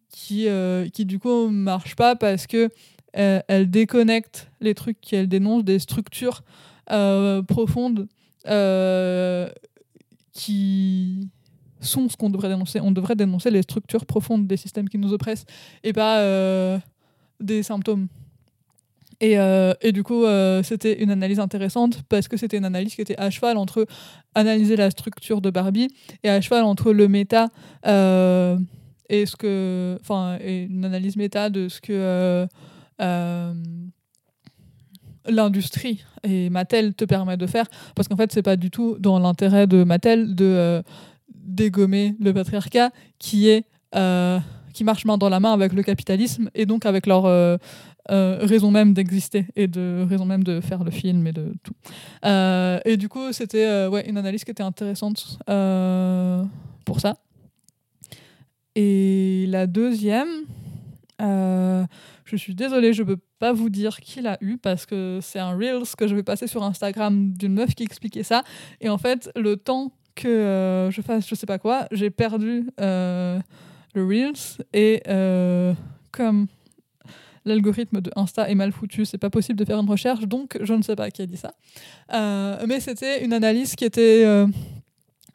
qui, 0.09 0.47
qui 0.93 1.05
du 1.05 1.19
coup 1.19 1.47
marche 1.49 1.95
pas 1.95 2.15
parce 2.15 2.47
que 2.47 2.69
elle 3.13 3.69
déconnecte 3.69 4.49
les 4.61 4.73
trucs 4.73 4.99
qu'elle 5.01 5.27
dénonce 5.27 5.63
des 5.63 5.79
structures 5.79 6.41
profondes 7.47 8.07
qui 10.33 11.29
sont 11.81 12.09
ce 12.09 12.15
qu'on 12.15 12.29
devrait 12.29 12.49
dénoncer. 12.49 12.79
On 12.79 12.91
devrait 12.91 13.15
dénoncer 13.15 13.51
les 13.51 13.61
structures 13.61 14.05
profondes 14.05 14.47
des 14.47 14.57
systèmes 14.57 14.87
qui 14.87 14.97
nous 14.97 15.13
oppressent 15.13 15.45
et 15.83 15.93
pas 15.93 16.19
euh, 16.19 16.77
des 17.39 17.63
symptômes. 17.63 18.07
Et, 19.19 19.37
euh, 19.37 19.73
et 19.81 19.91
du 19.91 20.03
coup, 20.03 20.25
euh, 20.25 20.63
c'était 20.63 21.01
une 21.01 21.11
analyse 21.11 21.39
intéressante 21.39 22.01
parce 22.09 22.27
que 22.27 22.37
c'était 22.37 22.57
une 22.57 22.65
analyse 22.65 22.95
qui 22.95 23.01
était 23.01 23.19
à 23.19 23.29
cheval 23.29 23.57
entre 23.57 23.85
analyser 24.33 24.75
la 24.75 24.89
structure 24.89 25.41
de 25.41 25.51
Barbie 25.51 25.89
et 26.23 26.29
à 26.29 26.41
cheval 26.41 26.63
entre 26.63 26.91
le 26.91 27.07
méta 27.07 27.49
et 29.09 29.25
ce 29.25 29.35
que, 29.35 29.99
une 30.43 30.85
analyse 30.85 31.17
méta 31.17 31.49
de 31.49 31.67
ce 31.69 31.81
que 31.81 32.47
l'industrie 35.27 36.03
et 36.23 36.49
Mattel 36.49 36.95
te 36.95 37.05
permet 37.05 37.37
de 37.37 37.45
faire 37.45 37.67
parce 37.95 38.07
qu'en 38.07 38.15
fait 38.15 38.31
c'est 38.31 38.41
pas 38.41 38.55
du 38.55 38.71
tout 38.71 38.97
dans 38.99 39.19
l'intérêt 39.19 39.67
de 39.67 39.83
Mattel 39.83 40.33
de 40.33 40.81
dégommer 41.43 42.15
le 42.19 42.33
patriarcat 42.33 42.91
qui 43.19 43.49
est 43.49 43.65
euh, 43.95 44.39
qui 44.73 44.85
marche 44.85 45.03
main 45.03 45.17
dans 45.17 45.27
la 45.27 45.41
main 45.41 45.51
avec 45.51 45.73
le 45.73 45.83
capitalisme 45.83 46.49
et 46.55 46.65
donc 46.65 46.85
avec 46.85 47.05
leur 47.05 47.25
euh, 47.25 47.57
euh, 48.09 48.39
raison 48.41 48.71
même 48.71 48.93
d'exister 48.93 49.45
et 49.57 49.67
de 49.67 50.05
raison 50.09 50.23
même 50.23 50.45
de 50.45 50.61
faire 50.61 50.85
le 50.85 50.91
film 50.91 51.27
et 51.27 51.33
de 51.33 51.53
tout. 51.61 51.73
et 52.85 52.95
du 52.95 53.09
coup, 53.09 53.33
c'était 53.33 53.87
ouais, 53.87 54.07
une 54.09 54.17
analyse 54.17 54.45
qui 54.45 54.51
était 54.51 54.63
intéressante 54.63 55.39
pour 56.85 56.99
ça. 57.01 57.17
Et 58.75 59.45
la 59.49 59.67
deuxième, 59.67 60.29
je 61.19 62.35
suis 62.37 62.55
désolée, 62.55 62.93
je 62.93 63.03
peux 63.03 63.19
pas 63.39 63.51
vous 63.51 63.69
dire 63.69 63.99
qui 63.99 64.21
l'a 64.21 64.37
eu 64.39 64.57
parce 64.57 64.85
que 64.85 65.19
c'est 65.21 65.39
un 65.39 65.51
Reels 65.51 65.95
que 65.97 66.07
je 66.07 66.15
vais 66.15 66.23
passer 66.23 66.47
sur 66.47 66.63
Instagram 66.63 67.33
d'une 67.33 67.53
meuf 67.53 67.75
qui 67.75 67.83
expliquait 67.83 68.23
ça. 68.23 68.43
Et 68.79 68.87
en 68.87 68.97
fait, 68.97 69.29
le 69.35 69.57
temps 69.57 69.91
que 70.15 70.27
euh, 70.27 70.91
je 70.91 71.01
fasse 71.01 71.27
je 71.27 71.35
sais 71.35 71.45
pas 71.45 71.59
quoi, 71.59 71.87
j'ai 71.91 72.09
perdu 72.09 72.69
euh, 72.79 73.39
le 73.93 74.05
Reels 74.05 74.63
et 74.73 75.01
euh, 75.07 75.73
comme 76.11 76.47
l'algorithme 77.45 78.01
de 78.01 78.11
Insta 78.15 78.49
est 78.49 78.55
mal 78.55 78.71
foutu, 78.71 79.05
c'est 79.05 79.17
pas 79.17 79.29
possible 79.29 79.57
de 79.57 79.65
faire 79.65 79.79
une 79.79 79.89
recherche, 79.89 80.21
donc 80.21 80.57
je 80.61 80.73
ne 80.73 80.81
sais 80.81 80.95
pas 80.95 81.09
qui 81.09 81.21
a 81.21 81.25
dit 81.25 81.37
ça. 81.37 81.53
mais 82.67 82.79
c'était 82.79 83.23
une 83.23 83.33
analyse 83.33 83.75
qui 83.75 83.85
était 83.85 84.25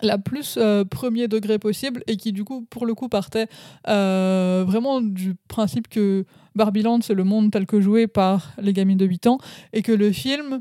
la 0.03 0.19
plus 0.19 0.59
premier 0.91 1.27
degré 1.27 1.59
possible 1.59 2.05
et 2.07 2.17
qui 2.17 2.33
du 2.33 2.45
coup 2.45 2.65
pour 2.71 2.87
le 2.87 2.95
coup 2.95 3.09
partait 3.09 3.49
vraiment 3.85 5.01
du 5.01 5.35
principe 5.49 5.89
que 5.89 6.25
Barbieland 6.55 7.01
c'est 7.03 7.15
le 7.15 7.25
monde 7.25 7.51
tel 7.51 7.67
que 7.67 7.81
joué 7.81 8.07
par 8.07 8.53
les 8.59 8.73
gamines 8.73 8.99
de 8.99 9.07
8 9.07 9.27
ans 9.27 9.39
et 9.73 9.83
que 9.83 9.93
le 9.93 10.13
film 10.13 10.61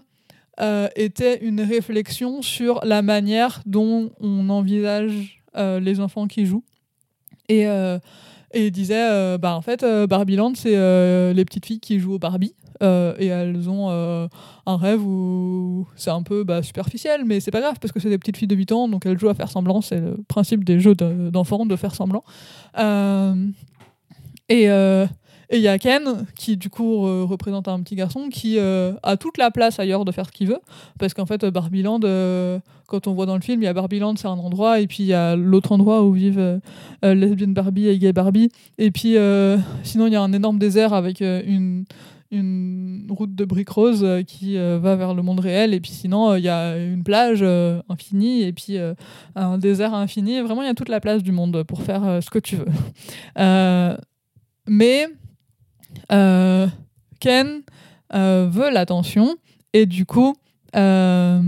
euh, 0.61 0.87
était 0.95 1.43
une 1.43 1.59
réflexion 1.59 2.41
sur 2.41 2.79
la 2.85 3.01
manière 3.01 3.61
dont 3.65 4.11
on 4.21 4.49
envisage 4.49 5.43
euh, 5.57 5.81
les 5.81 5.99
enfants 5.99 6.27
qui 6.27 6.45
jouent. 6.45 6.63
Et, 7.49 7.67
euh, 7.67 7.99
disait, 8.71 9.37
bah, 9.37 9.55
en 9.57 9.61
fait, 9.61 9.85
Barbieland, 10.07 10.53
c'est 10.55 10.71
les 11.33 11.45
petites 11.45 11.65
filles 11.65 11.81
qui 11.81 11.99
jouent 11.99 12.13
au 12.13 12.19
Barbie. 12.19 12.55
et 12.81 13.27
elles 13.27 13.69
ont 13.69 13.89
un 13.89 14.77
rêve 14.77 15.05
où 15.05 15.85
c'est 15.97 16.09
un 16.09 16.23
peu 16.23 16.45
bah, 16.45 16.63
superficiel, 16.63 17.25
mais 17.25 17.41
c'est 17.41 17.51
pas 17.51 17.59
grave 17.59 17.75
parce 17.81 17.91
que 17.91 17.99
c'est 17.99 18.09
des 18.09 18.17
petites 18.17 18.37
filles 18.37 18.47
de 18.47 18.55
8 18.55 18.71
ans, 18.71 18.87
donc 18.87 19.05
elles 19.05 19.19
jouent 19.19 19.27
à 19.27 19.33
faire 19.33 19.51
semblant. 19.51 19.81
C'est 19.81 19.99
le 19.99 20.23
principe 20.29 20.63
des 20.63 20.79
jeux 20.79 20.95
d'enfants 20.95 21.65
de 21.65 21.75
faire 21.75 21.93
semblant. 21.93 22.23
et 24.47 24.69
et 25.49 25.57
il 25.57 25.61
y 25.61 25.67
a 25.67 25.77
Ken, 25.77 26.25
qui 26.35 26.57
du 26.57 26.69
coup 26.69 27.01
représente 27.25 27.67
un 27.67 27.81
petit 27.81 27.95
garçon, 27.95 28.29
qui 28.29 28.57
euh, 28.57 28.93
a 29.03 29.17
toute 29.17 29.37
la 29.37 29.51
place 29.51 29.79
ailleurs 29.79 30.05
de 30.05 30.11
faire 30.11 30.27
ce 30.27 30.31
qu'il 30.31 30.47
veut. 30.47 30.59
Parce 30.99 31.13
qu'en 31.13 31.25
fait, 31.25 31.45
Barbieland, 31.45 31.99
euh, 32.03 32.59
quand 32.87 33.07
on 33.07 33.13
voit 33.13 33.25
dans 33.25 33.35
le 33.35 33.41
film, 33.41 33.61
il 33.61 33.65
y 33.65 33.67
a 33.67 33.73
Barbieland, 33.73 34.15
c'est 34.15 34.27
un 34.27 34.31
endroit, 34.31 34.79
et 34.79 34.87
puis 34.87 35.03
il 35.03 35.07
y 35.07 35.13
a 35.13 35.35
l'autre 35.35 35.71
endroit 35.71 36.03
où 36.03 36.11
vivent 36.11 36.39
euh, 36.39 37.13
lesbienne 37.15 37.53
Barbie 37.53 37.87
et 37.87 37.97
gay 37.97 38.13
Barbie. 38.13 38.49
Et 38.77 38.91
puis 38.91 39.15
sinon, 39.83 40.07
il 40.07 40.13
y 40.13 40.15
a 40.15 40.21
un 40.21 40.33
énorme 40.33 40.59
désert 40.59 40.93
avec 40.93 41.21
une, 41.21 41.85
une 42.31 43.07
route 43.09 43.33
de 43.33 43.45
briques 43.45 43.69
roses 43.69 44.05
qui 44.27 44.57
va 44.57 44.95
vers 44.95 45.13
le 45.13 45.21
monde 45.21 45.39
réel. 45.39 45.73
Et 45.73 45.79
puis 45.79 45.91
sinon, 45.91 46.35
il 46.35 46.43
y 46.43 46.49
a 46.49 46.77
une 46.77 47.03
plage 47.03 47.43
infinie, 47.89 48.43
et 48.43 48.53
puis 48.53 48.77
un 49.35 49.57
désert 49.57 49.93
infini. 49.93 50.39
Vraiment, 50.41 50.61
il 50.61 50.67
y 50.67 50.71
a 50.71 50.75
toute 50.75 50.89
la 50.89 50.99
place 50.99 51.23
du 51.23 51.31
monde 51.31 51.63
pour 51.63 51.81
faire 51.81 52.19
ce 52.21 52.29
que 52.29 52.39
tu 52.39 52.57
veux. 52.57 52.65
mais 54.67 55.07
euh, 56.11 56.67
Ken 57.19 57.61
euh, 58.13 58.47
veut 58.49 58.71
l'attention 58.71 59.35
et 59.73 59.85
du 59.85 60.05
coup, 60.05 60.35
euh, 60.75 61.41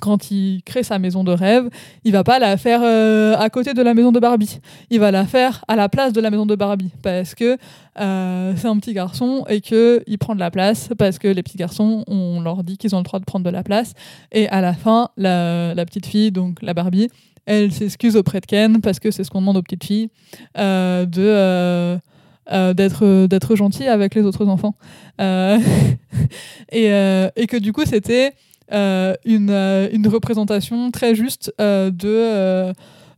quand 0.00 0.30
il 0.30 0.62
crée 0.64 0.82
sa 0.82 0.98
maison 0.98 1.22
de 1.24 1.32
rêve, 1.32 1.68
il 2.04 2.12
va 2.12 2.24
pas 2.24 2.38
la 2.38 2.56
faire 2.56 2.82
à 2.82 3.50
côté 3.50 3.72
de 3.72 3.82
la 3.82 3.94
maison 3.94 4.10
de 4.10 4.18
Barbie. 4.18 4.58
Il 4.90 4.98
va 4.98 5.12
la 5.12 5.26
faire 5.26 5.64
à 5.68 5.76
la 5.76 5.88
place 5.88 6.12
de 6.12 6.20
la 6.20 6.30
maison 6.30 6.44
de 6.44 6.56
Barbie 6.56 6.90
parce 7.02 7.36
que 7.36 7.56
c'est 7.96 8.66
un 8.66 8.78
petit 8.78 8.94
garçon 8.94 9.44
et 9.48 9.60
que 9.60 10.02
il 10.08 10.18
prend 10.18 10.34
de 10.34 10.40
la 10.40 10.50
place 10.50 10.90
parce 10.98 11.20
que 11.20 11.28
les 11.28 11.44
petits 11.44 11.56
garçons, 11.56 12.02
on 12.08 12.40
leur 12.40 12.64
dit 12.64 12.78
qu'ils 12.78 12.96
ont 12.96 12.98
le 12.98 13.04
droit 13.04 13.20
de 13.20 13.24
prendre 13.24 13.44
de 13.44 13.50
la 13.50 13.62
place. 13.62 13.92
Et 14.32 14.48
à 14.48 14.60
la 14.60 14.74
fin, 14.74 15.10
la, 15.16 15.84
petite 15.86 16.06
fille, 16.06 16.32
donc 16.32 16.60
la 16.62 16.74
Barbie, 16.74 17.08
elle 17.46 17.70
s'excuse 17.70 18.16
auprès 18.16 18.40
de 18.40 18.46
Ken 18.46 18.80
parce 18.80 18.98
que 18.98 19.12
c'est 19.12 19.22
ce 19.22 19.30
qu'on 19.30 19.40
demande 19.40 19.58
aux 19.58 19.62
petites 19.62 19.84
filles 19.84 20.10
de 20.56 22.00
euh, 22.50 22.74
d'être 22.74 23.56
gentil 23.56 23.86
avec 23.86 24.14
les 24.14 24.22
autres 24.22 24.46
enfants. 24.48 24.74
Euh, 25.20 25.58
et, 26.72 26.86
et, 27.36 27.46
que 27.46 27.56
du 27.56 27.72
coup 27.72 27.84
c'était 27.84 28.32
une, 28.70 29.50
une 29.92 30.08
représentation 30.08 30.90
très 30.90 31.14
juste 31.14 31.52
de 31.58 32.72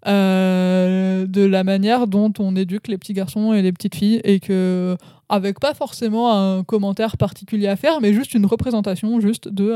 de 0.06 1.44
la 1.44 1.64
manière 1.64 2.06
dont 2.06 2.32
on 2.39 2.56
éduque 2.56 2.89
les 2.89 2.98
petits 2.98 3.14
garçons 3.14 3.52
et 3.52 3.62
les 3.62 3.72
petites 3.72 3.94
filles 3.94 4.20
et 4.24 4.40
que 4.40 4.97
avec 5.28 5.59
pas 5.59 5.74
forcément 5.74 6.32
un 6.32 6.62
commentaire 6.62 7.16
particulier 7.16 7.68
à 7.68 7.76
faire, 7.76 8.01
mais 8.01 8.12
juste 8.12 8.35
une 8.35 8.47
représentation 8.47 9.20
juste 9.20 9.48
de 9.48 9.72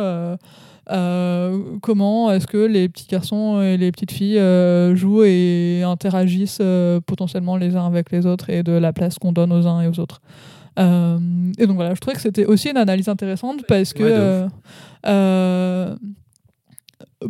euh, 0.90 1.58
comment 1.82 2.32
est-ce 2.32 2.46
que 2.46 2.56
les 2.56 2.88
petits 2.88 3.06
garçons 3.06 3.60
et 3.60 3.76
les 3.76 3.92
petites 3.92 4.12
filles 4.12 4.38
euh, 4.38 4.96
jouent 4.96 5.24
et 5.24 5.82
interagissent 5.84 6.60
euh, 6.62 6.98
potentiellement 7.00 7.58
les 7.58 7.76
uns 7.76 7.86
avec 7.86 8.10
les 8.10 8.24
autres 8.24 8.48
et 8.48 8.62
de 8.62 8.72
la 8.72 8.94
place 8.94 9.18
qu'on 9.18 9.32
donne 9.32 9.52
aux 9.52 9.66
uns 9.66 9.82
et 9.82 9.88
aux 9.88 10.00
autres. 10.00 10.22
et 10.78 11.66
donc 11.66 11.76
voilà, 11.76 11.94
je 11.94 12.00
trouvais 12.00 12.14
que 12.14 12.22
c'était 12.22 12.46
aussi 12.46 12.70
une 12.70 12.78
analyse 12.78 13.08
intéressante 13.08 13.64
parce 13.66 13.92
que 13.92 14.46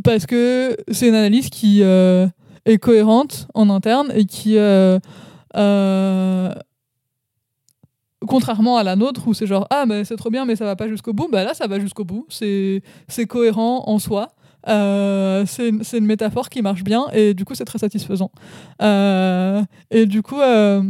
parce 0.05 0.27
que 0.27 0.77
c'est 0.93 1.09
une 1.09 1.15
analyse 1.15 1.49
qui 1.49 1.83
est 2.69 2.79
cohérente 2.79 3.49
en 3.55 3.71
interne 3.71 4.13
et 4.15 4.25
qui 4.25 4.57
contrairement 8.27 8.77
à 8.77 8.83
la 8.83 8.97
nôtre 8.97 9.27
où 9.29 9.35
c'est 9.35 9.47
genre 9.47 9.67
ah 9.71 9.87
mais 9.87 10.05
c'est 10.05 10.17
trop 10.17 10.31
bien 10.31 10.45
mais 10.45 10.57
ça 10.57 10.65
va 10.65 10.77
pas 10.77 10.89
jusqu'au 10.89 11.13
bout 11.13 11.29
bah 11.31 11.45
là 11.45 11.55
ça 11.55 11.67
va 11.67 11.79
jusqu'au 11.79 12.05
bout. 12.05 12.27
C'est 12.29 12.83
c'est 13.09 13.27
cohérent 13.27 13.85
en 13.87 13.99
soi. 13.99 14.29
Euh, 14.67 15.47
c'est 15.47 15.69
une, 15.69 16.05
métaphore 16.05 16.51
qui 16.51 16.63
marche 16.63 16.83
bien 16.83 17.07
et 17.13 17.33
du 17.33 17.45
coup 17.45 17.55
c'est 17.55 17.65
très 17.65 17.79
satisfaisant. 17.79 18.33
Euh, 18.83 19.63
et 19.91 20.05
du 20.05 20.23
coup 20.23 20.41
euh, 20.41 20.83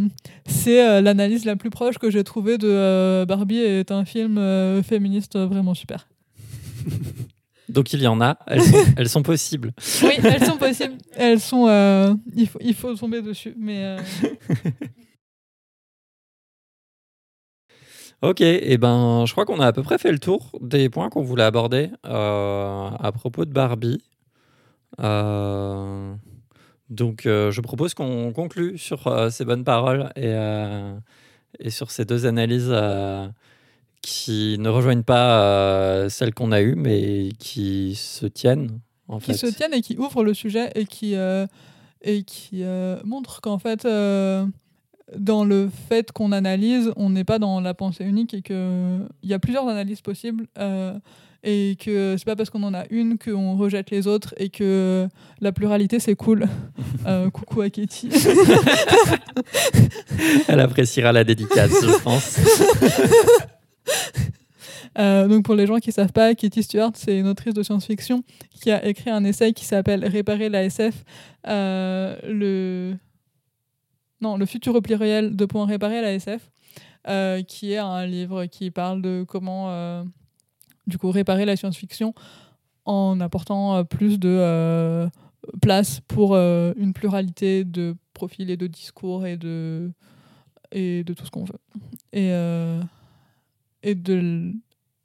c'est 0.47 1.03
l'analyse 1.03 1.45
la 1.45 1.55
plus 1.55 1.71
proche 1.71 1.99
que 1.99 2.11
j'ai 2.11 2.25
trouvée 2.25 2.59
de 2.59 3.25
Barbie 3.29 3.59
est 3.59 3.93
un 3.93 4.05
film 4.05 4.41
féministe 4.83 5.39
vraiment 5.39 5.75
super 5.75 6.09
donc 7.69 7.93
il 7.93 8.03
y 8.03 8.07
en 8.07 8.21
a, 8.21 8.39
elles 8.47 8.63
sont, 8.63 8.85
elles 8.97 9.09
sont 9.09 9.23
possibles. 9.23 9.73
Oui, 10.03 10.15
elles 10.23 10.45
sont 10.45 10.57
possibles. 10.57 10.99
Elles 11.17 11.41
sont. 11.41 12.19
il, 12.35 12.49
faut, 12.49 12.59
il 12.63 12.75
faut 12.75 12.95
tomber 12.95 13.23
dessus. 13.23 13.55
Mais 13.59 13.97
Ok, 18.21 18.41
et 18.41 18.73
eh 18.73 18.79
ben, 18.79 19.25
je 19.27 19.33
crois 19.33 19.45
qu'on 19.45 19.61
a 19.61 19.67
à 19.69 19.73
peu 19.73 19.83
près 19.85 19.97
fait 19.97 20.11
le 20.11 20.19
tour 20.19 20.51
des 20.61 20.89
points 20.89 21.09
qu'on 21.09 21.23
voulait 21.23 21.45
aborder 21.45 21.91
euh, 22.05 22.91
à 22.99 23.13
propos 23.13 23.45
de 23.45 23.53
Barbie. 23.53 24.03
Euh, 25.01 26.15
donc, 26.91 27.27
euh, 27.27 27.53
je 27.53 27.61
propose 27.61 27.95
qu'on 27.95 28.33
conclue 28.33 28.77
sur 28.77 29.31
ces 29.31 29.45
bonnes 29.45 29.63
paroles 29.63 30.11
et, 30.17 30.35
et, 31.61 31.71
sur 31.71 31.93
ces 31.93 32.05
deux 32.05 32.27
analyses 32.27 32.75
qui 34.03 34.57
ne 34.59 34.69
rejoignent 34.69 35.03
pas 35.03 36.09
celles 36.09 36.35
qu'on 36.35 36.53
a 36.53 36.61
eues, 36.61 36.77
mais 36.77 37.31
qui 37.39 37.95
se 37.95 38.27
tiennent. 38.27 38.81
En 39.09 39.19
qui 39.19 39.35
se 39.35 39.47
tiennent 39.47 39.75
et 39.75 39.81
qui 39.81 39.97
ouvrent 39.97 40.25
le 40.25 40.35
sujet 40.35 40.71
et 40.75 40.85
qui, 40.85 41.15
et 42.03 42.23
qui 42.25 42.63
montrent 43.05 43.41
qu'en 43.41 43.59
fait 43.59 43.87
dans 45.17 45.45
le 45.45 45.71
fait 45.89 46.13
qu'on 46.13 46.33
analyse, 46.33 46.93
on 46.97 47.11
n'est 47.11 47.25
pas 47.25 47.39
dans 47.39 47.61
la 47.61 47.75
pensée 47.75 48.05
unique 48.05 48.35
et 48.35 48.43
qu'il 48.43 49.09
y 49.23 49.33
a 49.33 49.39
plusieurs 49.39 49.69
analyses 49.69 50.01
possibles. 50.01 50.47
Euh, 50.59 50.99
et 51.45 51.77
que 51.79 52.17
c'est 52.19 52.25
pas 52.25 52.35
parce 52.35 52.51
qu'on 52.51 52.65
en 52.65 52.75
a 52.75 52.83
une 52.91 53.17
qu'on 53.17 53.57
rejette 53.57 53.93
les 53.93 54.09
autres 54.09 54.35
et 54.39 54.49
que 54.49 55.07
la 55.41 55.53
pluralité 55.53 56.01
c'est 56.01 56.17
cool. 56.17 56.47
Euh, 57.07 57.31
coucou 57.31 57.63
à 57.63 57.71
Katie. 57.71 58.11
Elle 60.49 60.61
appréciera 60.61 61.13
la 61.13 61.23
dédicace, 61.25 61.71
je 61.71 62.03
pense. 62.03 62.39
Euh, 64.99 65.29
donc 65.29 65.45
pour 65.45 65.55
les 65.55 65.67
gens 65.67 65.79
qui 65.79 65.93
savent 65.93 66.13
pas, 66.13 66.35
Katie 66.35 66.63
Stewart, 66.63 66.91
c'est 66.95 67.19
une 67.19 67.29
autrice 67.29 67.55
de 67.55 67.63
science-fiction 67.63 68.25
qui 68.61 68.71
a 68.71 68.85
écrit 68.85 69.11
un 69.11 69.23
essai 69.23 69.53
qui 69.53 69.65
s'appelle 69.65 70.05
Réparer 70.05 70.49
la 70.49 70.65
SF. 70.65 71.05
le 71.45 72.97
non, 74.21 74.37
Le 74.37 74.47
futur 74.47 74.75
au 74.75 74.81
pluriel 74.81 75.37
de 75.37 75.45
point 75.45 75.67
réparer 75.67 76.01
la 76.01 76.13
SF, 76.13 76.51
euh, 77.09 77.43
qui 77.43 77.73
est 77.73 77.79
un 77.79 78.05
livre 78.05 78.47
qui 78.47 78.71
parle 78.71 79.01
de 79.01 79.25
comment 79.27 79.71
euh, 79.71 80.03
du 80.87 80.99
coup 80.99 81.11
réparer 81.11 81.45
la 81.45 81.57
science-fiction 81.57 82.15
en 82.85 83.21
apportant 83.21 83.77
euh, 83.77 83.85
plus 83.85 84.19
de 84.19 85.09
place 85.63 86.01
pour 86.09 86.37
une 86.37 86.93
pluralité 86.93 87.65
de 87.65 87.97
profils 88.13 88.51
et 88.51 88.57
de 88.57 88.67
discours 88.67 89.25
et 89.25 89.37
de 89.37 89.93
et 90.73 91.05
de 91.05 91.15
tout 91.15 91.25
ce 91.25 91.31
qu'on 91.31 91.45
veut 91.45 91.61
et 93.83 93.95
de 93.95 94.53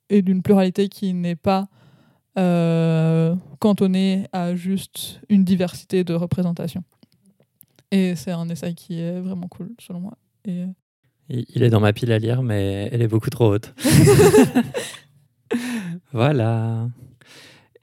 et 0.09 0.21
d'une 0.21 0.41
pluralité 0.41 0.89
qui 0.89 1.13
n'est 1.13 1.35
pas 1.35 1.67
cantonnée 3.59 4.27
à 4.33 4.55
juste 4.55 5.21
une 5.29 5.43
diversité 5.43 6.03
de 6.03 6.13
représentation. 6.13 6.83
Et 7.93 8.15
c'est 8.15 8.31
un 8.31 8.49
essai 8.49 8.73
qui 8.73 8.99
est 8.99 9.19
vraiment 9.19 9.47
cool, 9.47 9.69
selon 9.79 9.99
moi. 9.99 10.13
Et... 10.45 10.63
Euh, 10.63 10.65
il 11.29 11.61
est 11.61 11.69
dans 11.69 11.79
ma 11.79 11.93
pile 11.93 12.11
à 12.11 12.17
lire, 12.17 12.41
mais 12.41 12.89
elle 12.91 13.03
est 13.03 13.07
beaucoup 13.07 13.29
trop 13.29 13.53
haute. 13.53 13.71
voilà. 16.11 16.87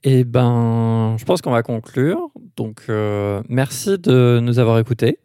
Et 0.03 0.19
eh 0.19 0.23
ben, 0.25 1.15
je 1.17 1.23
pense 1.23 1.41
qu'on 1.41 1.51
va 1.51 1.63
conclure. 1.63 2.29
Donc, 2.57 2.83
euh, 2.89 3.41
merci 3.47 3.97
de 3.99 4.41
nous 4.43 4.59
avoir 4.59 4.79
écoutés. 4.79 5.19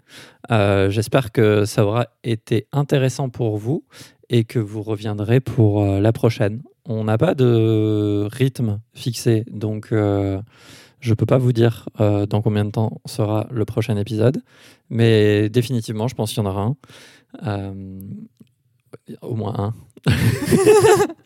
Euh, 0.53 0.89
j'espère 0.89 1.33
que 1.33 1.65
ça 1.65 1.85
aura 1.85 2.07
été 2.23 2.69
intéressant 2.73 3.29
pour 3.29 3.57
vous 3.57 3.85
et 4.31 4.45
que 4.45 4.59
vous 4.59 4.83
reviendrez 4.83 5.41
pour 5.41 5.85
la 5.85 6.13
prochaine. 6.13 6.63
On 6.85 7.05
n'a 7.05 7.19
pas 7.19 7.35
de 7.35 8.29
rythme 8.31 8.81
fixé, 8.95 9.45
donc 9.51 9.93
je 11.07 11.11
ne 11.11 11.15
peux 11.15 11.27
pas 11.27 11.39
vous 11.39 11.53
dire 11.53 11.89
euh, 12.01 12.27
dans 12.27 12.43
combien 12.43 12.65
de 12.65 12.71
temps 12.71 13.01
sera 13.07 13.47
le 13.51 13.65
prochain 13.65 13.97
épisode, 13.97 14.43
mais 14.91 15.49
définitivement, 15.49 16.09
je 16.09 16.17
pense 16.17 16.33
qu'il 16.33 16.43
y 16.43 16.47
en 16.47 16.51
aura 16.51 16.63
un. 16.63 16.77
Euh, 17.47 18.01
au 19.21 19.37
moins 19.37 19.55
un. 19.57 19.75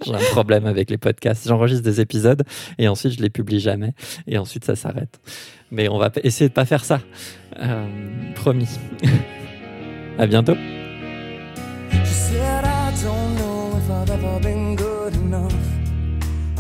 J'ai 0.05 0.15
un 0.15 0.31
problème 0.33 0.67
avec 0.67 0.91
les 0.91 0.99
podcasts. 0.99 1.47
J'enregistre 1.47 1.85
des 1.85 2.01
épisodes 2.01 2.43
et 2.79 2.89
ensuite 2.89 3.13
je 3.13 3.23
les 3.23 3.31
publie 3.31 3.61
jamais 3.61 3.95
et 4.27 4.39
ensuite 4.39 4.65
ça 4.65 4.77
s'arrête. 4.77 5.21
Mais 5.71 5.89
on 5.89 5.99
va 5.99 6.11
essayer 6.25 6.49
de 6.49 6.55
pas 6.55 6.65
faire 6.65 6.85
ça. 6.85 7.01
Euh, 7.59 7.87
promis. 8.35 8.69
à 10.19 10.27
bientôt. 10.27 10.57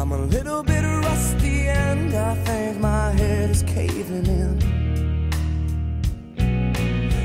I'm 0.01 0.13
a 0.13 0.27
little 0.27 0.63
bit 0.63 0.83
rusty 0.83 1.69
and 1.69 2.15
I 2.15 2.35
think 2.35 2.81
my 2.81 3.11
head 3.13 3.51
is 3.51 3.63
caving 3.63 4.27
in. 4.27 4.59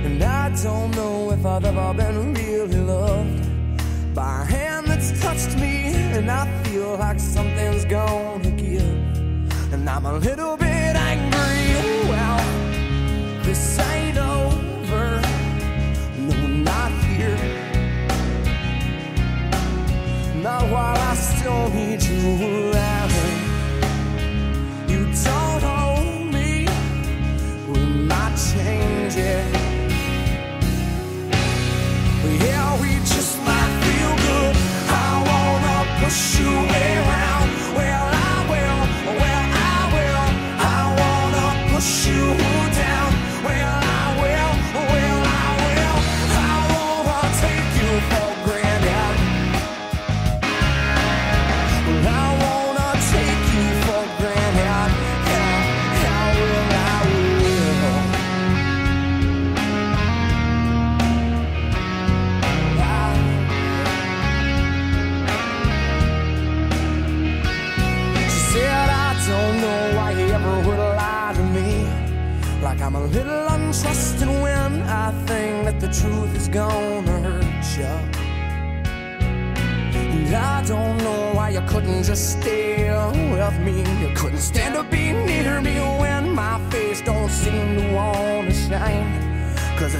And 0.05 0.21
I 0.21 0.49
don't 0.61 0.91
know 0.91 1.31
if 1.31 1.45
I've 1.45 1.63
ever 1.63 1.93
been 1.93 2.33
really 2.33 2.81
loved 2.81 4.13
by 4.13 4.41
a 4.41 4.45
hand 4.45 4.87
that's 4.87 5.19
touched 5.21 5.57
me. 5.57 5.95
And 6.17 6.29
I 6.29 6.45
feel 6.63 6.97
like 6.97 7.19
something's 7.19 7.85
gonna 7.85 8.51
give. 8.51 8.83
And 9.73 9.89
I'm 9.89 10.05
a 10.05 10.17
little 10.17 10.57
bit 10.57 10.95
angry. 10.95 12.09
Well, 12.09 13.43
this 13.43 13.79
ain't 13.79 14.17
over. 14.17 14.64
Not 20.45 20.69
while 20.69 20.95
I 20.95 21.15
still 21.15 21.69
need 21.71 22.03
you 22.03 22.69
around. 22.69 23.11
You 24.87 25.05
don't 25.23 25.63
hold 25.63 26.31
me, 26.31 26.67
we're 27.67 28.05
not 28.13 28.33
changing. 28.53 29.51
But 32.21 32.33
yeah, 32.45 32.79
we 32.79 32.89
just 32.99 33.34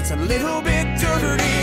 it's 0.06 0.12
a 0.12 0.16
little 0.18 0.62
bit 0.62 1.00
dirty. 1.00 1.55